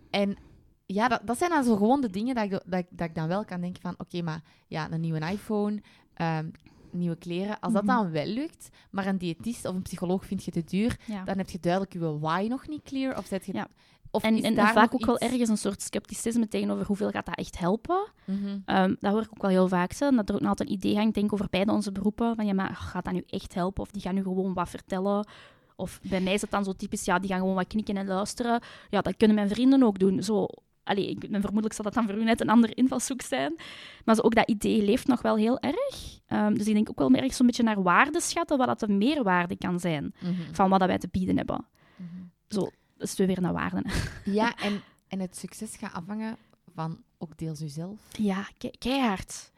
en 0.09 0.37
ja, 0.85 1.07
dat, 1.07 1.21
dat 1.23 1.37
zijn 1.37 1.49
dan 1.49 1.63
zo 1.63 1.75
gewoon 1.75 2.01
de 2.01 2.09
dingen 2.09 2.35
dat 2.35 2.43
ik, 2.43 2.51
dat, 2.51 2.79
ik- 2.79 2.87
dat 2.97 3.07
ik 3.09 3.15
dan 3.15 3.27
wel 3.27 3.45
kan 3.45 3.61
denken 3.61 3.81
van, 3.81 3.95
oké, 3.97 4.21
maar 4.21 4.41
ja, 4.67 4.91
een 4.91 5.01
nieuwe 5.01 5.19
iPhone, 5.31 5.81
ehm, 6.13 6.49
nieuwe 6.91 7.15
kleren. 7.17 7.59
Als 7.59 7.73
dat 7.73 7.83
Mhm. 7.83 7.95
dan 7.95 8.11
wel 8.11 8.25
lukt, 8.25 8.69
maar 8.91 9.05
een 9.07 9.17
diëtist 9.17 9.65
of 9.65 9.75
een 9.75 9.81
psycholoog 9.81 10.25
vind 10.25 10.43
je 10.43 10.51
te 10.51 10.63
duur, 10.63 10.99
ja. 11.05 11.23
dan 11.23 11.37
heb 11.37 11.49
je 11.49 11.59
duidelijk 11.59 11.93
je 11.93 12.19
why 12.19 12.45
nog 12.49 12.67
niet 12.67 12.81
clear. 12.83 13.17
Of, 13.17 13.25
zet 13.25 13.45
je, 13.45 13.53
Ja. 13.53 13.67
Of 14.15 14.23
En, 14.23 14.43
en, 14.43 14.57
en 14.57 14.67
vaak 14.67 14.93
ook 14.93 15.05
wel 15.05 15.17
ergens 15.17 15.49
een 15.49 15.57
soort 15.57 15.81
scepticisme 15.81 16.47
tegenover 16.47 16.85
hoeveel 16.85 17.09
gaat 17.09 17.25
dat 17.25 17.37
echt 17.37 17.57
helpen. 17.59 18.07
Ehm, 18.65 18.95
dat 18.99 19.11
hoor 19.11 19.21
ik 19.21 19.29
ook 19.31 19.41
wel 19.41 19.51
heel 19.51 19.67
vaak. 19.67 19.91
Zo, 19.91 20.11
dat 20.11 20.29
er 20.29 20.35
ook 20.35 20.41
nog 20.41 20.49
altijd 20.49 20.69
een 20.69 20.75
idee 20.75 20.95
hangt, 20.95 21.13
denk 21.13 21.33
over 21.33 21.47
beide 21.49 21.71
onze 21.71 21.91
beroepen. 21.91 22.35
Van 22.35 22.45
ja, 22.45 22.53
maar 22.53 22.75
gaat 22.75 23.05
dat 23.05 23.13
nu 23.13 23.23
echt 23.27 23.53
helpen? 23.53 23.81
Of 23.83 23.91
die 23.91 24.01
gaan 24.01 24.15
nu 24.15 24.21
gewoon 24.23 24.53
wat 24.53 24.69
vertellen? 24.69 25.27
Of 25.75 25.99
bij 26.03 26.21
mij 26.21 26.33
is 26.33 26.41
het 26.41 26.51
dan 26.51 26.63
zo 26.63 26.73
typisch, 26.73 27.05
ja, 27.05 27.19
die 27.19 27.29
gaan 27.29 27.39
gewoon 27.39 27.55
wat 27.55 27.67
knikken 27.67 27.97
en 27.97 28.07
luisteren. 28.07 28.61
Ja, 28.89 29.01
dat 29.01 29.17
kunnen 29.17 29.35
mijn 29.35 29.49
vrienden 29.49 29.83
ook 29.83 29.99
doen. 29.99 30.23
Zo, 30.23 30.47
allee, 30.83 31.09
ik, 31.09 31.25
vermoedelijk 31.31 31.73
zal 31.73 31.83
dat 31.83 31.93
dan 31.93 32.05
voor 32.05 32.15
u 32.17 32.23
net 32.23 32.41
een 32.41 32.49
andere 32.49 32.73
invalshoek 32.73 33.21
zijn. 33.21 33.55
Maar 34.05 34.15
zo, 34.15 34.21
ook 34.21 34.35
dat 34.35 34.49
idee 34.49 34.81
leeft 34.83 35.07
nog 35.07 35.21
wel 35.21 35.35
heel 35.35 35.59
erg. 35.59 36.19
Ehm, 36.27 36.53
dus 36.53 36.67
ik 36.67 36.73
denk 36.73 36.89
ook 36.89 36.99
wel 36.99 37.09
meer 37.09 37.33
zo'n 37.33 37.45
beetje 37.45 37.63
naar 37.63 37.83
waarde 37.83 38.21
schatten, 38.21 38.57
wat 38.57 38.67
dat 38.67 38.79
de 38.79 38.87
meerwaarde 38.87 39.57
kan 39.57 39.79
zijn 39.79 40.13
Mhm. 40.21 40.33
van 40.51 40.69
wat 40.69 40.79
dat 40.79 40.87
wij 40.87 40.97
te 40.97 41.07
bieden 41.11 41.37
hebben. 41.37 41.65
Mhm. 41.95 42.07
Zo, 42.47 42.69
is 43.07 43.15
weer 43.25 43.41
naar 43.41 43.53
waarde. 43.53 43.83
Ja, 44.25 44.55
en, 44.67 44.81
en 45.07 45.19
het 45.19 45.37
succes 45.37 45.75
gaat 45.75 45.93
afhangen 45.93 46.37
van 46.75 46.97
ook 47.17 47.37
deels 47.37 47.61
uzelf. 47.61 47.97
Ja, 48.17 48.47
ke- 48.57 48.73
keihard. 48.77 49.51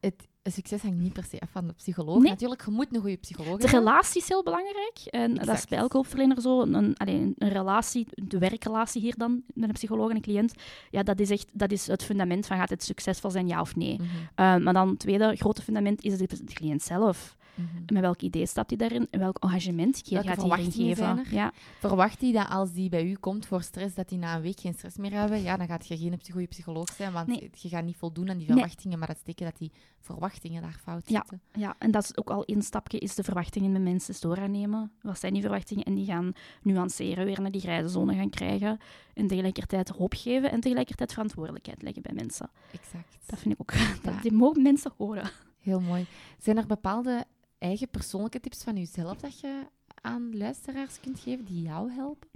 Het, 0.00 0.14
het 0.42 0.52
succes 0.54 0.82
hangt 0.82 0.98
niet 0.98 1.12
per 1.12 1.24
se 1.24 1.40
af 1.40 1.48
van 1.50 1.66
de 1.66 1.72
psycholoog. 1.72 2.18
Nee. 2.22 2.30
Natuurlijk, 2.30 2.64
je 2.64 2.70
moet 2.70 2.94
een 2.94 3.00
goede 3.00 3.16
psycholoog 3.16 3.56
De 3.58 3.62
hebben. 3.68 3.78
relatie 3.88 4.20
is 4.20 4.28
heel 4.28 4.42
belangrijk. 4.42 4.98
En 5.04 5.34
dat 5.34 5.48
is 5.48 5.64
bij 5.66 5.78
elke 5.78 5.96
hulpverlener 5.96 6.40
zo. 6.40 6.60
Een, 6.62 6.94
een, 6.96 7.34
relatie, 7.38 8.06
de 8.14 8.38
werkrelatie 8.38 9.00
hier 9.00 9.14
dan, 9.16 9.42
met 9.54 9.68
een 9.68 9.74
psycholoog 9.74 10.10
en 10.10 10.16
een 10.16 10.22
cliënt, 10.22 10.54
ja, 10.90 11.02
dat 11.02 11.20
is 11.20 11.30
echt 11.30 11.48
dat 11.52 11.72
is 11.72 11.86
het 11.86 12.02
fundament 12.04 12.46
van 12.46 12.56
gaat 12.56 12.70
het 12.70 12.82
succesvol 12.84 13.30
zijn, 13.30 13.46
ja 13.48 13.60
of 13.60 13.76
nee. 13.76 13.94
Mhm, 13.94 14.04
Eh, 14.34 14.56
maar 14.56 14.72
dan 14.72 14.88
het 14.88 14.98
tweede 14.98 15.36
grote 15.36 15.62
fundament 15.62 16.02
is 16.02 16.18
de, 16.18 16.26
de 16.44 16.52
cliënt 16.54 16.82
zelf. 16.82 17.36
Mhm. 17.54 17.66
Met 17.92 18.02
welk 18.02 18.20
idee 18.22 18.46
stapt 18.46 18.70
hij 18.70 18.78
daarin? 18.78 19.06
En 19.10 19.18
welk 19.18 19.38
engagement 19.38 19.96
ge- 20.04 20.14
Welke 20.14 20.28
gaat 20.28 20.42
hij 20.50 20.70
geven? 20.70 20.96
zijn 20.96 21.18
er? 21.18 21.34
Ja, 21.34 21.52
Verwacht 21.78 22.20
hij 22.20 22.32
dat 22.32 22.48
als 22.48 22.72
die 22.72 22.88
bij 22.88 23.04
u 23.06 23.14
komt 23.14 23.46
voor 23.46 23.62
stress, 23.62 23.94
dat 23.94 24.10
hij 24.10 24.18
na 24.18 24.36
een 24.36 24.42
week 24.42 24.60
geen 24.60 24.74
stress 24.74 24.96
meer 24.96 25.12
hebben? 25.12 25.42
Ja, 25.42 25.56
dan 25.56 25.66
gaat 25.66 25.86
je 25.86 25.96
geen 25.96 26.18
goede 26.32 26.46
psycholoog 26.46 26.88
zijn, 26.92 27.12
want 27.12 27.26
Nee. 27.26 27.50
je 27.52 27.68
gaat 27.68 27.84
niet 27.84 27.96
voldoen 27.96 28.30
aan 28.30 28.36
die 28.38 28.46
Nee. 28.48 28.56
verwachtingen, 28.56 28.98
maar 28.98 29.08
dat 29.08 29.16
is 29.16 29.22
teken 29.22 29.44
dat 29.44 29.58
die 29.58 29.72
verwachtingen 30.00 30.62
daar 30.62 30.78
fout 30.82 31.08
Ja. 31.08 31.18
zitten. 31.28 31.40
ja, 31.60 31.74
en 31.78 31.90
dat 31.90 32.02
is 32.04 32.16
ook 32.16 32.30
al 32.30 32.44
één 32.44 32.62
stapje, 32.62 32.98
is 32.98 33.14
de 33.14 33.22
verwachtingen 33.22 33.72
met 33.72 33.82
mensen 33.82 34.08
eens 34.12 34.20
dooranemen. 34.20 34.92
Wat 35.02 35.18
zijn 35.18 35.32
die 35.32 35.42
verwachtingen? 35.42 35.84
En 35.84 35.94
die 35.94 36.04
gaan 36.06 36.32
nuanceren, 36.62 37.24
weer 37.24 37.40
naar 37.40 37.50
die 37.50 37.60
grijze 37.60 37.88
zone 37.88 38.14
gaan 38.14 38.30
krijgen. 38.30 38.78
En 39.14 39.26
tegelijkertijd 39.26 39.88
hoop 39.88 40.14
geven 40.16 40.50
en 40.50 40.60
tegelijkertijd 40.60 41.12
verantwoordelijkheid 41.12 41.82
leggen 41.82 42.02
bij 42.02 42.12
mensen. 42.14 42.50
Exact. 42.72 43.16
Dat 43.26 43.38
vind 43.38 43.54
ik 43.54 43.60
ook, 43.60 43.72
dat, 44.04 44.22
die 44.22 44.32
mogen 44.32 44.62
mensen 44.62 44.92
horen. 44.96 45.30
Heel 45.60 45.80
mooi. 45.80 46.06
Zijn 46.38 46.56
er 46.56 46.66
bepaalde 46.66 47.24
eigen 47.62 47.88
persoonlijke 47.88 48.40
tips 48.40 48.62
van 48.62 48.76
jezelf 48.76 49.16
dat 49.16 49.40
je 49.40 49.62
aan 50.00 50.36
luisteraars 50.36 51.00
kunt 51.00 51.20
geven 51.20 51.44
die 51.44 51.62
jou 51.62 51.90
helpen? 51.92 52.28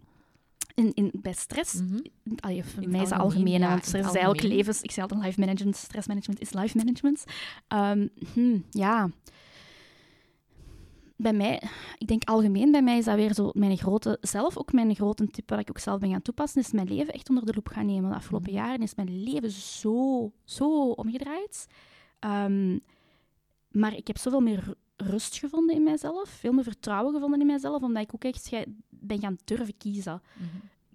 In, 0.74 0.94
in, 0.94 1.10
bij 1.12 1.32
stress, 1.32 1.74
Mhm. 1.74 1.98
allee, 2.36 2.64
voor 2.64 2.82
het 2.82 2.90
mij 2.90 3.00
is 3.02 3.10
het 3.10 3.18
algemeen, 3.18 3.60
ja, 3.60 3.76
stress 3.78 4.08
is 4.08 4.14
eigenlijk 4.14 4.42
levens... 4.42 4.82
Ik 4.82 4.90
zei 4.90 5.06
altijd 5.08 5.26
life 5.26 5.40
management, 5.40 5.76
stressmanagement 5.76 6.40
is 6.40 6.52
life 6.52 6.76
management. 6.76 7.24
Ehm, 7.68 8.08
hm, 8.34 8.58
ja. 8.70 9.10
bij 11.18 11.32
mij, 11.32 11.62
ik 11.98 12.06
denk 12.06 12.24
algemeen 12.24 12.70
bij 12.70 12.82
mij 12.82 12.98
is 12.98 13.04
dat 13.04 13.14
weer 13.14 13.34
zo 13.34 13.50
mijn 13.54 13.76
grote, 13.78 14.18
zelf 14.20 14.56
ook 14.56 14.72
mijn 14.72 14.94
grote 14.94 15.26
tip 15.30 15.50
wat 15.50 15.58
ik 15.58 15.68
ook 15.70 15.78
zelf 15.78 16.00
ben 16.00 16.10
gaan 16.10 16.22
toepassen, 16.22 16.60
is 16.60 16.72
mijn 16.72 16.88
leven 16.88 17.12
echt 17.14 17.28
onder 17.28 17.46
de 17.46 17.52
loep 17.54 17.68
gaan 17.68 17.86
nemen. 17.86 18.10
De 18.10 18.16
afgelopen 18.16 18.52
Mhm. 18.52 18.60
jaren 18.60 18.82
is 18.82 18.94
mijn 18.94 19.22
leven 19.22 19.50
zo, 19.50 20.32
zo 20.44 20.90
omgedraaid. 20.90 21.66
Ehm, 22.18 22.78
maar 23.70 23.94
ik 23.96 24.06
heb 24.06 24.18
zoveel 24.18 24.40
meer 24.40 24.74
rust 24.96 25.38
gevonden 25.38 25.74
in 25.76 25.82
mijzelf, 25.82 26.28
veel 26.28 26.52
meer 26.52 26.64
vertrouwen 26.64 27.14
gevonden 27.14 27.40
in 27.40 27.46
mijzelf, 27.46 27.82
omdat 27.82 28.02
ik 28.02 28.14
ook 28.14 28.24
echt 28.24 28.48
ga- 28.48 28.64
ben 28.88 29.20
gaan 29.20 29.38
durven 29.44 29.76
kiezen. 29.76 30.22
Mhm. 30.34 30.46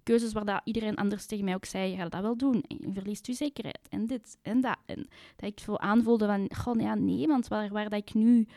Keuzes 0.03 0.33
waar 0.33 0.45
dat 0.45 0.61
iedereen 0.63 0.95
anders 0.95 1.25
tegen 1.25 1.45
mij 1.45 1.53
ook 1.55 1.65
zei, 1.65 1.91
je 1.91 1.97
gaat 1.97 2.11
dat 2.11 2.21
wel 2.21 2.37
doen. 2.37 2.63
En 2.67 2.77
je 2.79 2.93
verliest 2.93 3.27
je 3.27 3.33
zekerheid. 3.33 3.79
En 3.89 4.07
dit 4.07 4.37
en 4.41 4.61
dat. 4.61 4.77
En 4.85 5.07
dat 5.35 5.49
ik 5.49 5.59
veel 5.59 5.79
aanvoelde 5.79 6.25
van, 6.25 6.49
goh, 6.55 6.79
ja, 6.81 6.95
nee, 6.95 7.27
want 7.27 7.47
waar, 7.47 7.69
waar 7.69 7.89
dat 7.89 7.99
ik 7.99 8.13
nu 8.13 8.47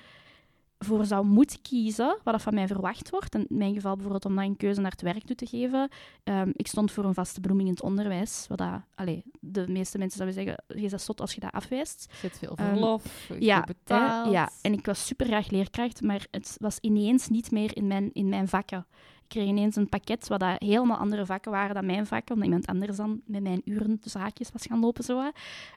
voor 0.84 1.04
zou 1.04 1.26
moeten 1.26 1.62
kiezen, 1.62 2.06
wat 2.22 2.34
dat 2.34 2.42
van 2.42 2.54
mij 2.54 2.66
verwacht 2.66 3.10
wordt, 3.10 3.34
in 3.34 3.46
mijn 3.48 3.74
geval 3.74 3.92
bijvoorbeeld 3.94 4.24
om 4.24 4.34
dat 4.34 4.44
een 4.44 4.56
keuze 4.56 4.80
naar 4.80 4.90
het 4.90 5.02
werk 5.02 5.24
toe 5.24 5.36
te 5.36 5.46
geven, 5.46 5.88
ehm, 6.24 6.50
ik 6.52 6.66
stond 6.66 6.90
voor 6.92 7.04
een 7.04 7.14
vaste 7.14 7.40
benoeming 7.40 7.68
in 7.68 7.74
het 7.74 7.82
onderwijs, 7.84 8.44
wat 8.48 8.58
dat, 8.58 8.80
allee, 8.94 9.22
de 9.40 9.68
meeste 9.68 9.98
mensen 9.98 10.16
zouden 10.18 10.44
zeggen, 10.44 10.82
je 10.82 10.88
bent 10.88 11.00
zot 11.02 11.20
als 11.20 11.34
je 11.34 11.40
dat 11.40 11.52
afwijst. 11.52 12.06
Je 12.10 12.16
hebt 12.26 12.38
veel 12.38 12.56
Ehm, 12.56 12.68
verlof, 12.68 13.28
betaald. 13.64 14.32
ja, 14.32 14.50
en 14.62 14.72
ik 14.72 14.86
was 14.86 15.06
super 15.06 15.26
graag 15.26 15.50
leerkracht, 15.50 16.02
maar 16.02 16.26
het 16.30 16.56
was 16.60 16.78
ineens 16.80 17.28
niet 17.28 17.50
meer 17.50 17.76
in 17.76 17.86
mijn, 17.86 18.10
in 18.12 18.28
mijn 18.28 18.48
vakken. 18.48 18.86
Ik 19.24 19.30
kreeg 19.30 19.48
ineens 19.48 19.76
een 19.76 19.88
pakket 19.88 20.28
wat 20.28 20.40
dat 20.40 20.62
helemaal 20.62 20.96
andere 20.96 21.26
vakken 21.26 21.50
waren 21.50 21.74
dan 21.74 21.86
mijn 21.86 22.06
vakken, 22.06 22.34
omdat 22.34 22.48
iemand 22.48 22.66
anders 22.66 22.96
dan 22.96 23.20
met 23.26 23.42
mijn 23.42 23.62
uren 23.64 23.98
zaakjes 24.02 24.50
was 24.52 24.66
gaan 24.66 24.80
lopen. 24.80 25.04
Zo. 25.04 25.30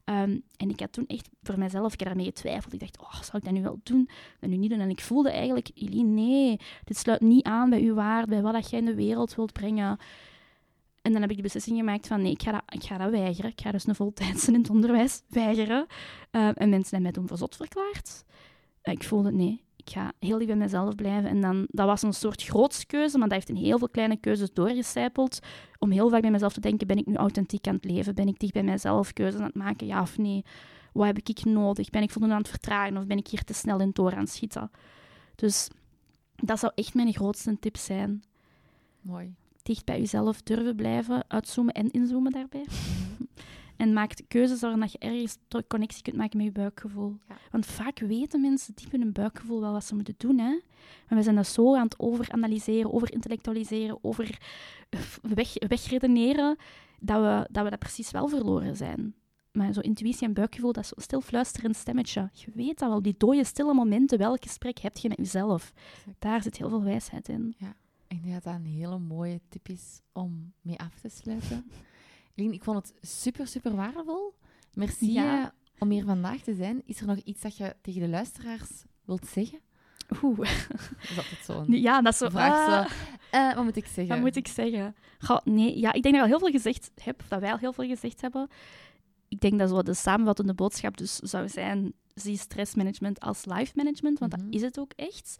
Ehm, 0.03 0.37
en 0.57 0.69
ik 0.69 0.79
had 0.79 0.91
toen 0.91 1.07
echt 1.07 1.29
voor 1.43 1.59
mezelf, 1.59 1.93
ik 1.93 2.03
daarmee 2.03 2.25
getwijfeld. 2.25 2.73
Ik 2.73 2.79
dacht, 2.79 2.99
oh, 2.99 3.21
zou 3.21 3.37
ik 3.37 3.43
dat 3.43 3.53
nu 3.53 3.61
wel 3.61 3.79
doen? 3.83 4.09
Dat 4.39 4.49
nu 4.49 4.55
niet 4.55 4.69
doen. 4.69 4.79
En 4.79 4.89
ik 4.89 5.01
voelde 5.01 5.31
eigenlijk, 5.31 5.69
Eline, 5.73 6.09
nee, 6.09 6.59
dit 6.83 6.97
sluit 6.97 7.21
niet 7.21 7.45
aan 7.45 7.69
bij 7.69 7.81
uw 7.81 7.93
waarde, 7.93 8.27
bij 8.27 8.41
wat 8.41 8.53
dat 8.53 8.69
jij 8.69 8.79
in 8.79 8.85
de 8.85 8.95
wereld 8.95 9.35
wilt 9.35 9.53
brengen. 9.53 9.97
En 11.01 11.11
dan 11.11 11.21
heb 11.21 11.29
ik 11.29 11.37
de 11.37 11.43
beslissing 11.43 11.77
gemaakt 11.77 12.07
van 12.07 12.21
nee, 12.21 12.31
ik 12.31 12.41
ga 12.41 12.51
dat, 12.51 12.61
ik 12.69 12.83
ga 12.83 12.97
dat 12.97 13.09
weigeren. 13.09 13.51
Ik 13.51 13.61
ga 13.61 13.71
dus 13.71 13.87
een 13.87 13.95
voltijdse 13.95 14.51
in 14.51 14.59
het 14.59 14.69
onderwijs 14.69 15.21
weigeren. 15.27 15.85
Ehm, 16.31 16.53
en 16.55 16.69
mensen 16.69 16.89
hebben 16.95 17.01
mij 17.01 17.11
toen 17.11 17.37
voor 17.37 17.49
verklaard. 17.49 18.25
Ik 18.83 19.03
voelde 19.03 19.31
nee, 19.31 19.61
ik 19.87 19.93
ga 19.93 20.11
heel 20.19 20.37
dicht 20.37 20.49
bij 20.49 20.59
mezelf 20.59 20.95
blijven. 20.95 21.29
En 21.29 21.41
dan, 21.41 21.67
dat 21.69 21.85
was 21.85 22.01
een 22.01 22.13
soort 22.13 22.43
grootskeuze, 22.43 23.17
maar 23.17 23.27
dat 23.27 23.37
heeft 23.37 23.49
in 23.49 23.65
heel 23.65 23.77
veel 23.77 23.89
kleine 23.89 24.17
keuzes 24.17 24.53
doorgecijpeld. 24.53 25.39
Om 25.79 25.91
heel 25.91 26.09
vaak 26.09 26.21
bij 26.21 26.31
mezelf 26.31 26.53
te 26.53 26.59
denken, 26.59 26.87
ben 26.87 26.97
ik 26.97 27.05
nu 27.05 27.15
authentiek 27.15 27.67
aan 27.67 27.75
het 27.75 27.85
leven? 27.85 28.15
Ben 28.15 28.27
ik 28.27 28.39
dicht 28.39 28.53
bij 28.53 28.63
mezelf 28.63 29.13
keuzes 29.13 29.39
aan 29.39 29.45
het 29.45 29.55
maken, 29.55 29.87
ja 29.87 30.01
of 30.01 30.17
nee? 30.17 30.45
Wat 30.93 31.05
heb 31.05 31.17
ik 31.17 31.45
nodig? 31.45 31.89
Ben 31.89 32.01
ik 32.01 32.11
voldoende 32.11 32.35
aan 32.35 32.41
het 32.41 32.49
vertragen 32.49 32.97
of 32.97 33.05
ben 33.05 33.17
ik 33.17 33.27
hier 33.27 33.43
te 33.43 33.53
snel 33.53 33.79
in 33.79 33.89
door 33.93 34.11
aan 34.11 34.19
het 34.19 34.29
schieten? 34.29 34.71
Dus 35.35 35.69
dat 36.35 36.59
zou 36.59 36.71
echt 36.75 36.93
mijn 36.93 37.13
grootste 37.13 37.59
tip 37.59 37.77
zijn. 37.77 38.23
Mooi. 39.01 39.33
Dicht 39.63 39.85
bij 39.85 39.99
jezelf 39.99 40.41
durven 40.41 40.75
blijven, 40.75 41.23
uitzoomen 41.27 41.73
en 41.73 41.91
inzoomen 41.91 42.31
daarbij. 42.31 42.65
En 43.77 43.93
maak 43.93 44.13
keuzes 44.27 44.59
waarin 44.59 44.79
dat 44.79 44.91
je 44.91 44.97
ergens 44.97 45.37
connectie 45.67 46.01
kunt 46.01 46.15
maken 46.15 46.37
met 46.37 46.45
je 46.45 46.51
buikgevoel. 46.51 47.17
Ja. 47.27 47.35
Want 47.51 47.65
vaak 47.65 47.99
weten 47.99 48.41
mensen 48.41 48.75
diep 48.75 48.93
in 48.93 49.01
hun 49.01 49.11
buikgevoel 49.11 49.61
wel 49.61 49.71
wat 49.71 49.83
ze 49.83 49.95
moeten 49.95 50.15
doen. 50.17 50.37
Hè? 50.37 50.59
Maar 51.07 51.17
we 51.17 51.21
zijn 51.21 51.35
dat 51.35 51.47
zo 51.47 51.75
aan 51.75 51.83
het 51.83 51.99
overanalyseren, 51.99 52.93
overintellectualiseren, 52.93 53.97
over 54.01 54.37
weg, 55.21 55.53
wegredeneren, 55.67 56.57
dat 56.99 57.21
we, 57.21 57.47
dat 57.51 57.63
we 57.63 57.69
dat 57.69 57.79
precies 57.79 58.11
wel 58.11 58.27
verloren 58.27 58.75
zijn. 58.75 59.15
Maar 59.51 59.73
zo 59.73 59.79
intuïtie 59.79 60.27
en 60.27 60.33
buikgevoel, 60.33 60.71
dat 60.71 60.83
is 60.83 60.89
zo'n 60.89 61.03
stil 61.03 61.21
fluisterend 61.21 61.75
stemmetje. 61.75 62.29
Je 62.33 62.51
weet 62.53 62.79
dat 62.79 62.89
wel, 62.89 63.01
die 63.01 63.15
dode 63.17 63.43
stille 63.43 63.73
momenten, 63.73 64.17
welk 64.17 64.43
gesprek 64.43 64.79
heb 64.79 64.97
je 64.97 65.07
met 65.07 65.17
jezelf? 65.17 65.73
Daar 66.19 66.41
zit 66.41 66.57
heel 66.57 66.69
veel 66.69 66.83
wijsheid 66.83 67.29
in. 67.29 67.55
Ik 68.07 68.23
denk 68.23 68.33
dat 68.33 68.43
dat 68.43 68.53
een 68.53 68.65
hele 68.65 68.99
mooie 68.99 69.41
tip 69.49 69.69
is 69.69 70.01
om 70.11 70.53
mee 70.61 70.79
af 70.79 70.99
te 70.99 71.09
sluiten. 71.09 71.65
Lien, 72.37 72.53
ik 72.53 72.63
vond 72.63 72.77
het 72.77 73.09
super, 73.09 73.47
super 73.47 73.75
waardevol. 73.75 74.33
Merci 74.73 75.11
Ja. 75.13 75.41
eh, 75.43 75.49
om 75.79 75.89
hier 75.89 76.03
vandaag 76.05 76.41
te 76.41 76.53
zijn. 76.55 76.81
Is 76.85 76.99
er 76.99 77.05
nog 77.07 77.17
iets 77.17 77.41
dat 77.41 77.57
je 77.57 77.75
tegen 77.81 78.01
de 78.01 78.07
luisteraars 78.07 78.69
wilt 79.05 79.27
zeggen? 79.27 79.59
Oeh, 80.23 80.39
Is 81.01 81.15
dat 81.15 81.25
het 81.29 81.39
zo'n 81.45 81.65
ja, 81.67 82.01
dat 82.01 82.13
is 82.13 82.19
zo... 82.19 82.29
vraag? 82.29 82.67
ah. 82.67 82.89
Zo, 82.89 82.95
eh, 83.31 83.55
wat 83.55 83.63
moet 83.63 83.75
ik 83.75 83.85
zeggen? 83.85 84.07
Wat 84.07 84.19
moet 84.19 84.35
ik 84.35 84.47
zeggen? 84.47 84.95
Goh, 85.19 85.39
nee, 85.43 85.79
ja, 85.79 85.93
ik 85.93 86.01
denk 86.03 86.15
dat 86.15 86.25
ik 86.25 86.31
al 86.31 86.37
heel 86.37 86.39
veel 86.39 86.59
gezegd 86.61 86.91
heb, 87.01 87.23
dat 87.27 87.39
wij 87.39 87.51
al 87.51 87.57
heel 87.57 87.73
veel 87.73 87.87
gezegd 87.87 88.21
hebben. 88.21 88.47
Ik 89.27 89.39
denk 89.39 89.59
dat 89.59 89.69
zo 89.69 89.81
de 89.83 89.93
samenvattende 89.93 90.53
boodschap 90.53 90.97
dus 90.97 91.15
zou 91.15 91.49
zijn, 91.49 91.93
zie 92.13 92.37
stressmanagement 92.37 93.19
als 93.19 93.45
life 93.45 93.71
management, 93.75 94.19
want 94.19 94.31
Mhm. 94.37 94.41
dat 94.45 94.53
is 94.53 94.61
het 94.61 94.79
ook 94.79 94.91
echt. 94.95 95.35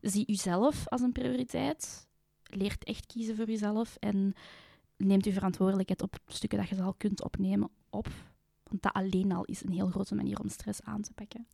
Zie 0.00 0.24
uzelf 0.30 0.88
als 0.88 1.00
een 1.00 1.12
prioriteit. 1.12 2.08
Leert 2.42 2.84
echt 2.84 3.06
kiezen 3.06 3.36
voor 3.36 3.46
jezelf 3.46 3.96
en 4.00 4.34
neemt 5.06 5.26
uw 5.26 5.32
verantwoordelijkheid 5.32 6.02
op 6.02 6.18
stukken 6.26 6.58
dat 6.58 6.68
je 6.68 6.74
ze 6.74 6.82
al 6.82 6.94
kunt 6.94 7.22
opnemen 7.24 7.70
op. 7.90 8.08
Want 8.62 8.82
dat 8.82 8.92
alleen 8.92 9.32
al 9.32 9.44
is 9.44 9.62
een 9.64 9.72
heel 9.72 9.86
grote 9.88 10.14
manier 10.14 10.40
om 10.40 10.48
stress 10.48 10.82
aan 10.82 11.02
te 11.02 11.12
pakken. 11.12 11.46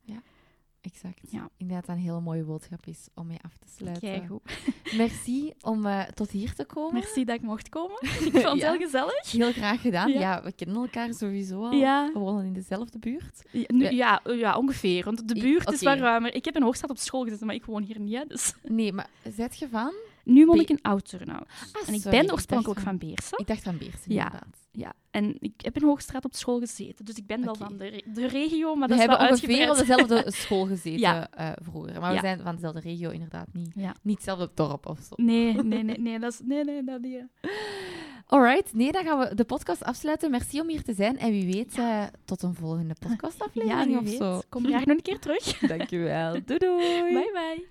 Exact. 0.80 1.20
Ja. 1.30 1.44
Ik 1.56 1.68
denk 1.68 1.70
dat 1.70 1.86
dat 1.86 1.96
een 1.96 2.02
hele 2.02 2.20
mooie 2.20 2.44
boodschap 2.44 2.86
is 2.86 3.08
om 3.14 3.26
mee 3.26 3.38
af 3.42 3.56
te 3.56 3.66
sluiten. 3.76 4.02
Keigoed. 4.08 4.42
Merci 4.96 5.52
om 5.60 5.86
eh, 5.86 6.02
tot 6.02 6.30
hier 6.30 6.54
te 6.54 6.64
komen. 6.64 6.92
Merci 6.94 7.24
dat 7.24 7.34
ik 7.36 7.42
mocht 7.42 7.68
komen. 7.68 7.98
Ik 8.02 8.08
vond 8.30 8.32
het 8.34 8.58
Ja. 8.58 8.70
heel 8.70 8.80
gezellig. 8.80 9.30
Heel 9.30 9.52
graag 9.52 9.80
gedaan. 9.80 10.10
Ja. 10.12 10.20
Ja. 10.20 10.42
we 10.42 10.52
kennen 10.52 10.76
elkaar 10.76 11.14
sowieso 11.14 11.64
al. 11.64 11.72
Ja. 11.72 12.10
We 12.12 12.18
wonen 12.18 12.44
in 12.44 12.52
dezelfde 12.52 12.98
buurt. 12.98 13.42
Ja, 13.52 13.64
nu- 13.66 13.84
Ja. 13.90 14.20
ja, 14.24 14.32
ja, 14.32 14.56
ongeveer. 14.56 15.04
Want 15.04 15.28
de 15.28 15.36
I- 15.36 15.40
buurt 15.40 15.70
is 15.72 15.80
wel 15.82 15.96
ruimer. 15.96 16.34
Ik 16.34 16.44
heb 16.44 16.56
in 16.56 16.62
Hoogstad 16.62 16.90
op 16.90 16.98
school 16.98 17.22
gezeten, 17.24 17.46
maar 17.46 17.54
ik 17.54 17.64
woon 17.64 17.82
hier 17.82 18.00
niet. 18.00 18.28
Dus. 18.28 18.54
Nee, 18.62 18.92
maar 18.92 19.10
zet 19.36 19.58
je 19.58 19.68
van? 19.68 19.92
Nu 20.28 20.46
woon 20.46 20.60
ik 20.60 20.70
in 20.70 20.78
Oud-Turnhout. 20.82 21.46
Ah, 21.72 21.88
en 21.88 21.94
ik 21.94 22.00
sorry, 22.00 22.18
ben 22.20 22.32
oorspronkelijk 22.32 22.74
dacht 22.84 22.88
van 22.90 22.98
Beersen. 23.08 23.38
Ik 23.38 23.46
dacht 23.46 23.62
van 23.62 23.78
Beersen, 23.78 24.12
Ja. 24.12 24.24
inderdaad. 24.24 24.56
Ja, 24.72 24.92
en 25.10 25.36
ik 25.40 25.52
heb 25.56 25.76
in 25.76 25.82
Hoogstraat 25.82 26.24
op 26.24 26.34
school 26.34 26.58
gezeten. 26.58 27.04
Dus 27.04 27.16
ik 27.16 27.26
ben 27.26 27.44
wel 27.44 27.54
van 27.54 27.76
de, 27.76 27.86
re- 27.86 28.02
de 28.12 28.26
regio, 28.26 28.74
maar 28.74 28.88
we 28.88 28.94
dat 28.94 29.02
is 29.02 29.06
hebben 29.08 29.18
wel 29.18 29.28
ongeveer 29.28 29.70
op 29.70 29.76
dezelfde 29.76 30.24
school 30.44 30.66
gezeten 30.66 30.98
Ja. 31.00 31.30
eh, 31.30 31.50
vroeger. 31.62 32.00
Maar 32.00 32.08
we 32.08 32.14
Ja. 32.14 32.20
zijn 32.20 32.40
van 32.42 32.54
dezelfde 32.54 32.80
regio 32.80 33.10
inderdaad 33.10 33.46
niet. 33.52 33.70
Ja. 33.74 33.94
Niet 34.02 34.14
hetzelfde 34.16 34.50
dorp 34.54 34.86
of 34.86 34.98
zo. 35.00 35.14
Nee, 35.16 35.52
nee, 35.54 35.82
nee, 35.82 35.98
nee, 36.08 36.18
dat 36.18 36.32
is, 36.32 36.40
nee, 36.44 36.64
nee, 36.64 36.84
dat 36.84 37.00
niet. 37.00 37.22
Alright, 38.26 38.74
nee, 38.74 38.92
dan 38.92 39.04
gaan 39.04 39.18
we 39.18 39.34
de 39.34 39.44
podcast 39.44 39.84
afsluiten. 39.84 40.30
Merci 40.30 40.60
om 40.60 40.68
hier 40.68 40.82
te 40.82 40.94
zijn. 40.94 41.18
En 41.18 41.30
wie 41.30 41.52
weet, 41.52 41.78
eh, 41.78 42.02
tot 42.24 42.42
een 42.42 42.54
volgende 42.54 42.94
Ja, 43.00 43.08
podcastaflevering 43.08 43.86
wie 43.86 43.96
of 43.98 44.04
weet. 44.04 44.16
zo. 44.16 44.40
Kom 44.48 44.66
graag 44.66 44.84
nog 44.84 44.96
een 44.96 45.02
keer 45.02 45.18
terug. 45.18 45.58
Dankjewel. 45.58 46.32
Doei 46.44 46.58
doei. 46.58 47.02
Bye, 47.02 47.30
bye. 47.32 47.68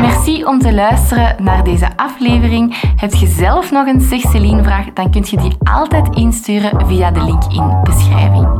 Merci 0.00 0.44
om 0.44 0.58
te 0.58 0.74
luisteren 0.74 1.44
naar 1.44 1.64
deze 1.64 1.96
aflevering. 1.96 2.80
Heb 2.96 3.14
je 3.14 3.26
zelf 3.26 3.70
nog 3.70 3.86
een 3.86 4.00
Zeg 4.00 4.20
vraag, 4.64 4.92
dan 4.92 5.10
kun 5.10 5.24
je 5.26 5.36
die 5.36 5.56
altijd 5.72 6.16
insturen 6.16 6.86
via 6.86 7.10
de 7.10 7.24
link 7.24 7.42
in 7.44 7.80
beschrijving. 7.82 8.59